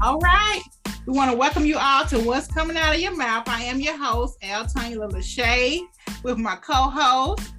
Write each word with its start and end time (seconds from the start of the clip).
All 0.00 0.18
right. 0.20 0.60
We 1.06 1.12
want 1.12 1.32
to 1.32 1.36
welcome 1.36 1.66
you 1.66 1.76
all 1.76 2.04
to 2.04 2.20
What's 2.20 2.46
Coming 2.46 2.76
Out 2.76 2.94
of 2.94 3.00
Your 3.00 3.16
Mouth. 3.16 3.48
I 3.48 3.64
am 3.64 3.80
your 3.80 3.96
host, 3.96 4.38
Al 4.44 4.64
Tanya 4.64 4.98
Lachey, 4.98 5.80
with 6.22 6.38
my 6.38 6.54
co-host, 6.54 7.52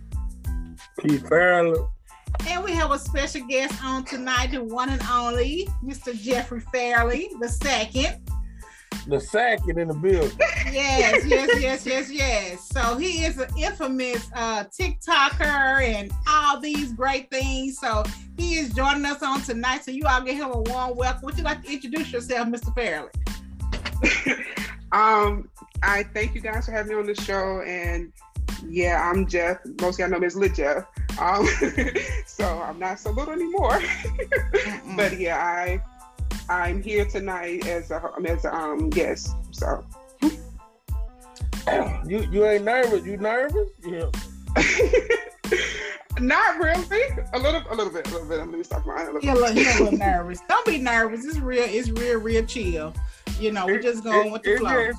Keith 1.01 1.27
Farrell. 1.27 1.91
And 2.47 2.63
we 2.63 2.71
have 2.71 2.91
a 2.91 2.99
special 2.99 3.45
guest 3.47 3.83
on 3.83 4.05
tonight, 4.05 4.51
the 4.51 4.63
one 4.63 4.87
and 4.87 5.01
only 5.11 5.67
Mr. 5.83 6.17
Jeffrey 6.17 6.61
Fairley, 6.71 7.29
the 7.41 7.49
second. 7.49 8.28
The 9.09 9.19
second 9.19 9.79
in 9.79 9.87
the 9.87 9.95
building. 9.95 10.37
yes, 10.71 11.25
yes, 11.25 11.49
yes, 11.59 11.83
yes, 11.83 12.11
yes. 12.11 12.69
So 12.71 12.95
he 12.95 13.25
is 13.25 13.39
an 13.39 13.49
infamous 13.57 14.29
uh, 14.35 14.65
TikToker 14.65 15.81
and 15.83 16.11
all 16.27 16.59
these 16.59 16.93
great 16.93 17.31
things. 17.31 17.79
So 17.79 18.03
he 18.37 18.59
is 18.59 18.71
joining 18.71 19.05
us 19.05 19.23
on 19.23 19.41
tonight. 19.41 19.83
So 19.83 19.89
you 19.89 20.03
all 20.07 20.21
give 20.21 20.35
him 20.35 20.51
a 20.51 20.61
warm 20.61 20.95
welcome. 20.95 21.23
Would 21.23 21.39
you 21.39 21.43
like 21.43 21.63
to 21.63 21.73
introduce 21.73 22.13
yourself, 22.13 22.49
Mr. 22.49 22.71
Fairley? 22.75 23.09
um, 24.91 25.49
I 25.81 26.03
thank 26.13 26.35
you 26.35 26.41
guys 26.41 26.67
for 26.67 26.71
having 26.71 26.89
me 26.89 26.99
on 26.99 27.07
the 27.07 27.15
show. 27.15 27.61
And 27.61 28.13
yeah, 28.67 29.09
I'm 29.09 29.25
Jeff. 29.25 29.57
Most 29.81 29.95
of 29.95 30.01
y'all 30.01 30.09
know 30.09 30.19
me 30.19 30.27
as 30.27 30.35
Lil 30.35 30.53
Jeff. 30.53 30.85
Um, 31.19 31.47
so 32.27 32.45
I'm 32.45 32.77
not 32.77 32.99
so 32.99 33.09
little 33.09 33.33
anymore. 33.33 33.81
but 34.95 35.19
yeah, 35.19 35.37
I 35.37 35.81
I'm 36.49 36.81
here 36.81 37.05
tonight 37.05 37.67
as 37.67 37.91
a 37.91 38.01
as 38.27 38.43
a 38.43 38.53
um, 38.53 38.89
guest. 38.89 39.35
So 39.51 39.85
you 42.05 42.27
you 42.31 42.45
ain't 42.45 42.63
nervous? 42.63 43.05
You 43.05 43.17
nervous? 43.17 43.69
Yeah. 43.85 44.09
Not 46.19 46.57
really. 46.57 47.01
A 47.33 47.39
little, 47.39 47.63
a 47.69 47.75
little 47.75 47.93
bit, 47.93 48.07
a 48.07 48.11
little 48.11 48.27
bit. 48.27 48.39
Let 48.39 48.49
me 48.49 48.63
stop 48.63 48.85
my. 48.85 49.03
A 49.03 49.11
little, 49.11 49.29
a 49.29 49.53
little 49.53 49.91
nervous. 49.97 50.41
Don't 50.49 50.65
be 50.65 50.77
nervous. 50.77 51.23
It's 51.23 51.37
real. 51.37 51.63
It's 51.63 51.89
real, 51.91 52.19
real 52.19 52.45
chill. 52.45 52.93
You 53.39 53.51
know, 53.51 53.65
we're 53.65 53.81
just 53.81 54.03
going 54.03 54.27
it, 54.27 54.31
with 54.33 54.43
the 54.43 54.55
it, 54.55 54.59
flow. 54.59 54.91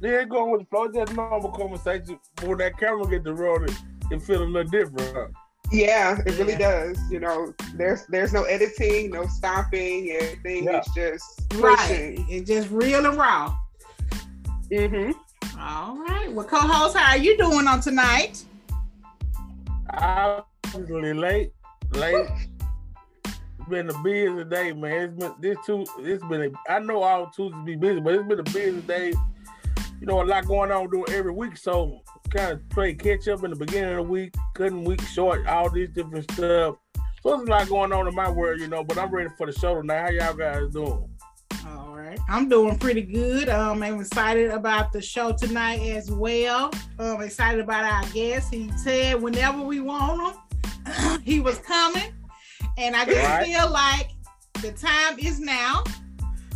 Yeah, 0.00 0.24
going 0.24 0.52
with 0.52 0.60
the 0.60 0.66
flow. 0.66 0.88
Just 0.88 1.14
normal 1.14 1.50
conversation. 1.50 2.18
When 2.42 2.58
that 2.58 2.78
camera 2.78 3.06
get 3.08 3.24
to 3.24 3.34
rolling, 3.34 3.74
it 4.10 4.22
feel 4.22 4.42
a 4.42 4.44
little 4.44 4.70
different. 4.70 5.14
Huh? 5.14 5.26
Yeah, 5.70 6.18
it 6.24 6.38
really 6.38 6.56
does. 6.56 6.98
You 7.10 7.20
know, 7.20 7.54
there's 7.74 8.06
there's 8.06 8.32
no 8.32 8.44
editing, 8.44 9.10
no 9.10 9.26
stopping. 9.26 10.10
Everything 10.18 10.64
yeah. 10.64 10.80
is 10.80 10.88
just 10.94 11.48
pushing. 11.50 11.62
Right. 11.62 12.26
It's 12.28 12.48
just 12.48 12.70
real 12.70 13.04
and 13.04 13.16
raw. 13.16 13.54
Mm-hmm. 14.70 15.12
All 15.60 15.98
right. 15.98 16.32
Well, 16.32 16.46
co-host, 16.46 16.96
how 16.96 17.10
are 17.10 17.18
you 17.18 17.36
doing 17.36 17.66
on 17.66 17.80
tonight? 17.80 18.44
I'm 19.90 20.42
really 20.74 21.12
late. 21.12 21.52
Late. 21.92 22.28
It's 23.24 23.68
been 23.68 23.90
a 23.90 23.98
busy 24.02 24.44
day, 24.44 24.72
man. 24.72 25.02
It's 25.02 25.14
been 25.14 25.34
this 25.40 25.58
too. 25.66 25.84
It's 25.98 26.24
been. 26.26 26.42
A, 26.42 26.72
I 26.72 26.78
know 26.78 27.02
all 27.02 27.26
Tuesdays 27.26 27.64
be 27.64 27.76
busy, 27.76 28.00
but 28.00 28.14
it's 28.14 28.26
been 28.26 28.40
a 28.40 28.44
busy 28.44 28.80
day. 28.82 29.12
You 30.00 30.06
know, 30.06 30.22
a 30.22 30.24
lot 30.24 30.46
going 30.46 30.70
on 30.70 30.88
doing 30.88 31.06
every 31.10 31.32
week, 31.32 31.56
so 31.56 32.00
kind 32.30 32.52
of 32.52 32.68
play 32.68 32.94
catch 32.94 33.28
up 33.28 33.44
in 33.44 33.50
the 33.50 33.56
beginning 33.56 33.90
of 33.90 33.96
the 33.96 34.02
week, 34.02 34.34
cutting 34.54 34.84
week 34.84 35.00
short, 35.02 35.46
all 35.46 35.70
these 35.70 35.88
different 35.90 36.30
stuff. 36.32 36.76
So 37.22 37.36
there's 37.36 37.48
a 37.48 37.50
lot 37.50 37.68
going 37.68 37.92
on 37.92 38.06
in 38.06 38.14
my 38.14 38.30
world, 38.30 38.60
you 38.60 38.68
know. 38.68 38.84
But 38.84 38.98
I'm 38.98 39.10
ready 39.10 39.28
for 39.36 39.46
the 39.46 39.52
show 39.52 39.74
tonight. 39.74 40.00
How 40.00 40.10
y'all 40.10 40.34
guys 40.34 40.72
doing? 40.72 41.08
All 41.66 41.96
right, 41.96 42.18
I'm 42.28 42.48
doing 42.48 42.78
pretty 42.78 43.02
good. 43.02 43.48
Um, 43.48 43.82
I'm 43.82 44.00
excited 44.00 44.50
about 44.50 44.92
the 44.92 45.02
show 45.02 45.32
tonight 45.32 45.80
as 45.80 46.10
well. 46.10 46.70
I'm 46.98 47.20
excited 47.22 47.60
about 47.60 47.84
our 47.84 48.10
guest. 48.12 48.52
He 48.52 48.70
said 48.76 49.20
whenever 49.20 49.60
we 49.62 49.80
want 49.80 50.36
him, 50.36 51.20
he 51.24 51.40
was 51.40 51.58
coming, 51.58 52.12
and 52.76 52.94
I 52.94 53.04
just 53.04 53.26
right. 53.26 53.46
feel 53.46 53.70
like 53.70 54.10
the 54.62 54.72
time 54.72 55.18
is 55.18 55.40
now. 55.40 55.82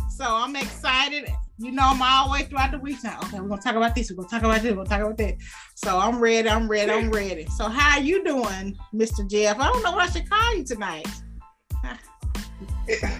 So 0.09 0.25
I'm 0.25 0.55
excited 0.55 1.29
you 1.59 1.71
know, 1.71 1.83
I'm 1.85 2.01
all 2.01 2.27
the 2.27 2.31
way 2.31 2.43
throughout 2.43 2.71
the 2.71 2.79
week 2.79 3.03
now. 3.03 3.19
Okay, 3.23 3.39
we're 3.39 3.47
gonna 3.47 3.61
talk 3.61 3.75
about 3.75 3.93
this. 3.95 4.11
We're 4.11 4.17
gonna 4.17 4.29
talk 4.29 4.43
about 4.43 4.61
this. 4.61 4.71
We're 4.71 4.83
gonna 4.83 4.89
talk 4.89 5.01
about 5.01 5.17
that. 5.17 5.35
So 5.75 5.99
I'm 5.99 6.19
ready. 6.19 6.49
I'm 6.49 6.67
ready. 6.67 6.91
I'm 6.91 7.11
ready. 7.11 7.45
So 7.57 7.69
how 7.69 7.97
are 7.97 8.03
you 8.03 8.23
doing, 8.23 8.77
Mr. 8.93 9.29
Jeff? 9.29 9.59
I 9.59 9.67
don't 9.67 9.83
know 9.83 9.91
what 9.91 10.09
I 10.09 10.11
should 10.11 10.29
call 10.29 10.55
you 10.55 10.63
tonight. 10.63 11.07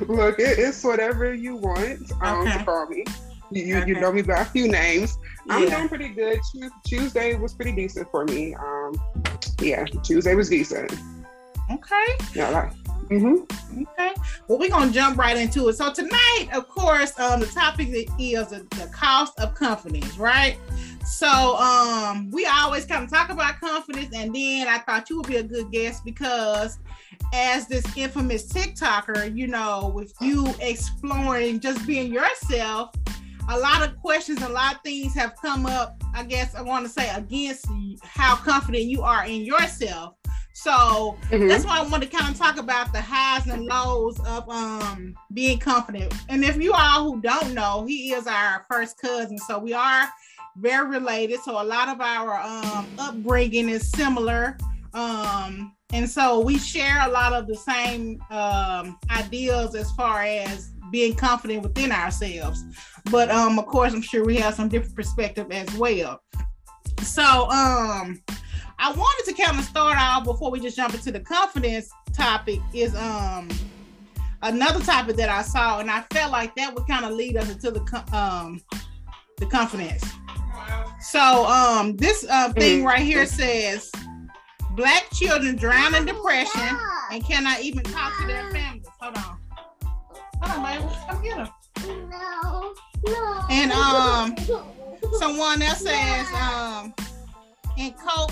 Look, 0.07 0.39
it, 0.39 0.59
it's 0.59 0.83
whatever 0.83 1.33
you 1.33 1.55
want 1.55 2.11
um, 2.21 2.47
okay. 2.47 2.57
to 2.57 2.63
call 2.65 2.87
me. 2.87 3.05
You, 3.51 3.77
okay. 3.77 3.87
you 3.87 3.99
know 3.99 4.11
me 4.11 4.23
by 4.23 4.41
a 4.41 4.45
few 4.45 4.67
names. 4.67 5.17
I'm 5.49 5.63
yeah. 5.63 5.77
doing 5.77 5.89
pretty 5.89 6.09
good. 6.09 6.39
Tuesday 6.85 7.35
was 7.35 7.53
pretty 7.53 7.73
decent 7.73 8.09
for 8.09 8.25
me. 8.25 8.55
Um, 8.55 8.99
yeah, 9.61 9.85
Tuesday 10.03 10.33
was 10.33 10.49
decent. 10.49 10.91
Okay. 11.71 12.17
Yeah, 12.33 12.49
like, 12.49 12.71
Mm-hmm. 13.09 13.81
Okay. 13.81 14.13
Well, 14.47 14.59
we're 14.59 14.69
gonna 14.69 14.91
jump 14.91 15.17
right 15.17 15.37
into 15.37 15.67
it. 15.69 15.73
So 15.73 15.91
tonight, 15.93 16.47
of 16.53 16.67
course, 16.69 17.17
um, 17.19 17.39
the 17.39 17.45
topic 17.47 17.89
is 17.89 18.49
the, 18.49 18.65
the 18.71 18.89
cost 18.93 19.39
of 19.39 19.53
confidence, 19.55 20.17
right? 20.17 20.57
So 21.05 21.57
um, 21.57 22.31
we 22.31 22.45
always 22.45 22.85
kind 22.85 23.03
of 23.03 23.09
talk 23.09 23.29
about 23.29 23.59
confidence, 23.59 24.15
and 24.15 24.33
then 24.33 24.67
I 24.67 24.79
thought 24.79 25.09
you 25.09 25.17
would 25.17 25.27
be 25.27 25.37
a 25.37 25.43
good 25.43 25.71
guest 25.71 26.05
because 26.05 26.79
as 27.33 27.67
this 27.67 27.85
infamous 27.97 28.51
TikToker, 28.51 29.35
you 29.35 29.47
know, 29.47 29.91
with 29.93 30.13
you 30.21 30.47
exploring 30.61 31.59
just 31.59 31.85
being 31.85 32.13
yourself, 32.13 32.91
a 33.49 33.59
lot 33.59 33.87
of 33.87 33.97
questions, 33.99 34.41
a 34.41 34.49
lot 34.49 34.75
of 34.75 34.81
things 34.81 35.13
have 35.15 35.35
come 35.41 35.65
up. 35.65 36.01
I 36.13 36.23
guess 36.23 36.55
I 36.55 36.61
want 36.61 36.85
to 36.85 36.91
say 36.91 37.09
against 37.13 37.65
how 38.03 38.35
confident 38.35 38.85
you 38.85 39.01
are 39.01 39.25
in 39.25 39.41
yourself. 39.41 40.15
So 40.53 41.17
mm-hmm. 41.29 41.47
that's 41.47 41.65
why 41.65 41.79
I 41.79 41.81
want 41.81 42.03
to 42.03 42.09
kind 42.09 42.31
of 42.31 42.37
talk 42.37 42.57
about 42.57 42.93
the 42.93 43.01
highs 43.01 43.47
and 43.47 43.65
lows 43.65 44.19
of 44.21 44.47
um 44.49 45.15
being 45.33 45.57
confident. 45.57 46.13
And 46.29 46.43
if 46.45 46.61
you 46.61 46.73
all 46.73 47.11
who 47.11 47.21
don't 47.21 47.53
know, 47.53 47.85
he 47.87 48.13
is 48.13 48.27
our 48.27 48.63
first 48.69 48.99
cousin, 48.99 49.37
so 49.39 49.57
we 49.57 49.73
are 49.73 50.07
very 50.57 50.87
related. 50.87 51.39
So 51.41 51.59
a 51.59 51.65
lot 51.65 51.89
of 51.89 51.99
our 51.99 52.39
um 52.39 52.87
upbringing 52.99 53.67
is 53.67 53.89
similar. 53.89 54.57
Um 54.93 55.75
and 55.91 56.09
so 56.09 56.39
we 56.39 56.57
share 56.59 57.01
a 57.07 57.11
lot 57.11 57.33
of 57.33 57.47
the 57.47 57.55
same 57.55 58.21
um 58.29 58.99
ideas 59.09 59.73
as 59.73 59.91
far 59.93 60.21
as 60.21 60.69
being 60.91 61.15
confident 61.15 61.63
within 61.63 61.91
ourselves. 61.91 62.63
But 63.09 63.31
um 63.31 63.57
of 63.57 63.65
course 63.65 63.91
I'm 63.91 64.03
sure 64.03 64.23
we 64.23 64.37
have 64.37 64.53
some 64.53 64.69
different 64.69 64.95
perspective 64.95 65.51
as 65.51 65.73
well. 65.77 66.21
So 67.01 67.49
um 67.49 68.21
I 68.79 68.91
wanted 68.91 69.33
to 69.33 69.41
kind 69.43 69.57
of 69.57 69.65
start 69.65 69.97
off 69.97 70.23
before 70.23 70.51
we 70.51 70.59
just 70.59 70.75
jump 70.75 70.93
into 70.93 71.11
the 71.11 71.19
confidence 71.19 71.89
topic 72.13 72.59
is 72.73 72.95
um 72.95 73.49
another 74.41 74.79
topic 74.83 75.15
that 75.15 75.29
I 75.29 75.41
saw 75.41 75.79
and 75.79 75.89
I 75.89 76.01
felt 76.11 76.31
like 76.31 76.55
that 76.55 76.73
would 76.73 76.87
kind 76.87 77.05
of 77.05 77.11
lead 77.11 77.37
us 77.37 77.49
into 77.49 77.71
the 77.71 77.81
um 78.15 78.61
the 79.37 79.45
confidence. 79.45 80.03
So 81.01 81.45
um 81.45 81.95
this 81.97 82.25
uh, 82.29 82.51
thing 82.53 82.81
mm. 82.81 82.85
right 82.85 83.01
here 83.01 83.25
says 83.25 83.91
black 84.71 85.09
children 85.11 85.55
drown 85.55 85.95
in 85.95 86.05
depression 86.05 86.77
and 87.11 87.23
cannot 87.23 87.61
even 87.61 87.83
talk 87.83 88.19
to 88.21 88.27
their 88.27 88.49
families. 88.51 88.85
Hold 88.99 89.17
on. 89.17 89.37
Hold 90.41 90.65
on, 90.65 90.81
baby. 90.81 90.95
Come 91.09 91.23
get 91.23 91.37
her. 91.37 91.49
No. 92.09 92.73
No. 93.05 93.45
And 93.49 93.71
um 93.71 94.35
someone 95.19 95.61
else 95.61 95.81
says 95.81 96.27
um 96.33 96.93
in 97.77 97.93
cope 97.93 98.31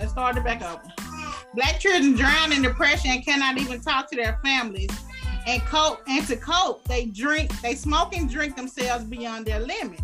Let's 0.00 0.12
start 0.12 0.38
it 0.38 0.44
back 0.44 0.62
up. 0.62 0.82
Black 1.54 1.78
children 1.78 2.14
drown 2.14 2.52
in 2.52 2.62
depression 2.62 3.10
and 3.10 3.22
cannot 3.22 3.58
even 3.58 3.82
talk 3.82 4.08
to 4.10 4.16
their 4.16 4.40
families. 4.42 4.88
And 5.46 5.60
cope 5.62 6.00
and 6.08 6.26
to 6.26 6.36
cope, 6.36 6.82
they 6.84 7.04
drink, 7.06 7.60
they 7.60 7.74
smoke 7.74 8.16
and 8.16 8.28
drink 8.28 8.56
themselves 8.56 9.04
beyond 9.04 9.44
their 9.44 9.60
limits. 9.60 10.02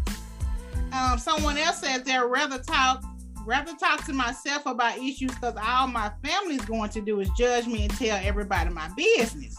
Um, 0.92 1.18
someone 1.18 1.56
else 1.56 1.80
says 1.80 2.02
they'd 2.02 2.18
rather 2.18 2.58
talk, 2.58 3.04
rather 3.46 3.72
talk 3.74 4.04
to 4.04 4.12
myself 4.12 4.66
about 4.66 4.98
issues 4.98 5.30
because 5.30 5.54
all 5.62 5.86
my 5.86 6.12
family's 6.22 6.64
going 6.66 6.90
to 6.90 7.00
do 7.00 7.20
is 7.20 7.30
judge 7.38 7.66
me 7.66 7.84
and 7.84 7.96
tell 7.96 8.18
everybody 8.22 8.68
my 8.68 8.90
business. 8.96 9.56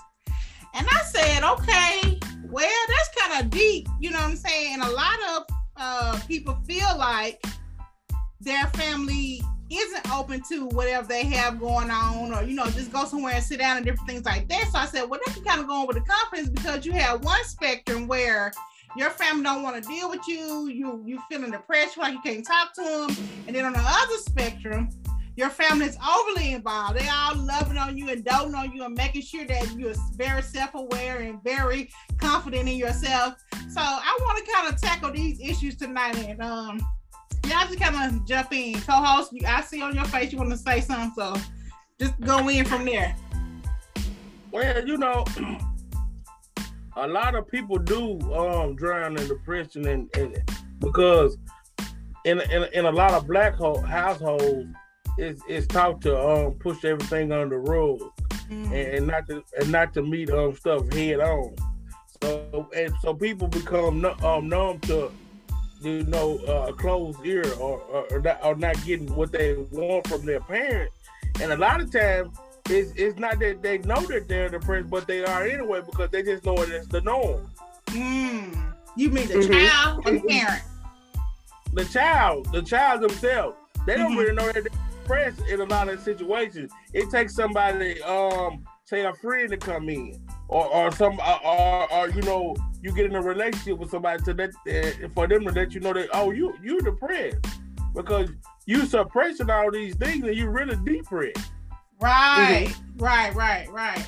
And 0.76 0.86
I 0.88 1.02
said, 1.02 1.44
okay, 1.44 2.20
well, 2.44 2.86
that's 2.88 3.10
kind 3.18 3.44
of 3.44 3.50
deep, 3.50 3.88
you 4.00 4.12
know 4.12 4.18
what 4.18 4.30
I'm 4.30 4.36
saying? 4.36 4.74
And 4.76 4.84
a 4.84 4.92
lot 4.92 5.18
of 5.30 5.44
uh, 5.78 6.20
people 6.28 6.60
feel 6.68 6.96
like 6.98 7.44
their 8.40 8.68
family 8.68 9.42
isn't 9.70 10.12
open 10.12 10.42
to 10.50 10.68
whatever 10.68 11.08
they 11.08 11.26
have 11.26 11.60
going 11.60 11.92
on 11.92 12.34
or 12.34 12.44
you 12.44 12.56
know 12.56 12.66
just 12.68 12.92
go 12.92 13.06
somewhere 13.06 13.34
and 13.34 13.44
sit 13.44 13.60
down 13.60 13.78
and 13.78 13.86
different 13.86 14.08
things 14.08 14.26
like 14.26 14.48
that. 14.50 14.70
So 14.72 14.80
i 14.80 14.86
said 14.86 15.10
well 15.10 15.20
that 15.26 15.34
can 15.34 15.44
kind 15.44 15.60
of 15.60 15.68
go 15.68 15.82
on 15.82 15.88
with 15.88 15.98
the 15.98 16.04
confidence 16.04 16.50
because 16.50 16.86
you 16.86 16.94
have 16.94 17.24
one 17.24 17.44
spectrum 17.44 18.08
where 18.08 18.52
your 18.96 19.10
family 19.10 19.44
don't 19.44 19.64
want 19.64 19.82
to 19.82 19.88
deal 19.88 20.10
with 20.10 20.28
you 20.28 20.68
you 20.68 21.04
you 21.06 21.22
feeling 21.30 21.52
depressed 21.52 21.98
like 21.98 22.14
you 22.14 22.22
can't 22.22 22.46
talk 22.46 22.74
to 22.74 22.82
them 22.82 23.26
and 23.46 23.56
then 23.56 23.66
on 23.66 23.74
the 23.74 23.84
other 23.84 24.18
spectrum 24.18 24.90
your 25.38 25.50
family 25.50 25.86
is 25.86 25.98
overly 25.98 26.54
involved. 26.54 27.00
They 27.00 27.08
all 27.08 27.36
loving 27.36 27.78
on 27.78 27.96
you 27.96 28.10
and 28.10 28.26
doting 28.26 28.56
on 28.56 28.76
you 28.76 28.84
and 28.84 28.96
making 28.96 29.22
sure 29.22 29.46
that 29.46 29.78
you're 29.78 29.94
very 30.16 30.42
self-aware 30.42 31.20
and 31.20 31.42
very 31.44 31.92
confident 32.18 32.68
in 32.68 32.76
yourself. 32.76 33.36
So 33.70 33.80
i 33.80 34.18
want 34.22 34.44
to 34.44 34.52
kind 34.52 34.74
of 34.74 34.82
tackle 34.82 35.12
these 35.12 35.40
issues 35.40 35.78
tonight 35.78 36.18
and 36.18 36.42
um 36.42 36.82
y'all 37.46 37.68
just 37.68 37.80
kind 37.80 38.16
of 38.16 38.26
jump 38.26 38.52
in. 38.54 38.80
Co-host, 38.82 39.34
I 39.48 39.62
see 39.62 39.82
on 39.82 39.96
your 39.96 40.06
face 40.06 40.32
you 40.32 40.38
want 40.38 40.52
to 40.52 40.58
say 40.58 40.82
something, 40.82 41.12
so 41.16 41.36
Just 42.00 42.20
go 42.22 42.48
in 42.48 42.66
from 42.66 42.86
there. 42.86 43.16
Well, 44.52 44.88
you 44.88 44.98
know, 44.98 45.26
a 46.96 47.08
lot 47.08 47.36
of 47.36 47.48
people 47.48 47.78
do 47.78 48.20
um, 48.34 48.76
drown 48.76 49.18
in 49.18 49.28
depression, 49.28 49.88
and, 49.88 50.10
and 50.16 50.38
because 50.80 51.38
in, 52.26 52.42
in 52.52 52.66
in 52.74 52.86
a 52.86 52.92
lot 52.92 53.14
of 53.14 53.28
black 53.28 53.56
ho- 53.56 53.82
households, 53.82 54.68
it's 55.18 55.42
it's 55.48 55.68
taught 55.68 56.02
to 56.02 56.18
um, 56.20 56.54
push 56.54 56.86
everything 56.86 57.32
under 57.32 57.56
the 57.56 57.72
rug 57.72 58.00
mm. 58.50 58.66
and, 58.66 58.74
and, 58.74 59.08
not 59.08 59.28
to 59.28 59.44
and 59.60 59.72
not 59.72 59.94
to 59.94 60.02
meet 60.02 60.30
um 60.30 60.56
stuff 60.56 60.92
head 60.94 61.20
on. 61.20 61.56
So 62.22 62.70
and 62.76 62.94
so 63.02 63.14
people 63.14 63.48
become 63.48 64.06
um, 64.06 64.50
numb 64.50 64.80
to 64.82 65.12
you 65.82 66.04
know 66.04 66.40
uh, 66.48 66.68
a 66.70 66.74
closed 66.74 67.20
ear 67.26 67.46
or 67.60 67.80
or, 67.80 68.08
or, 68.12 68.20
not, 68.22 68.40
or 68.44 68.56
not 68.56 68.86
getting 68.86 69.14
what 69.16 69.32
they 69.32 69.56
want 69.72 70.08
from 70.08 70.26
their 70.26 70.40
parent, 70.42 70.92
and 71.42 71.52
a 71.52 71.58
lot 71.58 71.82
of 71.82 71.92
times 71.92 72.38
it's, 72.70 72.92
it's 72.96 73.18
not 73.18 73.40
that 73.40 73.62
they 73.62 73.78
know 73.80 74.02
that 74.02 74.28
they're 74.28 74.50
depressed, 74.50 74.90
but 74.90 75.08
they 75.08 75.24
are 75.24 75.44
anyway 75.44 75.82
because 75.86 76.10
they 76.12 76.24
just 76.24 76.46
know 76.46 76.56
it 76.56 76.70
as 76.70 76.88
the 76.88 77.02
norm. 77.02 77.50
Mm. 77.88 78.74
You 78.96 79.10
mean 79.10 79.28
the 79.28 79.36
mm-hmm. 79.36 79.54
child 79.54 80.08
or 80.08 80.12
the 80.12 80.22
parent? 80.22 80.64
The 81.74 81.86
child, 81.86 82.52
the 82.52 82.62
child 82.62 83.02
themselves. 83.02 83.58
They 83.86 83.96
don't 83.96 84.12
mm-hmm. 84.12 84.20
really 84.20 84.36
know 84.36 84.46
that 84.46 84.54
they're 84.54 84.64
depressed 84.64 85.42
in 85.50 85.62
a 85.62 85.66
lot 85.66 85.88
of 85.90 86.02
situations. 86.02 86.72
It 86.94 87.10
takes 87.10 87.36
somebody, 87.36 88.02
um, 88.02 88.66
say 88.88 89.06
a 89.06 89.14
friend 89.14 89.50
to 89.50 89.58
come 89.58 89.90
in, 89.90 90.20
or 90.48 90.66
or 90.66 90.92
some, 90.94 91.20
or, 91.20 91.46
or, 91.46 91.94
or 91.94 92.10
you 92.10 92.22
know, 92.22 92.56
you 92.82 92.94
get 92.94 93.06
in 93.06 93.16
a 93.16 93.22
relationship 93.22 93.78
with 93.78 93.92
somebody 93.92 94.24
to 94.24 94.34
that 94.34 94.52
uh, 94.68 95.08
for 95.14 95.28
them 95.28 95.46
to 95.46 95.52
let 95.52 95.74
you 95.74 95.82
know 95.82 95.94
that 95.94 96.08
oh 96.14 96.32
you 96.32 96.56
you 96.64 96.80
depressed 96.80 97.46
because 97.94 98.30
you 98.66 98.86
suppressing 98.86 99.50
all 99.50 99.70
these 99.72 99.96
things 99.96 100.24
and 100.24 100.36
you 100.36 100.50
really 100.50 100.78
depressed. 100.86 101.52
Right, 102.00 102.68
mm-hmm. 102.70 103.04
right, 103.04 103.36
right, 103.36 103.70
right. 103.72 104.08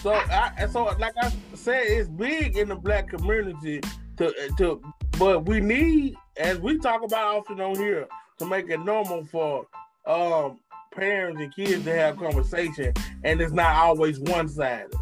So, 0.00 0.12
I, 0.12 0.66
so 0.70 0.84
like 0.98 1.14
I 1.22 1.32
said, 1.54 1.84
it's 1.86 2.08
big 2.08 2.56
in 2.56 2.68
the 2.68 2.76
black 2.76 3.08
community 3.08 3.80
to 4.16 4.32
to, 4.58 4.82
but 5.18 5.46
we 5.46 5.60
need, 5.60 6.16
as 6.38 6.58
we 6.58 6.78
talk 6.78 7.02
about 7.02 7.36
often 7.36 7.60
on 7.60 7.76
here, 7.76 8.08
to 8.38 8.46
make 8.46 8.70
it 8.70 8.80
normal 8.80 9.26
for 9.26 9.66
um 10.06 10.58
parents 10.92 11.40
and 11.40 11.54
kids 11.54 11.84
to 11.84 11.94
have 11.94 12.16
conversation, 12.16 12.92
and 13.24 13.40
it's 13.40 13.52
not 13.52 13.76
always 13.76 14.20
one 14.20 14.48
sided. 14.48 14.92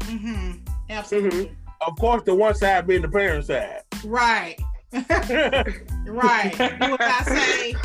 Mm-hmm. 0.00 0.52
Absolutely. 0.90 1.46
Mm-hmm. 1.46 1.88
Of 1.88 1.98
course, 1.98 2.22
the 2.24 2.34
one 2.34 2.54
side 2.54 2.86
being 2.86 3.02
the 3.02 3.08
parent 3.08 3.44
side. 3.44 3.82
Right. 4.04 4.56
right. 4.92 6.54
what 6.58 7.00
I 7.00 7.22
say? 7.22 7.70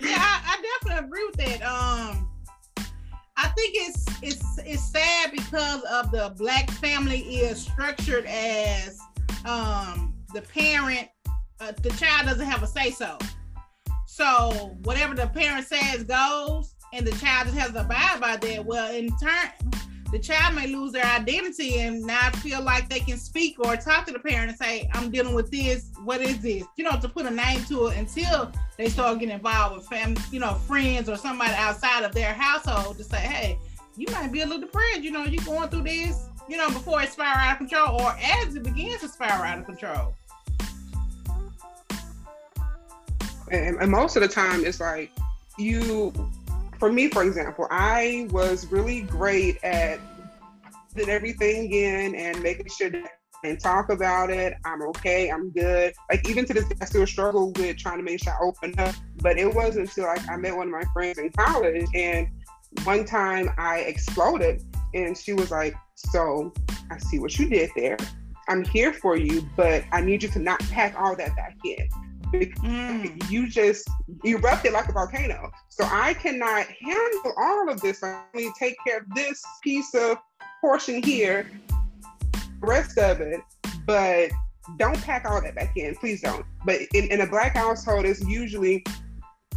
yeah, 0.00 0.18
I, 0.18 0.40
I, 0.44 0.62
definitely 0.62 1.06
agree 1.06 1.24
with 1.26 1.36
that. 1.36 1.62
Um, 1.62 2.28
I 3.36 3.48
think 3.48 3.74
it's 3.74 4.06
it's 4.22 4.58
it's 4.58 4.92
sad 4.92 5.32
because 5.32 5.82
of 5.84 6.10
the 6.10 6.34
black 6.36 6.70
family 6.72 7.20
is 7.20 7.62
structured 7.62 8.26
as 8.26 8.98
um 9.44 10.14
the 10.34 10.42
parent, 10.42 11.08
uh, 11.60 11.72
the 11.82 11.90
child 11.90 12.26
doesn't 12.26 12.46
have 12.46 12.62
a 12.62 12.66
say 12.66 12.90
so. 12.90 13.18
So 14.10 14.74
whatever 14.84 15.14
the 15.14 15.26
parent 15.26 15.66
says 15.66 16.02
goes, 16.02 16.74
and 16.94 17.06
the 17.06 17.12
child 17.18 17.48
just 17.48 17.58
has 17.58 17.72
to 17.72 17.82
abide 17.82 18.18
by 18.18 18.36
that. 18.38 18.64
Well, 18.64 18.90
in 18.92 19.10
turn, 19.18 19.50
the 20.10 20.18
child 20.18 20.54
may 20.54 20.66
lose 20.66 20.92
their 20.92 21.04
identity 21.04 21.80
and 21.80 22.02
not 22.04 22.34
feel 22.36 22.62
like 22.62 22.88
they 22.88 23.00
can 23.00 23.18
speak 23.18 23.56
or 23.58 23.76
talk 23.76 24.06
to 24.06 24.12
the 24.12 24.18
parent 24.18 24.48
and 24.48 24.58
say, 24.58 24.88
I'm 24.94 25.10
dealing 25.10 25.34
with 25.34 25.50
this. 25.50 25.90
What 26.04 26.22
is 26.22 26.40
this? 26.40 26.64
You 26.76 26.84
know, 26.84 26.98
to 26.98 27.08
put 27.08 27.26
a 27.26 27.30
name 27.30 27.62
to 27.66 27.88
it 27.88 27.98
until 27.98 28.50
they 28.78 28.88
start 28.88 29.18
getting 29.18 29.34
involved 29.34 29.76
with 29.76 29.86
family, 29.86 30.22
you 30.32 30.40
know, 30.40 30.54
friends 30.54 31.10
or 31.10 31.16
somebody 31.16 31.52
outside 31.54 32.02
of 32.02 32.14
their 32.14 32.32
household 32.32 32.96
to 32.96 33.04
say, 33.04 33.18
hey, 33.18 33.58
you 33.98 34.06
might 34.10 34.32
be 34.32 34.40
a 34.40 34.46
little 34.46 34.62
depressed. 34.62 35.02
You 35.02 35.10
know, 35.10 35.24
you're 35.24 35.44
going 35.44 35.68
through 35.68 35.82
this, 35.82 36.28
you 36.48 36.56
know, 36.56 36.68
before 36.70 37.02
it 37.02 37.12
spirals 37.12 37.36
out 37.40 37.52
of 37.52 37.58
control 37.58 38.00
or 38.00 38.16
as 38.22 38.56
it 38.56 38.62
begins 38.62 39.02
to 39.02 39.08
spiral 39.08 39.42
out 39.42 39.58
of 39.58 39.66
control. 39.66 40.14
And, 43.50 43.76
and 43.80 43.90
most 43.90 44.16
of 44.16 44.22
the 44.22 44.28
time, 44.28 44.64
it's 44.64 44.80
like 44.80 45.10
you 45.58 46.12
for 46.78 46.92
me, 46.92 47.08
for 47.08 47.24
example, 47.24 47.66
I 47.70 48.28
was 48.30 48.70
really 48.70 49.02
great 49.02 49.62
at 49.64 49.98
putting 50.94 51.10
everything 51.10 51.72
in 51.72 52.14
and 52.14 52.42
making 52.42 52.66
sure 52.68 52.90
that 52.90 53.10
and 53.44 53.60
talk 53.60 53.88
about 53.88 54.30
it. 54.30 54.54
I'm 54.64 54.82
okay. 54.82 55.30
I'm 55.30 55.50
good. 55.50 55.94
Like 56.10 56.28
even 56.28 56.44
to 56.46 56.54
this 56.54 56.64
day, 56.64 56.74
I 56.80 56.84
still 56.86 57.06
struggle 57.06 57.52
with 57.52 57.76
trying 57.76 57.98
to 57.98 58.02
make 58.02 58.22
sure 58.22 58.32
I 58.32 58.44
open 58.44 58.74
up. 58.78 58.94
But 59.20 59.38
it 59.38 59.52
wasn't 59.52 59.88
until 59.88 60.06
like 60.06 60.28
I 60.28 60.36
met 60.36 60.56
one 60.56 60.68
of 60.68 60.72
my 60.72 60.84
friends 60.92 61.18
in 61.18 61.30
college, 61.30 61.86
and 61.94 62.28
one 62.84 63.04
time 63.04 63.50
I 63.56 63.80
exploded, 63.80 64.62
and 64.94 65.16
she 65.16 65.34
was 65.34 65.52
like, 65.52 65.74
"So 65.94 66.52
I 66.90 66.98
see 66.98 67.20
what 67.20 67.38
you 67.38 67.48
did 67.48 67.70
there. 67.76 67.96
I'm 68.48 68.64
here 68.64 68.92
for 68.92 69.16
you, 69.16 69.48
but 69.56 69.84
I 69.92 70.00
need 70.00 70.22
you 70.22 70.28
to 70.30 70.38
not 70.38 70.58
pack 70.70 70.98
all 70.98 71.14
that 71.14 71.36
back 71.36 71.56
in 71.64 71.88
mm. 72.32 73.30
you 73.30 73.48
just 73.48 73.88
erupted 74.24 74.72
like 74.72 74.88
a 74.88 74.92
volcano. 74.92 75.50
So 75.68 75.84
I 75.90 76.14
cannot 76.14 76.66
handle 76.66 77.32
all 77.38 77.68
of 77.68 77.80
this. 77.80 78.02
I 78.02 78.22
only 78.34 78.50
take 78.58 78.76
care 78.86 78.98
of 78.98 79.14
this 79.14 79.42
piece 79.62 79.94
of 79.94 80.18
portion 80.60 81.02
here, 81.02 81.50
the 82.32 82.66
rest 82.66 82.98
of 82.98 83.20
it, 83.20 83.40
but 83.86 84.30
don't 84.76 85.00
pack 85.02 85.24
all 85.24 85.40
that 85.40 85.54
back 85.54 85.76
in. 85.76 85.94
Please 85.96 86.20
don't. 86.20 86.44
But 86.64 86.80
in, 86.94 87.10
in 87.10 87.20
a 87.20 87.26
black 87.26 87.56
household, 87.56 88.04
it's 88.04 88.24
usually 88.26 88.84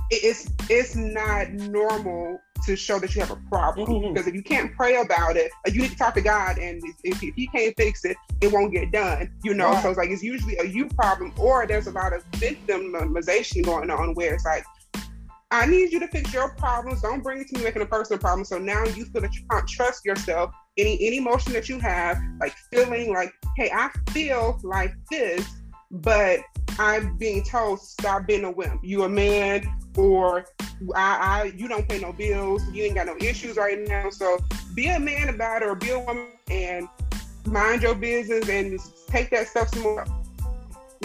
it's 0.09 0.51
it's 0.69 0.95
not 0.95 1.51
normal 1.51 2.39
to 2.65 2.75
show 2.75 2.99
that 2.99 3.15
you 3.15 3.21
have 3.21 3.31
a 3.31 3.41
problem. 3.49 3.87
Mm-hmm. 3.87 4.13
Because 4.13 4.27
if 4.27 4.35
you 4.35 4.43
can't 4.43 4.73
pray 4.75 4.97
about 5.01 5.37
it, 5.37 5.51
you 5.67 5.81
need 5.81 5.91
to 5.91 5.97
talk 5.97 6.13
to 6.15 6.21
God, 6.21 6.57
and 6.57 6.81
if, 7.03 7.21
if 7.21 7.35
He 7.35 7.47
can't 7.47 7.75
fix 7.77 8.05
it, 8.05 8.17
it 8.41 8.51
won't 8.51 8.71
get 8.71 8.91
done. 8.91 9.31
You 9.43 9.53
know, 9.53 9.71
right. 9.71 9.83
so 9.83 9.89
it's 9.89 9.97
like 9.97 10.09
it's 10.09 10.23
usually 10.23 10.57
a 10.57 10.65
you 10.65 10.87
problem, 10.87 11.33
or 11.37 11.65
there's 11.67 11.87
a 11.87 11.91
lot 11.91 12.13
of 12.13 12.29
victimization 12.31 13.63
going 13.63 13.89
on 13.89 14.13
where 14.13 14.33
it's 14.33 14.45
like. 14.45 14.63
I 15.53 15.65
need 15.65 15.91
you 15.91 15.99
to 15.99 16.07
fix 16.07 16.33
your 16.33 16.55
problems. 16.55 17.01
Don't 17.01 17.21
bring 17.21 17.41
it 17.41 17.49
to 17.49 17.57
me 17.57 17.65
making 17.65 17.81
a 17.81 17.85
personal 17.85 18.19
problem. 18.19 18.45
So 18.45 18.57
now 18.57 18.85
you 18.85 19.03
feel 19.03 19.21
that 19.21 19.35
you 19.35 19.41
can't 19.51 19.67
trust 19.67 20.05
yourself. 20.05 20.53
Any 20.77 20.93
any 21.05 21.17
emotion 21.17 21.51
that 21.51 21.67
you 21.67 21.77
have, 21.79 22.17
like 22.39 22.55
feeling 22.71 23.13
like, 23.13 23.33
hey, 23.57 23.69
I 23.69 23.89
feel 24.11 24.61
like 24.63 24.93
this, 25.09 25.45
but 25.91 26.39
I'm 26.79 27.17
being 27.17 27.43
told 27.43 27.81
stop 27.81 28.27
being 28.27 28.45
a 28.45 28.51
wimp. 28.51 28.81
You 28.83 29.03
a 29.03 29.09
man, 29.09 29.63
or 29.97 30.45
I, 30.95 31.43
I 31.43 31.53
you 31.55 31.67
don't 31.67 31.87
pay 31.87 31.99
no 31.99 32.11
bills, 32.13 32.63
you 32.71 32.83
ain't 32.83 32.95
got 32.95 33.07
no 33.07 33.15
issues 33.19 33.57
right 33.57 33.79
now. 33.87 34.09
So 34.09 34.39
be 34.73 34.87
a 34.87 34.99
man 34.99 35.29
about 35.29 35.61
it 35.61 35.67
or 35.67 35.75
be 35.75 35.91
a 35.91 35.99
woman 35.99 36.27
and 36.49 36.87
mind 37.45 37.83
your 37.83 37.95
business 37.95 38.47
and 38.49 38.79
take 39.07 39.29
that 39.31 39.47
stuff 39.47 39.69
somewhere. 39.69 40.05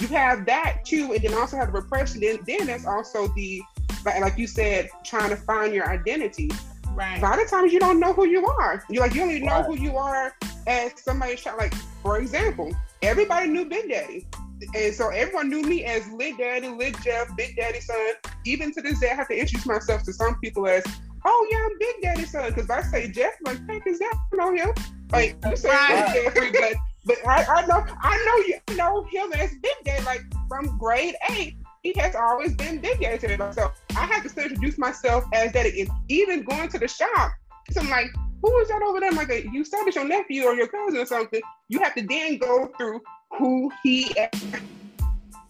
You 0.01 0.09
have 0.09 0.45
that 0.47 0.85
too, 0.85 1.13
and 1.15 1.23
then 1.23 1.35
also 1.35 1.57
have 1.57 1.73
the 1.73 1.81
repression. 1.81 2.21
Then, 2.21 2.39
then 2.47 2.67
that's 2.67 2.87
also 2.87 3.29
the 3.29 3.63
like, 4.05 4.21
like 4.21 4.39
you 4.39 4.47
said, 4.47 4.91
trying 5.05 5.31
to 5.31 5.37
find 5.37 5.75
your 5.75 5.89
identity. 5.89 6.51
Right. 6.91 7.19
A 7.19 7.23
lot 7.23 7.43
of 7.43 7.49
times 7.49 7.73
you 7.73 7.81
don't 7.81 8.01
know 8.01 8.13
who 8.13 8.27
you 8.27 8.47
are. 8.47 8.85
You 8.89 9.01
like 9.01 9.15
you 9.15 9.23
only 9.23 9.41
know 9.41 9.61
right. 9.61 9.67
who 9.67 9.77
you 9.77 9.97
are 9.97 10.35
as 10.67 10.93
somebody 11.03 11.39
like, 11.57 11.75
for 12.03 12.19
example, 12.19 12.75
everybody 13.03 13.49
knew 13.49 13.65
Big 13.67 13.89
Daddy 13.89 14.27
and 14.75 14.95
so 14.95 15.09
everyone 15.09 15.49
knew 15.49 15.63
me 15.63 15.85
as 15.85 16.09
Lit 16.13 16.39
Daddy, 16.39 16.69
Lil 16.69 16.93
Jeff, 17.03 17.35
Big 17.37 17.57
Daddy 17.57 17.81
son. 17.81 18.15
Even 18.47 18.73
to 18.73 18.81
this 18.81 19.01
day, 19.01 19.11
I 19.11 19.15
have 19.15 19.29
to 19.29 19.39
introduce 19.39 19.67
myself 19.67 20.05
to 20.05 20.13
some 20.13 20.39
people 20.41 20.67
as, 20.67 20.85
oh 21.25 21.49
yeah, 21.51 21.59
I'm 21.65 21.79
Big 21.79 22.03
Daddy 22.03 22.25
son. 22.25 22.53
Because 22.53 22.71
I 22.71 22.83
say 22.83 23.11
Jeff, 23.11 23.33
like, 23.45 23.59
heck 23.69 23.87
is 23.87 23.99
that? 23.99 24.15
I 24.33 24.37
know 24.37 24.55
him. 24.55 24.73
Like 25.11 25.37
you 25.45 25.57
say 25.57 25.69
right. 25.69 26.13
Jeffrey, 26.15 26.51
but 26.53 26.75
but 27.05 27.17
I, 27.27 27.45
I 27.45 27.67
know 27.67 27.85
I 28.03 28.17
know 28.25 28.37
you 28.47 28.77
know 28.77 29.05
him 29.05 29.33
as 29.35 29.51
Big 29.63 29.77
Daddy. 29.85 30.05
Like 30.05 30.23
from 30.49 30.79
grade 30.79 31.15
eight, 31.31 31.57
he 31.83 31.93
has 31.97 32.15
always 32.15 32.55
been 32.55 32.81
Big 32.81 33.01
Daddy 33.01 33.19
to 33.19 33.29
me. 33.29 33.53
So 33.53 33.73
I 33.97 34.07
have 34.07 34.23
to 34.23 34.29
still 34.29 34.45
introduce 34.45 34.79
myself 34.79 35.25
as 35.33 35.53
that 35.53 35.67
again. 35.67 35.89
Even 36.09 36.43
going 36.43 36.69
to 36.69 36.79
the 36.79 36.89
shop, 36.89 37.33
so 37.71 37.81
I'm 37.81 37.89
like, 37.89 38.09
who 38.43 38.59
is 38.59 38.69
that 38.69 38.83
over 38.83 39.01
there? 39.01 39.11
I'm 39.11 39.17
like, 39.17 39.31
you 39.53 39.65
said 39.65 39.81
it's 39.87 39.97
your 39.97 40.05
nephew 40.05 40.45
or 40.45 40.55
your 40.55 40.69
cousin 40.69 41.01
or 41.01 41.07
something. 41.07 41.41
You 41.69 41.81
have 41.81 41.95
to 41.95 42.03
then 42.07 42.39
go 42.39 42.71
through 42.77 43.01
who 43.39 43.71
he 43.83 44.15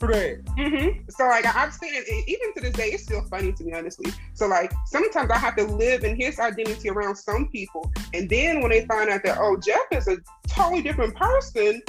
Right. 0.01 0.45
Mm-hmm. 0.45 1.09
So 1.09 1.27
like 1.27 1.47
I've 1.47 1.73
seen 1.73 1.95
it, 1.95 2.07
even 2.29 2.53
to 2.55 2.61
this 2.61 2.73
day, 2.73 2.89
it's 2.89 3.05
still 3.05 3.23
funny 3.31 3.53
to 3.53 3.65
me, 3.65 3.73
honestly. 3.73 4.13
So 4.35 4.47
like 4.47 4.73
sometimes 4.87 5.31
I 5.31 5.39
have 5.39 5.57
to 5.57 5.65
live 5.65 6.05
in 6.05 6.17
his 6.17 6.39
identity 6.39 6.91
around 6.91 7.17
some 7.17 7.49
people, 7.49 7.91
and 8.13 8.29
then 8.29 8.61
when 8.61 8.71
they 8.71 8.85
find 8.87 9.09
out 9.09 9.23
that 9.25 9.39
oh 9.41 9.57
Jeff 9.57 9.87
is 9.93 10.09
a 10.09 10.19
totally 10.49 10.83
different 10.83 11.15
person 11.17 11.81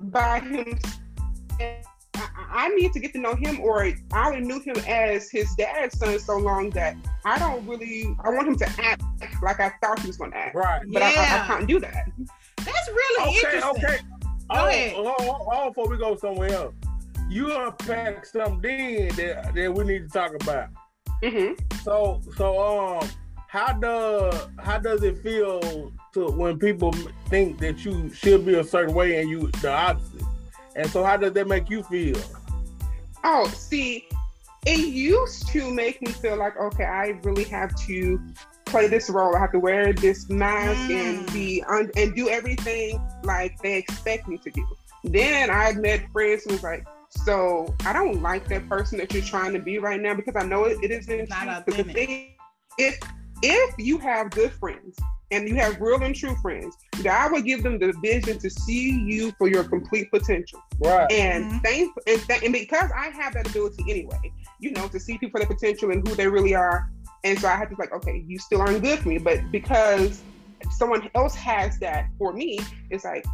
by 0.00 0.40
him, 0.40 0.78
I, 2.14 2.28
I 2.50 2.68
need 2.70 2.92
to 2.94 3.00
get 3.00 3.12
to 3.12 3.20
know 3.20 3.36
him, 3.36 3.60
or 3.60 3.84
I 4.12 4.26
only 4.26 4.40
knew 4.40 4.60
him 4.60 4.76
as 4.88 5.30
his 5.30 5.54
dad's 5.54 5.96
son 5.98 6.18
so 6.18 6.36
long 6.38 6.70
that 6.70 6.96
I 7.24 7.38
don't 7.38 7.64
really 7.66 8.16
I 8.24 8.30
want 8.30 8.48
him 8.48 8.56
to 8.56 8.68
act 8.82 9.02
like 9.40 9.60
I 9.60 9.72
thought 9.80 10.00
he 10.00 10.08
was 10.08 10.16
going 10.16 10.32
to 10.32 10.36
act. 10.36 10.56
Right. 10.56 10.82
But 10.92 11.02
yeah. 11.02 11.08
I, 11.16 11.38
I, 11.38 11.44
I 11.44 11.46
can't 11.46 11.68
do 11.68 11.78
that. 11.78 12.08
That's 12.56 12.88
really 12.88 13.28
okay, 13.28 13.36
interesting. 13.36 13.84
Okay. 13.84 13.98
Go 14.52 14.66
ahead. 14.66 14.94
Oh, 14.96 15.14
oh, 15.20 15.48
oh, 15.50 15.68
before 15.70 15.88
we 15.88 15.96
go 15.96 16.16
somewhere 16.16 16.52
else, 16.52 16.74
you 17.32 17.50
unpack 17.56 18.26
something 18.26 19.08
that, 19.08 19.52
that 19.54 19.74
we 19.74 19.84
need 19.84 20.02
to 20.04 20.08
talk 20.08 20.34
about. 20.34 20.68
Mm-hmm. 21.22 21.54
So, 21.82 22.20
so 22.36 22.98
um, 22.98 23.08
how 23.48 23.72
does 23.72 24.48
how 24.58 24.78
does 24.78 25.02
it 25.02 25.18
feel 25.18 25.92
to 26.14 26.26
when 26.26 26.58
people 26.58 26.92
think 27.28 27.58
that 27.60 27.84
you 27.84 28.12
should 28.12 28.44
be 28.44 28.54
a 28.54 28.64
certain 28.64 28.94
way 28.94 29.20
and 29.20 29.30
you 29.30 29.50
the 29.62 29.72
opposite? 29.72 30.22
And 30.76 30.90
so, 30.90 31.04
how 31.04 31.16
does 31.16 31.32
that 31.32 31.46
make 31.46 31.70
you 31.70 31.82
feel? 31.84 32.20
Oh, 33.24 33.46
see, 33.48 34.08
it 34.66 34.78
used 34.78 35.48
to 35.48 35.72
make 35.72 36.02
me 36.02 36.12
feel 36.12 36.36
like 36.36 36.56
okay, 36.58 36.84
I 36.84 37.18
really 37.22 37.44
have 37.44 37.74
to 37.86 38.20
play 38.64 38.88
this 38.88 39.08
role. 39.08 39.36
I 39.36 39.38
have 39.38 39.52
to 39.52 39.60
wear 39.60 39.92
this 39.92 40.28
mask 40.28 40.90
mm. 40.90 41.20
and 41.20 41.32
be 41.32 41.62
un- 41.68 41.90
and 41.96 42.14
do 42.14 42.28
everything 42.28 43.00
like 43.22 43.58
they 43.62 43.76
expect 43.76 44.28
me 44.28 44.38
to 44.38 44.50
do. 44.50 44.66
Then 45.04 45.50
I 45.50 45.72
met 45.72 46.10
friends 46.10 46.44
who 46.44 46.52
was 46.52 46.62
like, 46.62 46.86
so 47.24 47.74
I 47.84 47.92
don't 47.92 48.22
like 48.22 48.48
that 48.48 48.68
person 48.68 48.98
that 48.98 49.12
you're 49.12 49.22
trying 49.22 49.52
to 49.52 49.58
be 49.58 49.78
right 49.78 50.00
now 50.00 50.14
because 50.14 50.34
I 50.36 50.44
know 50.44 50.64
it, 50.64 50.78
it 50.82 50.90
isn't 50.90 51.28
not 51.28 51.66
thing, 51.66 52.34
if 52.78 52.98
if 53.42 53.74
you 53.78 53.98
have 53.98 54.30
good 54.30 54.52
friends 54.52 54.96
and 55.30 55.48
you 55.48 55.54
have 55.56 55.80
real 55.80 56.02
and 56.02 56.14
true 56.14 56.36
friends, 56.36 56.76
God 57.02 57.32
will 57.32 57.42
give 57.42 57.62
them 57.62 57.78
the 57.78 57.92
vision 58.02 58.38
to 58.38 58.48
see 58.48 58.90
you 58.90 59.32
for 59.32 59.48
your 59.48 59.64
complete 59.64 60.10
potential. 60.10 60.62
Right. 60.78 61.10
And 61.10 61.46
mm-hmm. 61.46 61.58
thank 61.58 61.96
and, 62.06 62.20
th- 62.20 62.42
and 62.42 62.52
because 62.52 62.90
I 62.96 63.08
have 63.08 63.34
that 63.34 63.48
ability 63.48 63.84
anyway, 63.88 64.32
you 64.60 64.72
know, 64.72 64.88
to 64.88 65.00
see 65.00 65.18
people 65.18 65.30
for 65.30 65.46
their 65.46 65.54
potential 65.54 65.90
and 65.90 66.06
who 66.06 66.14
they 66.14 66.28
really 66.28 66.54
are. 66.54 66.90
And 67.24 67.38
so 67.38 67.48
I 67.48 67.56
have 67.56 67.70
to 67.70 67.76
like, 67.78 67.92
okay, 67.92 68.24
you 68.26 68.38
still 68.38 68.60
aren't 68.60 68.82
good 68.82 68.98
for 69.00 69.08
me, 69.08 69.18
but 69.18 69.38
because 69.50 70.22
someone 70.70 71.08
else 71.14 71.34
has 71.34 71.78
that 71.78 72.08
for 72.18 72.32
me, 72.32 72.58
it's 72.90 73.04
like 73.04 73.24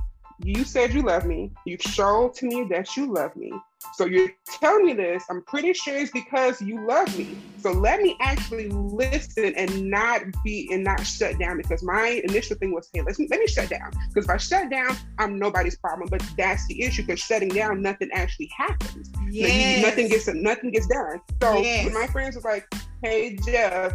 you 0.42 0.64
said 0.64 0.94
you 0.94 1.02
love 1.02 1.26
me. 1.26 1.52
You've 1.64 1.82
shown 1.82 2.32
to 2.34 2.46
me 2.46 2.64
that 2.70 2.96
you 2.96 3.12
love 3.12 3.34
me. 3.36 3.52
So 3.94 4.06
you're 4.06 4.30
telling 4.46 4.86
me 4.86 4.92
this. 4.94 5.24
I'm 5.30 5.42
pretty 5.42 5.72
sure 5.72 5.96
it's 5.96 6.10
because 6.10 6.60
you 6.62 6.86
love 6.86 7.16
me. 7.18 7.36
So 7.58 7.72
let 7.72 8.00
me 8.00 8.16
actually 8.20 8.68
listen 8.68 9.54
and 9.56 9.90
not 9.90 10.22
be 10.44 10.68
and 10.72 10.84
not 10.84 11.04
shut 11.04 11.38
down 11.38 11.56
because 11.56 11.82
my 11.82 12.20
initial 12.24 12.56
thing 12.56 12.72
was, 12.72 12.88
hey, 12.92 13.02
let's 13.02 13.18
let 13.18 13.40
me 13.40 13.46
shut 13.46 13.68
down. 13.68 13.90
Because 14.08 14.24
if 14.24 14.30
I 14.30 14.36
shut 14.36 14.70
down, 14.70 14.96
I'm 15.18 15.38
nobody's 15.38 15.76
problem. 15.76 16.08
But 16.10 16.22
that's 16.36 16.66
the 16.66 16.82
issue 16.82 17.02
because 17.02 17.20
shutting 17.20 17.48
down, 17.48 17.82
nothing 17.82 18.10
actually 18.12 18.50
happens. 18.56 19.10
Yes. 19.28 19.82
nothing 19.82 20.08
gets 20.08 20.28
nothing 20.28 20.70
gets 20.70 20.86
done. 20.86 21.20
So 21.42 21.58
yes. 21.58 21.92
my 21.92 22.06
friends 22.06 22.36
was 22.36 22.44
like, 22.44 22.72
hey 23.02 23.36
Jeff, 23.44 23.94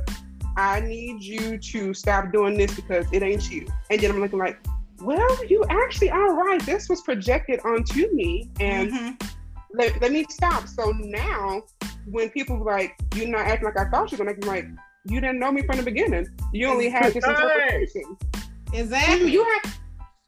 I 0.57 0.81
need 0.81 1.23
you 1.23 1.57
to 1.57 1.93
stop 1.93 2.31
doing 2.31 2.57
this 2.57 2.75
because 2.75 3.05
it 3.11 3.23
ain't 3.23 3.49
you. 3.49 3.67
And 3.89 4.01
then 4.01 4.11
I'm 4.11 4.19
looking 4.19 4.39
like, 4.39 4.59
well, 5.01 5.45
you 5.45 5.65
actually 5.69 6.09
are 6.09 6.35
right. 6.35 6.63
This 6.65 6.87
was 6.89 7.01
projected 7.01 7.59
onto 7.65 8.11
me. 8.13 8.49
And 8.59 8.91
mm-hmm. 8.91 9.27
Let, 9.73 10.01
let 10.01 10.11
me 10.11 10.25
stop. 10.29 10.67
So 10.67 10.91
now 10.99 11.63
when 12.05 12.29
people 12.29 12.63
like, 12.63 12.95
you're 13.15 13.27
not 13.27 13.47
acting 13.47 13.65
like 13.65 13.79
I 13.79 13.89
thought 13.89 14.11
you 14.11 14.17
were 14.17 14.25
gonna 14.25 14.37
be 14.37 14.47
like, 14.47 14.65
you 15.05 15.19
didn't 15.19 15.39
know 15.39 15.51
me 15.51 15.63
from 15.63 15.77
the 15.77 15.83
beginning. 15.83 16.27
You 16.53 16.67
only 16.67 16.89
had 16.89 17.13
this 17.13 17.15
interpretation. 17.15 18.17
Exactly. 18.73 19.31
You, 19.31 19.39
you 19.39 19.43
had 19.43 19.73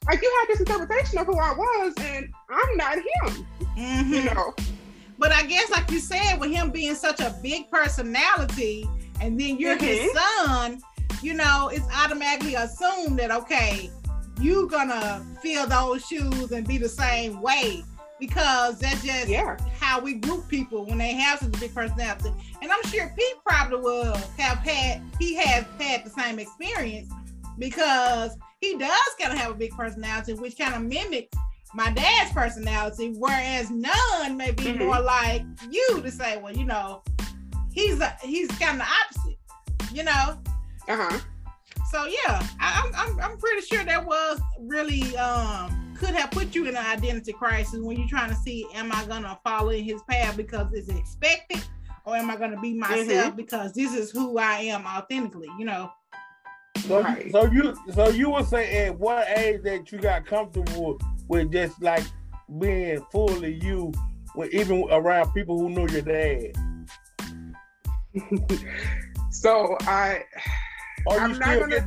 like 0.08 0.22
you 0.22 0.38
had 0.40 0.54
this 0.54 0.60
interpretation 0.60 1.18
of 1.18 1.26
who 1.26 1.38
I 1.38 1.52
was, 1.56 1.94
and 2.00 2.28
I'm 2.50 2.78
not 2.78 2.98
him. 2.98 3.48
Mm-hmm. 3.78 4.14
You 4.14 4.24
know. 4.26 4.54
But 5.18 5.32
I 5.32 5.44
guess, 5.44 5.72
like 5.72 5.90
you 5.90 6.00
said, 6.00 6.36
with 6.40 6.52
him 6.52 6.72
being 6.72 6.94
such 6.94 7.22
a 7.22 7.36
big 7.42 7.72
personality, 7.72 8.88
and 9.22 9.40
then 9.40 9.58
you're 9.58 9.78
mm-hmm. 9.78 9.86
his 9.86 10.12
son, 10.12 10.82
you 11.22 11.34
know, 11.34 11.70
it's 11.74 11.88
automatically 11.96 12.56
assumed 12.56 13.18
that 13.20 13.32
okay, 13.32 13.90
you're 14.42 14.68
gonna 14.68 15.26
fill 15.42 15.68
those 15.68 16.06
shoes 16.06 16.52
and 16.52 16.68
be 16.68 16.78
the 16.78 16.90
same 16.90 17.42
way 17.42 17.84
because 18.20 18.80
that's 18.80 19.04
just 19.04 19.28
yeah. 19.28 19.58
how 19.80 20.00
we 20.00 20.16
group 20.16 20.48
people 20.48 20.86
when 20.86 20.98
they 20.98 21.14
have 21.14 21.40
such 21.40 21.56
a 21.56 21.60
big 21.60 21.74
personality. 21.74 22.32
And 22.62 22.72
I'm 22.72 22.84
sure 22.84 23.14
Pete 23.18 23.36
probably 23.46 23.80
will 23.80 24.16
have 24.38 24.58
had 24.60 25.02
he 25.20 25.36
has 25.36 25.66
had 25.80 26.06
the 26.06 26.10
same 26.10 26.40
experience 26.40 27.12
because 27.58 28.38
he 28.62 28.78
does 28.78 29.00
kind 29.20 29.34
of 29.34 29.40
have 29.40 29.52
a 29.52 29.56
big 29.56 29.72
personality, 29.72 30.34
which 30.34 30.58
kind 30.58 30.74
of 30.76 30.82
mimics 30.82 31.38
my 31.74 31.92
dad's 31.92 32.32
personality, 32.32 33.14
whereas 33.18 33.70
none 33.70 34.38
may 34.38 34.52
be 34.52 34.64
mm-hmm. 34.64 34.86
more 34.86 35.02
like 35.02 35.44
you 35.70 36.02
to 36.02 36.10
say, 36.10 36.38
well, 36.38 36.56
you 36.56 36.64
know, 36.64 37.04
he's 37.74 38.00
a, 38.00 38.16
he's 38.22 38.50
kind 38.52 38.80
of 38.82 38.88
the 38.88 38.94
opposite, 38.94 39.94
you 39.94 40.04
know. 40.04 40.38
Uh-huh 40.88 41.20
so 41.96 42.06
yeah, 42.06 42.46
I, 42.60 42.84
am 42.86 42.92
I'm, 42.96 43.20
I'm 43.22 43.38
pretty 43.38 43.66
sure 43.66 43.84
that 43.84 44.06
was 44.06 44.42
really 44.60 45.16
um 45.18 45.85
could 45.96 46.14
have 46.16 46.32
put 46.32 46.54
you 46.54 46.68
in 46.68 46.76
an 46.76 46.86
identity 46.86 47.34
crisis 47.34 47.80
when 47.80 47.98
you're 47.98 48.08
trying 48.08 48.30
to 48.30 48.36
see 48.36 48.68
am 48.74 48.92
I 48.92 49.06
gonna 49.06 49.38
follow 49.44 49.70
in 49.70 49.84
his 49.84 50.02
path 50.04 50.38
because 50.38 50.72
it's 50.74 50.90
expected 50.90 51.64
or 52.06 52.16
am 52.16 52.30
I 52.30 52.36
gonna 52.36 52.60
be 52.60 52.74
myself 52.74 53.10
mm-hmm. 53.10 53.36
because 53.36 53.74
this 53.74 53.94
is 53.94 54.12
who 54.12 54.38
I 54.38 54.58
am 54.60 54.86
authentically, 54.86 55.50
you 55.58 55.66
know. 55.66 55.92
So, 56.88 57.02
right. 57.02 57.32
so 57.32 57.46
you 57.46 57.76
so 57.94 58.10
you 58.10 58.30
would 58.30 58.46
say 58.46 58.86
at 58.86 59.00
what 59.00 59.28
age 59.38 59.64
that 59.64 59.92
you 59.92 59.98
got 59.98 60.26
comfortable 60.26 61.00
with 61.28 61.52
just 61.52 61.82
like 61.82 62.04
being 62.60 63.04
fully 63.12 63.60
you, 63.64 63.92
with 64.36 64.54
even 64.54 64.86
around 64.92 65.32
people 65.34 65.58
who 65.58 65.70
know 65.70 65.88
your 65.88 66.02
dad. 66.02 66.52
so 69.32 69.78
I 69.82 70.24
I'm 71.10 71.40
not 71.40 71.60
gonna. 71.60 71.86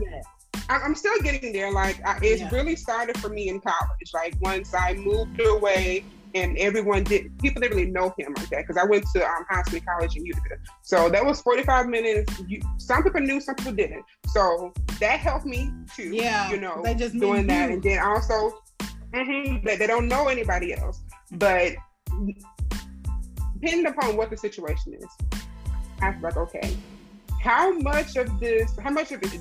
I'm 0.69 0.95
still 0.95 1.19
getting 1.23 1.53
there. 1.53 1.73
Like 1.73 2.01
I, 2.07 2.19
it's 2.23 2.43
yeah. 2.43 2.51
really 2.51 2.77
started 2.77 3.19
for 3.19 3.29
me 3.29 3.49
in 3.49 3.61
college. 3.61 4.11
Like 4.13 4.35
once 4.41 4.75
I 4.75 4.95
moved 4.95 5.41
away 5.41 6.05
and 6.35 6.59
everyone 6.59 7.05
did 7.05 7.37
people 7.39 7.61
didn't 7.63 7.77
really 7.77 7.91
know 7.91 8.15
him 8.19 8.35
like 8.37 8.49
that 8.51 8.67
because 8.67 8.77
I 8.77 8.85
went 8.85 9.05
to 9.15 9.25
um, 9.25 9.45
high 9.49 9.63
school 9.63 9.81
college 9.87 10.17
in 10.17 10.27
Utica. 10.27 10.57
So 10.83 11.09
that 11.09 11.25
was 11.25 11.41
45 11.41 11.89
minutes. 11.89 12.43
You, 12.47 12.61
some 12.77 13.03
people 13.03 13.21
knew, 13.21 13.41
some 13.41 13.55
people 13.55 13.73
didn't. 13.73 14.05
So 14.27 14.73
that 15.01 15.21
helped 15.21 15.47
me 15.47 15.71
too. 15.95 16.11
Yeah, 16.15 16.51
you 16.51 16.61
know, 16.61 16.83
they 16.85 16.95
just 16.95 17.19
doing 17.19 17.47
that, 17.47 17.71
and 17.71 17.83
then 17.83 17.99
also 18.01 18.61
mm-hmm, 19.13 19.65
that 19.67 19.79
they 19.79 19.87
don't 19.87 20.09
know 20.09 20.29
anybody 20.29 20.75
else. 20.75 21.01
But 21.33 21.73
depending 23.61 23.87
upon 23.87 24.17
what 24.17 24.31
the 24.31 24.37
situation 24.37 24.95
is, 24.95 25.07
I 26.01 26.11
was 26.11 26.23
like, 26.23 26.37
okay, 26.37 26.77
how 27.43 27.73
much 27.79 28.17
of 28.17 28.39
this, 28.39 28.77
how 28.79 28.91
much 28.91 29.13
of 29.13 29.23
it 29.23 29.41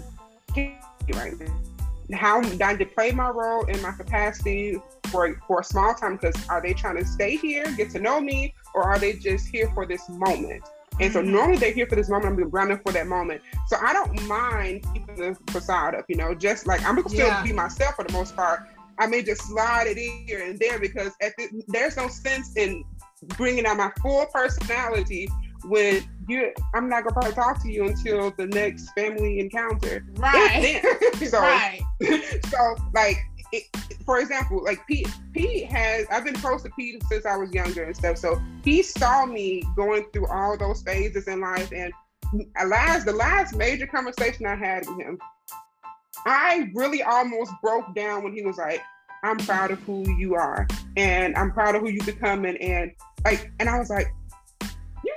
right 1.14 1.40
now? 1.40 2.18
How 2.18 2.40
I 2.40 2.76
play 2.84 3.12
my 3.12 3.30
role 3.30 3.66
in 3.66 3.82
my 3.82 3.92
capacity 3.92 4.82
for 5.12 5.40
for 5.48 5.60
a 5.60 5.64
small 5.64 5.94
time? 5.94 6.18
Because 6.18 6.36
are 6.48 6.62
they 6.62 6.74
trying 6.74 6.98
to 6.98 7.06
stay 7.06 7.36
here, 7.36 7.66
get 7.76 7.90
to 7.92 8.00
know 8.00 8.22
me, 8.22 8.54
or 8.74 8.84
are 8.84 8.98
they 8.98 9.14
just 9.14 9.48
here 9.48 9.70
for 9.74 9.86
this 9.86 10.08
moment? 10.08 10.64
And 11.00 11.14
so 11.14 11.22
mm-hmm. 11.22 11.32
normally 11.32 11.58
they're 11.58 11.74
here 11.74 11.86
for 11.86 11.96
this 11.96 12.10
moment. 12.10 12.40
I'm 12.40 12.50
grounded 12.50 12.82
for 12.84 12.92
that 12.94 13.08
moment. 13.08 13.42
So 13.68 13.78
I 13.82 13.94
don't 13.94 14.28
mind 14.28 14.86
keeping 14.94 15.16
the 15.16 15.38
facade 15.52 15.96
up, 15.96 16.06
you 16.08 16.16
know, 16.16 16.34
just 16.34 16.66
like 16.66 16.84
I'm 16.86 16.96
gonna 16.96 17.10
still 17.10 17.28
yeah. 17.28 17.44
be 17.44 17.54
myself 17.54 17.96
for 17.96 18.04
the 18.04 18.14
most 18.14 18.36
part. 18.36 18.62
I 19.00 19.06
may 19.06 19.22
just 19.22 19.44
slide 19.44 19.88
it 19.88 19.98
in 19.98 20.26
here 20.26 20.44
and 20.44 20.58
there 20.58 20.80
because 20.80 21.12
the, 21.20 21.64
there's 21.68 21.98
no 21.98 22.08
sense 22.08 22.56
in 22.56 22.84
bringing 23.38 23.66
out 23.66 23.78
my 23.78 23.92
full 24.02 24.26
personality 24.34 25.30
when 25.66 26.04
you 26.28 26.52
I'm 26.74 26.90
not 26.90 27.04
gonna 27.04 27.14
probably 27.14 27.34
talk 27.34 27.62
to 27.64 27.72
you 27.72 27.88
until 27.88 28.32
the 28.32 28.48
next 28.48 28.90
family 28.92 29.40
encounter. 29.40 30.06
Right. 30.16 30.82
so, 31.28 31.40
right. 31.42 31.82
so 32.50 32.76
like 32.94 33.18
it, 33.52 33.64
for 34.06 34.20
example, 34.20 34.64
like 34.64 34.86
Pete, 34.88 35.10
Pete 35.34 35.66
has 35.72 36.06
I've 36.12 36.26
been 36.26 36.36
close 36.36 36.64
to 36.64 36.70
Pete 36.72 37.02
since 37.10 37.26
I 37.26 37.38
was 37.38 37.52
younger 37.52 37.84
and 37.84 37.96
stuff. 37.96 38.18
So 38.18 38.42
he 38.64 38.82
saw 38.82 39.26
me 39.26 39.64
going 39.76 40.06
through 40.12 40.28
all 40.28 40.58
those 40.58 40.82
phases 40.82 41.28
in 41.28 41.42
life, 41.42 41.72
and 41.72 41.94
last 42.68 43.06
the 43.06 43.14
last 43.14 43.56
major 43.56 43.88
conversation 43.88 44.46
I 44.46 44.56
had 44.56 44.86
with 44.88 45.00
him, 45.00 45.20
I 46.26 46.70
really 46.74 47.04
almost 47.04 47.54
broke 47.62 47.96
down 47.96 48.24
when 48.24 48.34
he 48.34 48.42
was 48.42 48.58
like, 48.58 48.82
"I'm 49.24 49.38
proud 49.38 49.72
of 49.72 49.80
who 49.84 50.10
you 50.18 50.36
are, 50.36 50.68
and 50.98 51.36
I'm 51.38 51.52
proud 51.52 51.76
of 51.76 51.82
who 51.82 51.90
you 51.90 52.04
becoming," 52.04 52.58
and 52.58 52.92
like, 53.24 53.52
and 53.60 53.70
I 53.70 53.80
was 53.80 53.90
like, 53.90 54.08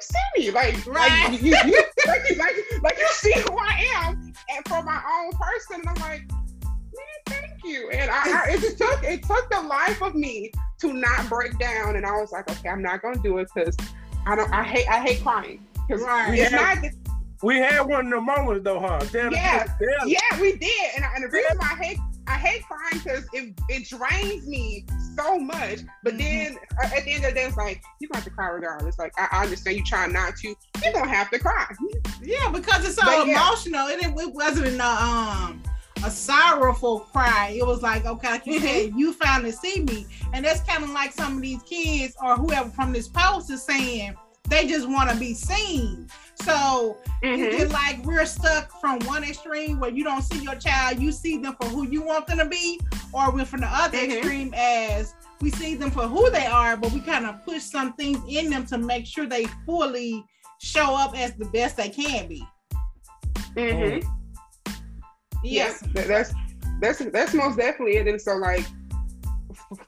see 0.01 0.19
me, 0.37 0.51
like, 0.51 0.87
right. 0.87 1.31
like, 1.31 1.43
you, 1.43 1.49
you, 1.49 1.83
like, 2.07 2.37
like, 2.37 2.83
like 2.83 2.99
you 2.99 3.09
see 3.11 3.33
who 3.33 3.57
I 3.59 3.87
am, 3.97 4.33
and 4.51 4.69
for 4.69 4.83
my 4.83 5.03
own 5.19 5.33
person, 5.33 5.83
I'm 5.87 5.95
like, 5.97 6.31
man, 6.31 7.21
thank 7.27 7.65
you. 7.65 7.91
And 7.91 8.11
I, 8.11 8.45
I, 8.47 8.51
it 8.51 8.61
just 8.61 8.79
took 8.79 9.03
it 9.03 9.23
took 9.23 9.51
the 9.51 9.61
life 9.61 10.03
of 10.03 10.15
me 10.15 10.53
to 10.81 10.93
not 10.93 11.29
break 11.29 11.59
down, 11.59 11.97
and 11.97 12.07
I 12.07 12.13
was 12.13 12.33
like, 12.33 12.51
okay, 12.51 12.69
I'm 12.69 12.83
not 12.83 13.03
gonna 13.03 13.23
do 13.23 13.39
it 13.39 13.49
because 13.55 13.77
I 14.27 14.37
don't, 14.37 14.53
I 14.53 14.63
hate, 14.63 14.89
I 14.89 15.01
hate 15.01 15.23
crying 15.23 15.67
because 15.87 16.03
right. 16.03 16.39
it's 16.39 16.53
not. 16.53 16.79
We 17.43 17.57
had 17.57 17.81
one 17.81 18.07
of 18.07 18.13
the 18.13 18.21
moments 18.21 18.65
though, 18.65 18.81
huh? 18.81 19.01
Damn, 19.11 19.33
yeah, 19.33 19.67
yeah, 20.07 20.41
we 20.41 20.57
did, 20.57 20.91
and, 20.97 21.05
and 21.15 21.25
the 21.25 21.29
reason 21.29 21.57
why 21.57 21.73
I 21.73 21.83
hate 21.83 21.99
I 22.31 22.35
hate 22.35 22.63
crying 22.65 23.03
because 23.03 23.27
it, 23.33 23.55
it 23.69 23.89
drains 23.89 24.47
me 24.47 24.87
so 25.17 25.39
much. 25.39 25.81
But 26.05 26.15
mm-hmm. 26.15 26.19
then 26.19 26.59
uh, 26.81 26.97
at 26.97 27.05
the 27.05 27.13
end 27.13 27.25
of 27.25 27.31
the 27.31 27.35
day, 27.35 27.45
it's 27.47 27.57
like 27.57 27.83
you 28.01 28.09
gonna 28.09 28.19
have 28.19 28.25
to 28.25 28.31
cry 28.31 28.49
regardless. 28.51 28.99
Like 28.99 29.13
I, 29.19 29.29
I 29.33 29.43
understand 29.43 29.77
you 29.77 29.85
trying 29.85 30.13
not 30.13 30.37
to, 30.37 30.55
you're 30.85 30.93
gonna 30.93 31.09
have 31.11 31.31
to 31.31 31.39
cry. 31.41 31.67
Yeah, 32.23 32.51
because 32.53 32.85
it's 32.85 32.95
so 32.95 33.03
but, 33.05 33.29
emotional. 33.29 33.91
Yeah. 33.91 33.97
It, 33.97 34.19
it 34.19 34.33
wasn't 34.33 34.81
a 34.81 34.87
um 34.87 35.63
a 36.05 36.11
sorrowful 36.11 37.01
cry. 37.01 37.57
It 37.59 37.67
was 37.67 37.83
like, 37.83 38.07
okay, 38.07 38.31
like 38.31 38.47
you 38.47 38.55
mm-hmm. 38.55 38.67
said, 38.67 38.93
you 38.97 39.13
finally 39.13 39.53
see 39.53 39.83
me. 39.83 40.07
And 40.33 40.45
that's 40.45 40.61
kind 40.61 40.85
of 40.85 40.91
like 40.91 41.13
some 41.13 41.37
of 41.37 41.43
these 41.43 41.63
kids 41.65 42.15
or 42.23 42.37
whoever 42.37 42.71
from 42.71 42.93
this 42.93 43.09
post 43.09 43.51
is 43.51 43.63
saying, 43.63 44.15
they 44.49 44.67
just 44.67 44.89
want 44.89 45.11
to 45.11 45.17
be 45.17 45.35
seen. 45.35 46.09
So 46.43 46.99
Mhm. 47.23 47.61
it's 47.61 47.73
like 47.73 48.05
we're 48.05 48.25
stuck 48.25 48.81
from 48.81 48.99
one 49.01 49.25
extreme 49.25 49.79
where 49.79 49.91
you 49.91 50.05
don't 50.05 50.23
see 50.23 50.39
your 50.43 50.55
child, 50.55 50.99
you 50.99 51.13
see 51.13 51.37
them 51.39 51.55
for 51.61 51.69
who 51.69 51.87
you 51.87 52.03
want 52.03 52.27
them 52.27 52.39
to 52.39 52.47
be, 52.47 52.81
or 53.13 53.31
we're 53.31 53.45
from 53.45 53.61
the 53.61 53.69
other 53.69 53.99
Mhm. 53.99 54.17
extreme 54.17 54.55
as 54.55 55.15
we 55.41 55.51
see 55.51 55.75
them 55.75 55.91
for 55.91 56.07
who 56.07 56.31
they 56.31 56.47
are, 56.47 56.77
but 56.77 56.93
we 56.93 57.01
kind 57.01 57.27
of 57.27 57.45
push 57.45 57.63
some 57.63 57.93
things 57.95 58.19
in 58.29 58.51
them 58.51 58.67
to 58.67 58.79
make 58.79 59.07
sure 59.07 59.27
they 59.27 59.47
fully 59.67 60.25
show 60.61 60.95
up 60.95 61.17
as 61.17 61.33
the 61.35 61.47
best 61.47 61.77
they 61.77 61.89
can 61.89 62.27
be. 62.29 62.47
Mm-hmm. 63.57 64.07
Yes. 65.43 65.83
Yeah, 65.95 66.03
that's 66.05 66.35
that's 66.81 66.99
that's 67.13 67.35
most 67.35 67.57
definitely 67.57 67.97
it. 67.97 68.09
And 68.09 68.21
so, 68.21 68.37
like, 68.37 68.65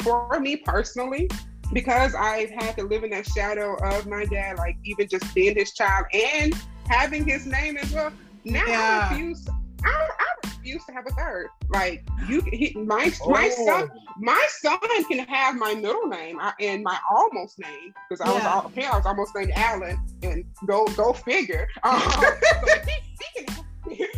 for 0.00 0.40
me 0.40 0.56
personally, 0.56 1.28
because 1.72 2.14
I've 2.14 2.50
had 2.50 2.76
to 2.78 2.84
live 2.84 3.04
in 3.04 3.10
that 3.10 3.26
shadow 3.26 3.74
of 3.84 4.06
my 4.06 4.24
dad, 4.26 4.58
like 4.58 4.76
even 4.84 5.08
just 5.08 5.34
being 5.34 5.54
his 5.56 5.72
child 5.72 6.06
and 6.12 6.54
having 6.88 7.24
his 7.26 7.46
name 7.46 7.76
as 7.76 7.92
well. 7.92 8.12
Now 8.44 8.66
Yeah. 8.66 9.08
I 9.10 9.12
refuse. 9.12 9.48
I, 9.84 9.88
I 9.88 10.48
refuse 10.48 10.84
to 10.84 10.92
have 10.92 11.06
a 11.06 11.10
third. 11.10 11.48
Like 11.70 12.04
you, 12.28 12.40
he, 12.52 12.72
my 12.76 13.12
my 13.26 13.50
Oh. 13.58 13.66
son, 13.66 13.90
my 14.18 14.46
son 14.60 14.78
can 15.08 15.18
have 15.26 15.56
my 15.56 15.74
middle 15.74 16.06
name 16.06 16.38
and 16.60 16.84
my 16.84 16.98
almost 17.10 17.58
name 17.58 17.92
because 18.08 18.20
I 18.24 18.32
was 18.32 18.42
Yeah. 18.42 18.52
al- 18.52 18.66
apparently 18.66 18.84
I 18.92 18.96
was 18.96 19.06
almost 19.06 19.34
named 19.34 19.52
Alan, 19.56 19.98
and 20.22 20.44
go 20.66 20.86
go 20.96 21.12
figure. 21.12 21.66
Um, 21.82 22.00
so 22.00 22.30
he, 22.86 22.92
he 23.38 23.44
can. 23.44 24.08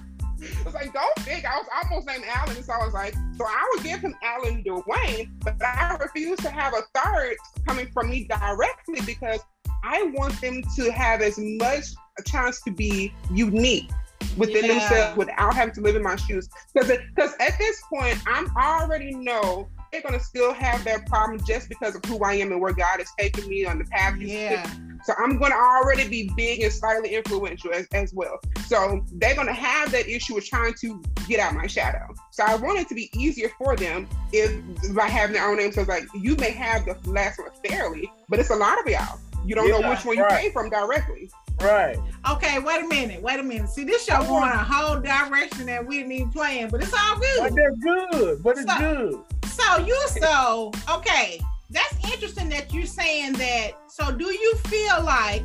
I 0.42 0.62
was 0.64 0.74
like, 0.74 0.92
go 0.92 1.00
figure. 1.20 1.48
I 1.48 1.58
was 1.58 1.66
almost 1.84 2.06
named 2.06 2.24
Alan, 2.28 2.62
so 2.62 2.72
I 2.72 2.84
was 2.84 2.94
like, 2.94 3.14
so 3.36 3.44
I 3.44 3.70
would 3.74 3.84
give 3.84 4.00
him 4.00 4.14
Alan 4.22 4.62
Dwayne, 4.64 5.30
but 5.40 5.62
I 5.62 5.96
refuse 6.00 6.38
to 6.40 6.50
have 6.50 6.74
a 6.74 6.82
third 6.98 7.36
coming 7.66 7.88
from 7.92 8.10
me 8.10 8.24
directly 8.28 9.00
because 9.06 9.40
I 9.84 10.02
want 10.14 10.38
them 10.40 10.62
to 10.76 10.92
have 10.92 11.20
as 11.22 11.38
much 11.38 11.84
a 12.18 12.22
chance 12.22 12.60
to 12.62 12.70
be 12.70 13.12
unique 13.32 13.90
within 14.36 14.64
Yeah. 14.64 14.78
themselves 14.78 15.16
without 15.16 15.54
having 15.54 15.74
to 15.74 15.80
live 15.80 15.96
in 15.96 16.02
my 16.02 16.16
shoes. 16.16 16.48
Because 16.74 16.98
because 17.14 17.34
at 17.40 17.58
this 17.58 17.82
point, 17.92 18.18
I'm 18.26 18.54
already 18.56 19.14
know 19.14 19.68
they're 19.92 20.02
gonna 20.02 20.20
still 20.20 20.52
have 20.52 20.84
that 20.84 21.06
problem 21.06 21.40
just 21.46 21.68
because 21.68 21.94
of 21.94 22.04
who 22.04 22.22
I 22.24 22.34
am 22.34 22.52
and 22.52 22.60
where 22.60 22.72
God 22.72 22.98
has 22.98 23.10
taken 23.18 23.48
me 23.48 23.64
on 23.66 23.78
the 23.78 23.84
path. 23.84 24.16
He's 24.16 24.30
Yeah. 24.30 24.70
so 25.04 25.12
I'm 25.18 25.38
going 25.38 25.50
to 25.52 25.56
already 25.56 26.06
be 26.08 26.30
big 26.36 26.60
and 26.60 26.72
slightly 26.72 27.14
influential 27.14 27.72
as, 27.72 27.86
as 27.92 28.12
well. 28.14 28.38
So 28.66 29.04
they're 29.14 29.34
going 29.34 29.46
to 29.46 29.52
have 29.52 29.90
that 29.92 30.08
issue 30.08 30.36
of 30.38 30.44
trying 30.44 30.74
to 30.80 31.02
get 31.26 31.40
out 31.40 31.54
my 31.54 31.66
shadow. 31.66 32.14
So 32.30 32.44
I 32.44 32.54
want 32.54 32.78
it 32.78 32.88
to 32.88 32.94
be 32.94 33.10
easier 33.18 33.50
for 33.58 33.76
them 33.76 34.08
if 34.32 34.52
by 34.94 35.06
having 35.08 35.34
their 35.34 35.48
own 35.48 35.56
name. 35.56 35.72
So 35.72 35.80
it's 35.80 35.88
like 35.88 36.04
you 36.14 36.36
may 36.36 36.50
have 36.50 36.84
the 36.84 36.96
last 37.10 37.38
one 37.38 37.48
Fairley, 37.64 38.10
but 38.28 38.38
it's 38.38 38.50
a 38.50 38.56
lot 38.56 38.78
of 38.80 38.86
y'all. 38.86 39.18
You 39.44 39.54
don't 39.54 39.68
know 39.70 39.88
which 39.88 40.04
one 40.04 40.16
you 40.16 40.22
right. 40.24 40.42
came 40.42 40.52
from 40.52 40.68
directly. 40.70 41.30
Right. 41.60 41.96
Okay, 42.30 42.58
wait 42.58 42.84
a 42.84 42.88
minute. 42.88 43.22
Wait 43.22 43.38
a 43.38 43.42
minute. 43.42 43.70
See, 43.70 43.84
this 43.84 44.04
show 44.04 44.22
going 44.24 44.44
a 44.44 44.56
whole 44.58 45.00
direction 45.00 45.66
that 45.66 45.86
we 45.86 45.98
didn't 45.98 46.12
even 46.12 46.30
plan, 46.30 46.68
but 46.68 46.82
it's 46.82 46.92
all 46.92 47.18
good. 47.18 47.38
But 47.38 47.54
good. 47.54 47.74
that's 47.80 48.12
good. 48.18 48.42
But 48.42 48.58
it's 48.58 48.72
So- 48.72 48.78
good. 48.78 49.24
So 49.50 49.84
you 49.84 49.98
so 50.20 50.72
okay. 50.90 51.40
That's 51.70 52.12
interesting 52.12 52.48
that 52.48 52.72
you're 52.72 52.86
saying 52.86 53.34
that. 53.34 53.72
So 53.88 54.10
do 54.10 54.26
you 54.26 54.54
feel 54.66 55.04
like 55.04 55.42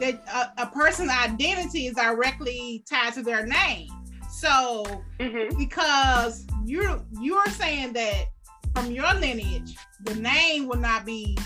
that 0.00 0.22
a, 0.32 0.62
a 0.62 0.66
person's 0.66 1.10
identity 1.10 1.86
is 1.86 1.94
directly 1.94 2.84
tied 2.90 3.12
to 3.14 3.22
their 3.22 3.46
name? 3.46 3.88
So 4.30 4.84
Mm-hmm. 5.20 5.58
because 5.58 6.46
you're 6.64 7.02
you're 7.20 7.46
saying 7.46 7.92
that 7.94 8.26
from 8.74 8.92
your 8.92 9.12
lineage, 9.14 9.76
the 10.04 10.14
name 10.14 10.68
will 10.68 10.78
not 10.78 11.04
be 11.04 11.36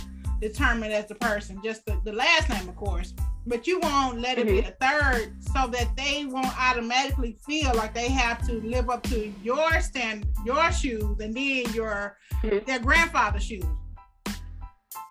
determined 0.42 0.92
as 0.92 1.06
the 1.06 1.14
person, 1.14 1.58
just 1.64 1.86
the, 1.86 1.98
the 2.04 2.12
last 2.12 2.50
name, 2.50 2.68
of 2.68 2.76
course. 2.76 3.14
But 3.46 3.66
you 3.66 3.80
won't 3.80 4.20
let 4.20 4.38
it 4.38 4.46
be 4.46 4.60
a 4.60 4.76
third 4.80 5.34
so 5.52 5.66
that 5.68 5.96
they 5.96 6.26
won't 6.26 6.56
automatically 6.58 7.36
feel 7.44 7.74
like 7.74 7.92
they 7.92 8.08
have 8.08 8.46
to 8.46 8.60
live 8.60 8.88
up 8.88 9.02
to 9.04 9.32
your 9.42 9.80
stand 9.80 10.26
your 10.44 10.70
shoes 10.70 11.18
and 11.20 11.34
then 11.34 11.64
your 11.74 12.18
Mhm. 12.42 12.64
their 12.66 12.78
grandfather's 12.78 13.44
shoes. 13.44 13.64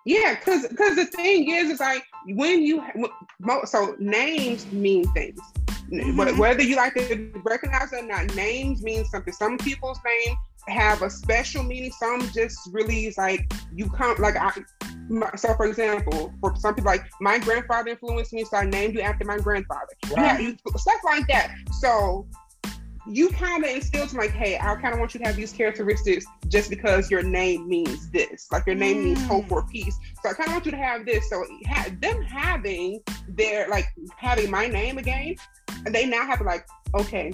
Yeah, 0.04 0.34
because 0.34 0.66
because 0.66 0.96
the 0.96 1.04
thing 1.06 1.50
is, 1.50 1.70
is 1.70 1.80
like 1.80 2.04
when 2.26 2.62
you 2.62 2.82
so 3.64 3.96
names 3.98 4.66
mean 4.72 5.04
things. 5.12 5.40
Mhm. 5.90 6.16
But 6.16 6.36
whether 6.38 6.62
you 6.62 6.76
like 6.76 6.94
to 6.94 7.30
recognize 7.44 7.92
it 7.92 8.04
or 8.04 8.06
not, 8.06 8.34
names 8.34 8.82
mean 8.82 9.04
something. 9.04 9.32
Some 9.32 9.58
people's 9.58 9.98
name 10.04 10.36
have 10.68 11.02
a 11.02 11.10
special 11.10 11.62
meaning. 11.62 11.90
Some 11.92 12.20
just 12.30 12.58
really 12.72 13.06
is 13.06 13.18
like 13.18 13.52
you 13.74 13.88
come 13.90 14.16
like 14.18 14.36
I. 14.36 14.52
My, 15.08 15.30
so, 15.36 15.52
for 15.54 15.66
example, 15.66 16.32
for 16.40 16.54
some 16.56 16.74
people, 16.74 16.90
like 16.90 17.04
my 17.20 17.38
grandfather 17.38 17.90
influenced 17.90 18.32
me, 18.32 18.44
so 18.44 18.56
I 18.58 18.64
named 18.64 18.94
you 18.94 19.00
after 19.00 19.24
my 19.24 19.38
grandfather. 19.38 19.88
You 20.38 20.46
you- 20.48 20.78
stuff 20.78 21.00
like 21.04 21.26
that. 21.28 21.54
So 21.80 22.26
you 23.08 23.28
kind 23.30 23.64
of 23.64 23.68
instilled 23.70 24.08
to 24.10 24.16
like, 24.16 24.30
hey, 24.30 24.56
I 24.56 24.76
kind 24.76 24.94
of 24.94 25.00
want 25.00 25.12
you 25.12 25.18
to 25.18 25.26
have 25.26 25.34
these 25.34 25.52
characteristics 25.52 26.24
just 26.46 26.70
because 26.70 27.10
your 27.10 27.24
name 27.24 27.68
means 27.68 28.08
this. 28.10 28.46
Like 28.52 28.64
your 28.64 28.76
name 28.76 29.02
means 29.02 29.20
hope 29.26 29.46
Mm. 29.46 29.52
or 29.52 29.66
peace. 29.66 29.98
So 30.22 30.30
I 30.30 30.34
kind 30.34 30.46
of 30.48 30.52
want 30.54 30.66
you 30.66 30.70
to 30.70 30.76
have 30.78 31.04
this. 31.04 31.28
So 31.28 31.44
ha- 31.66 31.90
them 32.00 32.22
having 32.22 33.00
their 33.28 33.68
like 33.68 33.86
having 34.16 34.48
my 34.50 34.68
name 34.68 34.98
again, 34.98 35.34
and 35.84 35.92
they 35.92 36.06
now 36.06 36.24
have 36.24 36.40
like, 36.42 36.64
okay, 36.94 37.32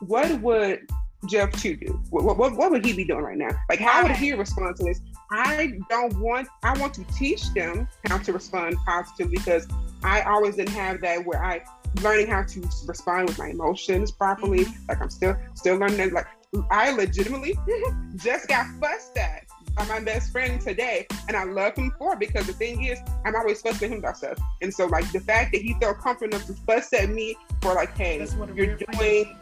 what 0.00 0.40
would 0.40 0.88
Jeff 1.24 1.60
Chu 1.60 1.76
do? 1.76 2.00
What, 2.10 2.36
what, 2.36 2.56
what 2.56 2.70
would 2.70 2.84
he 2.84 2.92
be 2.92 3.04
doing 3.04 3.22
right 3.22 3.38
now? 3.38 3.50
Like, 3.68 3.80
how 3.80 4.02
would 4.02 4.12
he 4.12 4.32
respond 4.32 4.76
to 4.76 4.84
this? 4.84 5.00
I 5.30 5.78
don't 5.88 6.18
want. 6.20 6.48
I 6.62 6.78
want 6.78 6.94
to 6.94 7.04
teach 7.04 7.52
them 7.54 7.88
how 8.04 8.18
to 8.18 8.32
respond 8.32 8.76
positively 8.84 9.36
because 9.38 9.66
I 10.02 10.20
always 10.22 10.56
didn't 10.56 10.74
have 10.74 11.00
that 11.00 11.24
where 11.24 11.42
I 11.42 11.64
learning 12.02 12.26
how 12.26 12.42
to 12.42 12.68
respond 12.86 13.28
with 13.28 13.38
my 13.38 13.48
emotions 13.48 14.10
properly. 14.10 14.66
Like 14.88 15.00
I'm 15.00 15.10
still 15.10 15.36
still 15.54 15.76
learning. 15.76 15.96
that, 15.96 16.12
Like 16.12 16.26
I 16.70 16.92
legitimately 16.92 17.58
just 18.16 18.48
got 18.48 18.66
fussed 18.80 19.16
at 19.16 19.46
by 19.76 19.84
my 19.86 20.00
best 20.00 20.32
friend 20.32 20.60
today, 20.60 21.06
and 21.28 21.36
I 21.36 21.44
love 21.44 21.76
him 21.76 21.92
for 21.98 22.14
it 22.14 22.18
because 22.18 22.46
the 22.46 22.54
thing 22.54 22.84
is, 22.84 22.98
I'm 23.24 23.34
always 23.34 23.60
fussing 23.60 23.92
him 23.92 23.98
about 23.98 24.16
stuff. 24.16 24.38
And 24.62 24.72
so 24.72 24.86
like 24.86 25.10
the 25.12 25.20
fact 25.20 25.52
that 25.52 25.60
he 25.60 25.74
felt 25.80 25.98
comfortable 25.98 26.34
enough 26.34 26.46
to 26.46 26.54
fuss 26.54 26.92
at 26.92 27.10
me 27.10 27.36
for 27.60 27.74
like, 27.74 27.96
hey, 27.96 28.26
you're 28.54 28.76
doing. 28.76 29.36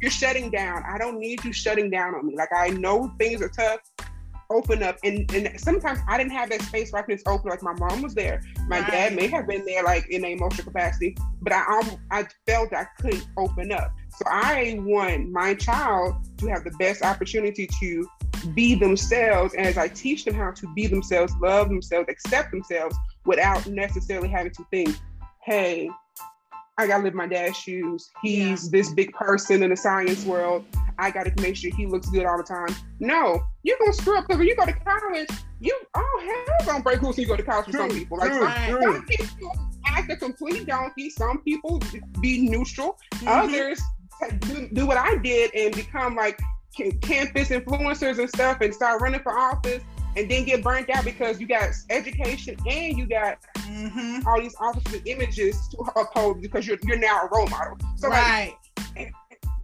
You're 0.00 0.10
shutting 0.10 0.50
down. 0.50 0.82
I 0.88 0.98
don't 0.98 1.18
need 1.18 1.44
you 1.44 1.52
shutting 1.52 1.90
down 1.90 2.14
on 2.14 2.26
me. 2.26 2.34
Like 2.36 2.52
I 2.56 2.68
know 2.70 3.12
things 3.18 3.42
are 3.42 3.48
tough. 3.48 3.80
Open 4.52 4.82
up, 4.82 4.98
and 5.04 5.30
and 5.32 5.60
sometimes 5.60 6.00
I 6.08 6.18
didn't 6.18 6.32
have 6.32 6.50
that 6.50 6.60
space 6.62 6.90
where 6.92 7.00
I 7.00 7.06
could 7.06 7.14
just 7.14 7.28
open. 7.28 7.50
Like 7.50 7.62
my 7.62 7.72
mom 7.74 8.02
was 8.02 8.14
there, 8.16 8.42
my 8.66 8.80
Right. 8.80 8.90
dad 8.90 9.14
may 9.14 9.28
have 9.28 9.46
been 9.46 9.64
there, 9.64 9.84
like 9.84 10.08
in 10.08 10.24
an 10.24 10.32
emotional 10.32 10.64
capacity, 10.64 11.16
but 11.40 11.52
I 11.52 11.60
um, 11.78 11.96
I 12.10 12.26
felt 12.48 12.72
I 12.74 12.86
couldn't 13.00 13.24
open 13.36 13.70
up. 13.70 13.92
So 14.08 14.24
I 14.26 14.76
want 14.80 15.30
my 15.30 15.54
child 15.54 16.16
to 16.38 16.48
have 16.48 16.64
the 16.64 16.72
best 16.80 17.02
opportunity 17.02 17.68
to 17.78 18.08
be 18.52 18.74
themselves, 18.74 19.54
and 19.54 19.66
as 19.66 19.78
I 19.78 19.86
teach 19.86 20.24
them 20.24 20.34
how 20.34 20.50
to 20.50 20.74
be 20.74 20.88
themselves, 20.88 21.32
love 21.40 21.68
themselves, 21.68 22.08
accept 22.08 22.50
themselves, 22.50 22.96
without 23.26 23.64
necessarily 23.68 24.26
having 24.28 24.50
to 24.54 24.64
think, 24.72 24.96
hey, 25.44 25.88
I 26.80 26.86
gotta 26.86 27.02
live 27.04 27.12
my 27.12 27.26
dad's 27.26 27.58
shoes. 27.58 28.10
He's 28.22 28.70
this 28.70 28.90
big 28.94 29.12
person 29.12 29.62
in 29.62 29.68
the 29.68 29.76
science 29.76 30.24
world. 30.24 30.64
I 30.98 31.10
gotta 31.10 31.30
make 31.42 31.54
sure 31.56 31.70
he 31.76 31.86
looks 31.86 32.08
good 32.08 32.24
all 32.24 32.38
the 32.38 32.42
time. 32.42 32.74
No, 33.00 33.42
you're 33.64 33.76
gonna 33.78 33.92
screw 33.92 34.16
up 34.16 34.26
because 34.26 34.38
when 34.38 34.48
you 34.48 34.56
go 34.56 34.64
to 34.64 34.72
college, 34.72 35.28
you 35.60 35.78
oh 35.94 36.46
hell 36.48 36.66
gonna 36.66 36.82
break 36.82 37.02
loose 37.02 37.18
when 37.18 37.24
you 37.24 37.28
go 37.28 37.36
to 37.36 37.42
college 37.42 37.66
for 37.66 37.72
some 37.72 37.90
people. 37.90 38.16
Like 38.16 38.30
true, 38.30 38.40
some, 38.40 38.82
some 38.94 39.06
people 39.06 39.52
act 39.88 40.10
a 40.10 40.16
complete 40.16 40.66
donkey. 40.66 41.10
Some 41.10 41.42
people 41.42 41.82
be 42.22 42.48
neutral. 42.48 42.98
Mhm. 43.16 43.44
Others 43.44 43.82
do, 44.38 44.68
do 44.72 44.86
what 44.86 44.96
I 44.96 45.18
did 45.18 45.54
and 45.54 45.74
become 45.74 46.16
like 46.16 46.40
ca- 46.74 46.92
campus 47.02 47.50
influencers 47.50 48.18
and 48.18 48.28
stuff 48.30 48.62
and 48.62 48.74
start 48.74 49.02
running 49.02 49.20
for 49.20 49.38
office 49.38 49.82
and 50.20 50.30
then 50.30 50.44
get 50.44 50.62
burnt 50.62 50.90
out 50.90 51.04
because 51.04 51.40
you 51.40 51.46
got 51.46 51.70
education 51.88 52.54
and 52.68 52.98
you 52.98 53.06
got 53.06 53.38
Mhm. 53.56 54.26
all 54.26 54.38
these 54.40 54.54
opposite 54.60 55.02
images 55.06 55.56
to 55.68 55.78
uphold 55.96 56.42
because 56.42 56.66
you're 56.66 56.78
you're 56.82 56.98
now 56.98 57.22
a 57.22 57.28
role 57.28 57.46
model. 57.48 57.76
So 57.96 58.08
like 58.08 58.56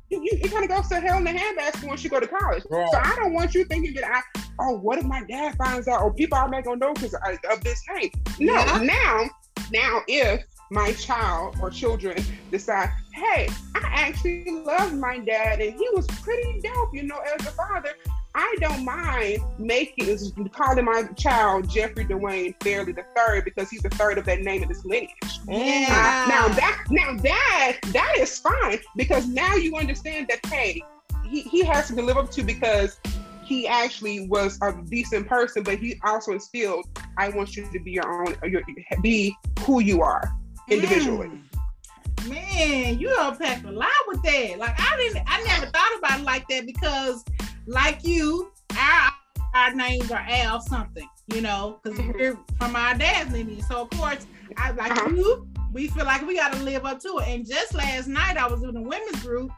you, 0.09 0.21
you 0.23 0.49
kind 0.49 0.65
of 0.65 0.71
goes 0.71 0.89
to 0.89 1.01
hell 1.01 1.19
in 1.19 1.25
the 1.25 1.31
handbasket 1.31 1.87
once 1.87 2.05
you 2.05 2.11
go 2.11 2.21
to 2.21 2.29
college. 2.29 2.63
Right. 2.71 2.89
So 2.93 2.99
I 2.99 3.17
don't 3.17 3.33
want 3.33 3.55
you 3.55 3.65
thinking 3.65 3.93
that 3.95 4.05
I 4.05 4.41
oh 4.61 4.79
what 4.79 4.99
if 4.99 5.05
my 5.05 5.23
dad 5.25 5.57
finds 5.57 5.89
out 5.89 6.01
or 6.01 6.13
people 6.13 6.39
are 6.39 6.49
not 6.49 6.65
gonna 6.65 6.77
know 6.79 6.95
because 6.95 7.15
of 7.15 7.65
this 7.65 7.83
name. 7.93 8.11
No, 8.39 8.55
Yeah. 8.55 8.79
now 8.83 9.31
now 9.73 10.01
if 10.09 10.43
my 10.71 10.93
child 10.95 11.57
or 11.61 11.71
children 11.71 12.17
decide, 12.51 12.91
hey, 13.15 13.49
I 13.75 13.81
actually 13.93 14.45
love 14.51 14.95
my 14.95 15.19
dad 15.19 15.61
and 15.61 15.73
he 15.79 15.89
was 15.93 16.07
pretty 16.23 16.61
dope, 16.61 16.93
you 16.93 17.05
know, 17.05 17.19
as 17.19 17.47
a 17.47 17.51
father. 17.51 17.91
I 18.39 18.55
don't 18.61 18.85
mind 18.85 19.39
making 19.59 20.19
calling 20.53 20.85
my 20.85 21.05
child 21.17 21.71
Jeffrey 21.71 22.05
Dwayne 22.05 22.55
Fairley 22.63 22.93
the 22.93 23.05
third 23.17 23.47
because 23.47 23.71
he's 23.71 23.81
the 23.81 23.89
third 23.89 24.19
of 24.19 24.27
that 24.27 24.43
name 24.43 24.63
in 24.63 24.69
this 24.69 24.85
lineage. 24.85 25.11
Yeah. 25.49 25.87
Uh, 25.89 26.29
now 26.29 26.49
that 26.49 26.85
now 26.91 27.17
that 27.17 27.79
that 27.87 28.17
is 28.19 28.39
fine 28.39 28.79
because 28.95 29.27
now 29.27 29.55
you 29.55 29.75
understand 29.77 30.29
that 30.29 30.45
hey, 30.53 30.83
he, 31.25 31.41
he 31.43 31.65
has 31.65 31.89
to 31.89 31.95
live 32.03 32.19
up 32.19 32.31
to 32.33 32.43
because 32.43 33.01
he 33.43 33.67
actually 33.67 34.29
was 34.29 34.59
a 34.61 34.75
decent 34.91 35.27
person, 35.27 35.63
but 35.63 35.79
he 35.79 35.99
also 36.05 36.33
instilled, 36.33 36.85
I 37.17 37.31
want 37.31 37.57
you 37.57 37.67
to 37.73 37.79
be 37.79 37.93
your 37.93 38.29
own, 38.29 38.37
your, 38.51 38.61
be 39.01 39.35
who 39.61 39.81
you 39.81 40.03
are 40.03 40.31
individually. 40.69 41.29
Mm. 41.29 42.29
Man, 42.29 42.99
you 42.99 43.15
unpacked 43.19 43.65
a 43.65 43.71
lot 43.71 43.89
with 44.09 44.23
that. 44.25 44.59
Like 44.59 44.75
I 44.79 44.97
didn't, 44.97 45.25
I 45.27 45.43
never 45.45 45.67
thought 45.67 45.99
about 45.99 46.21
it 46.21 46.25
like 46.25 46.47
that 46.49 46.67
because, 46.67 47.25
like 47.67 48.05
you, 48.05 48.53
our 48.79 49.11
our 49.55 49.75
names 49.75 50.11
are 50.11 50.25
Al 50.29 50.61
something, 50.61 51.09
you 51.29 51.41
know, 51.41 51.81
because 51.83 51.99
mm-hmm. 51.99 52.13
we're 52.13 52.39
from 52.59 52.77
our 52.77 52.95
dad's 52.95 53.33
lineage. 53.33 53.63
So 53.65 53.83
of 53.83 53.91
course, 53.91 54.27
I 54.57 54.73
like 54.73 54.93
uh-huh. 54.93 55.11
you. 55.11 55.49
We 55.73 55.89
feel 55.89 56.05
like 56.05 56.27
we 56.27 56.37
got 56.37 56.53
to 56.53 56.63
live 56.63 56.85
up 56.85 57.01
to 57.01 57.19
it. 57.19 57.29
And 57.29 57.47
just 57.47 57.75
last 57.75 58.07
night, 58.07 58.37
I 58.37 58.47
was 58.47 58.63
in 58.63 58.77
a 58.77 58.81
women's 58.81 59.23
group, 59.23 59.51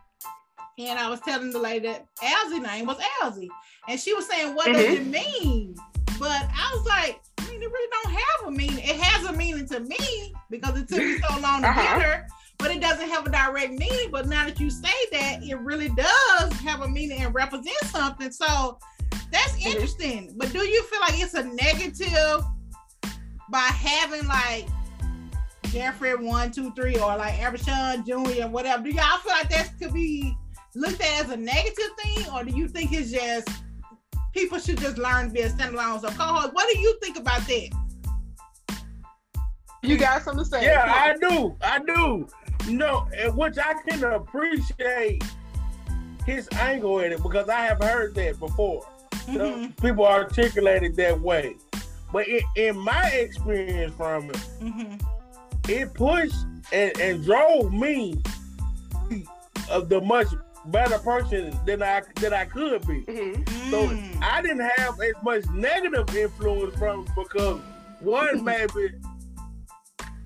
and 0.79 0.99
I 0.99 1.09
was 1.09 1.21
telling 1.21 1.51
the 1.51 1.59
lady 1.59 1.89
that 1.89 2.07
Elsie 2.23 2.61
name 2.61 2.87
was 2.87 2.99
Elsie, 3.23 3.51
and 3.89 4.01
she 4.01 4.15
was 4.15 4.27
saying, 4.27 4.55
"What 4.55 4.69
mm-hmm. 4.69 4.79
does 4.79 4.99
it 4.99 5.07
mean?" 5.07 5.75
But 6.19 6.31
I 6.33 6.75
was 6.75 6.87
like, 6.87 7.21
I 7.39 7.49
mean, 7.49 7.63
it 7.63 7.71
really 7.71 7.91
don't 8.03 8.13
have 8.13 8.49
a 8.49 8.51
meaning. 8.51 8.79
It 8.79 8.97
has 8.97 9.29
a 9.29 9.33
meaning 9.33 9.69
to 9.69 9.81
me 9.81 10.35
because 10.51 10.77
it 10.79 10.89
took 10.89 10.99
me 10.99 11.19
so 11.19 11.41
long 11.41 11.63
to 11.63 11.69
uh-huh. 11.69 11.83
get 11.83 12.03
her, 12.03 12.27
but 12.59 12.71
it 12.71 12.81
doesn't 12.81 13.09
have 13.09 13.27
a 13.27 13.31
direct 13.31 13.73
meaning. 13.73 14.11
But 14.11 14.27
now 14.29 14.45
that 14.45 14.61
you 14.61 14.71
say 14.71 14.95
that, 15.13 15.43
it 15.43 15.59
really 15.61 15.89
does 15.91 16.53
have 16.61 16.81
a 16.81 16.89
meaning 16.89 17.21
and 17.21 17.35
represent 17.35 17.77
something. 17.85 18.31
So 18.33 18.79
that's 19.31 19.53
mm-hmm. 19.53 19.69
interesting. 19.69 20.35
But 20.37 20.53
do 20.53 20.59
you 20.59 20.83
feel 20.85 21.01
like 21.01 21.21
it's 21.21 21.35
a 21.35 21.45
negative 21.45 22.45
by 23.51 23.59
having 23.59 24.27
like 24.27 24.67
Jeffrey 25.65 26.17
one, 26.17 26.51
two, 26.51 26.73
three, 26.73 26.97
or 26.97 27.17
like 27.17 27.35
Evershawn 27.35 28.05
Jr. 28.07 28.49
whatever? 28.49 28.83
Do 28.83 28.91
y'all 28.91 29.19
feel 29.19 29.33
like 29.33 29.51
that 29.51 29.73
could 29.81 29.93
be 29.93 30.37
looked 30.75 31.01
at 31.01 31.25
as 31.25 31.31
a 31.31 31.37
negative 31.37 31.91
thing, 32.03 32.27
or 32.35 32.45
do 32.45 32.57
you 32.57 32.69
think 32.69 32.93
it's 32.93 33.11
just 33.11 33.49
people 34.33 34.59
should 34.59 34.79
just 34.79 34.99
learn 34.99 35.29
to 35.29 35.33
be 35.33 35.41
a 35.41 35.51
standalone? 35.51 36.01
So, 36.01 36.09
co-host, 36.09 36.55
what 36.55 36.73
do 36.73 36.79
you 36.79 36.99
think 37.03 37.19
about 37.19 37.47
that? 37.47 37.71
You 39.83 39.97
got 39.97 40.23
something 40.23 40.45
to 40.45 40.51
say? 40.51 40.65
Yeah, 40.65 40.85
I 40.87 41.15
do. 41.17 41.57
I 41.63 41.79
do. 41.79 42.27
No, 42.69 43.09
which 43.35 43.59
I 43.59 43.75
can 43.87 44.05
appreciate 44.05 45.25
his 46.27 46.49
angle 46.53 47.01
in 47.01 47.13
it 47.13 47.23
because 47.23 47.49
I 47.49 47.61
have 47.63 47.83
heard 47.83 48.15
that 48.17 48.39
before. 48.39 48.87
Mm-hmm. 49.13 49.71
People 49.85 50.07
articulate 50.07 50.83
it 50.83 50.97
that 50.97 51.21
way. 51.21 51.57
But 52.13 52.29
in, 52.29 52.41
in 52.57 52.79
my 52.79 53.07
experience 53.09 53.95
from 53.97 54.31
it, 54.31 54.37
mm-hmm. 54.61 55.71
it 55.71 55.93
pushed 55.95 56.37
and, 56.73 56.99
and 57.01 57.25
drove 57.25 57.73
me 57.73 58.23
of 59.71 59.89
the 59.89 60.01
much 60.01 60.29
better 60.67 60.99
person 60.99 61.59
than 61.65 61.83
I 61.83 62.03
than 62.17 62.33
I 62.35 62.45
could 62.45 62.87
be. 62.87 63.03
Mm-hmm. 63.03 63.71
So 63.71 63.89
mm. 63.89 64.23
I 64.23 64.43
didn't 64.43 64.69
have 64.77 65.01
as 65.01 65.15
much 65.23 65.47
negative 65.51 66.15
influence 66.15 66.77
from 66.77 67.07
because 67.17 67.61
one 68.01 68.45
maybe 68.45 68.95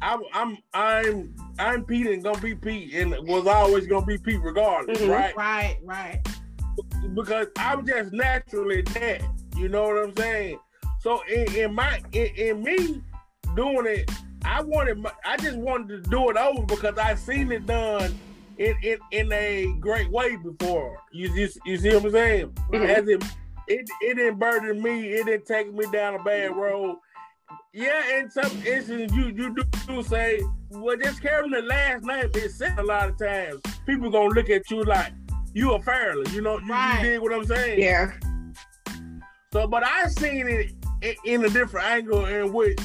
I'm 0.00 0.22
I'm 0.32 0.58
I'm 0.74 1.34
I'm 1.58 1.84
Pete 1.84 2.06
and 2.06 2.22
gonna 2.22 2.40
be 2.40 2.54
Pete 2.54 2.94
and 2.94 3.14
was 3.26 3.46
always 3.46 3.86
gonna 3.86 4.06
be 4.06 4.18
Pete 4.18 4.40
regardless, 4.42 4.98
mm-hmm. 4.98 5.10
right? 5.10 5.36
Right, 5.36 5.78
right. 5.82 6.20
Because 7.14 7.48
I'm 7.58 7.86
just 7.86 8.12
naturally 8.12 8.82
that. 8.82 9.22
You 9.56 9.68
know 9.68 9.82
what 9.82 10.02
I'm 10.02 10.16
saying? 10.16 10.58
So 11.00 11.20
in, 11.28 11.54
in 11.54 11.74
my 11.74 12.00
in, 12.12 12.26
in, 12.36 12.62
me 12.62 13.02
doing 13.54 13.86
it, 13.86 14.10
I 14.44 14.62
wanted 14.62 14.98
my, 14.98 15.12
I 15.24 15.36
just 15.36 15.58
wanted 15.58 16.04
to 16.04 16.10
do 16.10 16.30
it 16.30 16.36
over 16.36 16.62
because 16.62 16.96
I 16.96 17.14
seen 17.14 17.52
it 17.52 17.66
done 17.66 18.18
in 18.58 18.74
in, 18.82 18.98
in 19.10 19.32
a 19.32 19.74
great 19.80 20.10
way 20.10 20.36
before. 20.36 20.98
You 21.12 21.34
just 21.34 21.58
you 21.66 21.76
see 21.76 21.94
what 21.94 22.04
I'm 22.06 22.10
saying? 22.12 22.46
Mm-hmm. 22.70 22.84
As 22.84 23.08
it, 23.08 23.24
it 23.68 23.90
it 24.00 24.14
didn't 24.14 24.38
burden 24.38 24.82
me, 24.82 25.08
it 25.08 25.26
didn't 25.26 25.46
take 25.46 25.72
me 25.72 25.84
down 25.92 26.14
a 26.14 26.22
bad 26.22 26.56
road. 26.56 26.96
Yeah, 27.74 28.18
in 28.18 28.30
some 28.30 28.50
instances 28.66 29.14
you 29.16 29.26
you 29.26 29.54
do, 29.54 29.64
do 29.86 30.02
say, 30.02 30.40
well, 30.74 30.96
just 30.96 31.22
carrying 31.22 31.50
the 31.50 31.62
last 31.62 32.04
name 32.04 32.30
is 32.34 32.56
said 32.56 32.78
a 32.78 32.82
lot 32.82 33.08
of 33.08 33.18
times. 33.18 33.60
People 33.86 34.10
gonna 34.10 34.34
look 34.34 34.50
at 34.50 34.70
you 34.70 34.82
like 34.84 35.12
you 35.54 35.72
a 35.72 35.82
Fairley, 35.82 36.30
you 36.32 36.40
know, 36.40 36.58
you, 36.58 36.70
right. 36.70 37.02
you 37.02 37.10
dig 37.10 37.20
what 37.20 37.32
I'm 37.32 37.44
saying? 37.44 37.80
Yeah. 37.80 38.12
So, 39.52 39.66
but 39.66 39.84
I 39.84 40.06
seen 40.08 40.48
it 40.48 40.72
in, 41.02 41.14
in 41.24 41.44
a 41.44 41.50
different 41.50 41.86
angle 41.86 42.24
in 42.24 42.52
which 42.52 42.78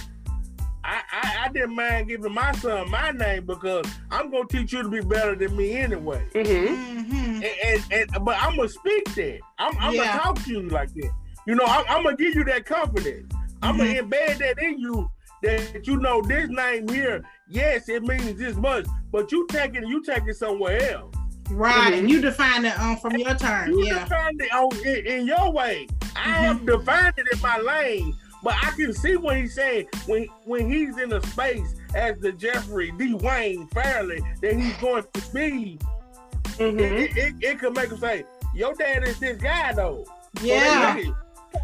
I, 0.84 1.02
I, 1.12 1.46
I, 1.46 1.50
didn't 1.50 1.76
mind 1.76 2.08
giving 2.08 2.34
my 2.34 2.52
son 2.54 2.90
my 2.90 3.12
name 3.12 3.46
because 3.46 3.86
I'm 4.12 4.32
gonna 4.32 4.48
teach 4.48 4.74
you 4.74 4.84
to 4.84 4.90
be 4.90 5.02
better 5.02 5.36
than 5.36 5.56
me 5.56 5.78
anyway. 5.78 6.26
Mm-hmm. 6.34 7.12
Mm-hmm. 7.14 7.44
And, 7.44 7.92
and, 7.92 8.14
and, 8.16 8.26
but 8.26 8.38
I'm 8.42 8.56
gonna 8.56 8.70
speak 8.70 9.04
that. 9.16 9.40
I'm, 9.60 9.78
I'm 9.80 9.94
yeah. 9.94 10.06
gonna 10.06 10.20
talk 10.24 10.44
to 10.44 10.52
you 10.52 10.70
like 10.70 10.94
that. 10.94 11.12
You 11.46 11.56
know, 11.56 11.66
I'm, 11.66 11.86
I'm, 11.90 12.04
gonna 12.04 12.18
give 12.18 12.36
you 12.36 12.44
that 12.46 12.66
confidence. 12.66 13.34
I'm 13.62 13.78
mm-hmm. 13.78 13.96
gonna 13.96 14.04
embed 14.04 14.38
that 14.40 14.62
in 14.62 14.80
you 14.80 15.10
that 15.44 15.86
you 15.86 15.98
know 15.98 16.22
this 16.22 16.50
name 16.50 16.88
here. 16.88 17.24
Yes, 17.50 17.90
it 17.90 18.04
means 18.04 18.38
this 18.38 18.56
much, 18.56 18.86
but 19.12 19.32
you 19.32 19.48
take 19.50 19.76
it, 19.76 19.88
you 19.88 20.04
take 20.04 20.24
it 20.28 20.36
somewhere 20.36 20.92
else. 20.92 21.14
Right, 21.50 21.94
and 21.94 22.10
you 22.10 22.20
define 22.22 22.66
it 22.66 22.78
um, 22.80 22.98
from 22.98 23.16
your 23.16 23.34
term. 23.36 23.72
You 23.72 23.86
yeah. 23.86 24.04
defined 24.04 24.42
it 24.42 24.54
on, 24.54 24.86
in, 24.86 25.06
in 25.06 25.28
your 25.28 25.52
way. 25.52 25.88
I 26.16 26.32
have 26.44 26.66
defined 26.66 27.14
it 27.18 27.28
in 27.32 27.42
my 27.42 27.58
lane 27.58 28.14
but 28.44 28.56
I 28.64 28.72
can 28.72 28.94
see 28.94 29.18
what 29.18 29.38
he's 29.38 29.56
saying 29.56 29.88
when 30.06 30.28
when 30.46 30.72
he's 30.72 30.98
in 30.98 31.12
a 31.14 31.22
space 31.28 31.76
as 31.96 32.20
the 32.20 32.32
Jeffrey 32.32 32.92
Dwayne 32.92 33.70
Fairley 33.74 34.22
that 34.42 34.56
he's 34.56 34.78
going 34.78 35.04
to 35.14 35.22
be. 35.34 35.80
Mm-hmm. 36.58 36.80
It, 36.80 37.18
it, 37.18 37.36
it, 37.42 37.60
could 37.60 37.76
make 37.76 37.90
him 37.90 37.98
say, 37.98 38.24
"Your 38.56 38.74
dad 38.74 39.04
is 39.08 39.20
this 39.20 39.38
guy, 39.38 39.74
though." 39.74 40.06
Yeah. 40.42 40.98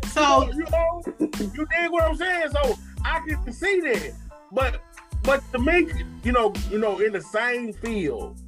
So, 0.08 0.50
you 0.52 0.66
know, 0.72 1.04
you 1.20 1.68
dig 1.78 1.92
what 1.92 2.04
I'm 2.04 2.16
saying? 2.16 2.50
So 2.52 2.76
I 3.06 3.20
can 3.26 3.54
see 3.54 3.80
that, 3.82 4.13
but 4.52 4.82
but 5.24 5.42
to 5.54 5.60
me, 5.60 5.88
you 6.24 6.32
know, 6.32 6.54
you 6.70 6.80
know, 6.80 7.00
in 7.00 7.13
the 7.13 7.22
same 7.22 7.74
field, 7.74 8.39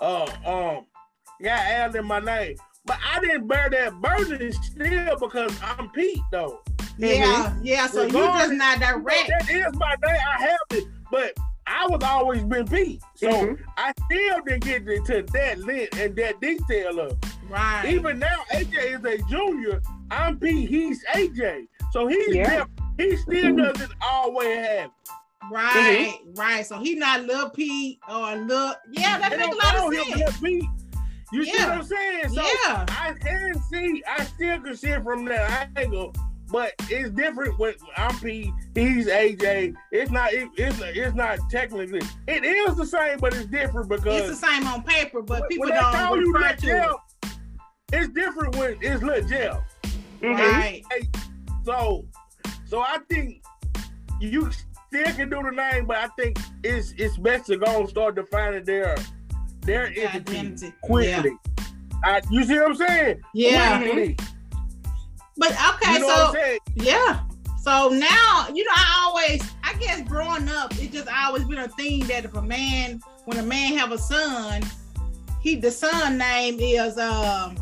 uh, 0.00 0.26
um, 0.44 0.86
yeah, 1.40 1.84
Al 1.84 1.94
in 1.94 2.04
my 2.04 2.20
name, 2.20 2.56
but 2.84 2.98
I 3.04 3.20
didn't 3.20 3.46
bear 3.46 3.70
that 3.70 4.00
burden 4.00 4.52
still 4.52 5.16
because 5.18 5.56
I'm 5.62 5.90
Pete, 5.90 6.20
though. 6.32 6.60
Yeah, 6.98 7.24
mm-hmm. 7.24 7.64
yeah. 7.64 7.86
So 7.86 8.04
you 8.04 8.12
just 8.12 8.52
not 8.52 8.80
direct. 8.80 9.28
That 9.28 9.50
is 9.50 9.74
my 9.74 9.96
name. 10.04 10.20
I 10.28 10.40
have 10.42 10.58
it, 10.70 10.84
but 11.10 11.32
I 11.66 11.86
was 11.86 12.02
always 12.04 12.44
been 12.44 12.66
Pete, 12.66 13.02
so 13.14 13.28
mm-hmm. 13.30 13.62
I 13.76 13.92
still 14.04 14.40
didn't 14.44 14.64
get 14.64 14.88
into 14.88 15.22
that 15.32 15.58
length 15.60 15.98
and 15.98 16.14
that 16.16 16.40
detail 16.40 17.00
of. 17.00 17.18
Right. 17.48 17.86
Even 17.86 18.18
now, 18.18 18.36
AJ 18.52 18.98
is 18.98 19.04
a 19.04 19.22
junior. 19.28 19.82
I'm 20.10 20.38
Pete. 20.38 20.68
He's 20.68 21.04
AJ, 21.14 21.66
so 21.92 22.06
he's 22.06 22.34
yeah. 22.34 22.64
He 22.96 23.16
still 23.16 23.44
mm-hmm. 23.44 23.56
doesn't 23.56 23.92
always 24.02 24.56
have. 24.56 24.90
Right, 25.50 26.14
mm-hmm. 26.20 26.40
right. 26.40 26.66
So 26.66 26.78
he 26.78 26.94
not 26.94 27.24
little 27.24 27.50
Pete 27.50 27.98
or 28.08 28.36
little. 28.36 28.74
Yeah, 28.92 29.18
that 29.18 29.38
makes 29.38 29.54
a 29.54 29.58
lot 29.58 29.94
of 29.94 30.18
sense. 30.18 30.40
Pete. 30.40 30.64
You 31.32 31.42
yeah. 31.42 31.52
see 31.52 31.64
what 31.64 31.72
I'm 31.72 31.82
saying? 31.82 32.28
So 32.28 32.42
yeah. 32.42 32.86
I 32.88 33.14
can 33.20 33.60
see, 33.64 34.02
I 34.06 34.24
still 34.24 34.60
can 34.60 34.76
see 34.76 34.90
it 34.90 35.02
from 35.02 35.24
that 35.26 35.70
angle 35.76 36.14
but 36.54 36.72
it's 36.88 37.10
different 37.10 37.58
when 37.58 37.74
I'm 37.96 38.16
P, 38.20 38.52
he's 38.74 39.08
AJ. 39.08 39.74
It's 39.90 40.10
not. 40.10 40.32
It, 40.32 40.48
it's 40.56 40.78
it's 40.80 41.14
not 41.16 41.38
technically. 41.50 42.00
It 42.28 42.44
is 42.44 42.76
the 42.76 42.86
same, 42.86 43.18
but 43.18 43.34
it's 43.34 43.46
different 43.46 43.88
because 43.88 44.30
it's 44.30 44.40
the 44.40 44.46
same 44.46 44.64
on 44.66 44.84
paper, 44.84 45.20
but 45.20 45.48
people 45.48 45.68
don't 45.68 46.32
refer 46.32 46.54
to 46.54 46.66
Jeff, 46.66 46.92
it. 47.24 47.30
It's 47.92 48.12
different 48.12 48.56
when 48.56 48.76
it's 48.80 49.02
Lil 49.02 49.26
Jeff. 49.26 49.58
Mm-hmm. 50.20 50.32
Right. 50.32 50.82
So, 51.64 52.06
so 52.74 52.80
I 52.80 52.98
think 53.08 53.40
you 54.20 54.50
still 54.88 55.14
can 55.14 55.30
do 55.30 55.40
the 55.44 55.52
name, 55.52 55.86
but 55.86 55.96
I 55.96 56.08
think 56.18 56.40
it's 56.64 56.92
it's 56.98 57.16
best 57.16 57.46
to 57.46 57.56
go 57.56 57.78
and 57.78 57.88
start 57.88 58.16
defining 58.16 58.64
their 58.64 58.96
their 59.60 59.86
identity 59.86 60.72
quickly. 60.82 61.30
Yeah. 61.30 61.64
I, 62.02 62.20
you 62.32 62.42
see 62.42 62.58
what 62.58 62.70
I'm 62.70 62.74
saying? 62.74 63.22
Yeah. 63.32 63.78
Quickly. 63.80 64.16
But 65.36 65.52
okay, 65.52 65.92
you 65.92 66.00
know 66.00 66.32
so 66.32 66.58
yeah. 66.74 67.20
So 67.62 67.90
now, 67.90 68.48
you 68.52 68.64
know, 68.64 68.72
I 68.74 69.04
always, 69.06 69.54
I 69.62 69.74
guess 69.74 70.00
growing 70.08 70.48
up, 70.48 70.76
it 70.76 70.90
just 70.90 71.06
always 71.08 71.44
been 71.44 71.60
a 71.60 71.68
thing 71.68 72.00
that 72.08 72.24
if 72.24 72.34
a 72.34 72.42
man, 72.42 73.00
when 73.24 73.38
a 73.38 73.42
man 73.44 73.78
have 73.78 73.92
a 73.92 73.98
son, 73.98 74.62
he 75.40 75.54
the 75.54 75.70
son 75.70 76.18
name 76.18 76.58
is 76.58 76.98
um 76.98 77.56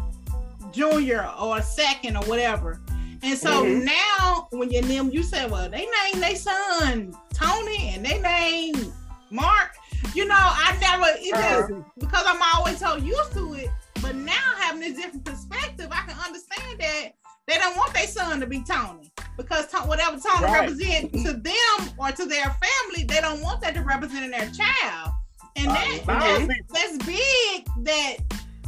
junior 0.72 1.28
or 1.38 1.60
second 1.60 2.16
or 2.16 2.24
whatever. 2.24 2.80
And 3.22 3.38
so 3.38 3.64
mm-hmm. 3.64 3.84
now 3.84 4.48
when 4.50 4.70
you 4.70 4.82
name 4.82 5.10
you 5.10 5.22
say, 5.22 5.46
well, 5.48 5.70
they 5.70 5.86
name 5.86 6.20
their 6.20 6.36
son 6.36 7.16
Tony 7.32 7.90
and 7.90 8.04
they 8.04 8.20
name 8.20 8.92
Mark. 9.30 9.70
You 10.14 10.26
know, 10.26 10.34
I 10.36 10.76
never 10.80 11.06
it 11.18 11.34
uh-huh. 11.34 11.82
because 11.98 12.24
I'm 12.26 12.40
always 12.54 12.78
so 12.78 12.96
used 12.96 13.32
to 13.32 13.54
it. 13.54 13.70
But 14.02 14.16
now 14.16 14.54
having 14.58 14.80
this 14.80 14.96
different 14.96 15.24
perspective, 15.24 15.88
I 15.90 16.06
can 16.06 16.18
understand 16.18 16.80
that 16.80 17.12
they 17.46 17.54
don't 17.54 17.76
want 17.76 17.94
their 17.94 18.06
son 18.06 18.40
to 18.40 18.46
be 18.46 18.62
Tony 18.62 19.12
because 19.36 19.72
whatever 19.86 20.18
Tony 20.18 20.44
right. 20.44 20.60
represents 20.60 21.22
to 21.22 21.32
them 21.34 21.94
or 21.98 22.10
to 22.10 22.26
their 22.26 22.44
family, 22.44 23.04
they 23.04 23.20
don't 23.20 23.40
want 23.40 23.60
that 23.62 23.74
to 23.74 23.82
represent 23.82 24.24
in 24.24 24.30
their 24.32 24.50
child. 24.50 25.12
And 25.56 25.68
that, 25.68 26.00
that's, 26.06 26.48
that's 26.72 27.06
big 27.06 27.66
that 27.84 28.16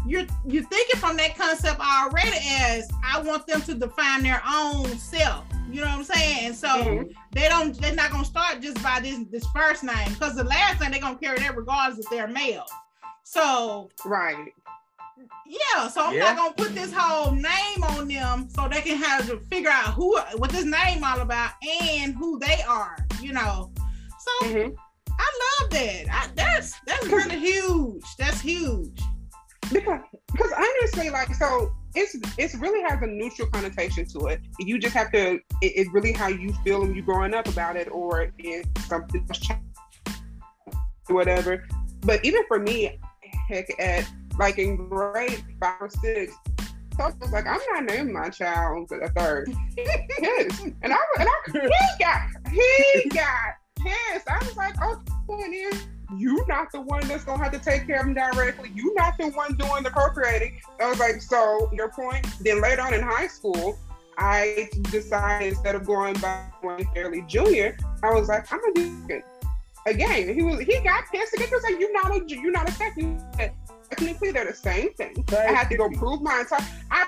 you're 0.07 0.27
you're 0.47 0.65
thinking 0.65 1.01
from 1.01 1.17
that 1.17 1.37
concept 1.37 1.81
already 1.81 2.37
as 2.61 2.89
I 3.05 3.21
want 3.21 3.47
them 3.47 3.63
to 3.63 3.75
define 3.75 4.23
their 4.23 4.43
own 4.47 4.87
self. 4.99 5.45
You 5.71 5.81
know 5.81 5.87
what 5.87 5.99
I'm 5.99 6.05
saying? 6.05 6.47
And 6.47 6.55
so 6.55 6.69
mm-hmm. 6.69 7.11
they 7.33 7.49
don't 7.49 7.79
they're 7.81 7.95
not 7.95 8.11
gonna 8.11 8.25
start 8.25 8.61
just 8.61 8.83
by 8.83 9.01
this 9.01 9.21
this 9.31 9.47
first 9.55 9.83
name 9.83 10.09
because 10.11 10.37
the 10.37 10.45
last 10.45 10.81
name 10.81 10.91
they're 10.91 11.01
gonna 11.01 11.19
carry 11.19 11.39
that 11.39 11.57
regardless 11.57 12.05
if 12.05 12.11
they're 12.11 12.29
male. 12.29 12.67
So 13.25 13.91
right. 14.05 14.53
Yeah, 15.47 15.89
so 15.89 16.07
I'm 16.07 16.15
yeah. 16.15 16.33
not 16.33 16.37
gonna 16.37 16.55
put 16.55 16.75
this 16.75 16.93
whole 16.93 17.33
name 17.33 17.83
on 17.83 18.09
them 18.09 18.49
so 18.51 18.69
they 18.69 18.81
can 18.81 18.99
have 18.99 19.27
to 19.29 19.39
figure 19.51 19.71
out 19.71 19.95
who 19.95 20.19
what 20.37 20.51
this 20.51 20.65
name 20.65 21.03
all 21.03 21.21
about 21.21 21.53
and 21.83 22.15
who 22.15 22.39
they 22.39 22.63
are, 22.69 22.97
you 23.21 23.33
know. 23.33 23.71
So 24.21 24.47
mm-hmm. 24.49 24.75
I 25.19 25.61
love 25.61 25.71
that. 25.71 26.05
I, 26.11 26.29
that's 26.35 26.79
that's 26.87 27.07
really 27.09 27.39
huge. 27.39 28.05
That's 28.19 28.41
huge. 28.41 29.01
Because 29.73 30.01
because 30.33 30.53
honestly, 30.53 31.11
like 31.11 31.35
so 31.35 31.73
it's 31.95 32.17
it's 32.39 32.55
really 32.57 32.83
has 32.89 33.01
a 33.03 33.07
neutral 33.07 33.49
connotation 33.49 34.07
to 34.07 34.27
it. 34.27 34.41
You 34.59 34.79
just 34.79 34.95
have 34.95 35.13
to. 35.13 35.35
It, 35.35 35.41
it's 35.63 35.91
really 35.93 36.13
how 36.13 36.29
you 36.29 36.53
feel 36.65 36.81
when 36.81 36.95
you're 36.95 37.05
growing 37.05 37.35
up 37.35 37.49
about 37.49 37.77
it, 37.77 37.89
or 37.91 38.33
if 38.39 38.67
something 38.87 39.27
whatever. 41.09 41.65
But 42.01 42.25
even 42.25 42.43
for 42.49 42.59
me, 42.59 42.99
heck, 43.49 43.67
at 43.79 44.09
like 44.39 44.59
in 44.59 44.77
grade 44.89 45.45
five 45.61 45.77
or 45.81 45.89
six, 45.89 46.35
so 46.97 47.05
I 47.05 47.13
was 47.21 47.33
like, 47.33 47.47
I'm 47.47 47.61
not 47.73 47.85
naming 47.85 48.13
my 48.13 48.29
child 48.29 48.91
a 48.93 49.09
third. 49.11 49.53
And 50.83 50.93
I 50.93 50.99
and 51.19 51.29
I 51.29 51.51
he 51.53 51.59
got 51.99 52.21
he 52.51 53.09
got 53.11 53.55
pissed. 53.77 54.29
I 54.29 54.39
was 54.39 54.57
like, 54.57 54.75
oh, 54.81 55.01
point 55.27 55.55
is 55.55 55.87
you 56.19 56.45
not 56.49 56.73
the 56.73 56.81
one 56.81 57.07
that's 57.07 57.25
gonna 57.25 57.43
have 57.43 57.53
to 57.53 57.59
take 57.59 57.87
care 57.87 58.01
of 58.01 58.07
them 58.07 58.15
directly. 58.15 58.71
You're 58.75 58.95
not 58.95 59.17
the 59.19 59.29
one 59.31 59.55
doing 59.55 59.83
the 59.83 59.91
procreating. 59.91 60.61
I 60.81 60.85
oh, 60.85 60.89
was 60.91 60.99
like, 60.99 61.21
so 61.23 61.71
your 61.73 61.91
point. 61.91 62.27
Then 62.41 62.61
later 62.61 62.83
on 62.83 62.95
in 62.95 63.03
high 63.03 63.27
school, 63.27 63.79
I 64.17 64.69
decided 64.91 65.49
instead 65.49 65.75
of 65.75 65.85
going 65.85 66.15
by 66.15 66.45
Wayne 66.63 66.89
Fairley 66.95 67.23
Jr., 67.23 67.77
I 68.03 68.11
was 68.15 68.29
like, 68.29 68.53
I'm 68.53 68.61
gonna 68.61 68.75
do 68.75 69.07
it 69.09 69.25
again. 69.87 70.35
He 70.35 70.43
was 70.43 70.61
he 70.61 70.81
got 70.81 71.05
pissed 71.13 71.35
again. 71.35 71.49
He 71.49 71.55
was 71.55 71.65
like, 71.65 71.79
you're 71.79 71.93
not 71.93 72.15
a 72.15 72.25
you're 72.27 72.53
not 72.53 72.69
a 72.69 72.73
second. 72.73 73.23
Technically, 73.91 74.33
they're 74.33 74.47
the 74.47 74.55
same 74.55 74.93
thing. 74.95 75.25
I 75.31 75.53
had 75.53 75.69
to 75.71 75.77
go 75.77 75.89
prove 75.91 76.23
my 76.23 76.41
entire. 76.41 76.67
I 76.91 77.07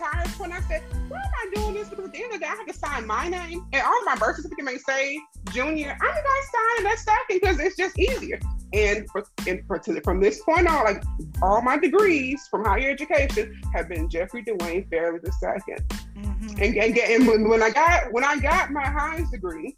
tired 0.00 0.28
when 0.38 0.52
I 0.52 0.60
said, 0.62 0.82
why 1.08 1.18
am 1.18 1.30
I 1.34 1.50
doing 1.54 1.74
this? 1.74 1.88
Because 1.88 2.06
at 2.06 2.12
the 2.12 2.22
end 2.22 2.32
of 2.32 2.40
the 2.40 2.46
day, 2.46 2.50
I 2.50 2.56
have 2.56 2.66
to 2.66 2.72
sign 2.72 3.06
my 3.06 3.28
name 3.28 3.66
and 3.72 3.82
all 3.82 4.04
my 4.04 4.16
birth 4.16 4.36
certificate 4.36 4.64
may 4.64 4.78
say 4.78 5.18
junior. 5.52 5.90
I'm 5.90 6.08
gonna 6.08 6.16
sign 6.16 6.84
that 6.84 6.96
second 6.98 7.40
because 7.40 7.60
it's 7.60 7.76
just 7.76 7.98
easier. 7.98 8.40
And, 8.72 9.08
for, 9.10 9.24
and 9.48 9.66
for, 9.66 9.78
to, 9.80 10.00
from 10.02 10.20
this 10.20 10.42
point 10.42 10.68
on, 10.68 10.84
like 10.84 11.02
all 11.42 11.60
my 11.60 11.76
degrees 11.76 12.46
from 12.50 12.64
higher 12.64 12.90
education 12.90 13.60
have 13.74 13.88
been 13.88 14.08
Jeffrey 14.08 14.44
Dwayne 14.44 14.88
Fairley 14.88 15.18
the 15.22 15.32
2nd 15.42 15.86
mm-hmm. 15.88 16.62
And, 16.62 16.76
and, 16.76 16.98
and 16.98 17.26
when, 17.26 17.48
when 17.48 17.62
I 17.62 17.70
got 17.70 18.12
when 18.12 18.24
I 18.24 18.38
got 18.38 18.70
my 18.70 18.86
highest 18.86 19.32
degree, 19.32 19.76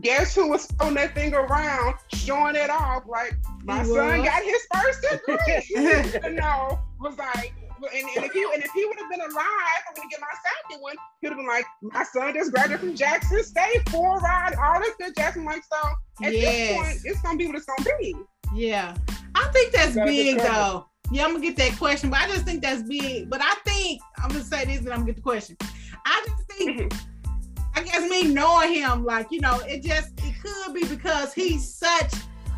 guess 0.00 0.34
who 0.34 0.48
was 0.48 0.66
throwing 0.66 0.94
that 0.94 1.14
thing 1.14 1.34
around, 1.34 1.96
showing 2.14 2.56
it 2.56 2.70
off 2.70 3.04
like 3.06 3.36
my 3.62 3.80
he 3.80 3.84
son 3.84 4.18
was. 4.20 4.28
got 4.28 4.42
his 4.42 4.66
first 4.72 5.06
degree. 5.26 6.20
you 6.24 6.30
know, 6.30 6.78
was 6.98 7.18
like 7.18 7.52
and, 7.82 8.08
and 8.16 8.24
if 8.24 8.32
he 8.32 8.42
and 8.42 8.62
if 8.62 8.70
he 8.72 8.84
would 8.84 8.98
have 8.98 9.10
been 9.10 9.20
alive, 9.20 9.80
I'm 9.88 9.94
gonna 9.94 10.08
get 10.10 10.20
my 10.20 10.26
second 10.44 10.82
one. 10.82 10.96
He'd 11.20 11.28
have 11.28 11.36
been 11.36 11.46
like, 11.46 11.64
my 11.82 12.04
son 12.04 12.34
just 12.34 12.52
graduated 12.52 12.80
from 12.80 12.94
Jackson 12.94 13.42
State, 13.42 13.88
full 13.88 14.16
ride, 14.16 14.54
all 14.62 14.80
this 14.80 14.94
good 14.98 15.14
Jackson 15.16 15.44
like 15.44 15.62
so. 15.72 15.88
At 16.24 16.34
yes. 16.34 16.42
this 16.42 16.76
point, 16.76 17.00
it's 17.04 17.22
gonna 17.22 17.38
be 17.38 17.46
what 17.46 17.56
it's 17.56 17.66
gonna 17.66 17.98
be. 17.98 18.14
Yeah, 18.54 18.96
I 19.34 19.48
think 19.52 19.72
that's 19.72 19.94
big 19.94 20.38
though. 20.38 20.86
Yeah, 21.12 21.24
I'm 21.24 21.32
gonna 21.32 21.44
get 21.44 21.56
that 21.56 21.76
question, 21.76 22.10
but 22.10 22.20
I 22.20 22.28
just 22.28 22.44
think 22.44 22.62
that's 22.62 22.82
big. 22.82 23.30
But 23.30 23.40
I 23.42 23.54
think 23.64 24.00
I'm 24.18 24.28
gonna 24.28 24.44
say 24.44 24.64
this, 24.64 24.78
and 24.78 24.90
I'm 24.90 25.00
gonna 25.00 25.06
get 25.06 25.16
the 25.16 25.22
question. 25.22 25.56
I 26.06 26.24
just 26.26 26.46
think, 26.48 26.80
mm-hmm. 26.80 27.68
I 27.74 27.82
guess 27.82 28.08
me 28.08 28.32
knowing 28.32 28.74
him, 28.74 29.04
like 29.04 29.28
you 29.30 29.40
know, 29.40 29.60
it 29.66 29.82
just 29.82 30.12
it 30.18 30.34
could 30.42 30.74
be 30.74 30.84
because 30.84 31.32
he's 31.32 31.74
such 31.74 32.12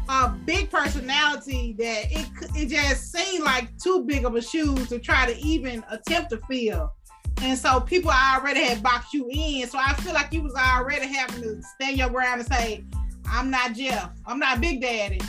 a 0.08 0.28
big 0.28 0.70
personality 0.70 1.74
that 1.78 2.06
it 2.10 2.28
it 2.54 2.68
just 2.68 3.12
seemed 3.12 3.44
like 3.44 3.76
too 3.78 4.04
big 4.04 4.24
of 4.24 4.34
a 4.34 4.42
shoe 4.42 4.74
to 4.86 4.98
try 4.98 5.26
to 5.26 5.38
even 5.38 5.84
attempt 5.90 6.30
to 6.30 6.40
fill. 6.48 6.92
And 7.40 7.58
so 7.58 7.80
people 7.80 8.10
already 8.10 8.62
had 8.62 8.82
boxed 8.82 9.14
you 9.14 9.28
in. 9.30 9.66
So 9.68 9.78
I 9.78 9.94
feel 9.94 10.12
like 10.12 10.32
you 10.32 10.42
was 10.42 10.54
already 10.54 11.06
having 11.06 11.42
to 11.42 11.62
stand 11.62 11.96
your 11.96 12.10
ground 12.10 12.40
and 12.40 12.52
say, 12.52 12.84
I'm 13.26 13.50
not 13.50 13.74
Jeff. 13.74 14.12
I'm 14.26 14.38
not 14.38 14.60
Big 14.60 14.80
Daddy. 14.80 15.20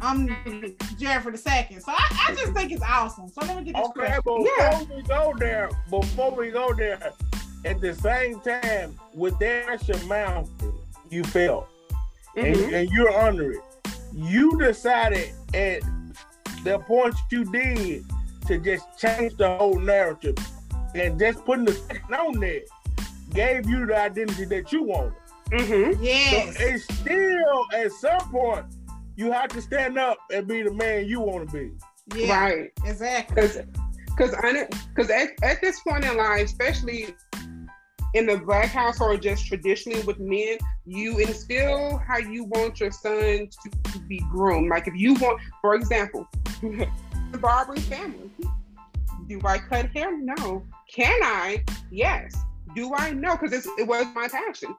I'm 0.00 0.28
Jeff 0.98 1.22
for 1.22 1.30
the 1.30 1.38
second. 1.38 1.80
So 1.80 1.92
I, 1.92 2.26
I 2.28 2.34
just 2.34 2.52
think 2.52 2.72
it's 2.72 2.82
awesome. 2.82 3.28
So 3.28 3.40
let 3.46 3.56
me 3.56 3.64
get 3.64 3.76
this 3.76 3.86
Okay, 3.88 4.16
but 4.24 4.38
before 4.38 4.48
yeah. 4.58 4.82
we 4.94 5.02
go 5.02 5.32
there, 5.38 5.70
before 5.88 6.32
we 6.32 6.50
go 6.50 6.74
there, 6.74 6.98
at 7.64 7.80
the 7.80 7.94
same 7.94 8.40
time, 8.40 8.98
with 9.14 9.38
Dasha 9.38 9.96
Mountain, 10.06 10.72
you 11.08 11.22
felt. 11.22 11.68
Mm-hmm. 12.36 12.64
And, 12.64 12.74
and 12.74 12.90
you're 12.90 13.16
under 13.16 13.52
it 13.52 13.60
you 14.14 14.58
decided 14.58 15.30
at 15.54 15.82
the 16.64 16.78
point 16.86 17.14
you 17.30 17.44
did 17.44 18.04
to 18.46 18.58
just 18.58 18.86
change 18.98 19.36
the 19.36 19.56
whole 19.56 19.78
narrative 19.78 20.36
and 20.94 21.18
just 21.18 21.44
putting 21.44 21.64
the 21.64 21.72
second 21.72 22.14
on 22.14 22.40
there 22.40 22.60
gave 23.32 23.68
you 23.68 23.86
the 23.86 23.98
identity 23.98 24.44
that 24.44 24.72
you 24.72 24.82
wanted. 24.84 25.14
Mm-hmm. 25.50 26.02
Yes. 26.02 26.56
So 26.56 26.64
it's 26.64 26.84
still 26.94 27.66
at 27.74 27.92
some 27.92 28.30
point 28.30 28.66
you 29.16 29.30
have 29.32 29.48
to 29.48 29.60
stand 29.60 29.98
up 29.98 30.18
and 30.32 30.46
be 30.46 30.62
the 30.62 30.72
man 30.72 31.06
you 31.06 31.20
want 31.20 31.48
to 31.48 31.52
be. 31.52 31.72
Yeah, 32.14 32.40
right. 32.40 32.72
Exactly. 32.84 33.34
Because 33.34 33.58
because 34.94 35.10
at, 35.10 35.30
at 35.42 35.60
this 35.60 35.80
point 35.80 36.04
in 36.04 36.16
life, 36.16 36.44
especially 36.44 37.14
in 38.14 38.26
the 38.26 38.38
black 38.38 38.68
household, 38.68 39.22
just 39.22 39.46
traditionally 39.46 40.02
with 40.02 40.18
men, 40.18 40.58
you 40.84 41.18
instill 41.18 41.98
how 41.98 42.18
you 42.18 42.44
want 42.44 42.80
your 42.80 42.90
son 42.90 43.48
to 43.48 43.98
be 44.08 44.18
groomed. 44.30 44.68
Like 44.68 44.86
if 44.86 44.94
you 44.94 45.14
want, 45.14 45.40
for 45.60 45.74
example, 45.74 46.26
the 46.62 47.38
barbering 47.38 47.80
family. 47.82 48.30
Do 49.28 49.40
I 49.44 49.58
cut 49.58 49.86
hair? 49.90 50.16
No. 50.16 50.64
Can 50.92 51.20
I? 51.22 51.64
Yes. 51.90 52.34
Do 52.74 52.94
I 52.94 53.12
know? 53.12 53.36
Because 53.36 53.66
it 53.78 53.86
was 53.86 54.06
my 54.14 54.28
passion. 54.28 54.74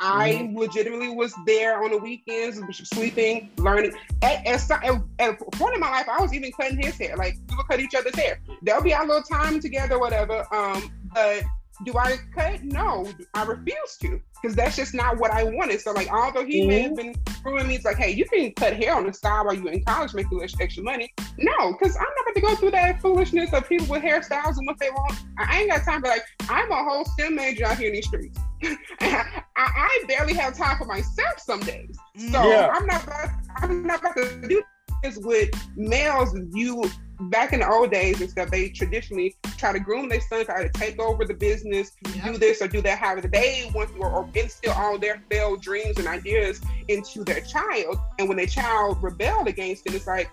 I 0.00 0.32
mm-hmm. 0.32 0.58
legitimately 0.58 1.10
was 1.10 1.34
there 1.46 1.82
on 1.82 1.92
the 1.92 1.98
weekends, 1.98 2.60
sleeping, 2.88 3.50
learning. 3.58 3.92
At, 4.22 4.46
at, 4.46 4.70
at, 4.70 5.02
at, 5.18 5.40
a 5.40 5.44
point 5.56 5.74
in 5.74 5.80
my 5.80 5.90
life, 5.90 6.08
I 6.08 6.20
was 6.20 6.34
even 6.34 6.52
cutting 6.52 6.82
his 6.82 6.98
hair. 6.98 7.16
Like 7.16 7.36
we 7.48 7.56
would 7.56 7.66
cut 7.68 7.80
each 7.80 7.94
other's 7.94 8.14
hair. 8.14 8.40
There'll 8.62 8.82
be 8.82 8.92
our 8.92 9.06
little 9.06 9.22
time 9.22 9.60
together, 9.60 9.98
whatever. 9.98 10.46
Um, 10.52 10.92
but 11.14 11.44
do 11.84 11.96
I 11.98 12.16
cut? 12.34 12.62
No, 12.62 13.06
I 13.34 13.44
refuse 13.44 13.96
to 14.02 14.20
because 14.40 14.54
that's 14.54 14.76
just 14.76 14.94
not 14.94 15.18
what 15.18 15.30
I 15.30 15.44
wanted. 15.44 15.80
So, 15.80 15.92
like, 15.92 16.12
although 16.12 16.44
he 16.44 16.60
mm-hmm. 16.60 16.68
may 16.68 16.80
have 16.82 16.92
mm-hmm. 16.92 17.12
been 17.12 17.34
screwing 17.34 17.66
me, 17.66 17.74
it's 17.76 17.84
like, 17.84 17.96
hey, 17.96 18.10
you 18.12 18.24
can 18.26 18.52
cut 18.52 18.74
hair 18.74 18.94
on 18.94 19.06
the 19.06 19.12
side 19.12 19.44
while 19.44 19.54
you're 19.54 19.72
in 19.72 19.82
college, 19.84 20.14
make 20.14 20.26
a 20.26 20.34
little 20.34 20.60
extra 20.60 20.82
money. 20.82 21.12
No, 21.38 21.72
because 21.72 21.96
I'm 21.96 22.02
not 22.02 22.24
going 22.26 22.34
to 22.34 22.40
go 22.40 22.54
through 22.56 22.70
that 22.72 23.00
foolishness 23.00 23.52
of 23.52 23.68
people 23.68 23.86
with 23.88 24.02
hairstyles 24.02 24.56
and 24.56 24.66
what 24.66 24.78
they 24.78 24.90
want. 24.90 25.14
I 25.38 25.60
ain't 25.60 25.70
got 25.70 25.82
time 25.84 26.02
for 26.02 26.08
like, 26.08 26.24
I'm 26.48 26.70
a 26.70 26.76
whole 26.76 27.04
STEM 27.04 27.34
major 27.34 27.66
out 27.66 27.78
here 27.78 27.88
in 27.88 27.94
these 27.94 28.06
streets. 28.06 28.38
I, 29.00 29.40
I, 29.56 30.04
barely 30.06 30.34
have 30.34 30.56
time 30.56 30.78
for 30.78 30.84
myself 30.84 31.38
some 31.38 31.60
days. 31.60 31.96
So 32.16 32.48
yeah. 32.48 32.70
I'm 32.72 32.86
not 32.86 33.04
about, 33.04 33.30
I'm 33.56 33.86
not 33.86 34.00
about 34.00 34.16
to 34.16 34.48
do 34.48 34.62
this 35.02 35.18
with 35.18 35.50
males 35.76 36.34
you 36.52 36.84
back 37.20 37.52
in 37.52 37.60
the 37.60 37.68
old 37.68 37.90
days 37.90 38.20
and 38.20 38.30
stuff, 38.30 38.50
they 38.50 38.68
traditionally 38.68 39.36
try 39.56 39.72
to 39.72 39.80
groom 39.80 40.08
their 40.08 40.20
son, 40.20 40.44
try 40.44 40.62
to 40.66 40.68
take 40.70 40.98
over 41.00 41.24
the 41.24 41.34
business, 41.34 41.92
yep. 42.14 42.32
do 42.32 42.38
this 42.38 42.60
or 42.60 42.68
do 42.68 42.80
that. 42.82 42.98
However, 42.98 43.28
they 43.28 43.70
want 43.74 43.90
to, 43.90 43.96
or, 43.98 44.10
or 44.10 44.28
instill 44.34 44.72
all 44.72 44.98
their 44.98 45.22
failed 45.30 45.62
dreams 45.62 45.98
and 45.98 46.06
ideas 46.06 46.60
into 46.88 47.24
their 47.24 47.40
child. 47.40 47.98
And 48.18 48.28
when 48.28 48.36
their 48.36 48.46
child 48.46 49.02
rebelled 49.02 49.48
against 49.48 49.86
it, 49.86 49.94
it's 49.94 50.06
like, 50.06 50.30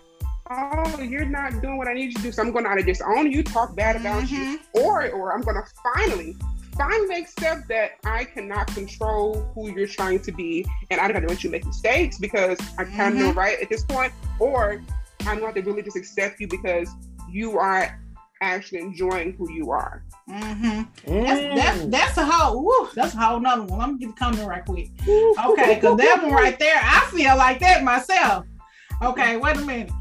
oh, 0.49 1.01
you're 1.01 1.25
not 1.25 1.61
doing 1.61 1.77
what 1.77 1.87
I 1.87 1.93
need 1.93 2.07
you 2.07 2.13
to 2.13 2.21
do. 2.21 2.31
So 2.31 2.41
I'm 2.41 2.51
going 2.51 2.65
to 2.65 2.71
either 2.71 2.83
disown 2.83 3.31
you, 3.31 3.43
talk 3.43 3.75
bad 3.75 3.95
about 3.95 4.23
mm-hmm. 4.23 4.35
you, 4.35 4.59
or 4.73 5.09
or 5.09 5.33
I'm 5.33 5.41
going 5.41 5.55
to 5.55 5.63
finally 5.93 6.35
finally 6.77 7.21
accept 7.21 7.67
that 7.67 7.91
I 8.05 8.23
cannot 8.23 8.67
control 8.67 9.41
who 9.53 9.69
you're 9.75 9.87
trying 9.87 10.19
to 10.21 10.31
be, 10.31 10.65
and 10.89 10.99
I 10.99 11.07
don't 11.07 11.15
have 11.15 11.23
to 11.23 11.29
let 11.29 11.43
you 11.43 11.49
make 11.49 11.65
mistakes 11.65 12.17
because 12.17 12.59
I 12.77 12.85
kind 12.85 13.13
of 13.13 13.19
know 13.19 13.33
right 13.33 13.59
at 13.61 13.69
this 13.69 13.83
point, 13.83 14.13
or 14.39 14.81
I'm 15.27 15.39
going 15.39 15.53
to 15.53 15.59
have 15.59 15.65
to 15.65 15.69
really 15.69 15.83
just 15.83 15.97
accept 15.97 16.39
you 16.39 16.47
because 16.47 16.89
you 17.29 17.57
are 17.57 17.99
actually 18.41 18.79
enjoying 18.79 19.33
who 19.33 19.51
you 19.51 19.71
are. 19.71 20.03
Mm-hmm. 20.29 21.11
Mm. 21.11 21.25
That's, 21.25 21.55
that's, 21.55 21.85
that's 21.85 22.17
a 22.17 22.25
whole 22.25 22.63
woo, 22.65 22.89
that's 22.95 23.13
a 23.13 23.17
whole 23.17 23.37
another 23.37 23.63
one. 23.63 23.79
Let 23.79 23.91
me 23.91 23.99
get 23.99 24.09
the 24.09 24.15
comment 24.15 24.47
right 24.47 24.65
quick. 24.65 24.89
Okay, 25.45 25.75
because 25.75 25.97
that 25.97 26.23
one 26.23 26.33
right 26.33 26.57
there, 26.57 26.79
I 26.81 27.07
feel 27.11 27.37
like 27.37 27.59
that 27.59 27.83
myself. 27.83 28.45
Okay, 29.01 29.37
wait 29.37 29.57
a 29.57 29.61
minute. 29.61 29.91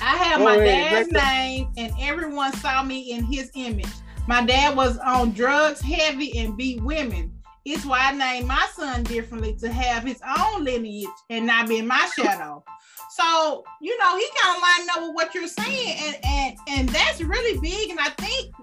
I 0.00 0.16
have 0.16 0.40
my 0.40 0.56
dad's 0.56 1.10
name, 1.10 1.72
and 1.76 1.92
everyone 2.00 2.52
saw 2.54 2.82
me 2.82 3.12
in 3.12 3.24
his 3.24 3.50
image. 3.54 3.88
My 4.26 4.44
dad 4.44 4.76
was 4.76 4.98
on 4.98 5.32
drugs 5.32 5.80
heavy 5.80 6.38
and 6.38 6.56
beat 6.56 6.82
women. 6.82 7.32
It's 7.64 7.84
why 7.84 8.10
I 8.10 8.12
named 8.12 8.46
my 8.46 8.66
son 8.74 9.02
differently 9.02 9.56
to 9.56 9.70
have 9.70 10.04
his 10.04 10.20
own 10.38 10.64
lineage 10.64 11.08
and 11.28 11.46
not 11.46 11.68
be 11.68 11.78
in 11.78 11.86
my 11.86 12.08
shadow. 12.16 12.64
So, 13.10 13.64
you 13.80 13.96
know, 13.98 14.16
he 14.16 14.28
kind 14.40 14.56
of 14.56 14.62
lined 14.62 14.90
up 14.90 15.02
with 15.02 15.14
what 15.14 15.34
you're 15.34 15.48
saying, 15.48 15.98
and 15.98 16.16
and 16.24 16.56
and 16.68 16.88
that's 16.90 17.20
really 17.20 17.58
big. 17.60 17.90
And 17.90 17.98
I 17.98 18.10
think 18.10 18.54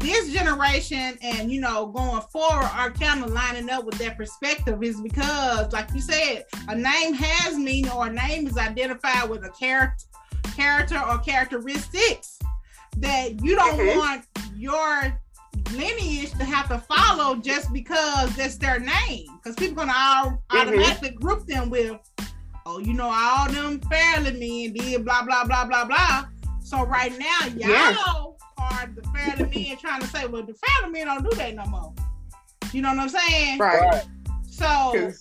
this 0.00 0.32
generation 0.32 1.18
and 1.22 1.52
you 1.52 1.60
know 1.60 1.86
going 1.86 2.22
forward 2.32 2.70
are 2.72 2.90
kind 2.90 3.22
of 3.22 3.30
lining 3.30 3.68
up 3.68 3.84
with 3.84 3.98
that 3.98 4.16
perspective 4.16 4.82
is 4.82 4.98
because 5.00 5.70
like 5.74 5.92
you 5.92 6.00
said 6.00 6.44
a 6.68 6.74
name 6.74 7.12
has 7.12 7.58
meaning 7.58 7.90
or 7.90 8.06
a 8.06 8.10
name 8.10 8.46
is 8.46 8.56
identified 8.56 9.28
with 9.28 9.44
a 9.44 9.50
character 9.50 10.06
character 10.56 10.98
or 10.98 11.18
characteristics 11.18 12.38
that 12.96 13.42
you 13.44 13.54
don't 13.54 13.78
mm-hmm. 13.78 13.98
want 13.98 14.24
your 14.56 15.20
lineage 15.72 16.30
to 16.32 16.44
have 16.44 16.68
to 16.68 16.78
follow 16.78 17.36
just 17.36 17.70
because 17.72 18.34
that's 18.36 18.56
their 18.56 18.80
name 18.80 19.26
because 19.36 19.54
people 19.56 19.82
are 19.82 19.86
gonna 19.86 19.92
all 19.94 20.30
mm-hmm. 20.30 20.56
automatically 20.56 21.10
group 21.10 21.46
them 21.46 21.68
with 21.68 21.98
oh 22.70 22.78
you 22.78 22.94
know 22.94 23.10
all 23.12 23.50
them 23.50 23.80
family 23.80 24.32
men 24.32 24.72
did 24.72 25.04
blah 25.04 25.22
blah 25.22 25.44
blah 25.44 25.64
blah 25.64 25.84
blah 25.84 26.24
so 26.62 26.84
right 26.86 27.12
now 27.18 27.46
y'all 27.56 27.68
yeah 27.68 27.96
are 28.60 28.90
the 28.94 29.02
family 29.08 29.64
men 29.68 29.76
trying 29.76 30.00
to 30.00 30.06
say, 30.06 30.26
well, 30.26 30.42
the 30.42 30.54
family 30.54 31.00
men 31.00 31.06
don't 31.06 31.28
do 31.28 31.36
that 31.36 31.54
no 31.54 31.64
more. 31.66 31.92
You 32.72 32.82
know 32.82 32.90
what 32.90 32.98
I'm 32.98 33.08
saying? 33.08 33.58
Right. 33.58 34.04
So 34.48 35.12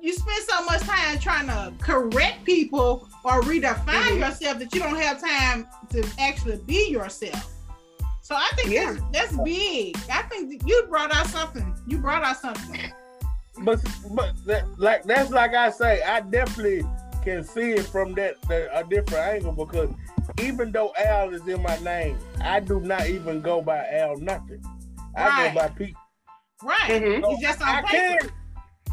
you 0.00 0.12
spend 0.12 0.44
so 0.48 0.64
much 0.64 0.80
time 0.80 1.18
trying 1.18 1.46
to 1.46 1.72
correct 1.80 2.44
people 2.44 3.08
or 3.24 3.42
redefine 3.42 3.84
mm-hmm. 3.84 4.18
yourself 4.18 4.58
that 4.58 4.74
you 4.74 4.80
don't 4.80 4.96
have 4.96 5.20
time 5.20 5.66
to 5.90 6.04
actually 6.18 6.60
be 6.66 6.90
yourself. 6.90 7.54
So 8.22 8.34
I 8.34 8.50
think 8.56 8.70
yeah. 8.70 8.96
that's, 9.12 9.36
that's 9.36 9.44
big. 9.44 9.96
I 10.10 10.22
think 10.22 10.62
you 10.66 10.86
brought 10.88 11.14
out 11.14 11.26
something. 11.26 11.74
You 11.86 11.98
brought 11.98 12.24
out 12.24 12.36
something. 12.38 12.92
But 13.62 13.80
but 14.10 14.34
that, 14.46 14.64
like 14.78 15.04
that's 15.04 15.30
like 15.30 15.54
I 15.54 15.70
say, 15.70 16.02
I 16.02 16.20
definitely 16.20 16.84
can 17.22 17.44
see 17.44 17.72
it 17.72 17.84
from 17.84 18.14
that, 18.14 18.40
that 18.42 18.68
a 18.72 18.84
different 18.84 19.26
angle 19.26 19.52
because 19.52 19.90
even 20.40 20.72
though 20.72 20.92
Al 20.98 21.34
is 21.34 21.46
in 21.46 21.62
my 21.62 21.76
name, 21.78 22.18
I 22.40 22.60
do 22.60 22.80
not 22.80 23.06
even 23.08 23.40
go 23.40 23.60
by 23.60 23.86
Al 23.88 24.16
nothing. 24.16 24.62
I 25.16 25.28
right. 25.28 25.54
go 25.54 25.60
by 25.60 25.68
Pete. 25.68 25.96
Right. 26.62 26.90
Mm-hmm. 26.90 27.24
So 27.24 27.36
just 27.40 27.60
on 27.60 27.68
I 27.68 27.82
paper. 27.82 28.18
Can, 28.20 28.30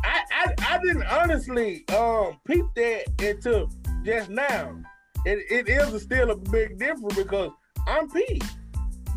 I, 0.03 0.21
I 0.31 0.55
I 0.75 0.79
didn't 0.83 1.03
honestly 1.03 1.87
um 1.89 2.39
peep 2.45 2.65
that 2.75 3.05
until 3.19 3.69
just 4.03 4.29
now. 4.29 4.75
It, 5.25 5.67
it 5.67 5.69
is 5.69 6.03
still 6.03 6.29
a 6.29 6.35
big 6.35 6.77
difference 6.77 7.15
because 7.15 7.51
I'm 7.87 8.09
Pete. 8.09 8.43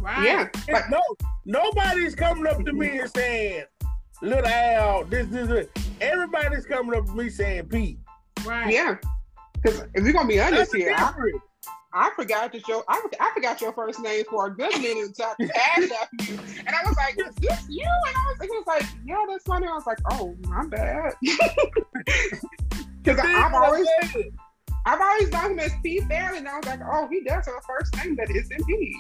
Right. 0.01 0.25
Yeah. 0.25 0.49
But 0.71 0.85
no, 0.91 1.01
nobody's 1.45 2.15
coming 2.15 2.47
up 2.47 2.65
to 2.65 2.73
me 2.73 2.99
and 2.99 3.11
saying, 3.11 3.65
"Little 4.23 4.47
Al, 4.47 5.05
this, 5.05 5.27
this, 5.29 5.49
this." 5.49 5.69
Everybody's 6.01 6.67
coming 6.67 6.99
up 6.99 7.07
to 7.07 7.13
me 7.13 7.29
saying 7.29 7.67
Pete. 7.67 7.99
Right. 8.45 8.73
Yeah. 8.73 8.97
Because 9.55 9.81
if 9.95 10.05
we're 10.05 10.13
gonna 10.13 10.29
be 10.29 10.41
honest 10.41 10.75
here, 10.75 10.95
I, 10.97 11.13
I 11.93 12.11
forgot 12.15 12.53
to 12.53 12.61
show. 12.61 12.85
I, 12.87 13.03
I 13.19 13.31
forgot 13.35 13.61
your 13.61 13.73
first 13.73 13.99
name 14.01 14.25
for 14.31 14.47
a 14.47 14.55
good 14.55 14.77
minute 14.81 15.15
to 15.17 15.25
ask 15.25 15.93
after 15.93 16.33
you, 16.33 16.39
and 16.59 16.69
I 16.69 16.87
was 16.87 16.97
like, 16.97 17.19
"Is 17.19 17.35
this 17.37 17.67
you?" 17.69 17.89
And 18.07 18.17
I 18.17 18.35
was, 18.39 18.39
he 18.41 18.49
was 18.51 18.65
like, 18.67 18.85
"Yeah, 19.05 19.25
that's 19.29 19.45
funny." 19.45 19.67
I 19.67 19.73
was 19.73 19.87
like, 19.87 19.99
"Oh, 20.13 20.37
I'm 20.53 20.69
bad," 20.69 21.15
because 23.03 23.19
I've 23.21 23.55
always, 23.55 23.89
I've 24.87 25.01
always 25.01 25.31
known 25.31 25.53
him 25.53 25.59
as 25.61 25.73
Pete 25.83 26.05
Fairley, 26.05 26.39
and 26.39 26.49
I 26.49 26.57
was 26.59 26.67
like, 26.67 26.81
"Oh, 26.85 27.09
he 27.11 27.23
does 27.25 27.47
have 27.47 27.55
a 27.55 27.63
first 27.67 27.97
name 27.97 28.17
that 28.17 28.31
isn't 28.31 28.67
Pete." 28.67 28.97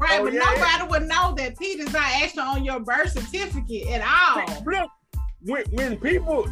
Right, 0.00 0.20
oh, 0.20 0.24
but 0.24 0.32
yeah, 0.32 0.38
nobody 0.40 0.62
yeah. 0.62 0.86
would 0.86 1.02
know 1.08 1.34
that 1.36 1.58
Peter's 1.58 1.92
not 1.92 2.02
actually 2.02 2.42
on 2.42 2.64
your 2.64 2.80
birth 2.80 3.12
certificate 3.12 3.86
at 3.88 4.00
all. 4.00 4.62
Look, 4.64 4.90
when, 5.42 5.64
when 5.72 5.96
people 5.98 6.44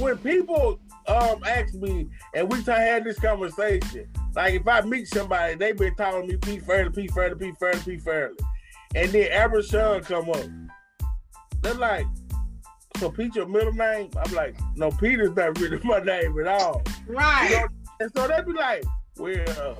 when 0.00 0.18
people 0.18 0.80
um 1.06 1.42
ask 1.44 1.74
me 1.74 2.08
and 2.34 2.50
we 2.50 2.60
had 2.62 3.04
this 3.04 3.20
conversation, 3.20 4.08
like 4.34 4.54
if 4.54 4.66
I 4.66 4.80
meet 4.80 5.06
somebody, 5.06 5.54
they 5.54 5.72
been 5.72 5.94
calling 5.94 6.26
me 6.26 6.36
Pete 6.36 6.62
Fairley, 6.64 6.90
Pete 6.90 7.12
Fairley, 7.12 7.36
Pete 7.36 7.56
Fairley, 7.58 7.80
Pete 7.84 8.02
Fairley. 8.02 8.36
And 8.96 9.10
then 9.10 9.30
Albert 9.30 9.64
Sean 9.66 10.02
come 10.02 10.28
up. 10.30 10.44
They're 11.62 11.74
like, 11.74 12.06
so 12.98 13.10
Pete 13.10 13.36
your 13.36 13.46
middle 13.46 13.72
name? 13.72 14.10
I'm 14.24 14.34
like, 14.34 14.56
no, 14.76 14.90
Peter's 14.90 15.36
not 15.36 15.58
really 15.60 15.80
my 15.84 16.00
name 16.00 16.38
at 16.40 16.48
all. 16.48 16.82
Right. 17.06 17.48
You 17.48 17.56
know? 17.56 17.68
And 18.00 18.10
so 18.16 18.26
they'd 18.26 18.44
be 18.44 18.52
like, 18.52 18.84
well, 19.16 19.76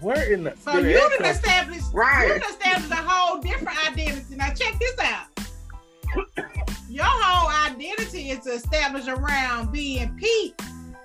where 0.00 0.32
in 0.32 0.44
the 0.44 0.54
So 0.56 0.78
you 0.78 0.94
done 0.94 1.24
established 1.24 1.86
right. 1.92 2.28
you 2.28 2.40
done 2.40 2.50
established 2.50 2.90
a 2.90 2.96
whole 2.96 3.40
different 3.40 3.90
identity. 3.90 4.36
Now 4.36 4.52
check 4.52 4.78
this 4.78 4.98
out. 5.00 5.26
Your 6.88 7.04
whole 7.06 7.72
identity 7.72 8.30
is 8.30 8.46
established 8.46 9.08
around 9.08 9.72
being 9.72 10.14
Pete 10.16 10.60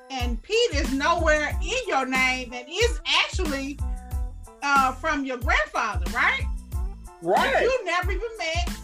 and 0.10 0.41
Pete 0.41 0.73
is 0.73 0.91
nowhere 0.93 1.58
in 1.62 1.77
your 1.88 2.05
name 2.05 2.53
and 2.53 2.67
is 2.69 2.99
actually 3.05 3.79
uh, 4.63 4.93
from 4.93 5.25
your 5.25 5.38
grandfather, 5.38 6.10
right? 6.12 6.41
Right. 7.21 7.53
But 7.53 7.62
you 7.62 7.86
never 7.86 8.12
even 8.12 8.27
met. 8.38 8.77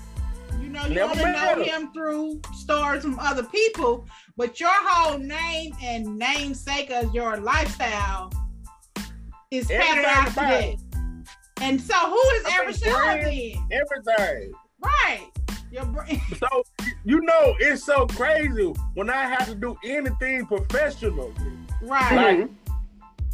You 0.61 0.69
know, 0.69 0.85
you 0.85 0.95
never 0.95 1.11
only 1.11 1.23
know 1.23 1.63
him. 1.63 1.63
him 1.63 1.93
through 1.93 2.41
stories 2.53 3.01
from 3.01 3.17
other 3.19 3.43
people, 3.43 4.05
but 4.37 4.59
your 4.59 4.69
whole 4.71 5.17
name 5.17 5.73
and 5.81 6.17
namesake 6.17 6.91
of 6.91 7.13
your 7.15 7.37
lifestyle 7.37 8.31
is 9.51 9.67
patterned 9.67 10.05
after 10.05 10.41
that. 10.41 10.75
And 11.61 11.79
so, 11.79 11.93
who 11.93 12.21
is 12.35 12.45
ever 12.53 12.73
showing 12.73 13.23
then? 13.23 13.67
Everything. 13.71 14.53
Right. 14.79 15.27
Your 15.71 15.85
brain. 15.85 16.21
So 16.37 16.63
you 17.03 17.21
know 17.21 17.55
it's 17.59 17.83
so 17.83 18.07
crazy 18.07 18.73
when 18.95 19.09
I 19.09 19.23
have 19.23 19.45
to 19.47 19.55
do 19.55 19.77
anything 19.83 20.45
professional. 20.45 21.31
Right. 21.81 22.39
Like, 22.39 22.49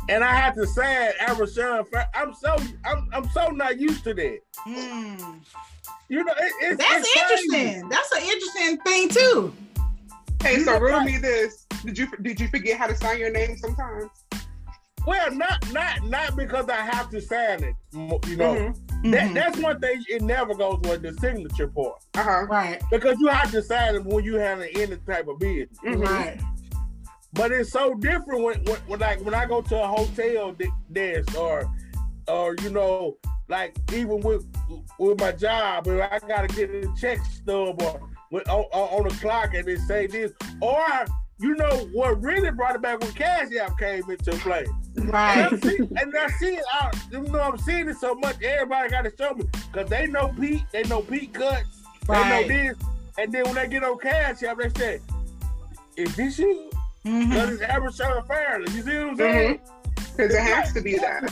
and 0.10 0.24
I 0.24 0.34
have 0.34 0.56
to 0.56 0.66
say 0.66 1.14
Arashon, 1.22 1.86
I'm 2.14 2.34
so 2.34 2.56
I'm 2.86 3.08
I'm 3.14 3.30
so 3.30 3.48
not 3.50 3.80
used 3.80 4.04
to 4.06 4.14
that. 4.14 4.40
Mm. 4.66 5.40
You 6.10 6.24
know, 6.24 6.34
it, 6.38 6.54
it's 6.62 6.84
that's 6.84 7.08
it's 7.08 7.18
interesting. 7.18 7.90
That's 7.90 8.12
an 8.12 8.22
interesting 8.24 8.78
thing 8.82 9.10
too. 9.10 9.54
Hey, 10.42 10.60
so 10.60 10.80
riddle 10.80 11.02
me 11.02 11.18
this: 11.18 11.66
Did 11.86 11.98
you 11.98 12.08
did 12.22 12.40
you 12.40 12.48
forget 12.50 12.78
how 12.78 12.88
to 12.88 12.96
sign 12.96 13.20
your 13.20 13.32
name 13.32 13.58
sometimes? 13.58 14.10
Well, 15.08 15.34
not 15.34 15.72
not 15.72 16.04
not 16.04 16.36
because 16.36 16.68
I 16.68 16.82
have 16.82 17.10
to 17.12 17.22
sign 17.22 17.64
it. 17.64 17.76
You 17.94 18.00
know, 18.00 18.20
mm-hmm. 18.20 18.36
Mm-hmm. 18.98 19.12
That, 19.12 19.34
that's 19.34 19.58
one 19.58 19.80
thing. 19.80 20.04
It 20.10 20.22
never 20.22 20.54
goes 20.54 20.82
with 20.84 21.02
the 21.02 21.14
signature 21.14 21.70
part. 21.70 22.04
Uh 22.16 22.24
huh. 22.24 22.46
Right. 22.50 22.82
Because 22.92 23.16
you 23.22 23.28
have 23.28 23.50
to 23.52 23.64
sign 23.64 23.96
it 23.96 24.04
when 24.04 24.26
you 24.26 24.36
have 24.36 24.60
any 24.60 24.98
type 24.98 25.30
of 25.30 25.40
business. 25.40 25.70
Mm-hmm. 25.86 26.02
Right. 26.02 26.42
But 27.32 27.54
it's 27.54 27.72
so 27.72 27.94
different 27.94 28.44
when, 28.44 28.64
when, 28.66 28.76
when, 28.88 29.00
like 29.00 29.22
when 29.22 29.34
I 29.34 29.46
go 29.46 29.62
to 29.62 29.82
a 29.82 29.88
hotel 29.88 30.54
desk 30.92 31.38
or 31.38 31.72
or 32.28 32.56
you 32.62 32.70
know 32.70 33.16
like 33.48 33.78
even 33.94 34.20
with 34.20 34.46
with 35.00 35.22
my 35.22 35.32
job 35.32 35.88
and 35.88 36.02
I 36.02 36.20
gotta 36.28 36.48
get 36.48 36.70
a 36.70 36.94
check 37.00 37.20
stub 37.24 37.82
or 37.82 38.02
with, 38.30 38.50
on, 38.50 38.66
on 38.74 39.08
the 39.08 39.16
clock 39.16 39.54
and 39.54 39.66
they 39.66 39.78
say 39.78 40.08
this 40.08 40.34
or 40.62 41.06
you 41.40 41.56
know 41.56 41.88
what 41.94 42.22
really 42.22 42.52
brought 42.52 42.76
it 42.76 42.82
back 42.82 43.00
when 43.00 43.12
Cash 43.14 43.56
App 43.56 43.78
came 43.78 44.04
into 44.10 44.32
play. 44.32 44.66
Right. 44.98 45.52
And, 45.52 45.64
see, 45.64 45.78
and 45.96 46.18
I 46.18 46.28
see 46.40 46.56
it 46.56 46.66
out. 46.74 46.96
You 47.12 47.22
know, 47.22 47.40
I'm 47.40 47.58
seeing 47.60 47.90
it 47.90 47.98
so 47.98 48.16
much. 48.16 48.42
Everybody 48.42 48.90
got 48.90 49.04
to 49.04 49.14
show 49.18 49.34
me 49.34 49.46
because 49.72 49.90
they 49.90 50.08
know 50.08 50.34
Pete. 50.40 50.64
They 50.72 50.84
know 50.84 51.02
Pete 51.02 51.34
cuts. 51.34 51.84
Right. 52.08 52.48
They 52.48 52.58
know 52.58 52.66
this. 52.66 52.78
And 53.20 53.32
then 53.34 53.46
when 53.46 53.56
they 53.56 53.68
get 53.68 53.84
on 53.84 53.98
Cash 54.00 54.44
App, 54.44 54.58
they 54.58 54.70
say, 54.70 55.00
"Is 55.96 56.16
this 56.16 56.40
you?" 56.40 56.70
Because 57.04 57.24
mm-hmm. 57.24 57.54
it's 57.54 57.62
average 57.62 58.28
Fairley. 58.28 58.72
You 58.74 58.82
see 58.82 58.98
what 58.98 59.08
I'm 59.08 59.18
saying? 59.18 59.60
Because 59.96 60.16
mm-hmm. 60.18 60.48
it 60.48 60.56
has 60.56 60.74
to 60.74 60.82
be 60.82 60.98
that. 60.98 61.24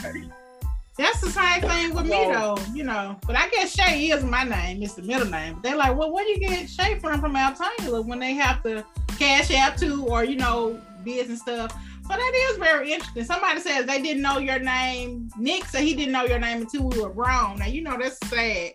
That's 0.98 1.20
the 1.20 1.30
same 1.30 1.62
thing 1.62 1.94
with 1.94 2.06
me 2.06 2.32
though, 2.32 2.58
you 2.74 2.86
know. 2.86 3.20
But 3.28 3.36
I 3.36 3.50
guess 3.50 3.76
Shay 3.76 4.12
is 4.12 4.24
my 4.24 4.44
name, 4.46 4.82
it's 4.82 4.94
the 4.94 5.02
middle 5.02 5.28
name. 5.28 5.56
But 5.56 5.64
they're 5.64 5.76
like, 5.76 5.98
well, 5.98 6.12
where 6.14 6.24
do 6.24 6.32
you 6.32 6.40
get 6.40 6.70
Shay 6.70 6.98
from 7.00 7.20
from 7.20 7.36
Altoona 7.36 8.02
when 8.02 8.20
they 8.20 8.34
have 8.34 8.64
to 8.64 8.86
cash 9.20 9.52
out 9.52 9.78
to 9.80 10.06
or 10.06 10.24
you 10.24 10.38
know, 10.38 10.80
business 11.04 11.30
and 11.30 11.40
stuff. 11.40 11.82
So 12.08 12.10
that 12.10 12.50
is 12.52 12.58
very 12.58 12.94
interesting. 12.94 13.24
Somebody 13.24 13.60
says 13.60 13.88
they 13.88 14.00
didn't 14.00 14.22
know 14.22 14.38
your 14.38 14.60
name. 14.60 15.28
Nick 15.40 15.66
said 15.66 15.84
he 15.84 15.96
didn't 15.96 16.12
know 16.12 16.26
your 16.26 16.38
name 16.38 16.62
until 16.62 16.88
we 16.88 17.02
were 17.02 17.10
grown. 17.10 17.58
Now 17.58 17.66
you 17.66 17.82
know 17.82 17.98
that's 17.98 18.20
sad. 18.28 18.74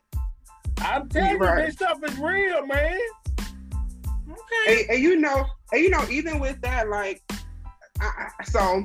I'm 0.78 1.08
telling 1.08 1.38
right. 1.38 1.60
you, 1.60 1.66
this 1.66 1.74
stuff 1.76 1.98
is 2.02 2.18
real, 2.18 2.66
man. 2.66 2.98
Okay. 3.38 4.82
And, 4.82 4.90
and 4.90 5.02
you 5.02 5.16
know, 5.20 5.46
and 5.72 5.80
you 5.80 5.90
know, 5.90 6.04
even 6.10 6.40
with 6.40 6.60
that, 6.62 6.88
like, 6.88 7.22
I, 8.00 8.28
so 8.44 8.60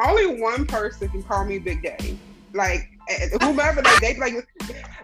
only 0.00 0.40
one 0.40 0.64
person 0.66 1.08
can 1.08 1.22
call 1.24 1.44
me 1.44 1.58
Big 1.58 1.82
Daddy. 1.82 2.18
Like 2.54 2.88
eh, 3.08 3.28
eh, 3.32 3.38
whomever 3.44 3.82
they, 3.82 4.14
they 4.14 4.20
like 4.20 4.34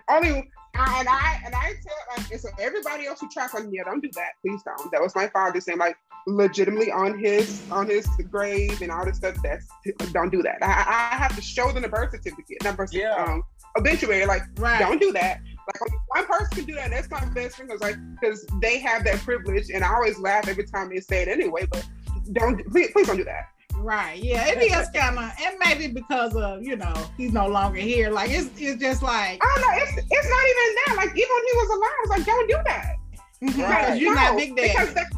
only 0.09 0.49
and 0.77 1.09
I 1.09 1.41
and 1.45 1.55
I 1.55 1.75
tell 1.83 2.16
like 2.16 2.31
and 2.31 2.41
so 2.41 2.49
everybody 2.59 3.07
else 3.07 3.20
who 3.20 3.29
tries 3.29 3.55
like 3.55 3.64
yeah 3.70 3.85
don't 3.85 4.01
do 4.01 4.11
that 4.14 4.33
please 4.45 4.62
don't 4.64 4.91
that 4.93 5.01
was 5.01 5.14
my 5.14 5.29
father 5.29 5.61
saying 5.61 5.79
like 5.79 5.97
legitimately 6.27 6.91
on 6.91 7.18
his 7.18 7.62
on 7.70 7.87
his 7.87 8.07
grave 8.31 8.81
and 8.83 8.91
all 8.91 9.05
this 9.05 9.16
stuff 9.16 9.37
that's 9.43 9.66
don't 10.12 10.31
do 10.31 10.43
that 10.43 10.59
I, 10.62 11.12
I 11.12 11.16
have 11.16 11.35
to 11.37 11.43
show 11.43 11.70
them 11.72 11.83
the 11.83 11.89
birth 11.89 12.11
certificate 12.11 12.62
number 12.64 12.87
yeah. 12.91 13.14
um 13.14 13.43
obituary 13.79 14.27
like 14.27 14.43
right. 14.59 14.79
don't 14.79 15.01
do 15.01 15.12
that 15.12 15.41
Like 15.66 15.93
one 16.09 16.27
person 16.27 16.57
can 16.57 16.64
do 16.66 16.75
that. 16.75 16.91
that's 16.91 17.11
my 17.11 17.25
best 17.27 17.57
friend 17.57 17.70
because 17.70 17.81
like 17.81 17.97
because 18.20 18.47
they 18.61 18.79
have 18.81 19.05
that 19.05 19.18
privilege, 19.20 19.70
and 19.70 19.83
I 19.83 19.95
always 19.95 20.18
laugh 20.18 20.47
every 20.49 20.64
time 20.64 20.91
they 20.91 21.01
say 21.01 21.22
it 21.22 21.29
anyway. 21.29 21.66
But 21.70 21.87
don't 22.33 22.64
please, 22.70 22.91
please 22.93 23.07
don't 23.07 23.16
do 23.16 23.25
that. 23.25 23.49
Right. 23.85 24.22
Yeah. 24.24 24.47
It 24.47 24.62
is 24.62 24.89
kind 24.95 25.18
of, 25.18 25.30
and 25.43 25.57
maybe 25.62 25.93
because 25.93 26.35
of 26.35 26.62
you 26.62 26.74
know 26.74 26.95
he's 27.18 27.35
no 27.35 27.47
longer 27.47 27.78
here. 27.78 28.11
Like 28.11 28.30
it's 28.30 28.49
it's 28.57 28.80
just 28.80 29.03
like 29.03 29.39
I 29.43 29.53
don't 29.55 29.61
know. 29.61 29.82
It's 29.82 29.93
it's 30.11 30.28
not 30.30 30.45
even 30.53 30.74
that. 30.87 30.95
Like 30.97 31.11
even 31.11 31.28
when 31.35 31.45
he 31.45 31.53
was 31.53 31.68
alive, 31.68 31.91
I 31.91 32.01
was 32.01 32.11
like, 32.11 32.24
don't 32.24 32.49
do 32.49 32.59
that. 32.64 32.97
Right. 33.68 34.01
You're 34.01 34.14
no, 34.14 34.22
not 34.22 34.37
big 34.39 34.57
daddy. 34.57 34.68
Because 34.68 34.95
that, 34.95 35.12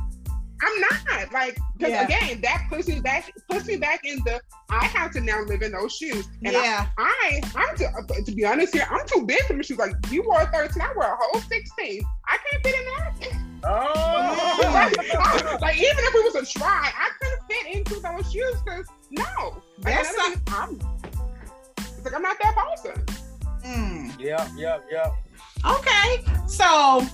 I'm 0.63 0.81
not 0.81 1.33
like 1.33 1.59
because 1.77 1.91
yeah. 1.91 2.05
again 2.05 2.41
that 2.41 2.67
puts 2.71 2.89
me 2.89 3.01
back 3.01 3.31
puts 3.49 3.67
me 3.67 3.77
back 3.77 4.01
in 4.05 4.19
the 4.25 4.41
I 4.71 4.87
have 4.87 5.13
to 5.13 5.21
now 5.21 5.43
live 5.43 5.63
in 5.63 5.73
those 5.73 5.95
shoes. 5.95 6.27
And 6.45 6.55
yeah. 6.55 6.89
I, 6.99 7.41
I 7.55 7.63
I'm 7.71 7.77
to, 7.77 8.23
to 8.25 8.33
be 8.33 8.45
honest 8.45 8.75
here, 8.75 8.87
I'm 8.91 9.07
too 9.07 9.25
big 9.27 9.43
for 9.45 9.55
the 9.55 9.63
shoes. 9.63 9.79
Like 9.79 9.95
you 10.11 10.23
wore 10.23 10.43
a 10.43 10.47
13, 10.47 10.81
I 10.81 10.93
wear 10.97 11.13
a 11.13 11.17
whole 11.19 11.41
16. 11.41 12.05
I 12.27 12.39
can't 12.51 12.63
fit 12.63 12.75
in 12.75 12.85
that. 12.85 13.47
Oh 13.65 14.59
like, 14.63 14.97
like, 15.61 15.77
even 15.77 15.99
if 15.99 16.15
it 16.15 16.35
was 16.35 16.49
a 16.49 16.59
try, 16.59 16.91
I 16.97 17.11
couldn't 17.21 17.43
fit 17.49 17.75
into 17.75 18.01
those 18.01 18.33
shoes 18.33 18.57
because 18.65 18.87
no. 19.11 19.63
That's 19.81 20.17
like, 20.17 20.39
I'm 20.49 20.81
it's 21.79 22.05
like 22.05 22.15
I'm 22.15 22.23
not 22.23 22.37
that 22.43 22.55
person. 22.55 23.05
Mm. 23.65 24.21
Yeah, 24.21 24.49
yeah, 24.57 24.79
yeah. 24.91 25.11
Okay. 25.65 26.25
So 26.47 27.07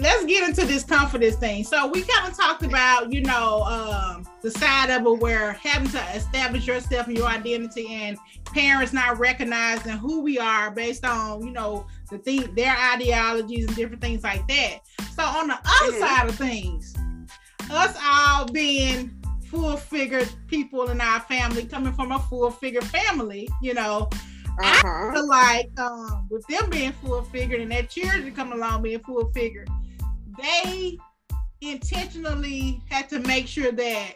let's 0.00 0.24
get 0.24 0.48
into 0.48 0.64
this 0.64 0.84
confidence 0.84 1.36
thing. 1.36 1.64
So 1.64 1.86
we 1.86 2.02
kind 2.02 2.30
of 2.30 2.36
talked 2.36 2.62
about, 2.62 3.12
you 3.12 3.22
know, 3.22 3.62
um, 3.62 4.26
the 4.42 4.50
side 4.50 4.90
of 4.90 5.06
it 5.06 5.18
where 5.20 5.52
having 5.52 5.90
to 5.90 6.00
establish 6.14 6.66
yourself 6.66 7.06
and 7.06 7.16
your 7.16 7.26
identity, 7.26 7.88
and 7.88 8.18
parents 8.46 8.92
not 8.92 9.18
recognizing 9.18 9.92
who 9.92 10.20
we 10.20 10.38
are 10.38 10.70
based 10.70 11.04
on, 11.04 11.46
you 11.46 11.52
know, 11.52 11.86
the 12.10 12.18
thing, 12.18 12.54
their 12.54 12.76
ideologies 12.92 13.66
and 13.66 13.76
different 13.76 14.02
things 14.02 14.22
like 14.22 14.46
that. 14.48 14.78
So 15.14 15.22
on 15.22 15.48
the 15.48 15.54
other 15.54 15.92
mm-hmm. 15.92 16.00
side 16.00 16.28
of 16.28 16.34
things, 16.34 16.94
us 17.70 17.96
all 18.04 18.46
being 18.46 19.14
full 19.46 19.76
figured 19.76 20.28
people 20.46 20.90
in 20.90 21.00
our 21.00 21.20
family, 21.20 21.64
coming 21.64 21.92
from 21.92 22.12
a 22.12 22.18
full 22.18 22.50
figure 22.50 22.82
family, 22.82 23.48
you 23.60 23.74
know, 23.74 24.08
uh-huh. 24.62 25.10
I 25.10 25.14
feel 25.14 25.28
like 25.28 25.80
um, 25.80 26.26
with 26.30 26.46
them 26.46 26.68
being 26.70 26.92
full 26.92 27.22
figured 27.22 27.60
and 27.60 27.70
their 27.70 27.84
children 27.84 28.34
coming 28.34 28.54
along 28.54 28.82
being 28.82 29.00
full 29.00 29.30
figured, 29.32 29.70
they 30.38 30.98
intentionally 31.60 32.82
had 32.88 33.08
to 33.10 33.20
make 33.20 33.46
sure 33.46 33.72
that 33.72 34.14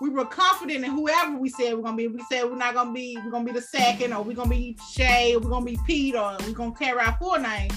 we 0.00 0.10
were 0.10 0.24
confident 0.24 0.84
in 0.84 0.90
whoever 0.90 1.36
we 1.36 1.48
said 1.48 1.74
we're 1.74 1.82
gonna 1.82 1.96
be. 1.96 2.08
We 2.08 2.24
said 2.30 2.44
we're 2.44 2.56
not 2.56 2.74
gonna 2.74 2.92
be, 2.92 3.18
we're 3.24 3.30
gonna 3.30 3.44
be 3.44 3.52
the 3.52 3.62
second, 3.62 4.12
or 4.12 4.22
we're 4.22 4.36
gonna 4.36 4.50
be 4.50 4.76
Shay, 4.92 5.34
or 5.34 5.40
we're 5.40 5.50
gonna 5.50 5.64
be 5.64 5.78
Pete, 5.86 6.14
or 6.14 6.36
we're 6.40 6.52
gonna 6.52 6.74
carry 6.74 7.00
our 7.00 7.16
full 7.18 7.38
name. 7.38 7.70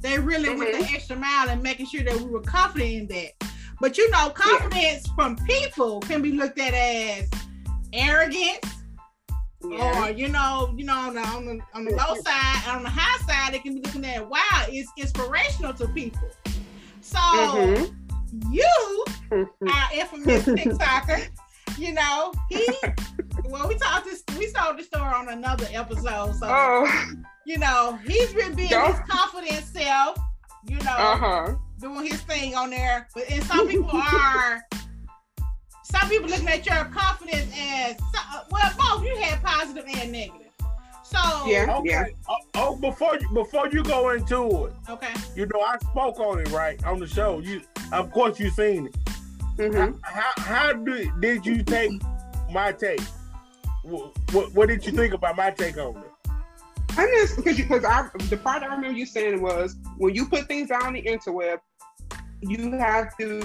They 0.00 0.18
really 0.18 0.50
mm-hmm. 0.50 0.58
went 0.58 0.72
the 0.72 0.84
mm-hmm. 0.84 0.94
extra 0.94 1.16
mile 1.16 1.48
and 1.48 1.62
making 1.62 1.86
sure 1.86 2.02
that 2.02 2.16
we 2.16 2.24
were 2.24 2.40
confident 2.40 2.90
in 2.90 3.06
that. 3.08 3.50
But 3.80 3.98
you 3.98 4.08
know, 4.10 4.30
confidence 4.30 5.06
yeah. 5.06 5.14
from 5.14 5.36
people 5.38 6.00
can 6.00 6.22
be 6.22 6.32
looked 6.32 6.58
at 6.58 6.74
as 6.74 7.28
arrogance, 7.92 8.60
yeah. 9.64 10.06
or 10.06 10.10
you 10.10 10.28
know, 10.28 10.72
you 10.76 10.84
know, 10.84 10.94
on 10.94 11.14
the, 11.14 11.20
on 11.20 11.46
the 11.46 11.60
on 11.74 11.84
the 11.84 11.92
low 11.92 12.14
side, 12.14 12.68
on 12.68 12.82
the 12.82 12.90
high 12.90 13.26
side, 13.26 13.54
it 13.54 13.62
can 13.62 13.74
be 13.74 13.80
looking 13.80 14.04
at 14.04 14.28
wow, 14.28 14.40
it's 14.68 14.90
inspirational 14.96 15.72
to 15.74 15.88
people. 15.88 16.30
So 17.02 17.18
mm-hmm. 17.18 18.52
you 18.52 19.04
are 19.40 19.88
infamous 19.92 20.44
TikToker. 20.44 21.28
You 21.76 21.94
know, 21.94 22.32
he 22.48 22.68
well, 23.44 23.66
we 23.66 23.74
talked 23.76 24.04
this 24.04 24.22
we 24.38 24.46
saw 24.46 24.72
the 24.72 24.84
story 24.84 25.02
on 25.02 25.28
another 25.28 25.66
episode. 25.72 26.34
So 26.36 26.46
oh. 26.48 27.12
you 27.44 27.58
know, 27.58 27.98
he's 28.06 28.32
been 28.32 28.54
being 28.54 28.68
his 28.68 29.00
confident 29.08 29.64
self, 29.64 30.16
you 30.68 30.76
know, 30.76 30.92
uh-huh. 30.92 31.54
doing 31.80 32.06
his 32.06 32.20
thing 32.22 32.54
on 32.54 32.70
there. 32.70 33.08
But 33.14 33.30
and 33.30 33.42
some 33.44 33.66
people 33.66 33.90
are 33.92 34.62
some 35.82 36.08
people 36.08 36.28
looking 36.28 36.48
at 36.48 36.64
your 36.64 36.84
confidence 36.84 37.52
as 37.58 37.96
well, 38.50 38.72
both 38.78 39.04
you 39.04 39.16
had 39.16 39.42
positive 39.42 39.84
and 39.88 40.12
negative. 40.12 40.41
So 41.12 41.46
yeah, 41.46 41.76
okay. 41.78 41.90
yeah. 41.90 42.04
Oh, 42.28 42.36
oh, 42.54 42.76
before 42.76 43.18
you 43.18 43.28
before 43.30 43.68
you 43.68 43.82
go 43.82 44.10
into 44.10 44.66
it, 44.66 44.72
okay. 44.88 45.12
You 45.34 45.46
know, 45.46 45.60
I 45.60 45.76
spoke 45.78 46.18
on 46.20 46.40
it 46.40 46.50
right 46.50 46.82
on 46.84 46.98
the 46.98 47.06
show. 47.06 47.40
You, 47.40 47.60
of 47.92 48.10
course, 48.10 48.40
you 48.40 48.50
seen 48.50 48.86
it. 48.86 48.96
Mm-hmm. 49.56 49.98
How, 50.02 50.32
how 50.36 50.72
did 50.72 51.20
did 51.20 51.44
you 51.44 51.62
take 51.62 52.00
my 52.50 52.72
take? 52.72 53.02
What, 53.82 54.12
what, 54.32 54.54
what 54.54 54.68
did 54.68 54.86
you 54.86 54.92
think 54.92 55.12
about 55.12 55.36
my 55.36 55.50
take 55.50 55.76
on 55.76 55.96
it? 55.96 56.30
I 56.96 57.06
just 57.06 57.36
because 57.36 57.56
because 57.56 57.84
I 57.84 58.08
the 58.28 58.36
part 58.36 58.62
I 58.62 58.66
remember 58.66 58.96
you 58.96 59.06
saying 59.06 59.40
was 59.40 59.76
when 59.96 60.14
you 60.14 60.26
put 60.26 60.46
things 60.46 60.70
out 60.70 60.84
on 60.84 60.92
the 60.92 61.02
interweb, 61.02 61.58
you 62.40 62.72
have 62.72 63.16
to 63.18 63.42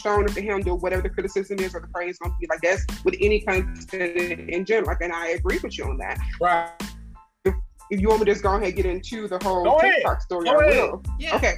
shown 0.00 0.26
to 0.26 0.42
handle 0.42 0.78
whatever 0.78 1.02
the 1.02 1.10
criticism 1.10 1.58
is 1.60 1.74
or 1.74 1.80
the 1.80 1.88
praise 1.88 2.18
gonna 2.18 2.34
be. 2.40 2.46
Like 2.48 2.60
that's 2.62 2.84
with 3.04 3.16
any 3.20 3.40
content 3.40 4.16
in 4.50 4.64
general. 4.64 4.88
Like, 4.88 5.00
and 5.00 5.12
I 5.12 5.28
agree 5.30 5.58
with 5.62 5.76
you 5.76 5.84
on 5.84 5.98
that. 5.98 6.18
Right. 6.40 6.70
If, 7.44 7.54
if 7.90 8.00
you 8.00 8.08
want 8.08 8.20
me 8.20 8.26
to 8.26 8.32
just 8.32 8.42
go 8.42 8.50
ahead 8.50 8.64
and 8.64 8.76
get 8.76 8.86
into 8.86 9.28
the 9.28 9.38
whole 9.42 9.64
go 9.64 9.80
TikTok 9.80 10.12
ahead. 10.12 10.22
story, 10.22 10.44
go 10.46 10.58
I 10.58 10.64
ahead. 10.64 10.90
will. 10.90 11.02
Yeah. 11.18 11.36
Okay. 11.36 11.54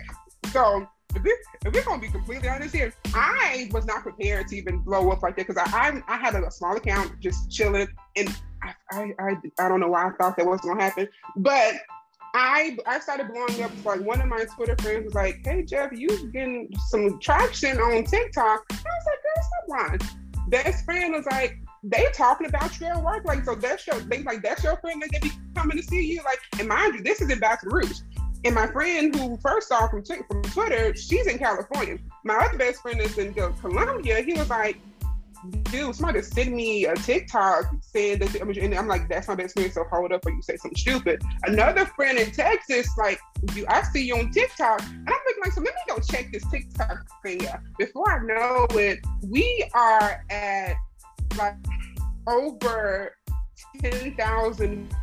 So 0.52 0.86
if, 1.14 1.22
we, 1.22 1.36
if 1.66 1.74
we're 1.74 1.84
gonna 1.84 2.00
be 2.00 2.08
completely 2.08 2.48
honest 2.48 2.74
here, 2.74 2.92
I 3.14 3.68
was 3.72 3.84
not 3.84 4.02
prepared 4.02 4.48
to 4.48 4.56
even 4.56 4.78
blow 4.78 5.10
up 5.10 5.22
like 5.22 5.36
that 5.36 5.46
because 5.46 5.62
I, 5.62 6.02
I, 6.08 6.14
I 6.14 6.16
had 6.16 6.34
a 6.34 6.50
small 6.50 6.76
account 6.76 7.18
just 7.20 7.50
chilling 7.50 7.88
and 8.16 8.36
I, 8.62 8.74
I 8.92 9.12
I 9.18 9.36
I 9.58 9.68
don't 9.68 9.80
know 9.80 9.88
why 9.88 10.06
I 10.06 10.10
thought 10.12 10.36
that 10.36 10.46
was 10.46 10.60
gonna 10.60 10.82
happen, 10.82 11.08
but 11.36 11.74
I 12.34 12.76
I 12.86 13.00
started 13.00 13.28
blowing 13.28 13.62
up. 13.62 13.72
Like 13.84 14.00
one 14.00 14.20
of 14.20 14.28
my 14.28 14.44
Twitter 14.54 14.76
friends 14.80 15.04
was 15.04 15.14
like, 15.14 15.40
"Hey 15.44 15.62
Jeff, 15.64 15.90
you 15.92 16.08
getting 16.32 16.70
some 16.88 17.18
traction 17.18 17.78
on 17.78 18.04
TikTok?" 18.04 18.64
I 18.70 18.74
was 18.74 19.06
like, 19.06 19.22
"Girl, 19.22 19.42
stop 19.42 19.68
lying." 19.68 20.00
Best 20.48 20.84
friend 20.84 21.12
was 21.12 21.26
like, 21.26 21.58
"They 21.82 22.06
talking 22.14 22.46
about 22.46 22.78
you 22.80 22.86
at 22.86 23.02
work, 23.02 23.24
like 23.24 23.44
so 23.44 23.54
that's 23.54 23.86
your 23.86 23.98
they 24.00 24.22
like 24.22 24.42
that's 24.42 24.62
your 24.62 24.76
friend 24.76 25.02
that 25.02 25.10
they 25.12 25.18
be 25.18 25.32
coming 25.54 25.76
to 25.76 25.82
see 25.82 26.04
you, 26.04 26.22
like." 26.24 26.38
And 26.58 26.68
mind 26.68 26.94
you, 26.94 27.02
this 27.02 27.20
is 27.20 27.30
in 27.30 27.40
Baton 27.40 27.68
Rouge. 27.70 28.00
And 28.44 28.54
my 28.54 28.66
friend 28.68 29.14
who 29.14 29.36
first 29.36 29.68
saw 29.68 29.86
from, 29.88 30.02
from 30.02 30.42
Twitter, 30.42 30.96
she's 30.96 31.26
in 31.26 31.36
California. 31.38 31.98
My 32.24 32.36
other 32.36 32.56
best 32.56 32.80
friend 32.80 32.98
is 32.98 33.18
in 33.18 33.34
Colombia. 33.34 34.22
He 34.22 34.32
was 34.32 34.48
like, 34.48 34.78
dude, 35.48 35.94
somebody 35.94 36.22
send 36.22 36.54
me 36.54 36.86
a 36.86 36.94
TikTok 36.94 37.64
saying 37.80 38.18
that, 38.20 38.34
and 38.34 38.74
I'm 38.74 38.86
like, 38.86 39.08
that's 39.08 39.28
my 39.28 39.34
best 39.34 39.54
friend, 39.54 39.72
so 39.72 39.84
hold 39.84 40.12
up 40.12 40.24
or 40.26 40.32
you 40.32 40.42
say 40.42 40.56
something 40.56 40.76
stupid. 40.76 41.22
Another 41.44 41.86
friend 41.86 42.18
in 42.18 42.30
Texas, 42.30 42.88
like, 42.98 43.18
you, 43.54 43.64
I 43.68 43.82
see 43.82 44.04
you 44.04 44.16
on 44.16 44.30
TikTok, 44.30 44.82
and 44.82 45.08
I'm 45.08 45.14
thinking, 45.24 45.42
like, 45.42 45.52
so 45.52 45.62
let 45.62 45.74
me 45.74 45.80
go 45.88 45.98
check 46.00 46.32
this 46.32 46.44
TikTok 46.50 47.06
thing 47.22 47.46
out. 47.48 47.60
Before 47.78 48.10
I 48.10 48.24
know 48.24 48.66
it, 48.72 48.98
we 49.22 49.68
are 49.74 50.24
at 50.30 50.74
like 51.38 51.54
over 52.26 53.16
10,000 53.80 54.94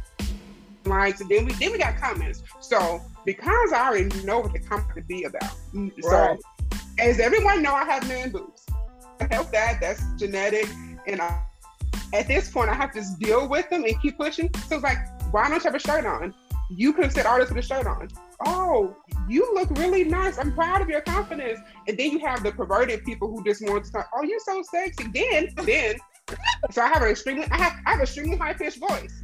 likes, 0.85 1.21
and 1.21 1.29
then 1.29 1.45
we 1.45 1.53
then 1.53 1.71
we 1.71 1.77
got 1.77 1.97
comments. 1.97 2.43
So 2.59 3.01
because 3.25 3.73
I 3.73 3.88
already 3.88 4.23
know 4.23 4.39
what 4.39 4.53
the 4.53 4.59
comment 4.59 4.95
to 4.95 5.01
be 5.01 5.23
about, 5.23 5.43
right. 5.73 5.93
so 6.01 6.38
as 6.99 7.19
everyone 7.19 7.61
know, 7.61 7.73
I 7.73 7.85
have 7.85 8.07
man 8.07 8.31
boobs 8.31 8.56
help 9.26 9.51
that. 9.51 9.80
That's 9.82 10.01
genetic. 10.18 10.68
And 11.05 11.22
I, 11.22 11.41
at 12.13 12.28
this 12.28 12.49
point, 12.49 12.70
I 12.70 12.74
have 12.74 12.91
to 12.93 13.03
deal 13.20 13.47
with 13.47 13.70
them 13.70 13.84
and 13.84 14.01
keep 14.01 14.18
pushing. 14.18 14.49
So 14.68 14.76
it's 14.76 14.84
like, 14.84 14.97
why 15.32 15.49
don't 15.49 15.63
you 15.63 15.70
have 15.70 15.76
a 15.76 15.80
shirt 15.80 16.05
on? 16.05 16.34
You 16.70 16.93
could 16.93 17.05
have 17.05 17.13
said 17.13 17.26
artist 17.26 17.53
with 17.53 17.63
a 17.63 17.68
shirt 17.68 17.88
on. 17.88 18.09
Oh, 18.45 18.95
you 19.28 19.53
look 19.53 19.70
really 19.78 20.03
nice. 20.03 20.38
I'm 20.38 20.53
proud 20.53 20.82
of 20.82 20.89
your 20.89 21.01
confidence. 21.01 21.59
And 21.88 21.97
then 21.97 22.11
you 22.11 22.20
have 22.20 22.43
the 22.43 22.51
perverted 22.51 23.03
people 23.05 23.30
who 23.30 23.43
just 23.43 23.63
want 23.65 23.86
to 23.86 23.91
talk, 23.91 24.09
oh, 24.15 24.24
you're 24.24 24.39
so 24.39 24.61
sexy. 24.63 25.07
Then, 25.13 25.49
then, 25.65 25.95
so 26.72 26.82
I 26.82 26.88
have 26.88 27.01
an 27.01 27.09
extremely, 27.09 27.45
I 27.51 27.57
have, 27.57 27.74
I 27.86 27.91
have 27.91 28.01
extremely 28.01 28.38
high 28.38 28.53
pitched 28.53 28.80
voice 28.80 29.24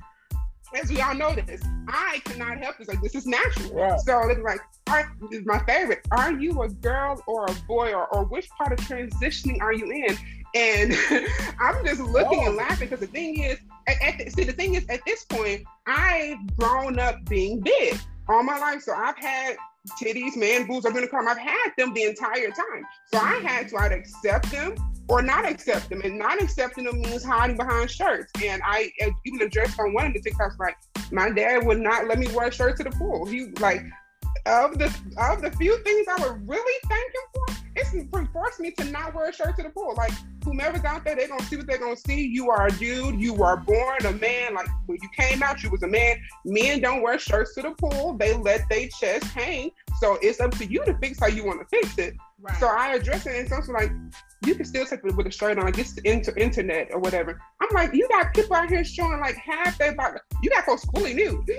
as 0.75 0.89
we 0.89 1.01
all 1.01 1.13
know 1.13 1.33
this, 1.33 1.61
I 1.87 2.21
cannot 2.25 2.57
help 2.57 2.77
this. 2.77 2.87
Like 2.87 3.01
this 3.01 3.15
is 3.15 3.25
natural. 3.25 3.73
Right. 3.73 3.99
So 3.99 4.29
it's 4.29 4.41
like, 4.41 4.59
are, 4.87 5.11
this 5.29 5.41
is 5.41 5.45
my 5.45 5.59
favorite. 5.65 6.05
Are 6.11 6.31
you 6.31 6.61
a 6.61 6.69
girl 6.69 7.21
or 7.27 7.45
a 7.45 7.53
boy, 7.67 7.93
or, 7.93 8.07
or 8.07 8.25
which 8.25 8.49
part 8.49 8.71
of 8.71 8.79
transitioning 8.79 9.61
are 9.61 9.73
you 9.73 9.91
in? 9.91 10.17
And 10.55 10.93
I'm 11.59 11.85
just 11.85 12.01
looking 12.01 12.39
oh. 12.43 12.47
and 12.47 12.55
laughing 12.55 12.89
because 12.89 12.99
the 12.99 13.07
thing 13.07 13.41
is, 13.41 13.59
at, 13.87 14.01
at 14.01 14.17
the, 14.17 14.29
see, 14.29 14.43
the 14.43 14.53
thing 14.53 14.75
is, 14.75 14.85
at 14.89 15.01
this 15.05 15.25
point, 15.25 15.63
I've 15.87 16.37
grown 16.57 16.99
up 16.99 17.25
being 17.25 17.59
big 17.59 17.97
all 18.27 18.43
my 18.43 18.57
life. 18.59 18.81
So 18.81 18.93
I've 18.93 19.17
had 19.17 19.57
titties, 20.01 20.37
man 20.37 20.67
boobs, 20.67 20.85
I'm 20.85 20.93
gonna 20.93 21.07
come. 21.07 21.27
I've 21.27 21.37
had 21.37 21.71
them 21.77 21.93
the 21.93 22.03
entire 22.03 22.51
time. 22.51 22.85
So 23.11 23.19
I 23.19 23.39
had 23.43 23.69
to 23.69 23.77
either 23.77 23.95
accept 23.95 24.51
them 24.51 24.75
or 25.07 25.21
not 25.21 25.49
accept 25.49 25.89
them. 25.89 26.01
And 26.03 26.17
not 26.17 26.41
accepting 26.41 26.85
them 26.85 27.01
means 27.01 27.23
hiding 27.23 27.57
behind 27.57 27.89
shirts. 27.89 28.31
And 28.43 28.61
I 28.65 28.91
even 29.25 29.41
addressed 29.41 29.79
on 29.79 29.93
one 29.93 30.07
of 30.07 30.13
the 30.13 30.21
TikToks 30.21 30.59
like, 30.59 30.75
my 31.11 31.29
dad 31.29 31.65
would 31.65 31.79
not 31.79 32.07
let 32.07 32.19
me 32.19 32.27
wear 32.33 32.47
a 32.47 32.51
shirt 32.51 32.77
to 32.77 32.83
the 32.83 32.91
pool. 32.91 33.25
He 33.25 33.47
like 33.59 33.83
of 34.45 34.77
the 34.77 34.85
of 35.17 35.41
the 35.41 35.51
few 35.51 35.77
things 35.83 36.07
I 36.09 36.21
would 36.21 36.47
really 36.47 36.79
thank 36.89 37.13
him 37.13 37.21
for, 37.33 37.45
it's 37.75 38.31
forced 38.31 38.59
me 38.59 38.71
to 38.71 38.83
not 38.85 39.13
wear 39.13 39.29
a 39.29 39.33
shirt 39.33 39.55
to 39.57 39.63
the 39.63 39.69
pool. 39.69 39.93
Like 39.95 40.11
whomever's 40.43 40.83
out 40.83 41.05
there, 41.05 41.15
they're 41.15 41.27
gonna 41.27 41.43
see 41.43 41.55
what 41.55 41.67
they're 41.67 41.77
gonna 41.77 41.95
see. 41.95 42.27
You 42.27 42.49
are 42.49 42.67
a 42.67 42.71
dude, 42.71 43.19
you 43.19 43.41
are 43.43 43.57
born 43.57 44.05
a 44.05 44.11
man. 44.11 44.55
Like 44.55 44.67
when 44.85 44.97
you 45.01 45.09
came 45.17 45.43
out, 45.43 45.63
you 45.63 45.69
was 45.69 45.83
a 45.83 45.87
man. 45.87 46.17
Men 46.45 46.81
don't 46.81 47.01
wear 47.01 47.17
shirts 47.17 47.55
to 47.55 47.61
the 47.61 47.71
pool, 47.71 48.17
they 48.17 48.35
let 48.35 48.67
their 48.69 48.87
chest 48.89 49.25
hang. 49.25 49.71
So 49.99 50.17
it's 50.21 50.41
up 50.41 50.51
to 50.57 50.65
you 50.65 50.83
to 50.85 50.97
fix 50.97 51.19
how 51.19 51.27
you 51.27 51.45
want 51.45 51.61
to 51.61 51.67
fix 51.67 51.97
it. 51.97 52.15
Right. 52.41 52.57
So 52.59 52.67
I 52.67 52.95
address 52.95 53.25
it 53.25 53.35
in 53.35 53.47
something 53.47 53.73
like 53.73 53.91
you 54.45 54.55
can 54.55 54.65
still 54.65 54.85
take 54.85 54.99
it 55.03 55.15
with 55.15 55.27
a 55.27 55.31
shirt 55.31 55.57
on, 55.57 55.65
like 55.65 55.77
it's 55.77 55.93
the 55.93 56.07
inter- 56.09 56.35
internet 56.37 56.89
or 56.91 56.99
whatever. 56.99 57.39
I'm 57.61 57.69
like, 57.73 57.93
you 57.93 58.07
got 58.09 58.33
people 58.33 58.55
out 58.55 58.69
here 58.69 58.83
showing 58.83 59.19
like 59.19 59.35
half 59.35 59.77
their 59.77 59.95
body. 59.95 60.19
You 60.41 60.49
got 60.49 60.65
folks 60.65 60.85
fully 60.85 61.13
nude, 61.13 61.49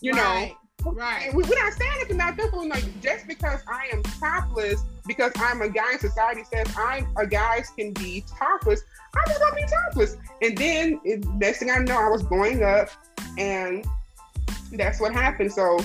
you 0.00 0.12
right. 0.12 0.48
know. 0.48 0.56
Right. 0.92 1.32
We, 1.34 1.44
are 1.44 1.46
not 1.46 1.72
saying 1.74 1.92
it's 2.00 2.14
not 2.14 2.36
difficult. 2.36 2.68
Like 2.68 2.84
just 3.02 3.26
because 3.26 3.60
I 3.68 3.90
am 3.92 4.02
topless, 4.02 4.82
because 5.06 5.32
I'm 5.36 5.60
a 5.60 5.68
guy, 5.68 5.92
and 5.92 6.00
society 6.00 6.42
says 6.44 6.66
I'm 6.76 7.06
a 7.16 7.26
guys 7.26 7.70
can 7.76 7.92
be 7.92 8.24
topless. 8.38 8.82
I'm 9.14 9.28
just 9.28 9.40
gonna 9.40 9.56
be 9.56 9.66
topless. 9.66 10.16
And 10.40 10.56
then 10.56 11.00
it, 11.04 11.24
next 11.34 11.58
thing 11.58 11.70
I 11.70 11.78
know, 11.78 11.98
I 11.98 12.08
was 12.08 12.22
going 12.22 12.62
up, 12.62 12.88
and 13.36 13.84
that's 14.72 15.00
what 15.00 15.12
happened. 15.12 15.52
So 15.52 15.78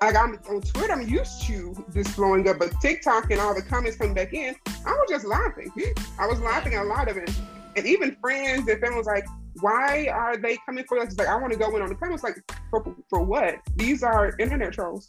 like 0.00 0.16
I'm 0.16 0.38
on 0.48 0.60
Twitter, 0.60 0.92
I'm 0.92 1.08
used 1.08 1.42
to 1.46 1.74
this 1.88 2.14
blowing 2.14 2.48
up, 2.48 2.58
but 2.58 2.72
TikTok 2.80 3.30
and 3.30 3.40
all 3.40 3.54
the 3.54 3.62
comments 3.62 3.96
coming 3.96 4.14
back 4.14 4.34
in, 4.34 4.54
I 4.84 4.92
was 4.92 5.06
just 5.08 5.24
laughing. 5.24 5.72
I 6.18 6.26
was 6.26 6.40
laughing 6.40 6.74
at 6.74 6.84
a 6.84 6.88
lot 6.88 7.08
of 7.08 7.16
it. 7.16 7.30
And 7.76 7.86
even 7.86 8.16
friends 8.20 8.68
and 8.68 8.80
family 8.80 8.96
was 8.96 9.06
like, 9.06 9.26
why 9.60 10.08
are 10.08 10.36
they 10.36 10.58
coming 10.66 10.84
for 10.86 10.98
us? 10.98 11.08
It's 11.08 11.18
like, 11.18 11.28
I 11.28 11.36
want 11.36 11.52
to 11.52 11.58
go 11.58 11.74
in 11.76 11.82
on 11.82 11.88
the 11.88 11.94
comments. 11.94 12.22
Like, 12.22 12.36
for, 12.70 12.94
for 13.08 13.22
what? 13.22 13.56
These 13.76 14.02
are 14.02 14.34
internet 14.38 14.72
trolls. 14.72 15.06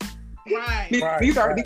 Right. 0.49 0.87
these, 0.89 1.01
right, 1.01 1.19
these 1.19 1.37
are 1.37 1.49
right. 1.49 1.65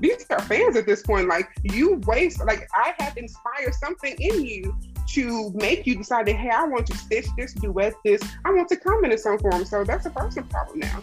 These, 0.00 0.18
these 0.18 0.26
are 0.30 0.40
fans 0.42 0.76
at 0.76 0.86
this 0.86 1.02
point. 1.02 1.28
Like, 1.28 1.48
you 1.62 1.96
waste, 2.06 2.44
like, 2.44 2.68
I 2.74 2.94
have 2.98 3.16
inspired 3.16 3.74
something 3.74 4.14
in 4.18 4.44
you 4.44 4.78
to 5.08 5.50
make 5.54 5.86
you 5.86 5.96
decide 5.96 6.26
that, 6.26 6.36
hey, 6.36 6.50
I 6.50 6.64
want 6.64 6.86
to 6.86 6.96
stitch 6.96 7.26
this, 7.36 7.52
duet 7.54 7.94
this. 8.04 8.22
I 8.44 8.52
want 8.52 8.68
to 8.70 8.76
comment 8.76 9.12
in 9.12 9.18
some 9.18 9.38
form. 9.38 9.64
So 9.64 9.84
that's 9.84 10.06
a 10.06 10.10
personal 10.10 10.48
problem 10.48 10.80
now. 10.80 11.02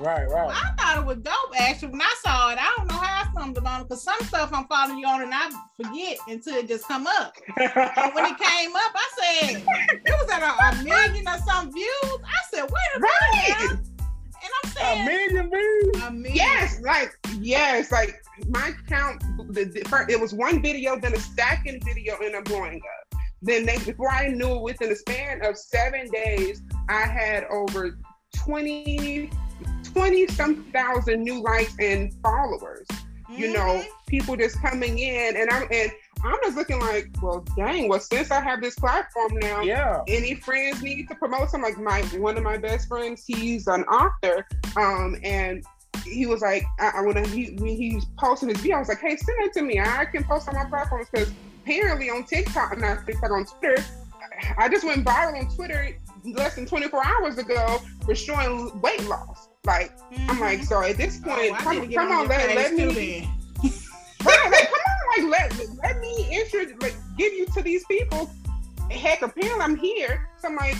Right, 0.00 0.26
right. 0.30 0.46
Well, 0.46 0.48
I 0.48 0.70
thought 0.78 0.98
it 0.98 1.04
was 1.04 1.18
dope 1.18 1.60
actually 1.60 1.88
when 1.88 2.00
I 2.00 2.14
saw 2.22 2.52
it. 2.52 2.58
I 2.58 2.72
don't 2.78 2.88
know 2.88 2.94
how 2.96 3.22
I 3.22 3.30
stumbled 3.32 3.66
on 3.66 3.82
it 3.82 3.84
because 3.84 4.02
some 4.02 4.18
stuff 4.22 4.50
I'm 4.50 4.64
following 4.64 4.98
you 4.98 5.06
on 5.06 5.20
and 5.20 5.30
I 5.34 5.50
forget 5.76 6.16
until 6.26 6.54
it 6.54 6.68
just 6.68 6.88
come 6.88 7.06
up. 7.06 7.36
and 7.58 8.14
when 8.14 8.24
it 8.24 8.38
came 8.38 8.74
up, 8.74 8.92
I 8.94 9.10
said 9.18 9.62
it 9.92 10.02
was 10.06 10.30
at 10.30 10.40
a, 10.40 10.80
a 10.80 10.84
million 10.84 11.28
or 11.28 11.36
some 11.46 11.70
views. 11.70 11.86
I 12.02 12.40
said, 12.50 12.62
wait 12.62 12.96
a 12.96 13.00
minute. 13.00 13.10
Right. 13.60 13.78
And 14.42 14.50
I'm 14.64 14.70
saying 14.70 15.02
a 15.02 15.04
million 15.04 15.50
views. 15.50 16.02
A 16.02 16.10
million. 16.10 16.34
Yes, 16.34 16.80
like 16.80 17.12
yes, 17.38 17.92
like 17.92 18.22
my 18.48 18.72
count. 18.88 19.22
The, 19.50 19.64
the 19.64 19.82
first, 19.86 20.10
it 20.10 20.18
was 20.18 20.32
one 20.32 20.62
video, 20.62 20.98
then 20.98 21.12
a 21.12 21.20
second 21.20 21.84
video 21.84 22.16
ended 22.16 22.36
up 22.36 22.44
blowing 22.46 22.80
up. 22.80 23.20
Then 23.42 23.66
they, 23.66 23.76
before 23.76 24.10
I 24.10 24.28
knew 24.28 24.56
it, 24.56 24.62
within 24.62 24.88
the 24.88 24.96
span 24.96 25.44
of 25.44 25.58
seven 25.58 26.08
days, 26.10 26.62
I 26.88 27.02
had 27.02 27.44
over 27.50 27.98
20 28.34 29.30
20 29.84 30.26
some 30.28 30.64
thousand 30.72 31.22
new 31.22 31.42
likes 31.42 31.74
and 31.78 32.12
followers. 32.22 32.86
Mm-hmm. 32.90 33.42
You 33.42 33.52
know, 33.52 33.60
mm-hmm. 33.60 33.88
people 34.06 34.36
just 34.36 34.60
coming 34.60 34.98
in 34.98 35.36
and 35.36 35.50
I'm 35.50 35.66
and 35.70 35.90
I'm 36.22 36.38
just 36.42 36.56
looking 36.56 36.80
like, 36.80 37.08
well, 37.22 37.44
dang, 37.56 37.88
well, 37.88 38.00
since 38.00 38.30
I 38.30 38.40
have 38.40 38.60
this 38.60 38.74
platform 38.74 39.38
now, 39.40 39.62
yeah. 39.62 40.02
Any 40.06 40.34
friends 40.34 40.82
need 40.82 41.08
to 41.08 41.14
promote 41.14 41.50
something? 41.50 41.74
Like 41.74 41.80
my 41.80 42.02
one 42.18 42.36
of 42.36 42.42
my 42.42 42.58
best 42.58 42.88
friends, 42.88 43.24
he's 43.26 43.66
an 43.68 43.84
author, 43.84 44.46
um, 44.76 45.16
and 45.22 45.64
he 46.04 46.26
was 46.26 46.42
like, 46.42 46.64
I, 46.78 46.92
I 46.96 47.02
when 47.02 47.24
he 47.24 47.56
when 47.56 47.76
he's 47.76 48.04
posting 48.18 48.48
his 48.48 48.58
video, 48.58 48.76
I 48.76 48.78
was 48.80 48.88
like, 48.88 49.00
hey, 49.00 49.16
send 49.16 49.38
it 49.40 49.52
to 49.54 49.62
me. 49.62 49.80
I 49.80 50.04
can 50.06 50.24
post 50.24 50.48
on 50.48 50.54
my 50.54 50.64
platforms 50.64 51.08
because 51.10 51.32
apparently 51.62 52.10
on 52.10 52.24
TikTok, 52.24 52.76
not 52.78 53.06
TikTok 53.06 53.30
on 53.30 53.46
Twitter, 53.46 53.82
I 54.58 54.68
just 54.68 54.84
went 54.84 55.04
viral 55.06 55.38
on 55.38 55.54
Twitter 55.54 55.96
less 56.24 56.56
than 56.56 56.66
24 56.66 57.02
hours 57.06 57.38
ago 57.38 57.80
for 58.04 58.14
showing 58.14 58.78
weight 58.80 59.04
loss. 59.04 59.48
Like 59.64 59.96
mm-hmm. 59.98 60.30
I'm 60.30 60.40
like, 60.40 60.62
so 60.62 60.82
at 60.82 60.96
this 60.96 61.20
oh, 61.24 61.28
point, 61.28 61.52
oh, 61.52 61.56
come, 61.56 61.92
come 61.92 62.12
on, 62.12 62.28
let, 62.28 62.54
let 62.54 62.74
me. 62.74 63.28
right, 64.24 64.50
like, 64.50 64.70
come 64.70 65.24
on, 65.24 65.30
like 65.30 65.52
let 65.52 65.68
let 65.82 66.00
me 66.00 66.28
intro, 66.30 66.60
like 66.80 66.94
give 67.18 67.32
you 67.34 67.44
to 67.46 67.62
these 67.62 67.84
people. 67.84 68.30
Heck, 68.90 69.20
apparently 69.22 69.60
I'm 69.60 69.76
here. 69.76 70.28
So 70.38 70.48
I'm 70.48 70.56
like, 70.56 70.76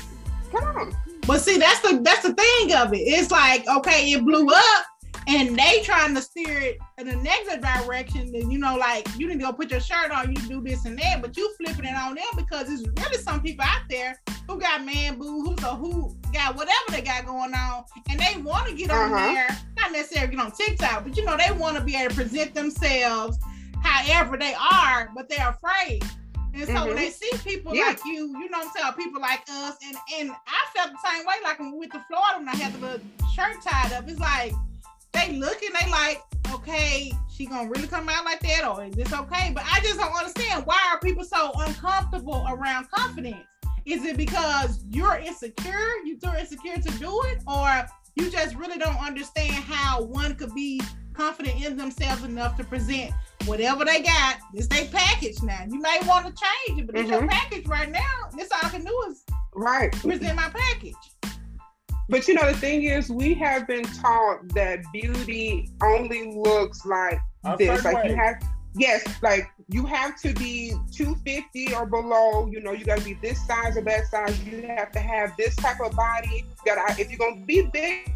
come 0.50 0.64
on. 0.64 0.96
But 1.26 1.40
see, 1.40 1.58
that's 1.58 1.80
the 1.80 2.00
that's 2.02 2.22
the 2.22 2.32
thing 2.32 2.74
of 2.74 2.94
it. 2.94 2.98
It's 2.98 3.30
like, 3.30 3.68
okay, 3.68 4.12
it 4.12 4.24
blew 4.24 4.48
up, 4.48 4.86
and 5.30 5.56
they 5.56 5.80
trying 5.84 6.14
to 6.14 6.20
steer 6.20 6.58
it 6.58 6.78
in 6.98 7.08
a 7.08 7.16
negative 7.16 7.60
direction. 7.60 8.22
And 8.34 8.52
you 8.52 8.58
know, 8.58 8.76
like 8.76 9.06
you 9.16 9.28
need 9.28 9.38
to 9.38 9.44
go 9.44 9.52
put 9.52 9.70
your 9.70 9.80
shirt 9.80 10.10
on, 10.10 10.34
you 10.34 10.36
do 10.48 10.60
this 10.60 10.84
and 10.84 10.98
that, 10.98 11.22
but 11.22 11.36
you 11.36 11.54
flipping 11.56 11.84
it 11.84 11.94
on 11.94 12.16
them 12.16 12.24
because 12.36 12.68
it's 12.68 12.86
really 13.00 13.22
some 13.22 13.40
people 13.40 13.64
out 13.64 13.82
there 13.88 14.20
who 14.48 14.58
got 14.58 14.84
man 14.84 15.18
boo, 15.18 15.42
who's 15.42 15.62
a 15.62 15.76
who 15.76 16.16
got 16.32 16.56
whatever 16.56 16.90
they 16.90 17.02
got 17.02 17.26
going 17.26 17.54
on, 17.54 17.84
and 18.08 18.18
they 18.18 18.40
want 18.42 18.68
to 18.68 18.74
get 18.74 18.90
on 18.90 19.12
uh-huh. 19.12 19.32
there, 19.32 19.58
not 19.76 19.92
necessarily 19.92 20.34
get 20.34 20.44
on 20.44 20.50
TikTok, 20.50 21.04
but 21.04 21.16
you 21.16 21.24
know, 21.24 21.36
they 21.36 21.52
want 21.52 21.76
to 21.76 21.84
be 21.84 21.94
able 21.94 22.10
to 22.10 22.16
present 22.16 22.54
themselves 22.54 23.38
however 23.82 24.36
they 24.36 24.54
are, 24.54 25.10
but 25.14 25.28
they're 25.28 25.50
afraid. 25.50 26.02
And 26.52 26.66
so 26.66 26.72
mm-hmm. 26.72 26.86
when 26.88 26.96
they 26.96 27.10
see 27.10 27.30
people 27.44 27.72
yeah. 27.72 27.84
like 27.84 28.04
you, 28.04 28.26
you 28.26 28.50
know 28.50 28.58
what 28.58 28.66
I'm 28.76 28.82
saying, 28.82 28.94
people 28.94 29.20
like 29.20 29.42
us, 29.48 29.76
and 29.84 29.96
and 30.18 30.30
I 30.32 30.66
felt 30.74 30.90
the 30.90 31.08
same 31.08 31.24
way 31.24 31.34
like 31.44 31.60
when 31.60 31.70
we 31.70 31.78
went 31.78 31.92
to 31.92 32.04
Florida 32.08 32.38
when 32.38 32.48
I 32.48 32.56
had 32.56 32.72
the 32.80 33.00
shirt 33.32 33.62
tied 33.62 33.92
up. 33.92 34.08
It's 34.08 34.18
like 34.18 34.52
they 35.12 35.32
looking, 35.32 35.70
they 35.78 35.90
like, 35.90 36.22
okay, 36.52 37.12
she 37.30 37.46
gonna 37.46 37.68
really 37.68 37.88
come 37.88 38.08
out 38.08 38.24
like 38.24 38.40
that, 38.40 38.66
or 38.66 38.84
is 38.84 38.94
this 38.94 39.12
okay? 39.12 39.52
But 39.54 39.64
I 39.70 39.80
just 39.80 39.98
don't 39.98 40.12
understand 40.12 40.66
why 40.66 40.78
are 40.92 41.00
people 41.00 41.24
so 41.24 41.52
uncomfortable 41.56 42.46
around 42.48 42.90
confidence? 42.90 43.46
Is 43.86 44.04
it 44.04 44.16
because 44.16 44.84
you're 44.88 45.16
insecure? 45.16 45.88
You 46.04 46.18
too 46.18 46.32
insecure 46.38 46.76
to 46.76 46.98
do 46.98 47.20
it, 47.26 47.42
or 47.46 47.86
you 48.16 48.30
just 48.30 48.54
really 48.56 48.78
don't 48.78 48.98
understand 48.98 49.54
how 49.54 50.02
one 50.02 50.34
could 50.34 50.54
be 50.54 50.80
confident 51.14 51.62
in 51.64 51.76
themselves 51.76 52.24
enough 52.24 52.56
to 52.56 52.64
present 52.64 53.12
whatever 53.46 53.84
they 53.84 54.02
got. 54.02 54.36
This 54.52 54.66
they 54.66 54.88
package 54.88 55.42
now. 55.42 55.64
You 55.68 55.80
may 55.80 55.98
want 56.06 56.26
to 56.26 56.32
change 56.32 56.80
it, 56.80 56.86
but 56.86 56.94
mm-hmm. 56.94 57.04
it's 57.04 57.10
your 57.10 57.20
mm-hmm. 57.20 57.28
package 57.28 57.66
right 57.66 57.90
now. 57.90 58.28
This 58.36 58.50
all 58.52 58.60
I 58.62 58.68
can 58.70 58.84
do 58.84 59.04
is 59.08 59.24
right 59.54 59.92
present 59.92 60.36
my 60.36 60.48
package. 60.48 60.94
But 62.10 62.26
you 62.26 62.34
know, 62.34 62.46
the 62.46 62.56
thing 62.56 62.82
is, 62.82 63.08
we 63.08 63.34
have 63.34 63.68
been 63.68 63.84
taught 63.84 64.48
that 64.54 64.80
beauty 64.92 65.70
only 65.80 66.32
looks 66.34 66.84
like 66.84 67.20
this. 67.56 67.84
Like 67.84 68.08
you 68.08 68.16
have, 68.16 68.42
yes, 68.74 69.04
like 69.22 69.48
you 69.68 69.86
have 69.86 70.20
to 70.22 70.34
be 70.34 70.74
250 70.90 71.74
or 71.74 71.86
below. 71.86 72.48
You 72.48 72.60
know, 72.60 72.72
you 72.72 72.84
got 72.84 72.98
to 72.98 73.04
be 73.04 73.14
this 73.14 73.46
size 73.46 73.76
or 73.76 73.82
that 73.82 74.08
size. 74.08 74.42
You 74.42 74.62
have 74.62 74.90
to 74.90 74.98
have 74.98 75.36
this 75.36 75.54
type 75.54 75.80
of 75.80 75.94
body. 75.94 76.44
You 76.66 76.74
got 76.74 76.98
if 76.98 77.10
you're 77.10 77.18
gonna 77.18 77.46
be 77.46 77.62
big, 77.72 78.12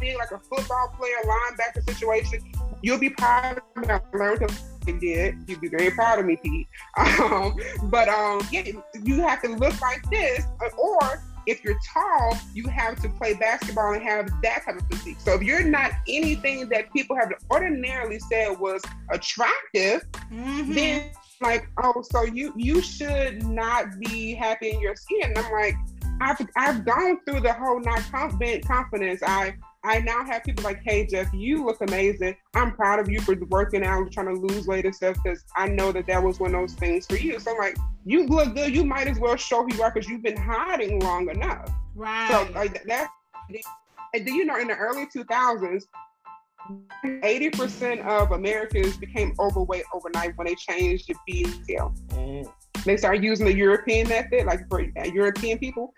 being 0.00 0.16
like 0.16 0.30
a 0.30 0.38
football 0.38 0.94
player, 0.96 1.16
linebacker 1.24 1.84
situation, 1.84 2.40
you'll 2.82 3.00
be 3.00 3.10
proud 3.10 3.58
of 3.58 3.82
me. 3.82 3.92
I 3.92 4.00
learned 4.16 4.48
to 4.48 4.54
did. 4.92 5.36
You'd 5.46 5.60
be 5.60 5.68
very 5.68 5.90
proud 5.90 6.18
of 6.18 6.26
me, 6.26 6.36
Pete. 6.36 6.68
Um, 6.98 7.56
but 7.84 8.08
um, 8.08 8.40
yeah, 8.50 8.64
you 9.02 9.20
have 9.20 9.42
to 9.42 9.48
look 9.48 9.80
like 9.80 10.02
this, 10.10 10.44
or 10.78 11.22
if 11.48 11.64
you're 11.64 11.78
tall, 11.92 12.36
you 12.52 12.68
have 12.68 13.00
to 13.00 13.08
play 13.08 13.32
basketball 13.34 13.94
and 13.94 14.02
have 14.02 14.30
that 14.42 14.64
type 14.66 14.76
of 14.76 14.86
physique. 14.88 15.16
So 15.18 15.32
if 15.34 15.42
you're 15.42 15.64
not 15.64 15.92
anything 16.06 16.68
that 16.68 16.92
people 16.92 17.16
have 17.16 17.32
ordinarily 17.50 18.18
said 18.18 18.58
was 18.58 18.82
attractive, 19.10 20.06
mm-hmm. 20.30 20.74
then 20.74 21.10
like, 21.40 21.68
oh, 21.82 22.02
so 22.02 22.24
you 22.24 22.52
you 22.56 22.82
should 22.82 23.44
not 23.44 23.98
be 23.98 24.34
happy 24.34 24.70
in 24.70 24.80
your 24.80 24.94
skin. 24.94 25.22
And 25.22 25.38
I'm 25.38 25.52
like, 25.52 25.74
I've 26.20 26.36
I've 26.56 26.84
gone 26.84 27.20
through 27.24 27.40
the 27.40 27.52
whole 27.52 27.80
not 27.80 28.00
confident 28.10 28.66
confidence. 28.66 29.22
I 29.22 29.54
I 29.84 30.00
now 30.00 30.24
have 30.24 30.42
people 30.44 30.64
like, 30.64 30.80
hey, 30.84 31.06
Jeff, 31.06 31.32
you 31.32 31.64
look 31.64 31.80
amazing. 31.80 32.36
I'm 32.54 32.72
proud 32.72 32.98
of 32.98 33.08
you 33.08 33.20
for 33.20 33.36
working 33.48 33.84
out, 33.84 34.10
trying 34.10 34.34
to 34.34 34.40
lose 34.40 34.66
weight 34.66 34.84
and 34.84 34.94
stuff, 34.94 35.16
because 35.22 35.44
I 35.56 35.68
know 35.68 35.92
that 35.92 36.06
that 36.06 36.22
was 36.22 36.40
one 36.40 36.54
of 36.54 36.60
those 36.60 36.74
things 36.74 37.06
for 37.06 37.16
you. 37.16 37.38
So 37.38 37.52
I'm 37.52 37.58
like, 37.58 37.76
you 38.04 38.26
look 38.26 38.54
good. 38.54 38.74
You 38.74 38.84
might 38.84 39.06
as 39.06 39.18
well 39.18 39.36
show 39.36 39.62
who 39.62 39.74
you 39.74 39.82
are 39.82 39.92
because 39.92 40.08
you've 40.08 40.22
been 40.22 40.36
hiding 40.36 40.98
long 41.00 41.30
enough. 41.30 41.70
Right. 41.94 42.30
So 42.30 42.48
like 42.54 42.82
that. 42.84 43.10
And 44.14 44.26
do 44.26 44.32
you 44.32 44.44
know 44.44 44.58
in 44.58 44.68
the 44.68 44.76
early 44.76 45.06
2000s, 45.06 45.84
80% 47.04 48.04
of 48.04 48.32
Americans 48.32 48.96
became 48.96 49.32
overweight 49.38 49.84
overnight 49.94 50.36
when 50.36 50.46
they 50.46 50.54
changed 50.54 51.08
the 51.08 51.14
BMI 51.28 51.64
scale. 51.64 51.94
Mm. 52.10 52.52
They 52.84 52.96
started 52.96 53.24
using 53.24 53.46
the 53.46 53.54
European 53.54 54.08
method, 54.08 54.44
like 54.44 54.68
for 54.68 54.80
European 54.80 55.58
people 55.58 55.94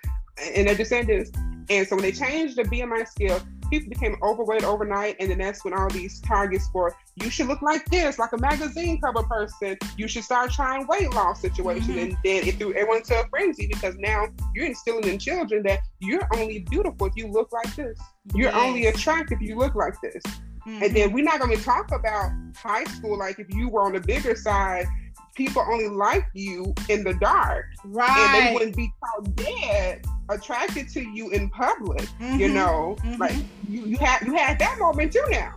and 0.54 0.68
their 0.68 0.74
descendants. 0.74 1.30
And 1.68 1.86
so 1.86 1.96
when 1.96 2.02
they 2.02 2.12
changed 2.12 2.56
the 2.56 2.64
BMI 2.64 3.06
scale, 3.08 3.40
people 3.70 3.88
became 3.88 4.16
overweight 4.22 4.64
overnight, 4.64 5.16
and 5.20 5.30
then 5.30 5.38
that's 5.38 5.64
when 5.64 5.72
all 5.72 5.88
these 5.88 6.20
targets 6.20 6.68
for 6.72 6.94
you 7.16 7.30
should 7.30 7.46
look 7.46 7.62
like 7.62 7.84
this, 7.86 8.18
like 8.18 8.32
a 8.32 8.38
magazine 8.38 9.00
cover 9.00 9.22
person. 9.22 9.76
You 9.96 10.08
should 10.08 10.24
start 10.24 10.50
trying 10.50 10.86
weight 10.86 11.12
loss 11.14 11.40
situation, 11.40 11.94
mm-hmm. 11.94 11.98
and 11.98 12.16
then 12.24 12.46
it 12.46 12.58
threw 12.58 12.72
everyone 12.74 13.02
to 13.04 13.20
a 13.20 13.28
frenzy 13.28 13.66
because 13.66 13.96
now 13.96 14.26
you're 14.54 14.66
instilling 14.66 15.04
in 15.04 15.18
children 15.18 15.62
that 15.64 15.80
you're 16.00 16.26
only 16.34 16.60
beautiful 16.70 17.06
if 17.06 17.16
you 17.16 17.28
look 17.28 17.52
like 17.52 17.74
this. 17.76 17.98
You're 18.34 18.50
yes. 18.50 18.60
only 18.60 18.86
attractive 18.86 19.38
if 19.40 19.48
you 19.48 19.56
look 19.56 19.74
like 19.74 19.94
this. 20.02 20.22
Mm-hmm. 20.66 20.82
And 20.82 20.96
then 20.96 21.12
we're 21.12 21.24
not 21.24 21.40
going 21.40 21.56
to 21.56 21.62
talk 21.62 21.90
about 21.92 22.30
high 22.56 22.84
school. 22.84 23.18
Like 23.18 23.38
if 23.38 23.52
you 23.54 23.68
were 23.68 23.82
on 23.82 23.94
the 23.94 24.00
bigger 24.00 24.36
side, 24.36 24.86
people 25.34 25.64
only 25.70 25.88
like 25.88 26.26
you 26.34 26.74
in 26.88 27.02
the 27.02 27.14
dark. 27.14 27.66
Right. 27.84 28.10
And 28.10 28.46
they 28.46 28.54
wouldn't 28.54 28.76
be 28.76 28.92
caught 29.00 29.36
dead 29.36 30.06
attracted 30.30 30.88
to 30.90 31.00
you 31.00 31.30
in 31.30 31.50
public. 31.50 32.02
Mm-hmm. 32.20 32.40
You 32.40 32.48
know, 32.48 32.96
mm-hmm. 33.00 33.20
like 33.20 33.36
you, 33.68 33.84
you 33.84 33.96
had 33.98 34.26
you 34.26 34.34
had 34.34 34.58
that 34.58 34.78
moment 34.78 35.12
too 35.12 35.24
now. 35.30 35.54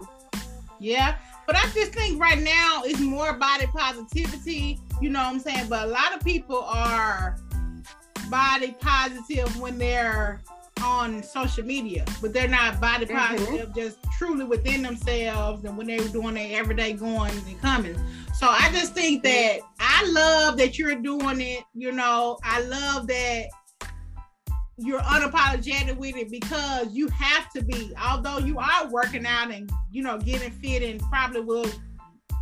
Yeah. 0.80 1.16
But 1.46 1.58
I 1.58 1.64
just 1.74 1.92
think 1.92 2.22
right 2.22 2.40
now 2.40 2.84
it's 2.86 3.02
more 3.02 3.34
body 3.34 3.68
positivity, 3.68 4.80
you 5.02 5.10
know 5.10 5.20
what 5.20 5.34
I'm 5.34 5.40
saying? 5.40 5.68
But 5.68 5.88
a 5.88 5.92
lot 5.92 6.14
of 6.16 6.22
people 6.24 6.60
are 6.60 7.38
body 8.30 8.76
positive 8.80 9.60
when 9.60 9.78
they're 9.78 10.42
on 10.82 11.22
social 11.22 11.66
media, 11.66 12.06
but 12.22 12.34
they're 12.34 12.48
not 12.48 12.80
body 12.80 13.06
mm-hmm. 13.06 13.18
positive 13.18 13.70
mm-hmm. 13.70 13.80
just 13.80 13.98
truly 14.18 14.46
within 14.46 14.82
themselves 14.82 15.64
and 15.66 15.78
when 15.78 15.88
they're 15.88 16.08
doing 16.10 16.36
their 16.36 16.58
everyday 16.60 16.94
going 16.94 17.32
and 17.32 17.62
coming. 17.62 17.96
So 18.34 18.48
I 18.48 18.72
just 18.72 18.94
think 18.94 19.24
that 19.24 19.60
I 19.80 20.10
love 20.10 20.58
that 20.58 20.78
you're 20.78 20.96
doing 20.96 21.42
it. 21.42 21.64
You 21.74 21.92
know, 21.92 22.40
I 22.44 22.62
love 22.62 23.08
that 23.08 23.48
you're 24.78 25.02
unapologetic 25.02 25.98
with 25.98 26.16
it 26.16 26.30
because 26.32 26.92
you 26.92 27.08
have 27.10 27.52
to 27.54 27.64
be. 27.64 27.94
Although 28.02 28.40
you 28.40 28.58
are 28.58 28.88
working 28.90 29.26
out 29.26 29.52
and 29.52 29.72
you 29.92 30.04
know 30.04 30.18
getting 30.18 30.52
fit 30.52 30.84
and 30.84 31.00
probably 31.10 31.42
will, 31.42 31.70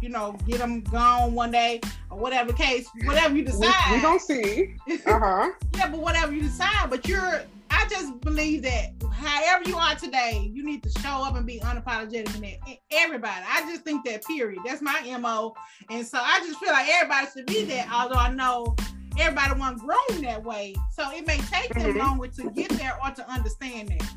you 0.01 0.09
know, 0.09 0.37
get 0.47 0.59
them 0.59 0.81
gone 0.81 1.33
one 1.33 1.51
day 1.51 1.81
or 2.09 2.17
whatever 2.17 2.53
case, 2.53 2.87
whatever 3.05 3.35
you 3.35 3.43
decide. 3.43 3.73
We, 3.91 3.97
we 3.97 4.01
don't 4.01 4.21
see. 4.21 4.75
Uh 5.05 5.19
huh. 5.19 5.51
yeah, 5.75 5.89
but 5.89 5.99
whatever 5.99 6.33
you 6.33 6.41
decide, 6.41 6.89
but 6.89 7.07
you're. 7.07 7.43
I 7.73 7.87
just 7.87 8.19
believe 8.19 8.63
that 8.63 8.91
however 9.11 9.67
you 9.67 9.77
are 9.77 9.95
today, 9.95 10.51
you 10.53 10.63
need 10.63 10.83
to 10.83 10.89
show 11.01 11.23
up 11.23 11.35
and 11.35 11.45
be 11.45 11.59
unapologetic 11.61 12.35
in 12.35 12.41
that. 12.41 12.77
Everybody. 12.91 13.45
I 13.47 13.61
just 13.61 13.83
think 13.83 14.05
that 14.05 14.25
period. 14.25 14.59
That's 14.65 14.81
my 14.81 15.01
MO. 15.19 15.55
And 15.89 16.05
so 16.05 16.19
I 16.21 16.39
just 16.39 16.59
feel 16.59 16.73
like 16.73 16.87
everybody 16.89 17.27
should 17.33 17.45
be 17.45 17.63
there. 17.63 17.87
Although 17.91 18.15
I 18.15 18.33
know 18.33 18.75
everybody 19.17 19.59
wasn't 19.59 19.79
grown 19.79 20.21
that 20.21 20.43
way. 20.43 20.75
So 20.91 21.11
it 21.11 21.25
may 21.27 21.37
take 21.37 21.73
them 21.73 21.83
mm-hmm. 21.83 21.99
longer 21.99 22.27
to 22.27 22.49
get 22.51 22.69
there 22.71 22.97
or 23.03 23.11
to 23.11 23.29
understand 23.29 23.89
that. 23.89 24.13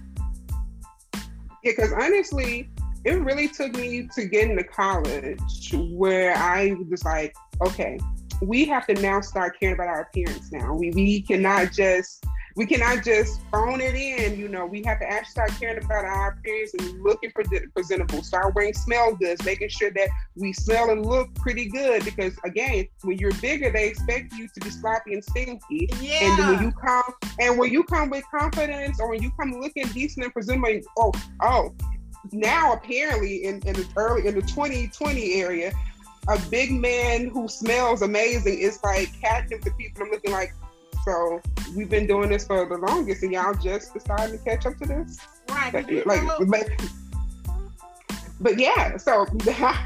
Yeah, 1.63 1.73
because 1.77 1.93
honestly, 1.93 2.69
it 3.05 3.15
really 3.23 3.49
took 3.49 3.75
me 3.75 4.09
to 4.15 4.25
get 4.27 4.51
into 4.51 4.65
college 4.65 5.75
where 5.75 6.37
I 6.37 6.75
was 6.89 7.05
like, 7.05 7.35
okay, 7.63 7.99
we 8.43 8.65
have 8.67 8.87
to 8.87 8.95
now 8.95 9.21
start 9.21 9.59
caring 9.59 9.75
about 9.75 9.89
our 9.89 10.03
appearance 10.03 10.53
now. 10.53 10.75
We 10.75 10.91
we 10.91 11.23
cannot 11.23 11.73
just 11.73 12.25
we 12.57 12.67
cannot 12.67 13.05
just 13.05 13.41
phone 13.51 13.81
it 13.81 13.95
in. 13.95 14.39
You 14.39 14.49
know, 14.49 14.65
we 14.65 14.83
have 14.85 15.01
to 15.01 15.11
actually 15.11 15.31
start 15.31 15.51
caring 15.59 15.83
about 15.83 16.05
our 16.05 16.31
appearance 16.31 16.73
and 16.79 17.03
looking 17.03 17.31
for 17.31 17.43
presentable. 17.75 18.23
Start 18.23 18.55
wearing 18.55 18.75
smell 18.75 19.15
goods, 19.17 19.45
making 19.45 19.69
sure 19.69 19.91
that 19.91 20.09
we 20.37 20.53
smell 20.53 20.91
and 20.91 21.05
look 21.05 21.35
pretty 21.35 21.69
good. 21.69 22.05
Because 22.05 22.35
again, 22.45 22.87
when 23.03 23.19
you're 23.19 23.35
bigger, 23.35 23.71
they 23.71 23.89
expect 23.89 24.33
you 24.35 24.47
to 24.47 24.61
be 24.61 24.71
sloppy 24.71 25.15
and 25.15 25.25
stinky. 25.25 25.89
Yeah. 26.01 26.19
And 26.23 26.57
when 26.57 26.65
you 26.65 26.73
come 26.73 27.03
and 27.41 27.59
when 27.59 27.73
you 27.73 27.83
come 27.85 28.11
with 28.11 28.25
confidence, 28.31 29.01
or 29.01 29.11
when 29.11 29.23
you 29.23 29.33
come 29.33 29.61
looking 29.61 29.87
decent 29.89 30.25
and 30.25 30.33
presentable, 30.33 30.81
oh, 30.97 31.13
oh, 31.43 31.75
now 32.33 32.73
apparently 32.73 33.45
in, 33.45 33.61
in 33.67 33.75
the 33.75 33.87
early 33.97 34.27
in 34.27 34.35
the 34.35 34.43
2020 34.43 35.35
area, 35.35 35.73
a 36.29 36.39
big 36.51 36.71
man 36.73 37.29
who 37.29 37.49
smells 37.49 38.03
amazing 38.03 38.59
is 38.59 38.79
like 38.83 39.09
catching 39.21 39.61
the 39.61 39.71
people. 39.73 40.05
I'm 40.05 40.11
looking 40.11 40.33
like, 40.33 40.55
so 41.05 41.41
we've 41.77 41.91
been 41.91 42.07
doing 42.07 42.31
this 42.31 42.47
for 42.47 42.65
the 42.67 42.79
longest, 42.79 43.23
and 43.23 43.33
y'all 43.33 43.55
just 43.55 43.93
decided 43.93 44.39
to 44.39 44.45
catch 44.45 44.65
up 44.67 44.79
to 44.79 44.87
this. 44.87 45.19
Right. 45.51 46.07
like, 46.07 46.23
but, 46.49 46.71
but 48.41 48.59
yeah. 48.59 48.97
So 48.97 49.27
yeah. 49.47 49.77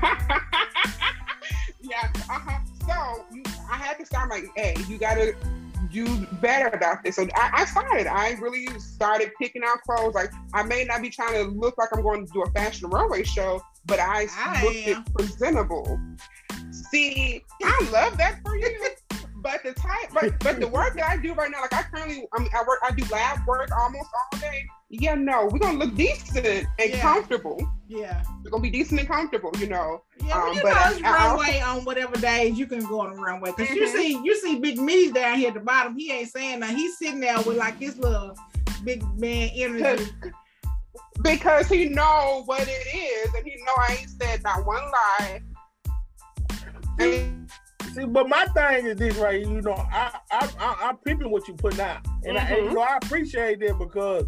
Uh-huh. 2.31 2.59
So 2.87 3.25
you, 3.33 3.43
I 3.71 3.77
had 3.77 3.99
to 3.99 4.07
start 4.07 4.31
like, 4.31 4.49
hey, 4.55 4.77
you 4.89 4.99
gotta 4.99 5.35
do 5.91 6.27
better 6.41 6.69
about 6.69 7.03
this. 7.03 7.17
So 7.17 7.27
I, 7.35 7.51
I, 7.53 7.65
started. 7.65 8.07
I 8.07 8.33
really 8.41 8.67
started 8.79 9.33
picking 9.41 9.63
out 9.65 9.81
clothes. 9.83 10.15
Like 10.15 10.31
I 10.55 10.63
may 10.63 10.85
not 10.85 11.03
be 11.03 11.11
trying 11.11 11.35
to 11.35 11.51
look 11.51 11.77
like 11.79 11.89
I'm 11.93 12.03
going 12.03 12.27
to 12.27 12.33
do 12.33 12.43
a 12.43 12.51
fashion 12.51 12.91
runway 12.91 13.25
show, 13.25 13.63
but 13.87 13.99
I, 13.99 14.27
I 14.37 14.63
looked 14.63 14.77
it 14.77 15.15
presentable. 15.15 15.99
See, 16.71 17.43
I 17.63 17.89
love 17.93 18.17
that 18.19 18.41
for 18.45 18.57
you. 18.57 18.69
But 19.41 19.63
the 19.63 19.73
type, 19.73 20.11
but 20.13 20.39
but 20.41 20.59
the 20.59 20.67
work 20.67 20.95
that 20.97 21.09
I 21.09 21.17
do 21.17 21.33
right 21.35 21.51
now, 21.51 21.61
like 21.61 21.73
I 21.73 21.83
currently, 21.83 22.27
I 22.33 22.41
mean, 22.41 22.51
I 22.55 22.63
work, 22.67 22.81
I 22.83 22.91
do 22.91 23.05
lab 23.13 23.47
work 23.47 23.71
almost 23.77 24.09
all 24.33 24.41
day. 24.41 24.67
Yeah, 24.91 25.15
no, 25.15 25.49
we're 25.53 25.59
gonna 25.59 25.79
look 25.79 25.95
decent 25.95 26.47
and 26.47 26.67
yeah. 26.79 27.01
comfortable. 27.01 27.61
Yeah, 27.87 28.23
we're 28.43 28.51
gonna 28.51 28.63
be 28.63 28.71
decent 28.71 29.01
and 29.01 29.09
comfortable, 29.09 29.53
you 29.59 29.69
know. 29.69 30.03
Yeah, 30.25 30.39
well, 30.39 30.49
um, 30.49 30.55
you 30.57 30.63
know, 30.65 30.71
it's 30.87 31.03
runway 31.03 31.61
also, 31.61 31.79
on 31.79 31.85
whatever 31.85 32.17
days 32.17 32.59
you 32.59 32.67
can 32.67 32.85
go 32.85 33.01
on 33.01 33.15
the 33.15 33.23
runway. 33.23 33.53
because 33.57 33.69
mm-hmm. 33.69 33.77
you 33.77 33.89
see, 33.89 34.21
you 34.25 34.37
see 34.41 34.59
Big 34.59 34.81
Me 34.81 35.13
down 35.13 35.39
here 35.39 35.49
at 35.49 35.55
the 35.55 35.61
bottom. 35.61 35.97
He 35.97 36.11
ain't 36.11 36.31
saying 36.31 36.61
that. 36.61 36.71
He's 36.71 36.99
sitting 36.99 37.21
there 37.21 37.41
with 37.43 37.57
like 37.59 37.79
his 37.79 37.97
little 37.99 38.37
big 38.83 39.05
man 39.21 39.51
energy. 39.55 40.11
Because 41.23 41.69
he 41.69 41.89
know 41.89 42.43
what 42.47 42.63
it 42.63 42.97
is, 42.97 43.35
and 43.35 43.45
he 43.45 43.57
know 43.65 43.73
I 43.77 43.99
ain't 44.01 44.11
said 44.11 44.43
not 44.43 44.65
one 44.65 44.83
lie. 44.83 45.41
And, 47.01 47.38
See, 47.99 48.07
but 48.07 48.29
my 48.29 48.45
thing 48.47 48.87
is 48.87 48.97
this, 48.97 49.17
right? 49.17 49.41
You 49.41 49.61
know, 49.61 49.73
I 49.73 50.19
I, 50.31 50.49
I 50.61 50.89
am 50.89 50.97
peeping 50.99 51.31
what 51.31 51.49
you 51.49 51.55
put 51.55 51.79
out, 51.81 52.07
and, 52.25 52.37
mm-hmm. 52.37 52.37
I, 52.37 52.41
and 52.41 52.57
you 52.57 52.65
mm-hmm. 52.65 52.75
know 52.75 52.81
I 52.83 52.97
appreciate 53.03 53.61
that 53.61 53.79
because 53.79 54.27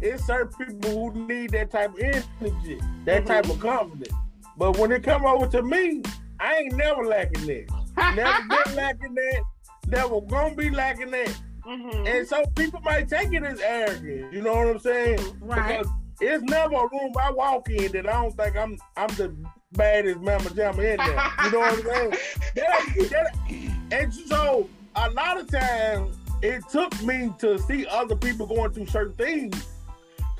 it's 0.00 0.24
certain 0.24 0.52
people 0.66 1.10
who 1.10 1.26
need 1.26 1.50
that 1.50 1.70
type 1.70 1.94
of 1.94 2.00
energy, 2.00 2.80
that 3.04 3.24
mm-hmm. 3.24 3.26
type 3.26 3.48
of 3.48 3.58
confidence. 3.58 4.14
But 4.56 4.78
when 4.78 4.92
it 4.92 5.02
come 5.02 5.26
over 5.26 5.46
to 5.48 5.62
me, 5.62 6.02
I 6.38 6.56
ain't 6.56 6.76
never 6.76 7.04
lacking 7.04 7.46
that. 7.46 8.14
never 8.14 8.48
been 8.64 8.76
lacking 8.76 9.14
that. 9.14 9.42
Never 9.88 10.20
gonna 10.20 10.54
be 10.54 10.70
lacking 10.70 11.10
that. 11.10 11.40
Mm-hmm. 11.66 12.06
And 12.06 12.26
so 12.26 12.44
people 12.54 12.80
might 12.82 13.08
take 13.08 13.32
it 13.32 13.42
as 13.42 13.60
arrogant. 13.60 14.32
You 14.32 14.42
know 14.42 14.54
what 14.54 14.68
I'm 14.68 14.78
saying? 14.78 15.18
Right. 15.40 15.78
Because 15.78 15.92
it's 16.20 16.42
never 16.44 16.74
a 16.74 16.88
room 16.88 17.12
I 17.20 17.30
walk 17.30 17.68
in 17.68 17.90
that 17.92 18.08
I 18.08 18.22
don't 18.22 18.36
think 18.36 18.56
I'm 18.56 18.78
I'm 18.96 19.08
the 19.16 19.34
baddest 19.72 20.20
mama 20.20 20.50
jamma 20.50 20.78
in 20.78 20.96
there. 20.96 21.32
You 21.44 21.50
know 21.50 21.58
what 21.58 21.72
I'm 21.72 21.82
saying? 21.82 22.10
that, 22.54 23.10
that, 23.10 23.76
and 23.90 24.14
so 24.14 24.68
a 24.96 25.10
lot 25.10 25.38
of 25.38 25.50
times 25.50 26.16
it 26.42 26.62
took 26.70 27.00
me 27.02 27.32
to 27.38 27.58
see 27.58 27.86
other 27.86 28.16
people 28.16 28.46
going 28.46 28.72
through 28.72 28.86
certain 28.86 29.14
things 29.14 29.66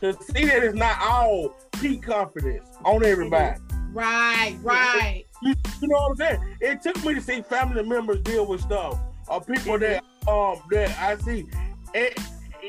to 0.01 0.13
see 0.13 0.47
that 0.47 0.63
it's 0.63 0.75
not 0.75 0.99
all 1.01 1.55
peak 1.81 2.03
confidence 2.03 2.69
on 2.85 3.05
everybody. 3.05 3.61
Right, 3.93 4.57
right. 4.63 5.25
You, 5.43 5.55
you, 5.81 5.89
know 5.89 5.97
what 5.97 6.11
I'm 6.11 6.17
saying? 6.17 6.57
It 6.61 6.83
took 6.83 7.05
me 7.05 7.15
to 7.15 7.21
see 7.21 7.43
family 7.43 7.83
members 7.83 8.21
deal 8.21 8.47
with 8.47 8.61
stuff 8.61 8.99
or 9.29 9.41
people 9.41 9.79
that 9.79 10.05
um 10.27 10.57
that 10.71 10.97
I 10.99 11.17
see. 11.17 11.47
And, 11.95 12.13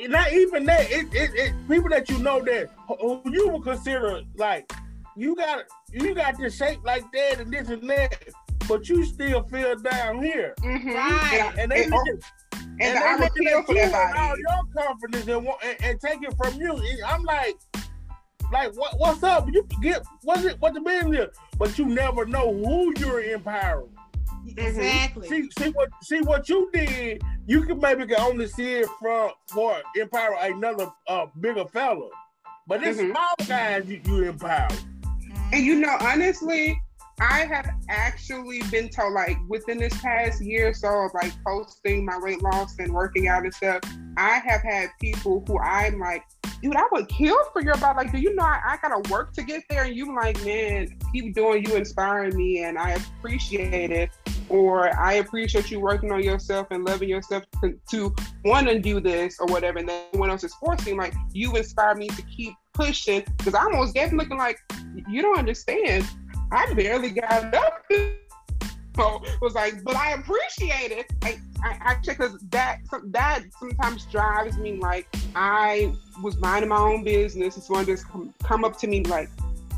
not 0.07 0.31
even 0.31 0.65
that. 0.65 0.89
It, 0.89 1.07
it, 1.13 1.31
it, 1.33 1.53
people 1.67 1.89
that 1.89 2.09
you 2.09 2.19
know 2.19 2.41
that 2.45 2.69
who 2.87 3.21
you 3.25 3.49
would 3.49 3.63
consider 3.63 4.21
like 4.35 4.71
you 5.15 5.35
got 5.35 5.65
you 5.91 6.13
got 6.15 6.37
this 6.37 6.57
shape 6.57 6.79
like 6.83 7.03
that 7.11 7.39
and 7.39 7.51
this 7.51 7.69
and 7.69 7.89
that, 7.89 8.15
but 8.67 8.87
you 8.87 9.03
still 9.05 9.43
feel 9.43 9.75
down 9.77 10.21
here. 10.21 10.53
Mm-hmm. 10.59 10.89
Right. 10.89 11.51
And, 11.51 11.59
and 11.59 11.71
they 11.71 11.83
and, 11.83 11.91
looking, 11.91 12.19
and, 12.53 12.81
and 12.81 13.19
they 13.19 13.25
looking 13.25 13.47
at 13.47 13.69
you 13.69 13.79
and 13.79 14.17
all 14.17 14.35
your 14.37 14.83
confidence 14.83 15.27
and, 15.27 15.47
and, 15.47 15.83
and 15.83 16.01
take 16.01 16.23
it 16.23 16.33
from 16.37 16.59
you. 16.59 16.79
I'm 17.05 17.23
like, 17.23 17.55
like 18.51 18.75
what 18.75 18.97
what's 18.97 19.23
up? 19.23 19.47
You 19.51 19.65
get 19.81 20.03
what's 20.23 20.43
it 20.43 20.57
what 20.59 20.73
the 20.73 20.81
business? 20.81 21.35
But 21.57 21.77
you 21.77 21.85
never 21.85 22.25
know 22.25 22.53
who 22.53 22.93
you're 22.97 23.21
empowering. 23.21 23.95
Exactly. 24.57 25.27
See, 25.27 25.49
see 25.57 25.69
what 25.71 25.89
see 26.01 26.21
what 26.21 26.49
you 26.49 26.69
did. 26.73 27.21
You 27.45 27.63
can 27.63 27.79
maybe 27.79 28.05
can 28.05 28.19
only 28.19 28.47
see 28.47 28.75
it 28.75 28.87
from 28.99 29.31
for 29.47 29.77
empower 29.95 30.37
another 30.41 30.91
uh, 31.07 31.27
bigger 31.39 31.65
fella, 31.65 32.09
but 32.67 32.83
it's 32.83 32.99
mm-hmm. 32.99 33.11
small 33.11 33.47
guys 33.47 33.87
you, 33.87 34.01
you 34.05 34.29
empower. 34.29 34.69
And 35.51 35.65
you 35.65 35.79
know, 35.79 35.95
honestly, 35.99 36.79
I 37.21 37.45
have 37.45 37.69
actually 37.89 38.61
been 38.71 38.89
told, 38.89 39.13
like, 39.13 39.37
within 39.49 39.77
this 39.77 39.99
past 40.01 40.41
year 40.41 40.69
or 40.69 40.73
so 40.73 40.87
of 40.87 41.11
like 41.13 41.33
posting 41.43 42.05
my 42.05 42.17
weight 42.17 42.41
loss 42.41 42.77
and 42.79 42.93
working 42.93 43.27
out 43.27 43.43
and 43.43 43.53
stuff, 43.53 43.81
I 44.15 44.41
have 44.45 44.61
had 44.61 44.89
people 45.01 45.43
who 45.45 45.59
I'm 45.59 45.99
like, 45.99 46.23
dude, 46.61 46.75
I 46.75 46.83
would 46.91 47.09
kill 47.09 47.37
for 47.51 47.61
your 47.61 47.75
body. 47.77 47.97
Like, 47.97 48.11
do 48.11 48.19
you 48.19 48.35
know 48.35 48.43
I, 48.43 48.61
I 48.65 48.77
gotta 48.81 49.09
work 49.09 49.33
to 49.33 49.43
get 49.43 49.63
there? 49.69 49.83
And 49.83 49.95
you 49.95 50.15
like, 50.15 50.43
man, 50.45 50.97
keep 51.11 51.33
doing 51.35 51.65
you 51.65 51.75
inspiring 51.75 52.35
me 52.37 52.63
and 52.63 52.77
I 52.77 52.91
appreciate 52.91 53.91
it. 53.91 54.11
Or 54.47 54.97
I 54.97 55.15
appreciate 55.15 55.69
you 55.69 55.79
working 55.79 56.11
on 56.11 56.23
yourself 56.23 56.67
and 56.71 56.83
loving 56.83 57.09
yourself 57.09 57.43
to, 57.61 57.77
to 57.91 58.15
want 58.45 58.67
to 58.67 58.79
do 58.79 58.99
this 58.99 59.37
or 59.39 59.45
whatever. 59.47 59.79
And 59.79 59.87
then 59.87 60.05
when 60.13 60.29
else 60.29 60.43
is 60.43 60.53
forcing, 60.55 60.97
like, 60.97 61.13
you 61.33 61.55
inspire 61.55 61.95
me 61.95 62.07
to 62.07 62.21
keep 62.23 62.55
pushing 62.79 63.23
because 63.37 63.53
I 63.53 63.63
almost 63.63 63.93
get 63.93 64.13
looking 64.13 64.37
like 64.37 64.59
you 65.07 65.21
don't 65.21 65.37
understand. 65.37 66.07
I 66.51 66.73
barely 66.73 67.11
got 67.11 67.53
up. 67.53 67.83
So 68.95 69.21
was 69.41 69.53
like, 69.53 69.83
but 69.83 69.95
I 69.95 70.13
appreciate 70.13 70.91
it. 70.91 71.11
I, 71.23 71.39
I 71.63 71.77
actually 71.79 72.15
because 72.15 72.37
that 72.49 72.79
that 73.05 73.43
sometimes 73.59 74.05
drives 74.05 74.57
me 74.57 74.77
like 74.77 75.07
I 75.35 75.93
was 76.21 76.37
minding 76.37 76.69
my 76.69 76.77
own 76.77 77.03
business 77.03 77.55
and 77.55 77.63
someone 77.63 77.85
just 77.85 78.07
come, 78.07 78.33
come 78.43 78.65
up 78.65 78.77
to 78.79 78.87
me 78.87 79.03
like, 79.03 79.29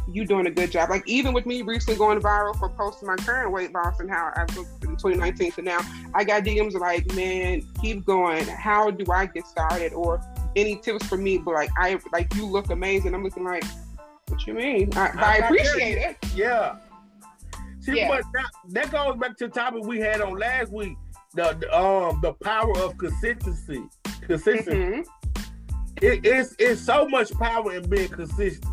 you 0.07 0.25
doing 0.25 0.47
a 0.47 0.51
good 0.51 0.71
job. 0.71 0.89
Like 0.89 1.07
even 1.07 1.33
with 1.33 1.45
me 1.45 1.61
recently 1.61 1.97
going 1.97 2.19
viral 2.19 2.57
for 2.57 2.69
posting 2.69 3.07
my 3.07 3.15
current 3.17 3.51
weight 3.51 3.73
loss 3.73 3.99
and 3.99 4.09
how 4.09 4.31
I 4.35 4.41
looked 4.55 4.83
in 4.83 4.91
2019 4.91 5.51
to 5.53 5.61
now, 5.61 5.79
I 6.13 6.23
got 6.23 6.43
DMs 6.43 6.73
like, 6.73 7.13
man, 7.13 7.65
keep 7.81 8.05
going. 8.05 8.45
How 8.45 8.91
do 8.91 9.11
I 9.11 9.27
get 9.27 9.45
started? 9.45 9.93
Or 9.93 10.21
any 10.55 10.75
tips 10.77 11.05
for 11.05 11.17
me? 11.17 11.37
But 11.37 11.53
like 11.53 11.69
I 11.77 11.99
like 12.11 12.33
you 12.35 12.45
look 12.45 12.69
amazing. 12.69 13.13
I'm 13.13 13.23
looking 13.23 13.43
like, 13.43 13.63
what 14.27 14.45
you 14.47 14.53
mean? 14.53 14.89
I, 14.95 15.07
I, 15.07 15.23
I 15.23 15.35
appreciate 15.37 15.97
it. 15.97 16.17
Yeah. 16.35 16.77
See, 17.79 17.97
yeah. 17.97 18.07
but 18.07 18.23
that, 18.33 18.49
that 18.69 18.91
goes 18.91 19.17
back 19.17 19.37
to 19.37 19.47
the 19.47 19.53
topic 19.53 19.83
we 19.83 19.99
had 19.99 20.21
on 20.21 20.37
last 20.37 20.71
week. 20.71 20.97
The, 21.33 21.57
the 21.59 21.75
um 21.75 22.19
the 22.21 22.33
power 22.33 22.77
of 22.79 22.97
consistency. 22.97 23.83
Consistency. 24.21 24.71
Mm-hmm. 24.71 25.01
It, 26.01 26.25
it's 26.25 26.55
it's 26.59 26.81
so 26.81 27.07
much 27.07 27.31
power 27.33 27.73
in 27.75 27.89
being 27.89 28.09
consistent. 28.09 28.65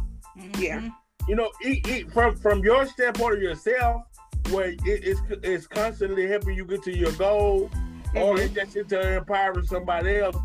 Yeah. 0.59 0.89
You 1.27 1.37
know, 1.37 1.51
it, 1.61 1.87
it, 1.89 2.13
from 2.13 2.37
from 2.37 2.61
your 2.61 2.87
standpoint 2.87 3.37
of 3.37 3.43
yourself, 3.43 4.03
where 4.51 4.71
it, 4.71 4.81
it's 4.85 5.21
it's 5.43 5.67
constantly 5.67 6.27
helping 6.27 6.57
you 6.57 6.65
get 6.65 6.83
to 6.85 6.97
your 6.97 7.13
goal, 7.13 7.69
mm-hmm. 7.69 8.19
or 8.19 8.41
it's 8.41 8.55
just 8.55 8.77
into 8.77 9.17
empowering 9.17 9.67
somebody 9.67 10.17
else 10.17 10.37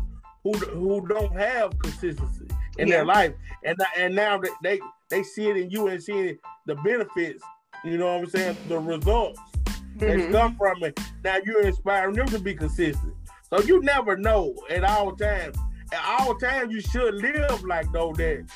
who 0.44 0.52
who 0.52 1.06
don't 1.08 1.32
have 1.32 1.76
consistency 1.78 2.46
in 2.78 2.88
yeah. 2.88 2.96
their 2.96 3.04
life, 3.06 3.34
and 3.64 3.76
and 3.96 4.14
now 4.14 4.40
they 4.62 4.78
they 5.10 5.22
see 5.22 5.48
it 5.48 5.56
in 5.56 5.70
you 5.70 5.88
and 5.88 6.02
seeing 6.02 6.38
the 6.66 6.74
benefits. 6.76 7.42
You 7.84 7.98
know 7.98 8.14
what 8.14 8.24
I'm 8.24 8.30
saying? 8.30 8.56
The 8.68 8.78
results 8.78 9.40
mm-hmm. 9.64 9.98
that 9.98 10.32
come 10.32 10.56
from 10.56 10.82
it. 10.84 10.98
Now 11.24 11.38
you're 11.44 11.66
inspiring 11.66 12.14
them 12.14 12.26
to 12.28 12.38
be 12.38 12.54
consistent. 12.54 13.14
So 13.50 13.60
you 13.60 13.80
never 13.82 14.16
know 14.16 14.54
at 14.70 14.84
all 14.84 15.14
times. 15.16 15.56
At 15.92 16.20
all 16.20 16.34
times, 16.36 16.72
you 16.72 16.80
should 16.80 17.14
live 17.14 17.64
like 17.64 17.90
though 17.92 18.12
that 18.14 18.46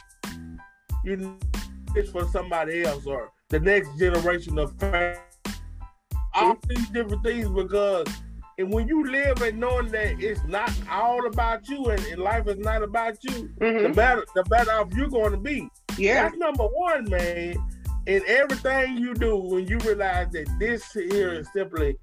you 1.04 1.38
it's 1.94 2.10
for 2.10 2.26
somebody 2.28 2.82
else 2.82 3.06
or 3.06 3.30
the 3.48 3.60
next 3.60 3.96
generation 3.98 4.58
of 4.58 4.74
fans. 4.78 5.18
All 6.34 6.56
these 6.68 6.88
different 6.90 7.22
things 7.24 7.48
because 7.48 8.06
and 8.58 8.72
when 8.72 8.88
you 8.88 9.06
live 9.06 9.40
and 9.40 9.58
knowing 9.58 9.88
that 9.88 10.20
it's 10.20 10.44
not 10.44 10.72
all 10.90 11.24
about 11.26 11.68
you 11.68 11.86
and, 11.86 12.04
and 12.06 12.20
life 12.20 12.48
is 12.48 12.58
not 12.58 12.82
about 12.82 13.16
you, 13.22 13.48
mm-hmm. 13.60 13.84
the 13.84 13.88
better 13.90 14.24
the 14.34 14.42
better 14.44 14.72
off 14.72 14.92
you're 14.94 15.08
going 15.08 15.30
to 15.30 15.38
be. 15.38 15.68
Yeah, 15.96 16.24
that's 16.24 16.36
number 16.36 16.64
one, 16.64 17.08
man. 17.08 17.56
In 18.06 18.22
everything 18.26 18.98
you 18.98 19.14
do, 19.14 19.36
when 19.36 19.66
you 19.68 19.78
realize 19.78 20.28
that 20.32 20.48
this 20.58 20.90
here 20.92 21.34
is 21.34 21.48
simply 21.52 21.96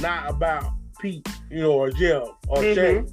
not 0.00 0.28
about 0.28 0.64
Pete, 1.00 1.26
you 1.50 1.62
know, 1.62 1.72
or 1.72 1.90
Jeff 1.90 2.28
or 2.48 2.58
mm-hmm. 2.58 2.74
Shay, 2.74 3.04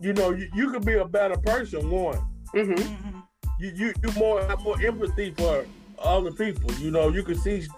you 0.00 0.12
know, 0.12 0.30
you, 0.30 0.48
you 0.54 0.70
could 0.72 0.84
be 0.84 0.94
a 0.94 1.04
better 1.04 1.36
person. 1.36 1.90
One, 1.90 2.18
mm-hmm. 2.54 2.72
mm-hmm. 2.72 3.18
you 3.60 3.70
you 3.70 3.94
you 4.02 4.12
more 4.18 4.44
have 4.46 4.60
more 4.62 4.80
empathy 4.82 5.32
for 5.36 5.64
other 6.00 6.32
people. 6.32 6.72
You 6.74 6.90
know, 6.90 7.08
you 7.08 7.22
can 7.22 7.36
see 7.36 7.68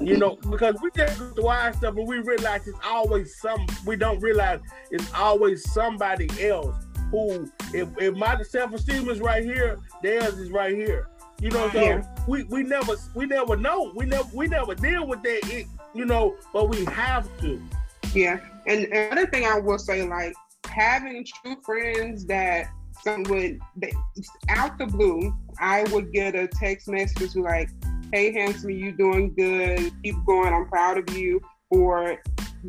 you 0.00 0.16
know, 0.16 0.36
because 0.48 0.76
we 0.82 0.90
just 0.96 1.16
through 1.16 1.46
our 1.46 1.72
stuff 1.72 1.96
and 1.96 2.08
we 2.08 2.18
realize 2.18 2.66
it's 2.66 2.78
always 2.84 3.38
some. 3.38 3.66
We 3.86 3.96
don't 3.96 4.20
realize 4.20 4.60
it's 4.90 5.12
always 5.14 5.70
somebody 5.72 6.28
else 6.46 6.74
who, 7.10 7.50
if, 7.74 7.88
if 7.98 8.14
my 8.14 8.40
self 8.42 8.72
esteem 8.72 9.08
is 9.08 9.20
right 9.20 9.44
here, 9.44 9.78
theirs 10.02 10.38
is 10.38 10.50
right 10.50 10.74
here. 10.74 11.08
You 11.40 11.50
know, 11.50 11.70
so 11.70 11.80
yeah. 11.80 12.06
we, 12.26 12.44
we 12.44 12.62
never 12.62 12.94
we 13.14 13.26
never 13.26 13.56
know. 13.56 13.92
We 13.94 14.06
never 14.06 14.28
we 14.34 14.46
never 14.46 14.74
deal 14.74 15.06
with 15.06 15.22
that. 15.22 15.40
It, 15.44 15.66
you 15.94 16.04
know, 16.04 16.36
but 16.52 16.68
we 16.68 16.84
have 16.86 17.28
to. 17.40 17.62
Yeah, 18.14 18.40
and 18.66 18.86
another 18.86 19.26
thing 19.26 19.44
I 19.44 19.58
will 19.58 19.78
say, 19.78 20.06
like 20.06 20.34
having 20.66 21.24
true 21.24 21.56
friends 21.64 22.26
that 22.26 22.66
some 23.02 23.22
would 23.24 23.60
out 24.48 24.78
the 24.78 24.86
blue, 24.86 25.34
I 25.58 25.84
would 25.92 26.12
get 26.12 26.34
a 26.34 26.46
text 26.46 26.88
message 26.88 27.36
like, 27.36 27.70
hey, 28.12 28.32
handsome, 28.32 28.70
you 28.70 28.92
doing 28.92 29.34
good. 29.34 29.92
Keep 30.02 30.24
going. 30.24 30.52
I'm 30.52 30.66
proud 30.66 30.98
of 30.98 31.16
you. 31.16 31.40
Or 31.70 32.18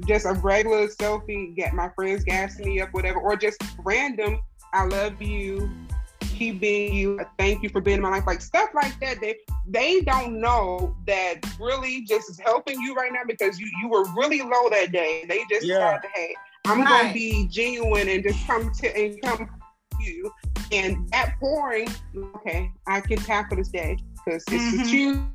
just 0.05 0.25
a 0.25 0.33
regular 0.33 0.87
selfie, 0.87 1.55
get 1.55 1.73
my 1.73 1.89
friends 1.95 2.23
gassing 2.23 2.65
me 2.65 2.81
up, 2.81 2.93
whatever. 2.93 3.19
Or 3.19 3.35
just 3.35 3.61
random, 3.79 4.39
I 4.73 4.85
love 4.85 5.21
you. 5.21 5.71
Keep 6.19 6.61
being 6.61 6.93
you. 6.93 7.19
Thank 7.37 7.61
you 7.61 7.69
for 7.69 7.81
being 7.81 7.97
in 7.97 8.03
my 8.03 8.09
life. 8.09 8.25
Like 8.25 8.41
stuff 8.41 8.69
like 8.73 8.99
that. 8.99 9.19
They 9.21 9.35
they 9.67 10.01
don't 10.01 10.39
know 10.39 10.95
that 11.05 11.35
really 11.59 12.01
just 12.01 12.29
is 12.29 12.39
helping 12.39 12.79
you 12.79 12.95
right 12.95 13.11
now 13.11 13.21
because 13.27 13.59
you 13.59 13.69
you 13.81 13.89
were 13.89 14.05
really 14.15 14.41
low 14.41 14.69
that 14.69 14.91
day. 14.91 15.25
They 15.27 15.43
just 15.49 15.65
yeah. 15.65 15.77
decided, 15.77 16.09
hey, 16.15 16.35
I'm 16.65 16.81
right. 16.81 17.01
gonna 17.01 17.13
be 17.13 17.47
genuine 17.47 18.09
and 18.09 18.23
just 18.23 18.47
come 18.47 18.71
to 18.71 18.97
and 18.97 19.21
come 19.21 19.37
to 19.47 20.03
you. 20.03 20.31
And 20.71 21.07
that 21.11 21.35
pouring, 21.39 21.89
okay, 22.37 22.71
I 22.87 23.01
can 23.01 23.17
tackle 23.17 23.57
this 23.57 23.67
day 23.67 23.97
because 24.25 24.43
mm-hmm. 24.45 24.81
it's 24.81 24.91
you. 24.91 25.27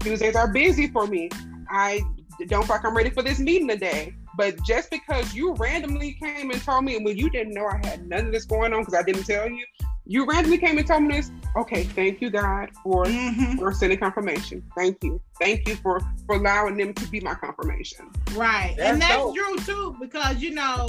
Tuesdays 0.00 0.36
are 0.36 0.48
busy 0.48 0.88
for 0.88 1.06
me. 1.06 1.30
I 1.70 2.02
don't 2.48 2.64
feel 2.66 2.76
like 2.76 2.84
I'm 2.84 2.96
ready 2.96 3.10
for 3.10 3.22
this 3.22 3.38
meeting 3.38 3.68
today. 3.68 4.14
But 4.36 4.60
just 4.62 4.90
because 4.90 5.34
you 5.34 5.54
randomly 5.54 6.12
came 6.20 6.50
and 6.50 6.62
told 6.62 6.84
me, 6.84 6.96
and 6.96 7.04
when 7.04 7.16
you 7.16 7.30
didn't 7.30 7.54
know 7.54 7.66
I 7.66 7.80
had 7.86 8.08
none 8.08 8.26
of 8.26 8.32
this 8.32 8.44
going 8.44 8.72
on 8.72 8.80
because 8.80 8.94
I 8.94 9.02
didn't 9.02 9.24
tell 9.24 9.48
you, 9.48 9.64
you 10.06 10.26
randomly 10.26 10.58
came 10.58 10.76
and 10.76 10.86
told 10.86 11.04
me 11.04 11.14
this. 11.14 11.30
Okay, 11.56 11.84
thank 11.84 12.20
you, 12.20 12.30
God, 12.30 12.70
for 12.82 13.04
mm-hmm. 13.04 13.58
for 13.58 13.72
sending 13.72 13.98
confirmation. 13.98 14.62
Thank 14.76 15.02
you, 15.02 15.20
thank 15.40 15.66
you 15.66 15.76
for 15.76 16.00
for 16.26 16.36
allowing 16.36 16.76
them 16.76 16.92
to 16.94 17.06
be 17.08 17.20
my 17.20 17.34
confirmation. 17.34 18.10
Right, 18.32 18.74
that's 18.76 18.92
and 18.92 19.00
that's 19.00 19.14
dope. 19.14 19.34
true 19.34 19.56
too 19.58 19.96
because 20.00 20.42
you 20.42 20.50
know 20.50 20.88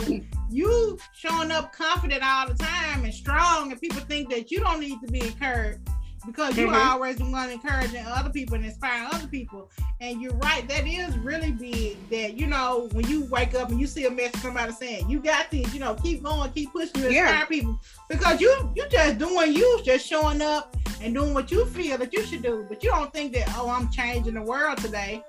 you 0.50 0.98
showing 1.14 1.52
up 1.52 1.72
confident 1.72 2.24
all 2.26 2.48
the 2.48 2.56
time 2.56 3.06
and 3.06 3.14
strong, 3.14 3.72
and 3.72 3.80
people 3.80 4.02
think 4.02 4.30
that 4.32 4.52
you 4.52 4.60
don't 4.60 4.80
need 4.80 5.00
to 5.06 5.08
be 5.08 5.22
encouraged 5.22 5.80
because 6.26 6.58
you 6.58 6.68
mm-hmm. 6.68 6.90
always 6.90 7.18
the 7.18 7.26
one 7.26 7.50
encouraging 7.50 8.06
other 8.06 8.30
people 8.30 8.56
and 8.56 8.66
inspiring 8.66 9.10
other 9.12 9.28
people. 9.28 9.70
And 10.02 10.22
you're 10.22 10.36
right, 10.36 10.68
that 10.68 10.88
is 10.88 11.18
really 11.18 11.52
big. 11.52 11.98
That 12.10 12.38
you 12.38 12.48
know, 12.48 12.90
when 12.94 13.08
you 13.08 13.26
wake 13.26 13.56
up 13.56 13.70
and 13.70 13.80
you 13.80 13.88
see 13.88 14.06
a 14.06 14.12
message 14.12 14.42
somebody 14.42 14.72
saying, 14.72 15.10
"You 15.10 15.20
got 15.20 15.52
this," 15.52 15.74
you 15.74 15.80
know, 15.80 15.96
keep 15.96 16.24
going, 16.24 16.52
keep 16.52 16.72
pushing, 16.72 17.02
you 17.02 17.08
inspire 17.08 17.26
yeah. 17.26 17.46
people 17.46 17.80
because 18.10 18.42
you 18.42 18.72
you 18.76 18.88
just 18.90 19.18
doing 19.18 19.54
you, 19.54 19.82
just 19.84 20.06
showing 20.08 20.42
up 20.42 20.76
and 21.02 21.14
doing 21.14 21.34
what 21.34 21.52
you 21.52 21.66
feel 21.66 21.98
that 21.98 22.14
you 22.14 22.26
should 22.26 22.44
do. 22.44 22.66
But 22.68 22.84
you 22.84 22.90
don't 22.90 23.14
think 23.14 23.34
that 23.34 23.54
oh, 23.58 23.70
I'm 23.70 23.90
changing 23.90 24.34
the 24.34 24.42
world 24.42 24.78
today. 24.80 25.24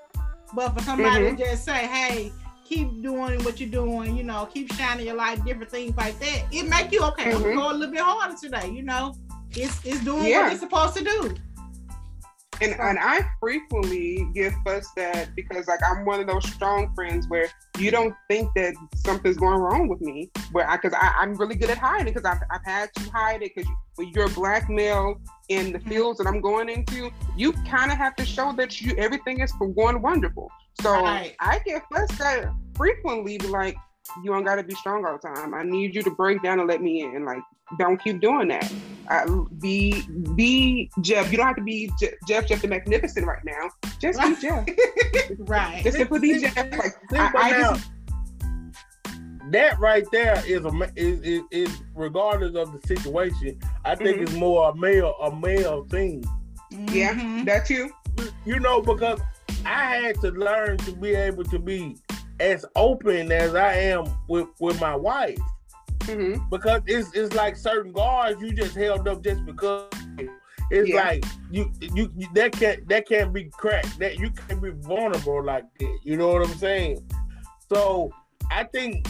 But 0.55 0.70
for 0.70 0.80
somebody 0.80 1.26
mm-hmm. 1.26 1.36
to 1.36 1.44
just 1.44 1.64
say, 1.64 1.86
"Hey." 1.86 2.32
keep 2.68 3.01
doing 3.01 3.40
what 3.44 3.61
you're 3.61 3.68
doing, 3.68 4.16
you 4.16 4.24
know, 4.24 4.44
keep 4.53 4.72
shining 4.72 5.07
your 5.07 5.14
light, 5.14 5.36
different 5.44 5.70
things 5.70 5.97
like 5.97 6.18
that. 6.18 6.47
It 6.51 6.64
make 6.64 6.90
you 6.90 7.01
okay. 7.05 7.30
Mm-hmm. 7.30 7.36
I'm 7.36 7.55
going 7.55 7.76
a 7.76 7.78
little 7.78 7.94
bit 7.94 8.01
harder 8.01 8.34
today, 8.36 8.68
you 8.70 8.82
know 8.82 9.14
it's, 9.53 9.84
it's 9.84 10.05
doing 10.05 10.26
yeah. 10.26 10.42
what 10.42 10.53
it's 10.53 10.61
supposed 10.61 10.97
to 10.97 11.05
do. 11.05 11.34
And, 12.62 12.72
and 12.80 12.99
I 12.99 13.20
frequently 13.38 14.26
give 14.32 14.55
fuss 14.64 14.88
that 14.97 15.34
because 15.36 15.68
like 15.68 15.80
I'm 15.86 16.07
one 16.07 16.20
of 16.20 16.26
those 16.26 16.49
strong 16.51 16.94
friends 16.94 17.26
where 17.28 17.49
you 17.78 17.90
don't 17.90 18.14
think 18.28 18.51
that 18.57 18.74
something's 18.94 19.36
going 19.36 19.59
wrong 19.59 19.88
with 19.88 20.01
me 20.01 20.30
where 20.53 20.68
I 20.68 20.76
because 20.76 20.94
I'm 20.99 21.34
really 21.34 21.55
good 21.55 21.68
at 21.68 21.76
hiding 21.76 22.14
because 22.14 22.24
I've, 22.24 22.40
I've 22.51 22.64
had 22.64 22.88
to 22.94 23.11
hide 23.11 23.42
it 23.42 23.53
because 23.55 23.70
when 23.97 24.09
you're 24.09 24.26
a 24.26 24.30
black 24.30 24.70
male 24.70 25.20
in 25.51 25.72
the 25.72 25.78
mm-hmm. 25.78 25.88
fields 25.88 26.18
that 26.18 26.26
I'm 26.26 26.40
going 26.40 26.70
into 26.70 27.11
you 27.36 27.53
kind 27.68 27.92
of 27.92 27.99
have 27.99 28.16
to 28.16 28.24
show 28.24 28.53
that 28.53 28.80
you 28.80 28.97
everything 28.97 29.40
is 29.40 29.53
going 29.53 30.01
wonderful 30.01 30.51
so 30.80 30.92
right. 31.03 31.34
I 31.40 31.61
get 31.66 31.82
fuss 31.92 32.16
that 32.18 32.51
frequently 32.74 33.36
like 33.38 33.76
you 34.22 34.30
don't 34.30 34.44
got 34.44 34.57
to 34.57 34.62
be 34.62 34.74
strong 34.74 35.04
all 35.04 35.18
the 35.20 35.28
time. 35.28 35.54
I 35.54 35.62
need 35.62 35.94
you 35.94 36.02
to 36.02 36.11
break 36.11 36.42
down 36.42 36.61
and 36.61 36.68
let 36.68 36.82
me 36.82 37.02
in. 37.02 37.24
Like, 37.24 37.42
don't 37.78 38.02
keep 38.02 38.20
doing 38.20 38.48
that. 38.48 38.72
Uh, 39.09 39.44
be 39.61 40.02
be 40.34 40.90
Jeff. 41.00 41.30
You 41.30 41.38
don't 41.38 41.46
have 41.46 41.57
to 41.57 41.62
be 41.62 41.90
Je- 41.98 42.14
Jeff 42.26 42.46
Jeff 42.46 42.62
the 42.62 42.68
Magnificent 42.68 43.26
right 43.26 43.44
now. 43.44 43.70
Just 44.00 44.20
be 44.20 44.36
Jeff. 44.40 44.66
right. 45.40 45.82
Just 45.82 45.96
simply 45.96 46.20
be 46.20 46.40
Jeff. 46.40 46.57
Like, 46.57 46.94
I, 47.12 47.30
I 47.34 47.50
just, 47.50 47.90
that 49.50 49.78
right 49.78 50.04
there 50.12 50.42
is 50.46 50.64
a 50.64 50.92
is, 50.96 51.20
is, 51.20 51.42
is, 51.50 51.82
regardless 51.94 52.54
of 52.54 52.72
the 52.72 52.86
situation. 52.86 53.61
I 53.84 53.94
think 53.94 54.16
mm-hmm. 54.16 54.22
it's 54.24 54.32
more 54.34 54.70
a 54.70 54.76
male 54.76 55.14
a 55.22 55.34
male 55.34 55.84
thing. 55.84 56.24
Yeah, 56.70 57.14
mm-hmm. 57.14 57.44
that 57.44 57.66
too. 57.66 57.90
You 58.44 58.61
know, 58.61 58.80
because 58.80 59.20
I 59.64 59.96
had 59.96 60.20
to 60.20 60.30
learn 60.30 60.78
to 60.78 60.92
be 60.92 61.14
able 61.14 61.44
to 61.44 61.59
be 61.59 61.96
as 62.41 62.64
open 62.74 63.32
as 63.32 63.55
I 63.55 63.74
am 63.74 64.07
with 64.28 64.49
with 64.61 64.80
my 64.80 64.95
wife. 64.95 65.39
Mm-hmm. 66.01 66.49
Because 66.51 66.82
it's 66.87 67.12
it's 67.14 67.34
like 67.34 67.57
certain 67.57 67.93
guards 67.93 68.41
you 68.41 68.53
just 68.53 68.76
held 68.76 69.09
up 69.09 69.22
just 69.22 69.45
because 69.45 69.91
it's 70.70 70.89
yeah. 70.89 70.97
like 70.97 71.24
you, 71.51 71.72
you, 71.80 72.11
you 72.16 72.28
that 72.34 72.53
can't 72.53 72.89
that 72.89 73.09
can't 73.09 73.32
be 73.32 73.45
cracked. 73.45 73.99
That 73.99 74.18
you 74.18 74.30
can't 74.30 74.61
be 74.61 74.70
vulnerable 74.70 75.43
like 75.43 75.64
that. 75.78 75.99
You 76.03 76.16
know 76.16 76.28
what 76.28 76.43
I'm 76.43 76.55
saying? 76.57 77.07
So 77.72 78.12
I 78.51 78.64
think 78.64 79.07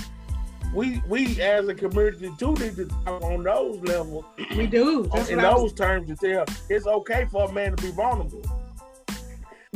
we 0.74 1.03
we 1.09 1.41
as 1.41 1.68
a 1.68 1.74
community 1.74 2.31
too 2.39 2.55
need 2.55 2.77
to 2.77 2.87
talk 3.05 3.22
on 3.22 3.43
those 3.43 3.81
levels. 3.83 4.24
We 4.57 4.66
do. 4.66 5.09
That's 5.12 5.29
in 5.29 5.39
those 5.39 5.72
terms 5.72 6.09
to 6.09 6.16
tell 6.16 6.45
it's 6.68 6.87
okay 6.87 7.27
for 7.31 7.49
a 7.49 7.53
man 7.53 7.74
to 7.77 7.83
be 7.83 7.91
vulnerable. 7.91 8.43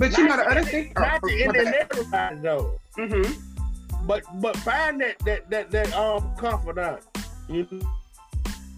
But 0.01 0.17
you 0.17 0.27
know 0.27 0.37
the 0.39 0.51
other 0.51 0.65
thing, 0.65 0.95
not 0.97 1.21
oh, 1.23 1.29
to 1.29 1.43
end 1.43 1.57
everybody 1.57 2.37
though. 2.37 2.81
Mm-hmm. 2.97 4.07
But 4.07 4.25
but 4.41 4.57
find 4.57 4.99
that 5.03 5.19
that 5.27 5.51
that 5.51 5.71
that 5.71 5.93
um 5.93 6.35
confidant, 6.39 7.03
you 7.51 7.69
know, 7.71 7.81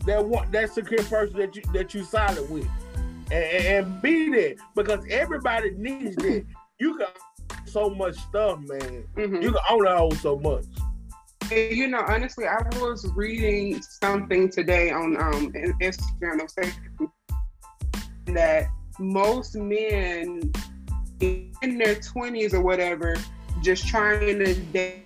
that 0.05 0.25
one 0.27 0.51
that 0.51 0.73
secure 0.75 1.05
person 1.05 1.39
that 1.39 1.55
you 1.55 1.63
that 1.73 1.95
you 1.95 2.03
solid 2.03 2.51
with, 2.51 2.69
and, 3.31 3.45
and 3.87 4.03
be 4.03 4.31
there 4.31 4.55
because 4.75 5.07
everybody 5.09 5.71
needs 5.71 6.17
that. 6.17 6.45
You 6.81 6.97
can 6.97 7.07
so 7.67 7.91
much 7.91 8.17
stuff, 8.17 8.59
man. 8.59 9.05
Mm-hmm. 9.15 9.41
You 9.41 9.53
can 9.53 9.61
only 9.71 9.89
hold 9.89 10.17
so 10.17 10.37
much. 10.37 10.65
You 11.53 11.87
know, 11.87 12.03
honestly, 12.09 12.49
I 12.49 12.61
was 12.81 13.09
reading 13.15 13.81
something 13.81 14.51
today 14.51 14.91
on 14.91 15.17
um, 15.17 15.53
Instagram 15.53 16.41
that 18.27 18.67
most 18.99 19.55
men 19.55 20.51
in 21.23 21.79
their 21.79 21.95
20s 21.97 22.53
or 22.53 22.63
whatever 22.63 23.17
just 23.63 23.87
trying 23.87 24.39
to 24.39 25.03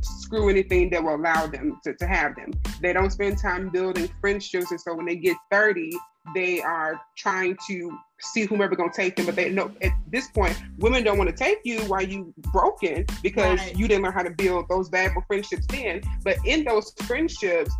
screw 0.00 0.48
anything 0.48 0.90
that 0.90 1.02
will 1.02 1.16
allow 1.16 1.46
them 1.46 1.80
to, 1.84 1.94
to 1.94 2.06
have 2.06 2.36
them. 2.36 2.52
They 2.80 2.92
don't 2.92 3.10
spend 3.10 3.38
time 3.38 3.68
building 3.68 4.08
friendships. 4.20 4.70
And 4.70 4.80
so 4.80 4.94
when 4.94 5.06
they 5.06 5.16
get 5.16 5.36
30, 5.50 5.90
they 6.34 6.60
are 6.60 7.00
trying 7.16 7.56
to 7.68 7.98
see 8.20 8.44
whomever 8.44 8.76
gonna 8.76 8.92
take 8.94 9.16
them. 9.16 9.26
But 9.26 9.34
they 9.34 9.50
know 9.50 9.72
at 9.82 9.92
this 10.08 10.28
point, 10.28 10.56
women 10.78 11.02
don't 11.02 11.18
want 11.18 11.30
to 11.30 11.36
take 11.36 11.58
you 11.64 11.80
while 11.82 12.02
you 12.02 12.32
broken 12.52 13.06
because 13.22 13.58
right. 13.58 13.76
you 13.76 13.88
didn't 13.88 14.04
learn 14.04 14.12
how 14.12 14.22
to 14.22 14.30
build 14.30 14.68
those 14.68 14.88
valuable 14.88 15.24
friendships 15.26 15.66
then. 15.66 16.00
But 16.22 16.36
in 16.44 16.64
those 16.64 16.92
friendships, 17.06 17.74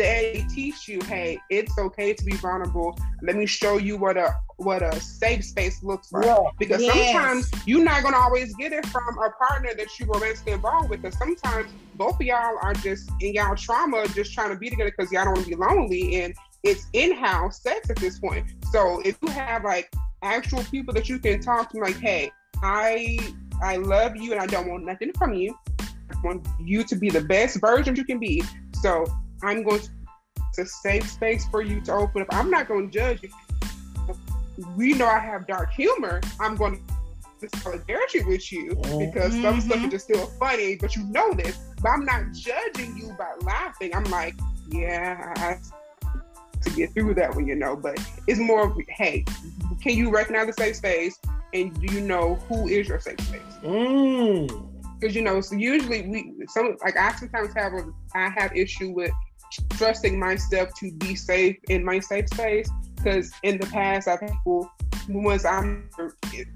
they 0.00 0.46
teach 0.48 0.88
you, 0.88 0.98
hey, 1.02 1.38
it's 1.50 1.76
okay 1.78 2.14
to 2.14 2.24
be 2.24 2.34
vulnerable. 2.36 2.98
Let 3.20 3.36
me 3.36 3.44
show 3.44 3.76
you 3.76 3.98
what 3.98 4.16
a 4.16 4.34
what 4.56 4.82
a 4.82 4.98
safe 4.98 5.44
space 5.44 5.82
looks 5.82 6.10
like. 6.10 6.24
Yeah. 6.24 6.42
Because 6.58 6.82
yes. 6.82 7.12
sometimes 7.12 7.50
you're 7.66 7.84
not 7.84 8.02
gonna 8.02 8.16
always 8.16 8.54
get 8.56 8.72
it 8.72 8.86
from 8.86 9.18
a 9.18 9.30
partner 9.32 9.74
that 9.76 9.98
you 9.98 10.06
were 10.06 10.14
romantically 10.14 10.52
involved 10.52 10.88
with. 10.88 11.02
Because 11.02 11.18
sometimes 11.18 11.70
both 11.96 12.14
of 12.14 12.22
y'all 12.22 12.56
are 12.62 12.72
just 12.72 13.10
in 13.20 13.34
y'all 13.34 13.54
trauma, 13.54 14.08
just 14.08 14.32
trying 14.32 14.48
to 14.48 14.56
be 14.56 14.70
together 14.70 14.90
because 14.96 15.12
y'all 15.12 15.24
don't 15.24 15.34
want 15.34 15.44
to 15.44 15.50
be 15.50 15.56
lonely, 15.56 16.22
and 16.22 16.34
it's 16.62 16.86
in-house 16.94 17.62
sex 17.62 17.90
at 17.90 17.96
this 17.96 18.18
point. 18.18 18.46
So 18.72 19.02
if 19.04 19.18
you 19.20 19.28
have 19.28 19.64
like 19.64 19.92
actual 20.22 20.64
people 20.64 20.94
that 20.94 21.10
you 21.10 21.18
can 21.18 21.42
talk 21.42 21.72
to, 21.72 21.78
like, 21.78 21.98
hey, 21.98 22.30
I 22.62 23.18
I 23.62 23.76
love 23.76 24.16
you 24.16 24.32
and 24.32 24.40
I 24.40 24.46
don't 24.46 24.66
want 24.66 24.86
nothing 24.86 25.12
from 25.18 25.34
you. 25.34 25.54
I 25.78 26.14
want 26.24 26.48
you 26.58 26.84
to 26.84 26.96
be 26.96 27.10
the 27.10 27.20
best 27.20 27.60
version 27.60 27.96
you 27.96 28.04
can 28.04 28.18
be. 28.18 28.42
So 28.72 29.04
I'm 29.42 29.62
going 29.62 29.80
to 29.80 29.88
a 30.58 30.66
safe 30.66 31.08
space 31.08 31.46
for 31.48 31.62
you 31.62 31.80
to 31.82 31.92
open 31.92 32.22
up. 32.22 32.28
I'm 32.30 32.50
not 32.50 32.68
going 32.68 32.90
to 32.90 32.98
judge 32.98 33.22
you. 33.22 33.30
We 34.76 34.94
know 34.94 35.06
I 35.06 35.18
have 35.18 35.46
dark 35.46 35.72
humor. 35.72 36.20
I'm 36.38 36.54
going 36.54 36.84
to 37.40 37.58
solidarity 37.58 38.22
with 38.24 38.52
you 38.52 38.74
because 38.74 39.32
mm-hmm. 39.32 39.42
some 39.42 39.60
stuff 39.60 39.84
is 39.84 39.90
just 39.90 40.04
still 40.04 40.26
funny, 40.38 40.76
but 40.76 40.94
you 40.94 41.04
know 41.04 41.32
this. 41.32 41.58
But 41.80 41.90
I'm 41.90 42.04
not 42.04 42.32
judging 42.32 42.96
you 42.96 43.14
by 43.18 43.32
laughing. 43.42 43.94
I'm 43.94 44.04
like, 44.04 44.34
yeah, 44.68 45.32
I 45.36 45.58
to 46.62 46.70
get 46.76 46.92
through 46.92 47.14
that 47.14 47.34
one, 47.34 47.46
you 47.46 47.54
know. 47.54 47.74
But 47.76 47.98
it's 48.26 48.38
more 48.38 48.66
of, 48.66 48.78
hey, 48.88 49.24
can 49.82 49.96
you 49.96 50.10
recognize 50.10 50.48
the 50.48 50.52
safe 50.52 50.76
space, 50.76 51.18
and 51.54 51.80
do 51.80 51.94
you 51.94 52.02
know 52.02 52.34
who 52.48 52.68
is 52.68 52.88
your 52.88 53.00
safe 53.00 53.20
space? 53.20 53.40
Mm 53.62 54.66
because 55.00 55.16
you 55.16 55.22
know 55.22 55.40
so 55.40 55.56
usually 55.56 56.02
we 56.02 56.34
some 56.46 56.76
like 56.84 56.94
i 56.96 57.10
sometimes 57.16 57.54
have 57.54 57.72
a 57.72 57.90
i 58.14 58.28
have 58.28 58.54
issue 58.54 58.90
with 58.90 59.10
trusting 59.70 60.18
myself 60.18 60.70
to 60.78 60.92
be 60.92 61.14
safe 61.14 61.56
in 61.68 61.84
my 61.84 61.98
safe 61.98 62.28
space. 62.28 62.68
Because 62.96 63.32
in 63.42 63.58
the 63.58 63.66
past, 63.66 64.08
I've 64.08 64.20
had 64.20 64.30
people, 64.30 64.70
once 65.08 65.44
I'm 65.44 65.88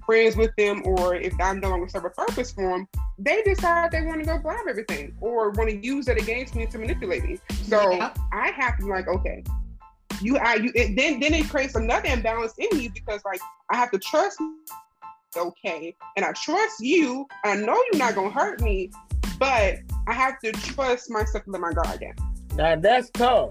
friends 0.05 0.37
with 0.37 0.51
them 0.57 0.83
or 0.85 1.15
if 1.15 1.33
I'm 1.41 1.61
no 1.61 1.71
longer 1.71 1.89
serve 1.89 2.05
a 2.05 2.11
purpose 2.11 2.53
for 2.53 2.69
them, 2.71 2.89
they 3.19 3.43
decide 3.43 3.91
they 3.91 4.03
want 4.03 4.21
to 4.21 4.27
go 4.27 4.39
grab 4.39 4.67
everything 4.69 5.15
or 5.21 5.51
want 5.51 5.71
to 5.71 5.77
use 5.77 6.09
it 6.09 6.21
against 6.21 6.55
me 6.55 6.67
to 6.67 6.79
manipulate 6.79 7.25
me. 7.25 7.39
So 7.63 7.93
yeah. 7.93 8.13
I 8.33 8.51
have 8.51 8.77
to 8.79 8.85
be 8.85 8.91
like, 8.91 9.09
okay, 9.09 9.43
you, 10.21 10.37
I, 10.39 10.55
you, 10.57 10.73
it, 10.75 10.97
then 10.97 11.21
then 11.21 11.35
it 11.35 11.49
creates 11.49 11.75
another 11.75 12.09
imbalance 12.09 12.55
in 12.59 12.77
me 12.77 12.89
because 12.89 13.23
like 13.25 13.41
I 13.71 13.77
have 13.77 13.91
to 13.93 13.99
trust 13.99 14.39
okay, 15.37 15.95
and 16.17 16.25
I 16.25 16.33
trust 16.33 16.81
you. 16.81 17.27
I 17.45 17.57
know 17.57 17.83
you're 17.93 17.99
not 17.99 18.15
gonna 18.15 18.31
hurt 18.31 18.61
me, 18.61 18.91
but 19.39 19.79
I 20.07 20.13
have 20.13 20.39
to 20.41 20.53
trust 20.53 21.11
myself 21.11 21.45
to 21.45 21.51
let 21.51 21.61
my 21.61 21.73
guard 21.73 22.01
down. 22.01 22.15
Now 22.55 22.77
that's 22.77 23.11
tough. 23.11 23.51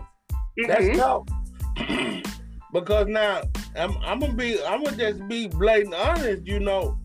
Mm-hmm. 0.58 0.68
That's 0.68 0.98
tough. 0.98 2.24
because 2.74 3.08
now 3.08 3.42
I'm, 3.76 3.98
I'm 4.04 4.20
gonna 4.20 4.34
be 4.34 4.64
I'm 4.64 4.84
gonna 4.84 4.98
just 4.98 5.28
be 5.28 5.48
blatant 5.48 5.94
honest, 5.94 6.46
you 6.46 6.60
know. 6.60 6.98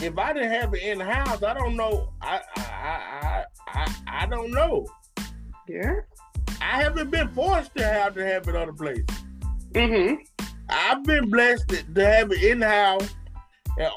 If 0.00 0.18
I 0.18 0.32
didn't 0.32 0.50
have 0.50 0.74
it 0.74 0.82
in 0.82 0.98
house, 0.98 1.42
I 1.42 1.54
don't 1.54 1.76
know. 1.76 2.12
I 2.20 2.40
I 2.56 2.64
I 3.22 3.44
I, 3.68 3.94
I 4.08 4.26
don't 4.26 4.50
know. 4.50 4.86
Yeah. 5.68 6.00
I 6.60 6.82
haven't 6.82 7.10
been 7.10 7.28
forced 7.28 7.74
to 7.76 7.84
have 7.84 8.14
to 8.14 8.24
have 8.24 8.48
it 8.48 8.56
other 8.56 8.72
place. 8.72 9.04
Mm-hmm. 9.72 10.22
I've 10.68 11.02
been 11.04 11.28
blessed 11.28 11.68
to 11.68 12.06
have 12.06 12.32
it 12.32 12.42
in 12.42 12.62
house, 12.62 13.14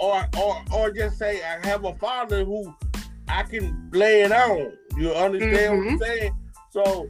or 0.02 0.28
or 0.38 0.62
or 0.74 0.92
just 0.92 1.18
say 1.18 1.42
I 1.44 1.66
have 1.66 1.86
a 1.86 1.96
father 1.96 2.44
who 2.44 2.76
I 3.28 3.44
can 3.44 3.90
lay 3.94 4.24
it 4.24 4.32
on. 4.32 4.74
You 4.98 5.12
understand 5.14 5.56
mm-hmm. 5.56 5.76
what 5.76 5.92
I'm 5.92 6.00
mm-hmm. 6.00 6.04
saying? 6.04 6.36
So 6.72 7.10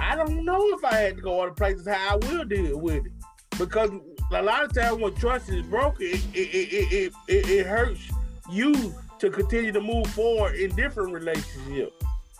I 0.00 0.16
don't 0.16 0.44
know 0.44 0.60
if 0.70 0.84
I 0.84 0.94
had 0.94 1.16
to 1.16 1.22
go 1.22 1.40
other 1.42 1.52
places 1.52 1.86
how 1.86 2.14
I 2.14 2.16
will 2.16 2.44
deal 2.44 2.78
with 2.78 3.06
it. 3.06 3.12
Because 3.58 3.90
a 4.32 4.42
lot 4.42 4.64
of 4.64 4.72
times 4.72 4.98
when 4.98 5.14
trust 5.14 5.50
is 5.50 5.62
broken, 5.66 6.06
it, 6.06 6.24
it, 6.34 6.92
it, 6.92 7.12
it, 7.28 7.50
it 7.50 7.66
hurts 7.66 8.10
you 8.50 8.94
to 9.18 9.30
continue 9.30 9.72
to 9.72 9.80
move 9.80 10.06
forward 10.08 10.54
in 10.54 10.74
different 10.74 11.12
relationships. 11.12 11.94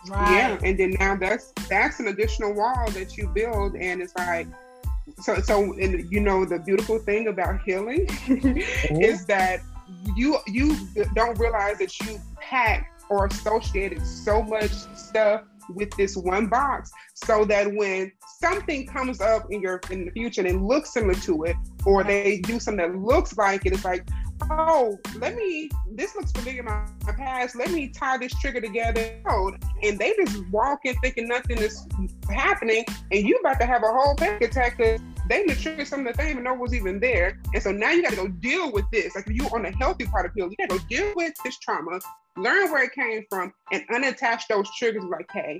Right. 0.09 0.31
Yeah, 0.31 0.57
and 0.63 0.79
then 0.79 0.95
now 0.99 1.15
that's 1.15 1.51
that's 1.69 1.99
an 1.99 2.07
additional 2.07 2.53
wall 2.53 2.89
that 2.91 3.17
you 3.17 3.27
build, 3.27 3.75
and 3.75 4.01
it's 4.01 4.15
like 4.17 4.47
so 5.19 5.39
so. 5.41 5.73
And 5.73 6.11
you 6.11 6.19
know 6.19 6.43
the 6.43 6.57
beautiful 6.57 6.97
thing 6.97 7.27
about 7.27 7.61
healing 7.61 8.07
mm-hmm. 8.07 8.99
is 8.99 9.27
that 9.27 9.59
you 10.15 10.39
you 10.47 10.75
don't 11.13 11.37
realize 11.37 11.77
that 11.77 11.99
you 11.99 12.19
pack 12.39 12.91
or 13.11 13.27
associated 13.27 14.03
so 14.03 14.41
much 14.41 14.71
stuff 14.71 15.43
with 15.69 15.91
this 15.91 16.15
one 16.15 16.47
box 16.47 16.91
so 17.13 17.45
that 17.45 17.71
when 17.73 18.11
something 18.39 18.85
comes 18.87 19.21
up 19.21 19.45
in 19.51 19.61
your 19.61 19.81
in 19.89 20.05
the 20.05 20.11
future 20.11 20.41
and 20.41 20.49
it 20.49 20.61
looks 20.61 20.93
similar 20.93 21.13
to 21.15 21.43
it 21.43 21.55
or 21.85 22.03
they 22.03 22.39
do 22.39 22.59
something 22.59 22.91
that 22.91 22.99
looks 22.99 23.37
like 23.37 23.65
it 23.65 23.73
it's 23.73 23.85
like 23.85 24.07
oh 24.49 24.97
let 25.17 25.35
me 25.35 25.69
this 25.91 26.15
looks 26.15 26.31
familiar 26.31 26.59
in 26.59 26.65
my, 26.65 26.85
my 27.05 27.11
past 27.13 27.55
let 27.55 27.71
me 27.71 27.87
tie 27.87 28.17
this 28.17 28.33
trigger 28.39 28.61
together. 28.61 29.21
And 29.83 29.97
they 29.97 30.13
just 30.15 30.47
walk 30.49 30.81
in 30.85 30.95
thinking 30.95 31.27
nothing 31.27 31.57
is 31.57 31.87
happening 32.29 32.85
and 33.11 33.27
you 33.27 33.37
about 33.37 33.59
to 33.59 33.65
have 33.65 33.83
a 33.83 33.87
whole 33.87 34.15
panic 34.15 34.41
attack 34.41 34.79
they 35.31 35.53
triggered 35.55 35.87
something 35.87 36.05
that 36.05 36.17
they 36.17 36.29
even 36.29 36.43
know 36.43 36.53
was 36.53 36.73
even 36.73 36.99
there 36.99 37.39
and 37.53 37.63
so 37.63 37.71
now 37.71 37.91
you 37.91 38.01
got 38.01 38.11
to 38.11 38.15
go 38.15 38.27
deal 38.27 38.71
with 38.71 38.85
this 38.91 39.15
like 39.15 39.27
if 39.27 39.35
you 39.35 39.45
on 39.53 39.63
the 39.63 39.71
healthy 39.71 40.05
part 40.05 40.25
of 40.25 40.31
healing 40.33 40.51
you 40.51 40.67
got 40.67 40.73
to 40.73 40.79
go 40.79 40.85
deal 40.89 41.13
with 41.15 41.33
this 41.43 41.57
trauma 41.59 41.99
learn 42.37 42.71
where 42.71 42.83
it 42.83 42.93
came 42.93 43.25
from, 43.29 43.53
and 43.71 43.83
unattach 43.89 44.47
those 44.47 44.69
triggers 44.77 45.03
like, 45.03 45.29
hey, 45.31 45.59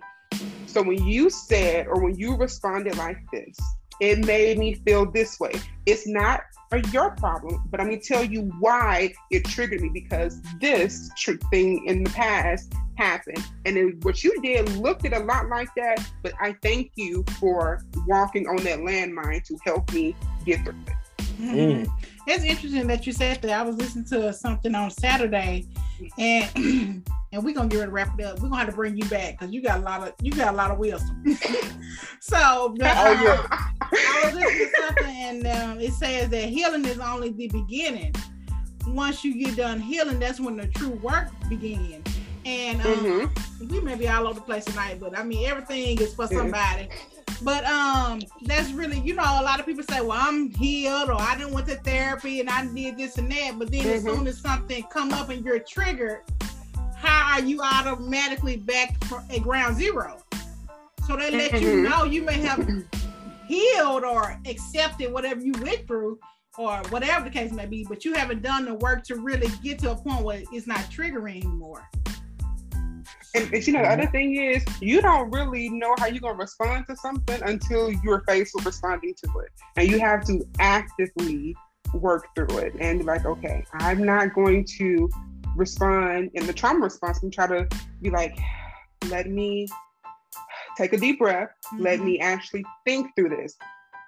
so 0.66 0.82
when 0.82 1.06
you 1.06 1.30
said 1.30 1.88
or 1.88 2.02
when 2.02 2.16
you 2.16 2.36
responded 2.36 2.98
like 2.98 3.18
this, 3.32 3.58
it 4.00 4.26
made 4.26 4.58
me 4.58 4.76
feel 4.76 5.10
this 5.12 5.40
way. 5.40 5.52
It's 5.86 6.08
not 6.08 6.42
your 6.78 7.12
problem, 7.12 7.64
but 7.70 7.80
I'm 7.80 7.88
gonna 7.88 8.00
tell 8.00 8.24
you 8.24 8.44
why 8.60 9.14
it 9.30 9.46
triggered 9.46 9.82
me 9.82 9.90
because 9.90 10.42
this 10.60 11.10
thing 11.52 11.86
in 11.86 12.04
the 12.04 12.10
past 12.12 12.74
happened. 12.96 13.44
And 13.66 13.76
then 13.76 14.00
what 14.04 14.24
you 14.24 14.42
did 14.42 14.70
looked 14.78 15.06
at 15.06 15.14
a 15.14 15.20
lot 15.20 15.50
like 15.50 15.70
that, 15.76 16.06
but 16.24 16.34
I 16.40 16.56
thank 16.62 16.92
you 16.96 17.24
for 17.40 17.84
walking 18.08 18.48
on 18.48 18.58
that 18.58 18.80
landmine 18.80 19.44
to 19.46 19.58
help 19.66 19.92
me 19.92 20.16
get 20.46 20.64
through 20.64 20.76
it. 20.88 20.94
Mm. 21.40 21.92
It's 22.28 22.44
interesting 22.44 22.88
that 22.88 23.08
you 23.08 23.14
said 23.14 23.42
that. 23.42 23.52
I 23.52 23.64
was 23.64 23.76
listening 23.78 24.06
to 24.06 24.32
something 24.32 24.76
on 24.76 24.92
Saturday 24.92 25.68
and 26.18 27.04
and 27.34 27.44
we're 27.44 27.54
gonna 27.54 27.70
get 27.70 27.78
ready 27.78 27.90
to 27.90 27.94
wrap 27.94 28.20
it 28.20 28.26
up. 28.26 28.40
We're 28.40 28.50
gonna 28.50 28.62
have 28.62 28.70
to 28.70 28.76
bring 28.76 28.98
you 28.98 29.06
back 29.06 29.40
because 29.40 29.54
you 29.54 29.62
got 29.62 29.80
a 29.80 29.82
lot 29.82 30.08
of 30.08 30.14
you 30.22 30.32
got 30.32 30.54
a 30.54 30.58
lot 30.58 30.72
of 30.72 30.78
wisdom. 30.78 31.24
so 32.20 32.76
but, 32.78 32.98
oh, 32.98 33.12
yeah. 33.12 33.48
I 33.92 34.22
was 34.26 34.36
listening 34.36 34.68
to 34.68 34.82
something 34.82 35.16
and 35.16 35.48
um, 35.48 35.80
it 35.80 35.94
says 35.94 36.30
that 36.30 36.50
healing 36.50 36.86
is 36.86 37.00
only 37.00 37.32
the 37.32 37.48
beginning. 37.48 38.14
Once 38.88 39.24
you 39.24 39.46
get 39.46 39.56
done 39.56 39.80
healing, 39.80 40.20
that's 40.20 40.40
when 40.40 40.58
the 40.58 40.68
true 40.68 41.00
work 41.04 41.30
begins. 41.48 42.06
And 42.44 42.82
um, 42.82 42.88
mm-hmm. 42.88 43.68
we 43.68 43.80
may 43.82 43.96
be 43.96 44.08
all 44.10 44.28
over 44.28 44.36
the 44.36 44.42
place 44.42 44.66
tonight, 44.66 45.00
but 45.00 45.18
I 45.18 45.24
mean 45.24 45.48
everything 45.48 46.02
is 46.02 46.14
for 46.14 46.28
somebody. 46.28 46.90
But 47.44 47.66
um, 47.66 48.22
that's 48.44 48.72
really, 48.72 49.00
you 49.00 49.16
know, 49.16 49.24
a 49.24 49.42
lot 49.42 49.60
of 49.60 49.66
people 49.66 49.84
say, 49.84 50.02
"Well, 50.02 50.18
I'm 50.20 50.52
healed," 50.52 51.10
or 51.10 51.20
"I 51.20 51.36
didn't 51.38 51.54
went 51.54 51.68
to 51.68 51.76
therapy 51.76 52.40
and 52.40 52.48
I 52.50 52.66
did 52.68 52.98
this 52.98 53.18
and 53.18 53.32
that." 53.32 53.58
But 53.58 53.72
then, 53.72 53.82
mm-hmm. 53.82 53.90
as 53.90 54.04
soon 54.04 54.28
as 54.28 54.38
something 54.40 54.84
come 54.92 55.12
up 55.12 55.30
and 55.30 55.44
you're 55.44 55.60
triggered, 55.60 56.22
how 57.02 57.34
are 57.34 57.42
you 57.42 57.62
automatically 57.62 58.58
back 58.58 58.96
at 59.30 59.42
ground 59.42 59.78
zero? 59.78 60.18
So 61.08 61.16
they 61.18 61.32
let 61.32 61.52
mm-hmm. 61.52 61.64
you 61.64 61.82
know 61.82 62.04
you 62.04 62.22
may 62.22 62.40
have 62.40 62.68
healed 63.48 64.04
or 64.04 64.38
accepted 64.46 65.12
whatever 65.12 65.42
you 65.42 65.54
went 65.62 65.88
through, 65.88 66.20
or 66.58 66.82
whatever 66.90 67.26
the 67.26 67.30
case 67.30 67.52
may 67.52 67.66
be, 67.66 67.86
but 67.88 68.04
you 68.04 68.14
haven't 68.14 68.42
done 68.42 68.66
the 68.66 68.76
work 68.76 69.04
to 69.06 69.16
really 69.16 69.48
get 69.64 69.80
to 69.80 69.92
a 69.92 69.96
point 69.96 70.24
where 70.24 70.44
it's 70.52 70.68
not 70.68 70.80
triggering 70.92 71.44
anymore. 71.44 71.88
And, 73.34 73.54
and 73.54 73.66
you 73.66 73.74
know, 73.74 73.82
the 73.82 73.90
other 73.90 74.08
thing 74.08 74.36
is, 74.36 74.64
you 74.82 75.02
don't 75.02 75.32
really 75.32 75.70
know 75.70 75.96
how 75.98 76.08
you're 76.08 76.20
gonna 76.20 76.38
respond 76.38 76.86
to 76.90 76.96
something 76.98 77.42
until 77.44 77.92
you're 78.04 78.24
faced 78.28 78.54
with 78.56 78.66
responding 78.66 79.14
to 79.24 79.40
it, 79.40 79.50
and 79.78 79.90
you 79.90 80.00
have 80.00 80.26
to 80.26 80.46
actively 80.60 81.56
work 81.94 82.28
through 82.36 82.58
it 82.58 82.74
and 82.80 83.00
be 83.00 83.06
like, 83.06 83.26
okay, 83.26 83.64
I'm 83.74 84.04
not 84.04 84.34
going 84.34 84.66
to 84.78 85.10
respond 85.56 86.32
in 86.34 86.46
the 86.46 86.54
trauma 86.54 86.80
response 86.80 87.22
and 87.24 87.32
try 87.32 87.48
to 87.48 87.68
be 88.02 88.10
like, 88.10 88.38
let 89.10 89.30
me 89.30 89.68
take 90.78 90.94
a 90.94 90.98
deep 90.98 91.20
breath, 91.20 91.50
mm-hmm. 91.66 91.84
let 91.84 92.00
me 92.00 92.20
actually 92.20 92.66
think 92.86 93.12
through 93.16 93.30
this. 93.30 93.56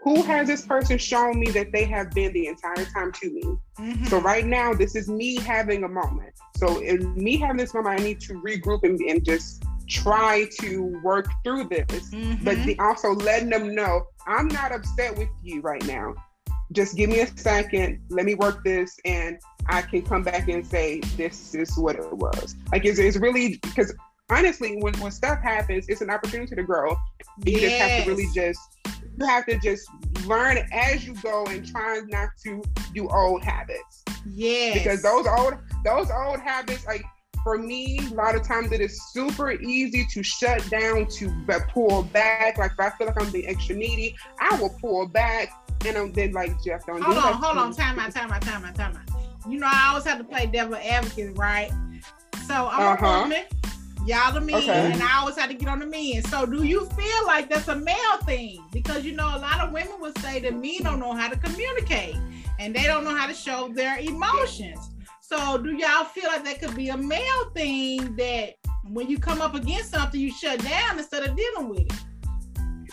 Who 0.03 0.21
has 0.23 0.47
this 0.47 0.65
person 0.65 0.97
shown 0.97 1.39
me 1.39 1.49
that 1.51 1.71
they 1.71 1.85
have 1.85 2.11
been 2.11 2.33
the 2.33 2.47
entire 2.47 2.85
time 2.85 3.13
to 3.13 3.31
me? 3.31 3.43
Mm-hmm. 3.79 4.05
So 4.05 4.19
right 4.19 4.45
now, 4.45 4.73
this 4.73 4.95
is 4.95 5.07
me 5.07 5.37
having 5.37 5.85
a 5.85 5.87
moment. 5.87 6.33
So 6.57 6.79
in 6.79 7.15
me 7.15 7.37
having 7.37 7.55
this 7.55 7.73
moment, 7.73 8.01
I 8.01 8.03
need 8.03 8.19
to 8.21 8.33
regroup 8.33 8.83
and, 8.83 8.99
and 8.99 9.23
just 9.23 9.63
try 9.87 10.47
to 10.59 10.99
work 11.03 11.27
through 11.45 11.69
this. 11.69 11.85
Mm-hmm. 12.11 12.43
But 12.43 12.57
the, 12.65 12.77
also 12.79 13.11
letting 13.11 13.49
them 13.49 13.73
know 13.73 14.03
I'm 14.27 14.49
not 14.49 14.73
upset 14.73 15.17
with 15.17 15.29
you 15.41 15.61
right 15.61 15.85
now. 15.85 16.15
Just 16.73 16.97
give 16.97 17.09
me 17.09 17.21
a 17.21 17.27
second. 17.37 18.01
Let 18.09 18.25
me 18.25 18.35
work 18.35 18.63
this, 18.63 18.97
and 19.05 19.39
I 19.67 19.81
can 19.81 20.01
come 20.01 20.23
back 20.23 20.47
and 20.49 20.65
say 20.65 20.99
this 21.15 21.55
is 21.55 21.77
what 21.77 21.95
it 21.95 22.11
was. 22.11 22.55
Like 22.71 22.85
it's, 22.85 22.99
it's 22.99 23.17
really 23.17 23.59
because 23.61 23.93
honestly, 24.29 24.77
when 24.79 24.93
when 24.95 25.11
stuff 25.11 25.39
happens, 25.41 25.85
it's 25.87 26.01
an 26.01 26.09
opportunity 26.09 26.55
to 26.55 26.63
grow. 26.63 26.91
You 27.45 27.59
yes. 27.59 27.61
just 27.61 27.75
have 27.75 28.03
to 28.03 28.09
really 28.09 28.27
just 28.33 28.59
you 29.17 29.25
have 29.25 29.45
to 29.45 29.59
just 29.59 29.87
learn 30.25 30.57
as 30.71 31.05
you 31.05 31.13
go 31.21 31.45
and 31.45 31.65
try 31.65 32.01
not 32.07 32.29
to 32.43 32.61
do 32.93 33.07
old 33.09 33.43
habits. 33.43 34.03
Yeah. 34.25 34.73
Because 34.73 35.01
those 35.01 35.27
old 35.27 35.55
those 35.85 36.09
old 36.11 36.39
habits, 36.39 36.85
like 36.85 37.03
for 37.43 37.57
me, 37.57 37.99
a 38.11 38.13
lot 38.13 38.35
of 38.35 38.43
times 38.43 38.71
it 38.71 38.79
is 38.79 38.99
super 39.11 39.51
easy 39.51 40.05
to 40.13 40.23
shut 40.23 40.67
down, 40.69 41.07
to 41.07 41.29
pull 41.69 42.03
back. 42.03 42.57
Like 42.57 42.71
if 42.71 42.79
I 42.79 42.89
feel 42.91 43.07
like 43.07 43.21
I'm 43.21 43.29
being 43.31 43.47
extra 43.47 43.75
needy, 43.75 44.15
I 44.39 44.55
will 44.59 44.75
pull 44.81 45.07
back, 45.07 45.49
and 45.85 45.97
I'm 45.97 46.13
then 46.13 46.31
like 46.31 46.61
Jeff, 46.63 46.85
don't 46.85 47.01
hold 47.01 47.15
do 47.15 47.21
on, 47.21 47.33
hold 47.33 47.57
on, 47.57 47.73
time 47.73 47.99
out, 47.99 48.13
time 48.13 48.31
out, 48.31 48.41
time 48.41 48.63
out, 48.63 48.75
time 48.75 48.95
out. 48.95 49.49
You 49.49 49.59
know, 49.59 49.67
I 49.69 49.89
always 49.89 50.05
have 50.05 50.17
to 50.19 50.23
play 50.23 50.45
devil 50.45 50.75
advocate, 50.75 51.37
right? 51.37 51.71
So 52.47 52.53
I'm 52.53 52.93
uh-huh. 52.93 53.05
a 53.05 53.21
woman. 53.21 53.43
Y'all 54.05 54.33
the 54.33 54.41
men, 54.41 54.55
okay. 54.55 54.91
and 54.91 55.01
I 55.01 55.19
always 55.19 55.37
had 55.37 55.49
to 55.49 55.53
get 55.53 55.69
on 55.69 55.79
the 55.79 55.85
men. 55.85 56.23
So, 56.23 56.45
do 56.45 56.63
you 56.63 56.85
feel 56.87 57.25
like 57.25 57.49
that's 57.49 57.69
a 57.69 57.75
male 57.75 58.17
thing? 58.25 58.61
Because 58.73 59.05
you 59.05 59.13
know, 59.13 59.25
a 59.25 59.39
lot 59.39 59.61
of 59.61 59.71
women 59.71 59.93
would 60.01 60.17
say 60.17 60.41
that 60.41 60.53
men 60.53 60.83
don't 60.83 60.99
know 60.99 61.13
how 61.13 61.29
to 61.29 61.37
communicate 61.37 62.17
and 62.59 62.75
they 62.75 62.83
don't 62.83 63.05
know 63.05 63.15
how 63.15 63.27
to 63.27 63.33
show 63.33 63.69
their 63.69 63.99
emotions. 63.99 64.89
So, 65.21 65.57
do 65.57 65.71
y'all 65.71 66.03
feel 66.03 66.25
like 66.25 66.43
that 66.43 66.59
could 66.59 66.75
be 66.75 66.89
a 66.89 66.97
male 66.97 67.49
thing 67.55 68.17
that 68.17 68.55
when 68.83 69.09
you 69.09 69.17
come 69.17 69.39
up 69.39 69.55
against 69.55 69.91
something, 69.91 70.19
you 70.19 70.31
shut 70.31 70.61
down 70.61 70.99
instead 70.99 71.23
of 71.23 71.37
dealing 71.37 71.69
with 71.69 71.79
it? 71.79 71.93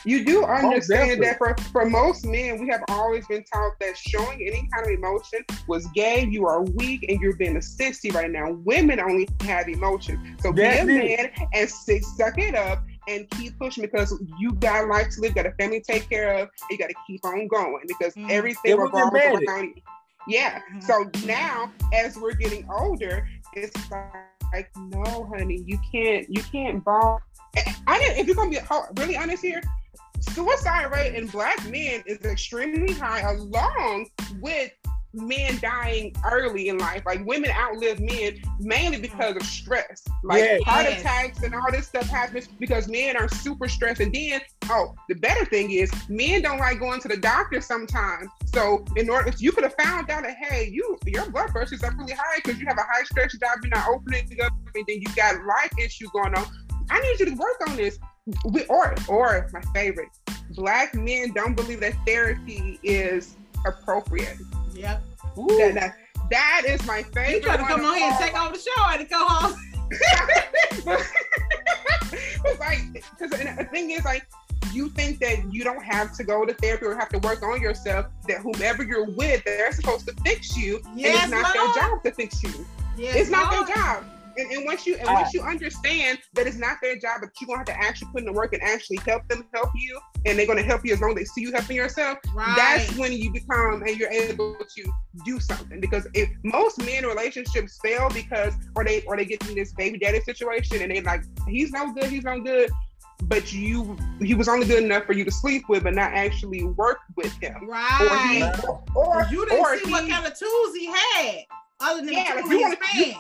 You 0.04 0.24
do 0.24 0.44
understand 0.44 1.22
that 1.22 1.38
for, 1.38 1.56
for 1.72 1.84
most 1.84 2.24
men, 2.24 2.60
we 2.60 2.68
have 2.68 2.82
always 2.88 3.26
been 3.26 3.44
taught 3.44 3.72
that 3.80 3.96
showing 3.96 4.40
any 4.40 4.68
kind 4.74 4.86
of 4.86 4.92
emotion 4.92 5.40
was 5.66 5.86
gay, 5.94 6.26
you 6.26 6.46
are 6.46 6.62
weak, 6.62 7.04
and 7.08 7.20
you're 7.20 7.36
being 7.36 7.56
a 7.56 7.60
sissy 7.60 8.12
right 8.14 8.30
now. 8.30 8.52
Women 8.64 9.00
only 9.00 9.28
have 9.42 9.68
emotion. 9.68 10.36
So 10.40 10.52
be 10.52 10.62
a 10.62 10.84
man 10.84 11.30
and 11.52 11.68
suck 11.68 12.38
it 12.38 12.54
up 12.54 12.82
and 13.08 13.28
keep 13.30 13.58
pushing 13.58 13.82
because 13.82 14.14
you 14.38 14.52
got 14.52 14.88
life 14.88 15.08
to 15.10 15.20
live, 15.20 15.34
got 15.34 15.46
a 15.46 15.52
family 15.52 15.80
to 15.80 15.92
take 15.92 16.08
care 16.08 16.38
of, 16.38 16.48
you 16.70 16.78
got 16.78 16.88
to 16.88 16.94
keep 17.06 17.24
on 17.24 17.48
going 17.48 17.82
because 17.86 18.14
mm. 18.14 18.30
everything 18.30 18.76
revolves 18.76 19.14
around 19.14 19.74
you. 19.76 19.82
Yeah. 20.28 20.60
Mm-hmm. 20.60 20.80
So 20.80 21.10
now, 21.26 21.72
as 21.92 22.16
we're 22.16 22.34
getting 22.34 22.66
older, 22.70 23.26
it's 23.54 23.74
like, 24.52 24.70
no, 24.76 25.28
honey, 25.34 25.62
you 25.66 25.78
can't, 25.90 26.26
you 26.28 26.42
can't 26.42 26.84
ball. 26.84 27.20
I 27.86 27.98
didn't. 27.98 28.18
If 28.18 28.26
you're 28.26 28.36
gonna 28.36 28.50
be 28.50 28.60
really 29.00 29.16
honest 29.16 29.42
here, 29.42 29.60
suicide 30.20 30.90
rate 30.92 31.14
in 31.14 31.26
black 31.26 31.64
men 31.68 32.02
is 32.06 32.18
extremely 32.24 32.92
high, 32.92 33.20
along 33.20 34.06
with 34.40 34.70
men 35.12 35.58
dying 35.60 36.14
early 36.30 36.68
in 36.68 36.78
life. 36.78 37.02
Like 37.04 37.24
women 37.26 37.50
outlive 37.50 38.00
men 38.00 38.40
mainly 38.60 39.00
because 39.00 39.36
of 39.36 39.42
stress. 39.42 40.04
Like 40.22 40.42
yes. 40.42 40.62
heart 40.64 40.86
attacks 40.86 41.42
and 41.42 41.54
all 41.54 41.70
this 41.70 41.88
stuff 41.88 42.06
happens 42.06 42.46
because 42.46 42.88
men 42.88 43.16
are 43.16 43.28
super 43.28 43.68
stressed. 43.68 44.00
And 44.00 44.14
then, 44.14 44.40
oh, 44.68 44.94
the 45.08 45.16
better 45.16 45.44
thing 45.44 45.72
is 45.72 45.90
men 46.08 46.42
don't 46.42 46.58
like 46.58 46.78
going 46.78 47.00
to 47.00 47.08
the 47.08 47.16
doctor 47.16 47.60
sometimes. 47.60 48.28
So 48.46 48.84
in 48.96 49.08
order, 49.10 49.28
if 49.28 49.40
you 49.40 49.52
could 49.52 49.64
have 49.64 49.74
found 49.78 50.10
out 50.10 50.22
that 50.22 50.36
hey, 50.36 50.68
you 50.72 50.98
your 51.06 51.28
blood 51.30 51.48
pressure 51.48 51.74
is 51.74 51.82
up 51.82 51.94
really 51.98 52.12
high 52.12 52.40
because 52.44 52.60
you 52.60 52.66
have 52.66 52.78
a 52.78 52.82
high 52.82 53.04
stress 53.04 53.32
job, 53.32 53.58
you're 53.62 53.70
not 53.70 53.88
opening 53.88 54.28
up, 54.44 54.52
and 54.74 54.84
then 54.86 55.00
you 55.00 55.08
got 55.16 55.44
life 55.44 55.72
issues 55.82 56.08
going 56.10 56.34
on. 56.34 56.46
I 56.90 57.00
need 57.00 57.20
you 57.20 57.26
to 57.26 57.34
work 57.34 57.68
on 57.68 57.76
this 57.76 57.98
we, 58.50 58.64
or 58.66 58.94
or 59.08 59.48
my 59.52 59.62
favorite, 59.74 60.08
black 60.50 60.94
men 60.94 61.32
don't 61.32 61.54
believe 61.54 61.80
that 61.80 61.94
therapy 62.06 62.78
is 62.82 63.36
appropriate. 63.66 64.36
Yep. 64.74 65.02
That, 65.36 65.74
that, 65.74 65.96
that 66.30 66.62
is 66.66 66.84
my 66.86 67.02
favorite. 67.02 67.36
You 67.36 67.40
try 67.42 67.56
to 67.56 67.64
come 67.64 67.84
on 67.84 67.96
here 67.96 68.10
and 68.10 68.18
take 68.18 68.40
over 68.40 68.56
the 68.56 68.60
show 68.60 68.82
and 68.90 69.08
go 69.08 69.24
home. 69.24 69.58
like 72.60 72.80
because 72.92 73.30
the 73.30 73.68
thing 73.72 73.90
is 73.90 74.04
like 74.04 74.24
you 74.72 74.88
think 74.90 75.18
that 75.18 75.52
you 75.52 75.64
don't 75.64 75.82
have 75.82 76.12
to 76.16 76.22
go 76.22 76.44
to 76.44 76.54
therapy 76.54 76.86
or 76.86 76.94
have 76.94 77.08
to 77.08 77.18
work 77.18 77.42
on 77.42 77.60
yourself 77.60 78.06
that 78.28 78.38
whomever 78.38 78.84
you're 78.84 79.06
with 79.10 79.42
they're 79.44 79.72
supposed 79.72 80.06
to 80.06 80.14
fix 80.22 80.56
you 80.56 80.80
yes, 80.94 81.24
and 81.24 81.32
it's 81.32 81.42
not 81.42 81.56
Lord. 81.56 81.74
their 81.74 81.82
job 81.82 82.02
to 82.04 82.12
fix 82.12 82.42
you 82.42 82.66
yes, 82.96 83.16
it's 83.16 83.30
not 83.30 83.52
Lord. 83.52 83.66
their 83.66 83.76
job 83.76 84.04
and, 84.40 84.50
and 84.50 84.64
once 84.64 84.86
you 84.86 84.96
and 84.96 85.06
once 85.06 85.34
you 85.34 85.42
understand 85.42 86.18
that 86.34 86.46
it's 86.46 86.56
not 86.56 86.78
their 86.82 86.96
job, 86.96 87.20
but 87.20 87.30
you're 87.40 87.46
gonna 87.46 87.58
have 87.58 87.66
to 87.66 87.78
actually 87.78 88.08
put 88.12 88.20
in 88.20 88.26
the 88.26 88.32
work 88.32 88.52
and 88.52 88.62
actually 88.62 88.98
help 89.06 89.26
them 89.28 89.46
help 89.54 89.70
you, 89.74 90.00
and 90.26 90.38
they're 90.38 90.46
gonna 90.46 90.62
help 90.62 90.84
you 90.84 90.92
as 90.92 91.00
long 91.00 91.10
as 91.10 91.16
they 91.16 91.24
see 91.24 91.42
you 91.42 91.52
helping 91.52 91.76
yourself. 91.76 92.18
Right. 92.34 92.54
That's 92.56 92.96
when 92.96 93.12
you 93.12 93.32
become 93.32 93.82
and 93.82 93.96
you're 93.96 94.10
able 94.10 94.56
to 94.56 94.92
do 95.24 95.38
something. 95.40 95.80
Because 95.80 96.06
if 96.14 96.28
most 96.42 96.78
men 96.78 97.04
relationships 97.04 97.78
fail 97.82 98.08
because 98.10 98.54
or 98.74 98.84
they 98.84 99.02
or 99.02 99.16
they 99.16 99.24
get 99.24 99.46
in 99.48 99.54
this 99.54 99.72
baby 99.74 99.98
daddy 99.98 100.20
situation 100.20 100.80
and 100.82 100.90
they're 100.90 101.02
like 101.02 101.22
he's 101.48 101.70
no 101.70 101.92
good, 101.92 102.04
he's 102.04 102.24
no 102.24 102.40
good 102.40 102.70
but 103.24 103.52
you 103.52 103.98
he 104.20 104.32
was 104.32 104.48
only 104.48 104.66
good 104.66 104.82
enough 104.82 105.04
for 105.04 105.12
you 105.12 105.24
to 105.24 105.30
sleep 105.30 105.64
with, 105.68 105.84
but 105.84 105.94
not 105.94 106.12
actually 106.12 106.64
work 106.64 107.00
with 107.16 107.32
him. 107.34 107.68
Right. 107.68 108.00
Or, 108.00 108.72
he, 108.72 108.72
or, 108.94 109.16
or 109.16 109.26
you 109.30 109.46
didn't 109.46 109.60
or 109.60 109.78
see 109.78 109.84
he, 109.84 109.92
what 109.92 110.08
kind 110.08 110.26
of 110.26 110.38
tools 110.38 110.74
he 110.74 110.86
had 110.86 111.44
other 111.80 112.04
than 112.04 112.12
yeah, 112.12 112.36
the 112.36 112.48
tools 112.48 112.62
like 112.62 112.94
you, 112.94 113.04
you, 113.06 113.14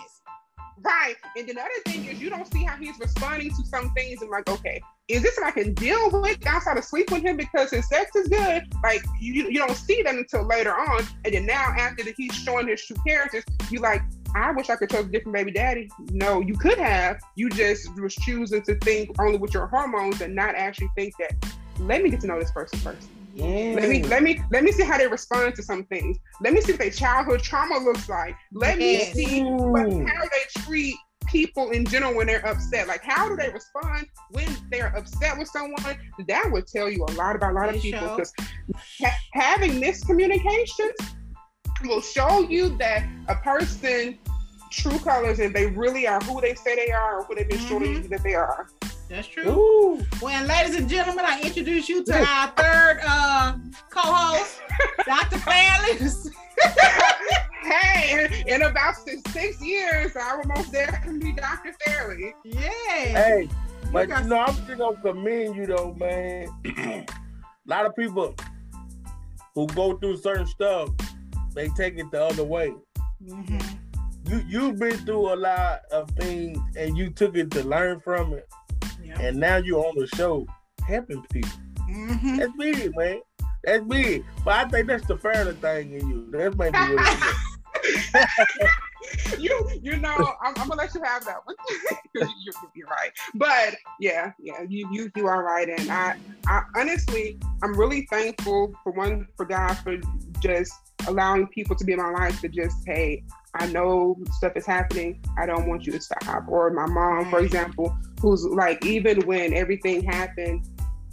Right. 0.82 1.14
And 1.36 1.46
then 1.46 1.56
the 1.56 1.62
other 1.62 1.70
thing 1.86 2.06
is 2.06 2.20
you 2.20 2.30
don't 2.30 2.50
see 2.52 2.64
how 2.64 2.76
he's 2.76 2.98
responding 2.98 3.50
to 3.50 3.66
some 3.66 3.92
things 3.92 4.22
and 4.22 4.30
like, 4.30 4.48
okay, 4.48 4.80
is 5.08 5.22
this 5.22 5.34
something 5.34 5.62
I 5.62 5.64
can 5.64 5.74
deal 5.74 6.10
with 6.10 6.46
outside 6.46 6.78
of 6.78 6.84
sleep 6.84 7.10
with 7.10 7.22
him 7.22 7.36
because 7.36 7.70
his 7.70 7.88
sex 7.88 8.14
is 8.16 8.28
good? 8.28 8.62
Like 8.82 9.04
you, 9.20 9.48
you 9.48 9.58
don't 9.58 9.76
see 9.76 10.02
that 10.02 10.14
until 10.14 10.46
later 10.46 10.74
on. 10.74 11.04
And 11.24 11.34
then 11.34 11.46
now 11.46 11.74
after 11.76 12.04
that 12.04 12.14
he's 12.16 12.34
showing 12.34 12.68
his 12.68 12.84
true 12.84 12.96
characters, 13.06 13.44
you 13.70 13.80
like, 13.80 14.02
I 14.34 14.52
wish 14.52 14.70
I 14.70 14.76
could 14.76 14.90
choose 14.90 15.06
a 15.06 15.08
different 15.08 15.34
baby 15.34 15.50
daddy. 15.50 15.90
No, 16.12 16.40
you 16.40 16.56
could 16.56 16.78
have. 16.78 17.20
You 17.34 17.50
just 17.50 17.94
was 18.00 18.14
choosing 18.14 18.62
to 18.62 18.76
think 18.76 19.20
only 19.20 19.38
with 19.38 19.52
your 19.52 19.66
hormones 19.66 20.20
and 20.20 20.34
not 20.34 20.54
actually 20.54 20.90
think 20.94 21.14
that 21.18 21.32
let 21.80 22.02
me 22.02 22.10
get 22.10 22.20
to 22.20 22.26
know 22.26 22.38
this 22.38 22.52
person 22.52 22.78
first. 22.78 23.08
Let 23.40 23.88
me 23.88 24.02
let 24.04 24.22
me 24.22 24.42
let 24.50 24.64
me 24.64 24.72
see 24.72 24.84
how 24.84 24.98
they 24.98 25.06
respond 25.06 25.54
to 25.56 25.62
some 25.62 25.84
things. 25.84 26.18
Let 26.40 26.52
me 26.52 26.60
see 26.60 26.72
what 26.72 26.80
their 26.80 26.90
childhood 26.90 27.40
trauma 27.40 27.78
looks 27.78 28.08
like. 28.08 28.36
Let 28.52 28.80
yes. 28.80 29.14
me 29.14 29.24
see 29.24 29.42
what, 29.44 29.90
how 29.90 30.22
they 30.22 30.62
treat 30.62 30.96
people 31.26 31.70
in 31.70 31.84
general 31.84 32.14
when 32.14 32.26
they're 32.26 32.46
upset. 32.46 32.88
Like 32.88 33.02
how 33.04 33.28
do 33.28 33.36
they 33.36 33.50
respond 33.50 34.06
when 34.30 34.48
they're 34.70 34.94
upset 34.96 35.38
with 35.38 35.48
someone? 35.48 35.96
That 36.26 36.50
would 36.50 36.66
tell 36.66 36.90
you 36.90 37.04
a 37.04 37.12
lot 37.12 37.36
about 37.36 37.52
a 37.52 37.54
lot 37.54 37.74
of 37.74 37.80
people 37.80 38.00
because 38.00 38.32
ha- 39.00 39.18
having 39.32 39.80
miscommunications 39.80 40.94
will 41.84 42.00
show 42.00 42.40
you 42.40 42.76
that 42.78 43.08
a 43.28 43.36
person 43.36 44.18
true 44.70 44.98
colors 45.00 45.40
and 45.40 45.54
they 45.54 45.66
really 45.66 46.06
are 46.06 46.20
who 46.20 46.40
they 46.40 46.54
say 46.54 46.76
they 46.76 46.92
are 46.92 47.20
or 47.20 47.24
who 47.24 47.34
they've 47.34 47.48
been 47.48 47.58
mm-hmm. 47.58 47.68
showing 47.68 48.02
you 48.02 48.08
that 48.08 48.22
they 48.22 48.34
are. 48.34 48.68
That's 49.10 49.26
true. 49.26 49.50
Ooh. 49.50 50.06
Well, 50.22 50.46
ladies 50.46 50.76
and 50.76 50.88
gentlemen, 50.88 51.24
I 51.26 51.40
introduce 51.40 51.88
you 51.88 52.04
to 52.04 52.16
our 52.16 52.46
third 52.56 53.00
uh, 53.04 53.56
co-host, 53.90 54.60
Dr. 55.04 55.38
Fairley. 55.38 55.98
hey, 57.64 58.44
in 58.46 58.62
about 58.62 58.94
six, 58.94 59.60
years, 59.60 60.16
I 60.16 60.36
will 60.36 60.46
most 60.46 60.70
definitely 60.70 61.32
be 61.32 61.32
Dr. 61.32 61.74
Fairley. 61.84 62.34
Yeah. 62.44 62.60
Hey, 62.62 63.48
but 63.92 64.08
you, 64.08 64.14
you 64.14 64.24
know, 64.28 64.38
I'm 64.38 64.54
just 64.54 64.78
gonna 64.78 65.00
commend 65.00 65.56
you 65.56 65.66
though, 65.66 65.92
man. 65.98 66.48
a 66.64 67.06
lot 67.66 67.86
of 67.86 67.96
people 67.96 68.36
who 69.56 69.66
go 69.68 69.96
through 69.96 70.18
certain 70.18 70.46
stuff, 70.46 70.88
they 71.52 71.66
take 71.70 71.98
it 71.98 72.12
the 72.12 72.24
other 72.24 72.44
way. 72.44 72.72
Mm-hmm. 73.26 74.30
You 74.30 74.44
you've 74.46 74.78
been 74.78 74.98
through 74.98 75.34
a 75.34 75.34
lot 75.34 75.80
of 75.90 76.08
things 76.12 76.60
and 76.76 76.96
you 76.96 77.10
took 77.10 77.36
it 77.36 77.50
to 77.50 77.64
learn 77.64 77.98
from 77.98 78.34
it 78.34 78.48
and 79.18 79.36
now 79.36 79.56
you're 79.56 79.84
on 79.84 79.94
the 79.96 80.06
show 80.16 80.46
helping 80.86 81.22
people. 81.32 81.50
Mm-hmm. 81.88 82.36
That's 82.36 82.52
big, 82.56 82.96
man. 82.96 83.20
That's 83.64 83.84
big. 83.84 84.24
But 84.44 84.54
I 84.54 84.68
think 84.68 84.86
that's 84.86 85.06
the 85.06 85.18
fairer 85.18 85.52
thing 85.52 85.92
in 85.92 86.08
you. 86.08 86.28
That 86.30 86.56
might 86.56 86.72
be 86.72 86.94
what 86.94 87.34
you 89.38 89.70
you 89.82 89.96
know 89.96 90.34
I'm, 90.42 90.54
I'm, 90.56 90.68
gonna 90.68 90.74
let 90.74 90.94
you 90.94 91.02
have 91.04 91.24
that 91.24 91.38
one 91.44 91.56
because 92.12 92.28
you, 92.44 92.52
you're 92.74 92.86
right. 92.88 93.10
But 93.34 93.76
yeah, 93.98 94.32
yeah, 94.38 94.62
you 94.68 94.88
you 94.92 95.10
you 95.16 95.26
are 95.26 95.42
right, 95.42 95.68
and 95.68 95.90
I 95.90 96.16
I 96.46 96.62
honestly 96.76 97.38
I'm 97.62 97.78
really 97.78 98.06
thankful 98.10 98.72
for 98.82 98.92
one 98.92 99.26
for 99.36 99.46
God 99.46 99.74
for 99.74 99.96
just 100.40 100.72
allowing 101.06 101.46
people 101.48 101.76
to 101.76 101.84
be 101.84 101.92
in 101.92 101.98
my 101.98 102.10
life 102.10 102.40
to 102.42 102.48
just 102.48 102.76
hey 102.86 103.24
I 103.54 103.66
know 103.66 104.16
stuff 104.32 104.52
is 104.56 104.66
happening. 104.66 105.22
I 105.36 105.46
don't 105.46 105.68
want 105.68 105.86
you 105.86 105.92
to 105.92 106.00
stop. 106.00 106.44
Or 106.48 106.70
my 106.70 106.86
mom, 106.86 107.30
for 107.30 107.40
example, 107.40 107.96
who's 108.20 108.44
like, 108.44 108.84
even 108.86 109.20
when 109.22 109.52
everything 109.54 110.02
happened, 110.04 110.66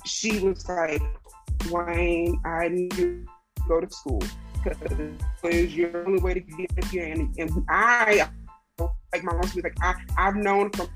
she 0.05 0.39
was 0.39 0.67
like, 0.69 1.01
Wayne, 1.71 2.39
I 2.45 2.67
need 2.67 2.95
you 2.97 3.25
to 3.55 3.61
go 3.67 3.81
to 3.81 3.89
school 3.89 4.21
because 4.63 4.77
it's 5.43 5.73
your 5.73 6.05
only 6.05 6.21
way 6.21 6.35
to 6.35 6.39
get 6.39 6.85
here. 6.85 7.05
And, 7.05 7.35
and 7.37 7.51
I, 7.69 8.29
like 8.79 9.23
my 9.23 9.33
mom, 9.33 9.41
was 9.41 9.55
like, 9.55 9.77
I, 9.81 9.95
I've 10.17 10.35
known 10.35 10.71
from 10.71 10.89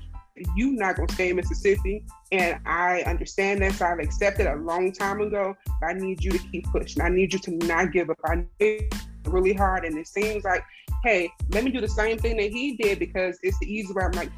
you 0.56 0.72
not 0.72 0.96
gonna 0.96 1.12
stay 1.12 1.30
in 1.30 1.36
Mississippi, 1.36 2.04
and 2.30 2.58
I 2.64 3.02
understand 3.02 3.62
that. 3.62 3.72
So 3.72 3.86
I've 3.86 3.98
accepted 3.98 4.46
a 4.46 4.56
long 4.56 4.92
time 4.92 5.20
ago. 5.20 5.54
I 5.82 5.92
need 5.92 6.24
you 6.24 6.30
to 6.30 6.38
keep 6.38 6.64
pushing. 6.70 7.02
I 7.02 7.08
need 7.08 7.32
you 7.32 7.38
to 7.40 7.50
not 7.66 7.92
give 7.92 8.10
up. 8.10 8.18
I 8.24 8.44
need 8.60 8.92
really 9.26 9.52
hard, 9.52 9.84
and 9.84 9.98
it 9.98 10.08
seems 10.08 10.44
like, 10.44 10.64
hey, 11.02 11.30
let 11.50 11.64
me 11.64 11.70
do 11.70 11.80
the 11.80 11.88
same 11.88 12.18
thing 12.18 12.36
that 12.36 12.50
he 12.50 12.76
did 12.76 12.98
because 12.98 13.38
it's 13.42 13.58
the 13.58 13.66
easy 13.66 13.92
way. 13.92 14.04
I'm 14.04 14.12
like, 14.12 14.30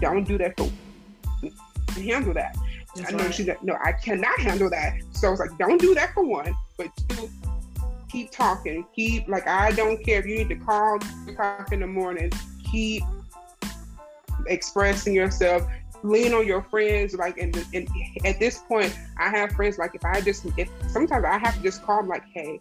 don't 0.00 0.24
do 0.24 0.38
that 0.38 0.56
for 0.56 0.70
handle 2.00 2.34
that. 2.34 2.56
That's 2.94 3.12
I 3.12 3.16
know 3.16 3.24
right. 3.24 3.34
she's 3.34 3.46
like, 3.46 3.62
no, 3.62 3.76
I 3.82 3.92
cannot 3.92 4.38
handle 4.38 4.70
that. 4.70 4.94
So 5.12 5.28
I 5.28 5.30
was 5.30 5.40
like, 5.40 5.56
don't 5.58 5.80
do 5.80 5.94
that 5.94 6.14
for 6.14 6.24
one, 6.24 6.54
but 6.78 6.88
two, 7.08 7.28
keep 8.08 8.30
talking. 8.30 8.86
Keep 8.94 9.28
like 9.28 9.46
I 9.46 9.72
don't 9.72 10.02
care 10.02 10.18
if 10.18 10.26
you 10.26 10.38
need 10.38 10.48
to 10.48 10.56
call 10.56 10.98
talk 11.36 11.72
in 11.72 11.80
the 11.80 11.86
morning. 11.86 12.32
Keep 12.70 13.02
expressing 14.46 15.14
yourself. 15.14 15.66
Lean 16.02 16.32
on 16.34 16.46
your 16.46 16.62
friends. 16.62 17.14
Like 17.14 17.38
and, 17.38 17.54
and 17.74 17.88
at 18.24 18.38
this 18.38 18.58
point, 18.58 18.96
I 19.18 19.28
have 19.28 19.52
friends. 19.52 19.78
Like 19.78 19.94
if 19.94 20.04
I 20.04 20.20
just 20.20 20.46
if 20.56 20.70
sometimes 20.88 21.24
I 21.24 21.38
have 21.38 21.56
to 21.56 21.62
just 21.62 21.82
call 21.82 21.98
them 21.98 22.08
like, 22.08 22.24
hey, 22.32 22.60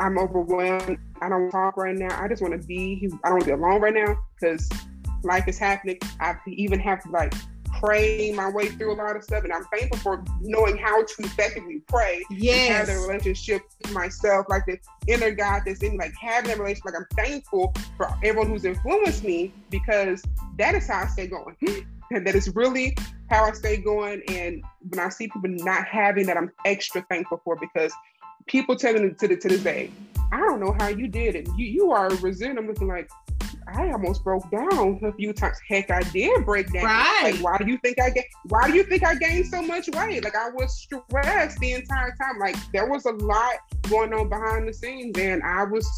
I'm 0.00 0.18
overwhelmed. 0.18 0.98
I 1.20 1.28
don't 1.28 1.50
talk 1.50 1.76
right 1.76 1.96
now. 1.96 2.18
I 2.20 2.26
just 2.26 2.40
want 2.40 2.60
to 2.60 2.66
be. 2.66 3.08
I 3.22 3.28
don't 3.28 3.32
want 3.32 3.40
to 3.42 3.46
be 3.46 3.52
alone 3.52 3.80
right 3.82 3.94
now 3.94 4.18
because 4.40 4.68
life 5.22 5.46
is 5.46 5.58
happening. 5.58 5.98
I 6.20 6.36
even 6.46 6.80
have 6.80 7.02
to 7.02 7.10
like 7.10 7.34
pray 7.78 8.32
my 8.32 8.50
way 8.50 8.68
through 8.68 8.94
a 8.94 8.96
lot 8.96 9.14
of 9.14 9.22
stuff, 9.22 9.44
and 9.44 9.52
I'm 9.52 9.64
thankful 9.64 9.98
for 9.98 10.24
knowing 10.40 10.78
how 10.78 11.02
to 11.02 11.14
effectively 11.18 11.82
pray. 11.86 12.24
Yes. 12.30 12.88
Have 12.88 12.96
a 12.96 13.00
relationship 13.06 13.62
with 13.82 13.92
myself, 13.92 14.46
like 14.48 14.64
the 14.64 14.78
inner 15.06 15.32
God 15.32 15.62
that's 15.66 15.82
in, 15.82 15.98
like 15.98 16.14
having 16.18 16.50
a 16.50 16.56
relationship. 16.56 16.86
Like 16.86 16.94
I'm 16.96 17.06
thankful 17.14 17.74
for 17.98 18.08
everyone 18.24 18.48
who's 18.48 18.64
influenced 18.64 19.22
me 19.22 19.52
because 19.68 20.22
that 20.56 20.74
is 20.74 20.88
how 20.88 21.02
I 21.02 21.06
stay 21.08 21.26
going. 21.26 21.56
and 22.10 22.26
that 22.26 22.34
is 22.34 22.54
really 22.54 22.96
how 23.28 23.44
I 23.44 23.52
stay 23.52 23.76
going. 23.76 24.22
And 24.28 24.62
when 24.88 24.98
I 24.98 25.08
see 25.10 25.28
people 25.28 25.50
not 25.50 25.86
having 25.86 26.26
that, 26.26 26.36
I'm 26.36 26.50
extra 26.64 27.04
thankful 27.10 27.40
for 27.44 27.56
because 27.56 27.92
people 28.46 28.76
telling 28.76 29.08
me 29.08 29.14
to, 29.18 29.28
the, 29.28 29.36
to 29.36 29.48
this 29.48 29.62
day, 29.62 29.90
I 30.32 30.38
don't 30.38 30.60
know 30.60 30.74
how 30.78 30.88
you 30.88 31.08
did 31.08 31.34
it. 31.34 31.48
You 31.56 31.66
you 31.66 31.92
are 31.92 32.08
resilient. 32.16 32.58
I'm 32.58 32.66
looking 32.68 32.88
like, 32.88 33.08
I 33.66 33.90
almost 33.90 34.22
broke 34.24 34.48
down 34.50 35.00
a 35.02 35.12
few 35.12 35.32
times. 35.32 35.58
Heck, 35.68 35.90
I 35.90 36.02
did 36.02 36.44
break 36.44 36.72
down. 36.72 36.84
Right. 36.84 37.32
Like, 37.32 37.36
why 37.36 37.58
do 37.58 37.70
you 37.70 37.78
think 37.78 38.00
I 38.00 38.10
get? 38.10 38.26
Why 38.48 38.68
do 38.70 38.76
you 38.76 38.84
think 38.84 39.04
I 39.04 39.14
gained 39.14 39.46
so 39.46 39.62
much 39.62 39.88
weight? 39.88 40.24
Like, 40.24 40.36
I 40.36 40.50
was 40.50 40.76
stressed 40.76 41.58
the 41.58 41.72
entire 41.72 42.14
time. 42.20 42.38
Like, 42.38 42.56
there 42.72 42.88
was 42.88 43.06
a 43.06 43.12
lot 43.12 43.54
going 43.88 44.12
on 44.14 44.28
behind 44.28 44.68
the 44.68 44.72
scenes, 44.72 45.18
and 45.18 45.42
I 45.42 45.64
was 45.64 45.88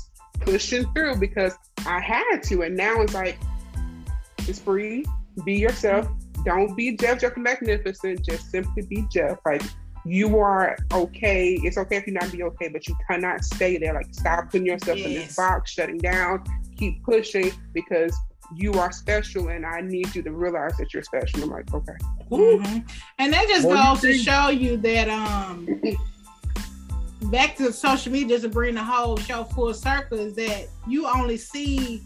pushing 0.41 0.91
through 0.93 1.17
because 1.17 1.55
I 1.87 2.01
had 2.01 2.43
to. 2.45 2.63
And 2.63 2.77
now 2.77 3.01
it's 3.01 3.15
like, 3.15 3.39
just 4.39 4.65
breathe, 4.65 5.07
be 5.45 5.55
yourself. 5.55 6.09
Don't 6.45 6.75
be 6.77 6.97
Jeff 6.97 7.21
Jeff 7.21 7.37
Magnificent. 7.37 8.25
Just 8.25 8.51
simply 8.51 8.83
be 8.83 9.07
Jeff. 9.11 9.39
Like, 9.47 9.63
you 10.05 10.39
are 10.39 10.77
okay. 10.93 11.59
It's 11.63 11.79
okay 11.79 11.97
if 11.97 12.07
you 12.07 12.13
not 12.13 12.31
be 12.33 12.43
okay, 12.43 12.69
but 12.69 12.89
you 12.89 12.97
cannot 13.09 13.45
stay 13.45 13.79
there. 13.79 13.95
Like, 13.95 14.13
stop 14.13 14.51
putting 14.51 14.67
yourself 14.67 14.99
yes. 14.99 15.07
in 15.07 15.15
this 15.15 15.37
box, 15.37 15.73
shutting 15.73 15.99
down 15.99 16.45
keep 16.83 17.03
pushing 17.05 17.53
because 17.73 18.17
you 18.57 18.73
are 18.75 18.91
special 18.91 19.49
and 19.49 19.65
I 19.65 19.81
need 19.81 20.15
you 20.17 20.23
to 20.23 20.33
realize 20.33 20.77
that 20.79 20.93
you're 20.93 21.05
special. 21.05 21.45
I'm 21.45 21.51
like, 21.51 21.73
okay. 21.73 21.93
Mm-hmm. 22.31 22.79
And 23.19 23.33
that 23.33 23.47
just 23.47 23.67
what 23.67 23.77
goes 23.77 24.01
to 24.01 24.15
show 24.15 24.49
you 24.49 24.77
that 24.79 25.09
um 25.09 25.69
back 27.31 27.57
to 27.57 27.73
social 27.73 28.13
media 28.13 28.29
just 28.31 28.43
to 28.43 28.49
bring 28.49 28.75
the 28.75 28.83
whole 28.83 29.17
show 29.17 29.45
full 29.45 29.73
circle 29.73 30.19
is 30.19 30.35
that 30.35 30.67
you 30.89 31.07
only 31.07 31.37
see 31.37 32.03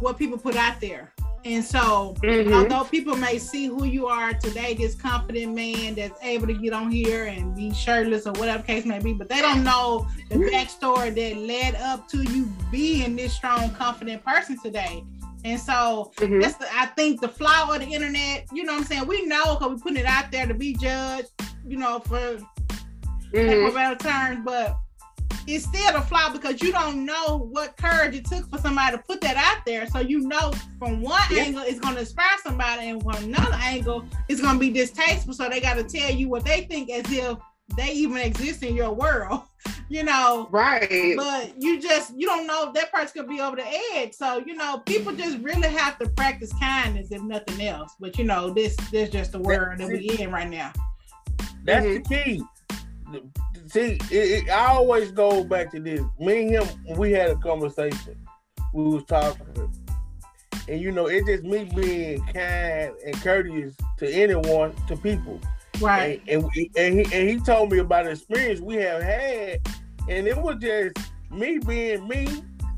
what 0.00 0.18
people 0.18 0.36
put 0.36 0.56
out 0.56 0.80
there. 0.80 1.12
And 1.46 1.64
so, 1.64 2.16
mm-hmm. 2.24 2.52
although 2.52 2.82
people 2.82 3.14
may 3.14 3.38
see 3.38 3.66
who 3.66 3.84
you 3.84 4.08
are 4.08 4.32
today, 4.32 4.74
this 4.74 4.96
confident 4.96 5.54
man 5.54 5.94
that's 5.94 6.20
able 6.20 6.48
to 6.48 6.54
get 6.54 6.72
on 6.72 6.90
here 6.90 7.26
and 7.26 7.54
be 7.54 7.72
shirtless 7.72 8.26
or 8.26 8.32
whatever 8.32 8.64
case 8.64 8.84
may 8.84 8.98
be, 8.98 9.12
but 9.12 9.28
they 9.28 9.40
don't 9.40 9.62
know 9.62 10.08
the 10.28 10.34
backstory 10.34 11.14
that 11.14 11.36
led 11.36 11.76
up 11.76 12.08
to 12.08 12.24
you 12.24 12.52
being 12.72 13.14
this 13.14 13.32
strong, 13.32 13.70
confident 13.74 14.24
person 14.24 14.58
today. 14.60 15.04
And 15.44 15.60
so 15.60 16.10
mm-hmm. 16.16 16.40
that's 16.40 16.56
the, 16.56 16.66
I 16.74 16.86
think 16.86 17.20
the 17.20 17.28
flaw 17.28 17.72
of 17.72 17.80
the 17.80 17.86
internet, 17.86 18.48
you 18.52 18.64
know 18.64 18.72
what 18.72 18.80
I'm 18.80 18.86
saying? 18.86 19.06
We 19.06 19.24
know 19.26 19.54
because 19.54 19.76
we 19.76 19.80
putting 19.80 19.98
it 19.98 20.06
out 20.06 20.32
there 20.32 20.48
to 20.48 20.54
be 20.54 20.74
judged, 20.74 21.28
you 21.64 21.76
know, 21.76 22.00
for 22.00 22.38
mm-hmm. 23.32 23.72
better 23.72 23.94
terms, 23.94 24.40
but 24.44 24.76
it's 25.46 25.64
still 25.64 25.96
a 25.96 26.00
flaw 26.00 26.32
because 26.32 26.60
you 26.60 26.72
don't 26.72 27.04
know 27.04 27.48
what 27.50 27.76
courage 27.76 28.14
it 28.14 28.24
took 28.24 28.48
for 28.50 28.58
somebody 28.58 28.96
to 28.96 29.02
put 29.02 29.20
that 29.20 29.36
out 29.36 29.64
there. 29.64 29.86
So 29.86 30.00
you 30.00 30.20
know 30.20 30.52
from 30.78 31.00
one 31.00 31.22
yeah. 31.30 31.42
angle 31.42 31.62
it's 31.62 31.80
going 31.80 31.94
to 31.94 32.00
inspire 32.00 32.36
somebody, 32.42 32.88
and 32.88 33.02
from 33.02 33.16
another 33.24 33.56
angle 33.60 34.04
it's 34.28 34.40
going 34.40 34.54
to 34.54 34.60
be 34.60 34.70
distasteful. 34.70 35.34
So 35.34 35.48
they 35.48 35.60
got 35.60 35.74
to 35.74 35.84
tell 35.84 36.10
you 36.10 36.28
what 36.28 36.44
they 36.44 36.62
think 36.62 36.90
as 36.90 37.04
if 37.10 37.38
they 37.76 37.92
even 37.92 38.18
exist 38.18 38.62
in 38.62 38.76
your 38.76 38.92
world, 38.92 39.42
you 39.88 40.04
know. 40.04 40.48
Right. 40.50 41.14
But 41.16 41.54
you 41.58 41.80
just 41.80 42.12
you 42.16 42.26
don't 42.26 42.46
know 42.46 42.68
if 42.68 42.74
that 42.74 42.92
person 42.92 43.22
could 43.22 43.28
be 43.28 43.40
over 43.40 43.56
the 43.56 43.66
edge. 43.94 44.14
So 44.14 44.42
you 44.44 44.54
know, 44.54 44.78
people 44.86 45.12
just 45.12 45.38
really 45.38 45.68
have 45.68 45.98
to 45.98 46.08
practice 46.10 46.52
kindness 46.60 47.08
if 47.10 47.22
nothing 47.22 47.66
else. 47.66 47.94
But 48.00 48.18
you 48.18 48.24
know, 48.24 48.50
this 48.50 48.76
this 48.90 49.10
just 49.10 49.32
the 49.32 49.40
world 49.40 49.78
that 49.78 49.88
we 49.88 50.08
in 50.18 50.30
right 50.30 50.48
now. 50.48 50.72
That's 51.64 51.84
mm-hmm. 51.84 52.02
the 52.02 52.24
key 52.24 52.42
see, 53.68 53.98
it, 54.10 54.44
it, 54.44 54.50
I 54.50 54.66
always 54.66 55.12
go 55.12 55.44
back 55.44 55.70
to 55.72 55.80
this. 55.80 56.00
Me 56.18 56.54
and 56.54 56.66
him, 56.66 56.96
we 56.96 57.12
had 57.12 57.30
a 57.30 57.36
conversation. 57.36 58.16
We 58.72 58.84
was 58.84 59.04
talking, 59.04 59.72
and 60.68 60.80
you 60.80 60.92
know, 60.92 61.06
it's 61.06 61.26
just 61.26 61.44
me 61.44 61.64
being 61.74 62.20
kind 62.26 62.92
and 63.04 63.14
courteous 63.22 63.74
to 63.98 64.10
anyone, 64.10 64.74
to 64.88 64.96
people. 64.96 65.40
Right. 65.80 66.22
And, 66.28 66.44
and, 66.44 66.68
and 66.76 66.94
he 66.94 67.04
and 67.14 67.28
he 67.28 67.40
told 67.40 67.72
me 67.72 67.78
about 67.78 68.06
an 68.06 68.12
experience 68.12 68.60
we 68.60 68.76
have 68.76 69.02
had, 69.02 69.60
and 70.08 70.26
it 70.26 70.36
was 70.36 70.56
just 70.60 70.96
me 71.30 71.58
being 71.58 72.06
me 72.08 72.28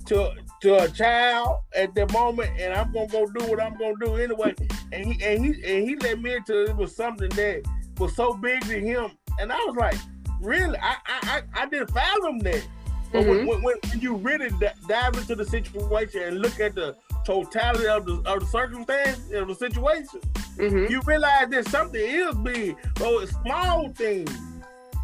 to 0.06 0.34
to 0.62 0.82
a 0.82 0.88
child 0.88 1.60
at 1.74 1.94
the 1.94 2.06
moment, 2.12 2.50
and 2.58 2.74
I'm 2.74 2.92
gonna 2.92 3.06
go 3.08 3.26
do 3.26 3.46
what 3.46 3.62
I'm 3.62 3.76
gonna 3.78 3.94
do 4.00 4.16
anyway. 4.16 4.54
And 4.92 5.06
he 5.06 5.24
and 5.24 5.44
he 5.44 5.50
and 5.64 5.88
he 5.88 5.96
let 5.96 6.20
me 6.20 6.34
into 6.34 6.64
it 6.64 6.76
was 6.76 6.94
something 6.94 7.30
that 7.30 7.62
was 7.98 8.14
so 8.16 8.34
big 8.34 8.60
to 8.62 8.80
him, 8.80 9.12
and 9.40 9.52
I 9.52 9.56
was 9.56 9.76
like, 9.76 9.98
really, 10.40 10.78
I 10.78 10.96
I 11.06 11.42
I, 11.54 11.66
didn't 11.66 11.90
fathom 11.90 12.38
that. 12.40 12.66
But 13.10 13.22
mm-hmm. 13.22 13.46
when, 13.46 13.62
when, 13.62 13.76
when, 13.90 14.00
you 14.00 14.16
really 14.16 14.50
d- 14.60 14.68
dive 14.86 15.16
into 15.16 15.34
the 15.34 15.44
situation 15.44 16.22
and 16.22 16.40
look 16.40 16.60
at 16.60 16.74
the 16.74 16.94
totality 17.24 17.86
of 17.86 18.04
the 18.04 18.22
of 18.26 18.40
the 18.40 18.46
circumstance 18.46 19.18
of 19.32 19.48
the 19.48 19.54
situation, 19.54 20.20
mm-hmm. 20.56 20.92
you 20.92 21.00
realize 21.06 21.48
that 21.50 21.68
something 21.68 22.00
is 22.00 22.34
big. 22.36 22.76
So 22.98 23.20
it's 23.20 23.32
small 23.42 23.88
things. 23.90 24.30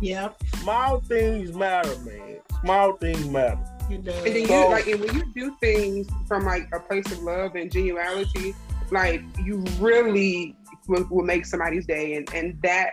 Yeah. 0.00 0.30
Small 0.56 1.00
things 1.00 1.54
matter, 1.54 1.96
man. 2.00 2.40
Small 2.60 2.96
things 2.96 3.26
matter. 3.28 3.58
And 3.90 4.04
then 4.04 4.46
so, 4.46 4.64
you 4.64 4.70
like, 4.70 4.86
and 4.86 5.00
when 5.00 5.14
you 5.14 5.24
do 5.34 5.56
things 5.60 6.08
from 6.26 6.44
like 6.44 6.68
a 6.72 6.80
place 6.80 7.10
of 7.12 7.22
love 7.22 7.54
and 7.54 7.70
genuality, 7.70 8.54
like 8.90 9.22
you 9.42 9.64
really 9.78 10.56
will, 10.88 11.06
will 11.10 11.24
make 11.24 11.44
somebody's 11.46 11.86
day, 11.86 12.14
and 12.14 12.32
and 12.34 12.60
that 12.62 12.90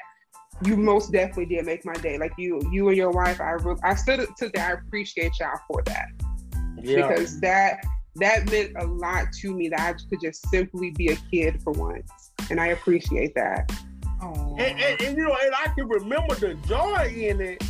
you 0.63 0.77
most 0.77 1.11
definitely 1.11 1.47
did 1.47 1.65
make 1.65 1.85
my 1.85 1.93
day. 1.93 2.17
Like 2.17 2.33
you, 2.38 2.61
you 2.71 2.88
and 2.88 2.97
your 2.97 3.11
wife, 3.11 3.41
I 3.41 3.51
re- 3.51 3.75
I 3.83 3.95
stood 3.95 4.27
to 4.38 4.49
that. 4.53 4.69
I 4.69 4.73
appreciate 4.73 5.33
y'all 5.39 5.59
for 5.67 5.81
that. 5.83 6.07
Yeah. 6.81 7.07
Because 7.07 7.39
that 7.41 7.83
that 8.15 8.49
meant 8.51 8.73
a 8.77 8.85
lot 8.85 9.31
to 9.41 9.53
me 9.53 9.69
that 9.69 9.79
I 9.79 9.93
could 10.09 10.19
just 10.21 10.47
simply 10.49 10.91
be 10.91 11.09
a 11.09 11.15
kid 11.31 11.61
for 11.63 11.73
once, 11.73 12.31
and 12.49 12.59
I 12.59 12.67
appreciate 12.67 13.33
that. 13.35 13.71
And, 14.21 14.59
and, 14.59 15.01
and, 15.01 15.17
you 15.17 15.23
know, 15.23 15.35
and 15.43 15.53
I 15.55 15.67
can 15.73 15.88
remember 15.88 16.35
the 16.35 16.53
joy 16.67 17.11
in 17.15 17.41
it, 17.41 17.63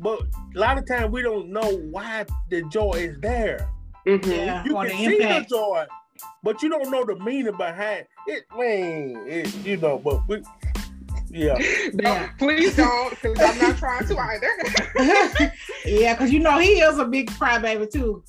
but 0.00 0.22
a 0.22 0.58
lot 0.58 0.76
of 0.76 0.88
times 0.88 1.12
we 1.12 1.22
don't 1.22 1.50
know 1.50 1.76
why 1.90 2.24
the 2.50 2.62
joy 2.62 2.90
is 2.94 3.20
there. 3.20 3.68
Mm-hmm. 4.04 4.28
Yeah, 4.28 4.64
you 4.64 4.74
can 4.74 4.88
the 4.88 4.90
see 4.90 5.22
impact. 5.22 5.50
the 5.50 5.56
joy, 5.56 5.84
but 6.42 6.62
you 6.62 6.68
don't 6.68 6.90
know 6.90 7.04
the 7.04 7.14
meaning 7.20 7.56
behind 7.56 8.06
it. 8.26 8.44
Man, 8.56 9.24
it, 9.28 9.54
you 9.64 9.76
know, 9.76 9.98
but 9.98 10.26
we 10.26 10.42
yeah. 11.32 11.56
yeah. 11.94 12.30
Please 12.38 12.76
don't, 12.76 13.10
because 13.22 13.38
I'm 13.40 13.58
not 13.58 13.76
trying 13.78 14.06
to 14.06 14.16
either. 14.18 15.52
yeah, 15.84 16.14
because 16.14 16.32
you 16.32 16.38
know 16.40 16.58
he 16.58 16.80
is 16.80 16.98
a 16.98 17.04
big 17.04 17.30
crybaby 17.30 17.90
too. 17.90 18.22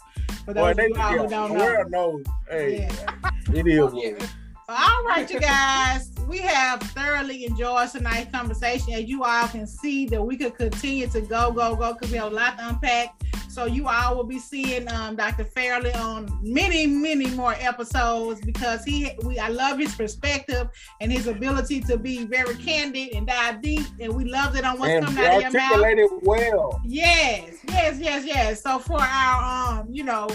For 0.45 0.53
Boy, 0.53 0.73
those 0.73 0.75
they, 0.75 0.85
of 0.85 0.89
you 0.89 1.01
all 1.01 1.11
yeah, 1.15 1.17
who 1.21 1.27
don't 1.29 1.49
the 1.51 1.57
know. 1.57 1.63
world 1.65 1.91
knows. 1.91 2.23
Hey, 2.49 2.87
Yeah. 2.89 3.31
it 3.53 3.67
is. 3.67 4.29
What 4.65 4.75
Yeah. 4.77 4.79
it 4.79 4.85
is. 4.85 4.95
All 4.97 5.03
right, 5.05 5.31
you 5.31 5.39
guys, 5.41 6.11
we 6.27 6.37
have 6.39 6.81
thoroughly 6.81 7.45
enjoyed 7.45 7.89
tonight's 7.89 8.31
conversation. 8.31 8.93
As 8.93 9.03
you 9.05 9.23
all 9.23 9.47
can 9.47 9.67
see, 9.67 10.05
that 10.07 10.21
we 10.21 10.37
could 10.37 10.55
continue 10.55 11.07
to 11.07 11.21
go, 11.21 11.51
go, 11.51 11.75
go, 11.75 11.93
because 11.93 12.11
we 12.11 12.17
have 12.17 12.31
a 12.31 12.35
lot 12.35 12.57
to 12.57 12.69
unpack. 12.69 13.15
So 13.49 13.65
you 13.65 13.87
all 13.87 14.15
will 14.15 14.23
be 14.23 14.39
seeing 14.39 14.91
um, 14.91 15.15
Dr. 15.15 15.43
Fairley 15.43 15.93
on 15.93 16.27
many, 16.41 16.87
many 16.87 17.27
more 17.35 17.53
episodes 17.59 18.41
because 18.41 18.83
he, 18.83 19.11
we, 19.23 19.37
I 19.37 19.49
love 19.49 19.77
his 19.77 19.93
perspective 19.93 20.69
and 21.01 21.11
his 21.11 21.27
ability 21.27 21.81
to 21.81 21.97
be 21.97 22.25
very 22.25 22.55
candid 22.55 23.13
and 23.13 23.27
dive 23.27 23.61
deep, 23.61 23.85
and 23.99 24.11
we 24.15 24.25
love 24.25 24.55
it 24.55 24.65
on 24.65 24.79
what's 24.79 24.89
And 24.93 25.05
coming 25.05 25.23
out 25.23 25.35
of 25.35 25.41
your 25.43 25.51
mouth. 25.51 25.71
articulate 25.71 25.99
it 25.99 26.09
well. 26.23 26.81
Yes, 26.83 27.57
yes, 27.67 27.99
yes, 27.99 28.25
yes. 28.25 28.63
So 28.63 28.79
for 28.79 28.99
our 28.99 29.79
um, 29.81 29.87
you 29.91 30.03
know, 30.03 30.27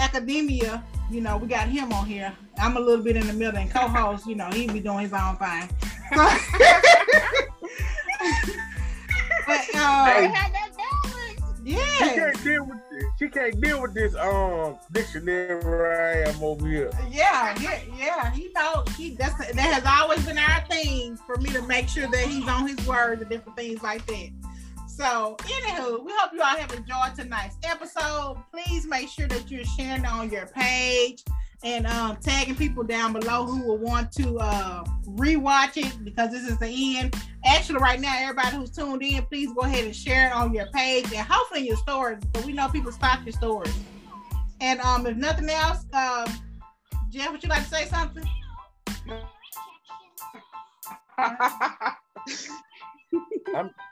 academia, 0.00 0.82
you 1.10 1.20
know, 1.20 1.36
we 1.36 1.46
got 1.46 1.68
him 1.68 1.92
on 1.92 2.06
here. 2.06 2.32
I'm 2.58 2.76
a 2.76 2.80
little 2.80 3.04
bit 3.04 3.16
in 3.16 3.26
the 3.26 3.32
middle 3.32 3.58
and 3.58 3.70
co-host, 3.70 4.26
you 4.26 4.34
know, 4.34 4.48
he 4.50 4.66
be 4.66 4.80
doing 4.80 5.00
his 5.00 5.12
own 5.12 5.36
thing. 5.36 5.68
but 9.46 9.60
uh 9.74 10.04
Hey. 10.04 10.28
balance. 10.32 10.76
She 11.98 12.04
can't 12.14 12.44
deal 12.44 12.64
with 12.66 12.78
this. 12.90 13.04
She 13.18 13.28
can't 13.28 13.60
deal 13.60 13.80
with 13.82 13.94
this 13.94 14.14
um 14.16 14.78
dictionary 14.92 16.24
I 16.24 16.28
am 16.30 16.42
over 16.42 16.68
here. 16.68 16.90
Yeah, 17.10 17.58
yeah, 17.60 17.80
yeah. 17.96 18.30
He 18.32 18.50
know 18.54 18.84
he 18.96 19.14
that's 19.14 19.38
that 19.38 19.56
has 19.58 19.84
always 19.86 20.24
been 20.26 20.36
our 20.38 20.62
thing 20.68 21.16
for 21.26 21.36
me 21.38 21.50
to 21.50 21.62
make 21.62 21.88
sure 21.88 22.06
that 22.06 22.26
he's 22.26 22.46
on 22.48 22.68
his 22.68 22.86
word 22.86 23.20
and 23.20 23.30
different 23.30 23.56
things 23.56 23.82
like 23.82 24.04
that. 24.06 24.30
So, 24.96 25.36
anywho, 25.40 26.04
we 26.04 26.12
hope 26.14 26.30
you 26.32 26.40
all 26.40 26.56
have 26.56 26.72
enjoyed 26.72 27.16
tonight's 27.16 27.56
episode. 27.64 28.36
Please 28.52 28.86
make 28.86 29.08
sure 29.08 29.26
that 29.26 29.50
you're 29.50 29.64
sharing 29.64 30.06
on 30.06 30.30
your 30.30 30.46
page 30.46 31.24
and 31.64 31.84
um, 31.88 32.16
tagging 32.18 32.54
people 32.54 32.84
down 32.84 33.12
below 33.12 33.44
who 33.44 33.66
will 33.66 33.78
want 33.78 34.12
to 34.12 34.38
uh, 34.38 34.84
rewatch 35.04 35.76
it 35.78 36.04
because 36.04 36.30
this 36.30 36.48
is 36.48 36.56
the 36.58 36.96
end. 36.96 37.16
Actually, 37.44 37.80
right 37.80 37.98
now, 37.98 38.14
everybody 38.16 38.56
who's 38.56 38.70
tuned 38.70 39.02
in, 39.02 39.20
please 39.24 39.52
go 39.52 39.62
ahead 39.62 39.84
and 39.84 39.96
share 39.96 40.28
it 40.28 40.32
on 40.32 40.54
your 40.54 40.66
page 40.66 41.06
and 41.12 41.26
hopefully 41.28 41.66
your 41.66 41.76
stories. 41.78 42.22
But 42.32 42.44
we 42.44 42.52
know 42.52 42.68
people 42.68 42.92
stock 42.92 43.18
your 43.24 43.32
stories. 43.32 43.74
And 44.60 44.78
um, 44.78 45.08
if 45.08 45.16
nothing 45.16 45.50
else, 45.50 45.86
um, 45.92 46.26
Jeff, 47.10 47.32
would 47.32 47.42
you 47.42 47.48
like 47.48 47.64
to 47.64 47.68
say 47.68 47.86
something? 47.86 48.28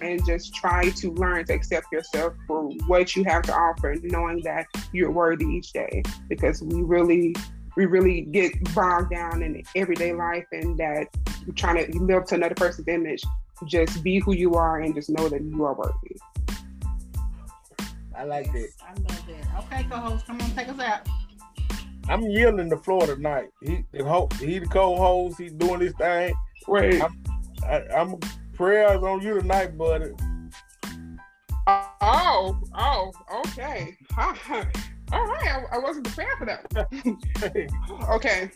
and 0.00 0.24
just 0.24 0.54
try 0.54 0.90
to 0.90 1.12
learn 1.12 1.44
to 1.46 1.52
accept 1.52 1.86
yourself 1.92 2.34
for 2.46 2.64
what 2.86 3.16
you 3.16 3.24
have 3.24 3.42
to 3.42 3.52
offer, 3.52 3.96
knowing 4.02 4.40
that 4.44 4.66
you're 4.92 5.10
worthy 5.10 5.44
each 5.46 5.72
day. 5.72 6.02
Because 6.28 6.62
we 6.62 6.82
really, 6.82 7.34
we 7.76 7.86
really 7.86 8.22
get 8.22 8.52
bogged 8.74 9.10
down 9.10 9.42
in 9.42 9.62
everyday 9.74 10.12
life, 10.12 10.46
and 10.52 10.78
that 10.78 11.08
trying 11.56 11.84
to 11.84 11.98
live 11.98 12.26
to 12.26 12.34
another 12.36 12.54
person's 12.54 12.88
image. 12.88 13.22
Just 13.66 14.04
be 14.04 14.20
who 14.20 14.34
you 14.34 14.54
are, 14.54 14.80
and 14.80 14.94
just 14.94 15.10
know 15.10 15.28
that 15.28 15.42
you 15.42 15.64
are 15.64 15.74
worthy. 15.74 16.16
I 18.16 18.24
like 18.24 18.52
that. 18.52 18.68
I 18.82 18.92
love 18.94 19.26
that. 19.26 19.64
Okay, 19.64 19.86
co-host, 19.88 20.26
come 20.26 20.40
on, 20.40 20.50
take 20.52 20.68
us 20.68 20.78
out. 20.80 21.08
I'm 22.08 22.22
yielding 22.22 22.68
the 22.68 22.76
floor 22.78 23.06
tonight. 23.06 23.48
He 23.62 23.84
the 23.92 24.04
ho- 24.04 24.28
he 24.40 24.58
the 24.58 24.66
co-host. 24.66 25.38
He's 25.38 25.52
doing 25.52 25.80
his 25.80 25.92
thing. 25.94 26.34
Wait. 26.66 27.02
I, 27.64 27.82
I'm 27.94 28.18
prayers 28.58 29.00
on 29.04 29.22
you 29.22 29.40
tonight, 29.40 29.78
buddy. 29.78 30.10
Oh, 31.68 32.60
oh, 32.74 33.12
okay. 33.46 33.96
All 34.18 35.26
right, 35.26 35.46
I, 35.46 35.62
I 35.72 35.78
wasn't 35.78 36.12
prepared 36.12 36.38
for 36.38 36.46
that. 36.46 37.68
Okay. 38.10 38.50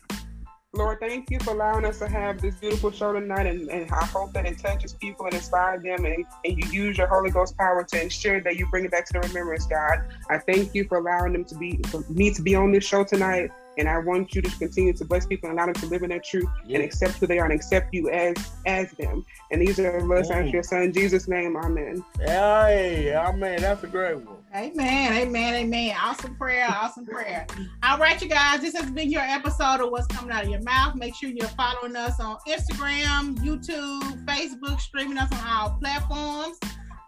Lord, 0.75 1.01
thank 1.01 1.31
you 1.31 1.39
for 1.41 1.51
allowing 1.51 1.85
us 1.85 1.99
to 1.99 2.09
have 2.09 2.41
this 2.41 2.55
beautiful 2.57 2.91
show 2.91 3.13
tonight. 3.13 3.47
And, 3.47 3.69
and 3.71 3.91
I 3.91 4.07
hope 4.07 4.33
that 4.33 4.47
it 4.47 4.59
touches 4.59 4.95
people 4.95 5.27
and 5.27 5.35
inspires 5.35 5.83
them. 5.83 6.05
And, 6.07 6.25
and 6.45 6.59
you 6.65 6.85
use 6.85 6.97
your 6.99 7.07
Holy 7.07 7.31
Ghost 7.31 7.57
power 7.59 7.85
to 7.85 8.03
ensure 8.03 8.41
that 8.41 8.57
you 8.57 8.67
bring 8.71 8.87
it 8.87 8.91
back 8.91 9.05
to 9.07 9.13
the 9.13 9.21
remembrance, 9.21 9.67
God. 9.67 10.01
I 10.31 10.39
thank 10.39 10.75
you 10.75 10.85
for 10.89 10.99
allowing 10.99 11.35
them 11.35 11.45
to 11.45 11.55
be, 11.57 11.79
for 11.89 12.03
me 12.09 12.33
to 12.33 12.43
be 12.43 12.55
on 12.55 12.73
this 12.73 12.85
show 12.85 13.05
tonight. 13.05 13.51
And 13.79 13.89
I 13.89 13.99
want 13.99 14.35
you 14.35 14.43
to 14.43 14.51
continue 14.59 14.93
to 14.93 15.05
bless 15.05 15.27
people 15.27 15.49
and 15.49 15.59
allow 15.59 15.67
them 15.67 15.75
to 15.77 15.87
live 15.87 16.03
in 16.03 16.11
their 16.11 16.21
truth 16.21 16.49
and 16.65 16.83
accept 16.83 17.15
who 17.15 17.27
they 17.27 17.39
are 17.39 17.45
and 17.45 17.55
accept 17.55 17.95
you 17.95 18.11
as 18.11 18.37
as 18.67 18.91
them. 18.93 19.25
And 19.51 19.61
these 19.61 19.79
are 19.79 20.01
the 20.01 20.05
blessings 20.05 20.39
in 20.39 20.47
mm. 20.47 20.53
your 20.53 20.63
son, 20.63 20.93
Jesus' 20.93 21.29
name. 21.29 21.57
Amen. 21.57 22.05
Hey, 22.21 23.13
man, 23.37 23.61
that's 23.61 23.83
a 23.83 23.87
great 23.87 24.17
one. 24.17 24.37
Amen, 24.55 25.15
amen, 25.15 25.55
amen. 25.55 25.97
Awesome 25.99 26.37
prayer, 26.37 26.67
awesome 26.69 27.07
prayer. 27.07 27.47
All 27.83 27.97
right, 27.97 28.21
you 28.21 28.29
guys, 28.29 28.61
this 28.61 28.77
has 28.77 28.91
been 28.91 29.11
your 29.11 29.23
episode 29.23 29.81
of 29.81 29.91
What's 29.91 30.07
Coming 30.09 30.31
Out 30.31 30.45
of 30.45 30.51
Your 30.51 30.61
Mouth. 30.61 30.95
Make 30.95 31.15
sure 31.15 31.31
you're 31.31 31.49
following 31.49 31.97
us 31.97 32.21
on 32.21 32.37
Instagram, 32.47 33.37
YouTube, 33.39 34.27
Facebook, 34.27 34.79
streaming 34.79 35.17
us 35.17 35.33
on 35.33 35.39
our 35.39 35.79
platforms. 35.79 36.59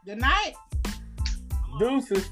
Good 0.07 0.21
night. 0.21 0.55
Deuces. 1.79 2.31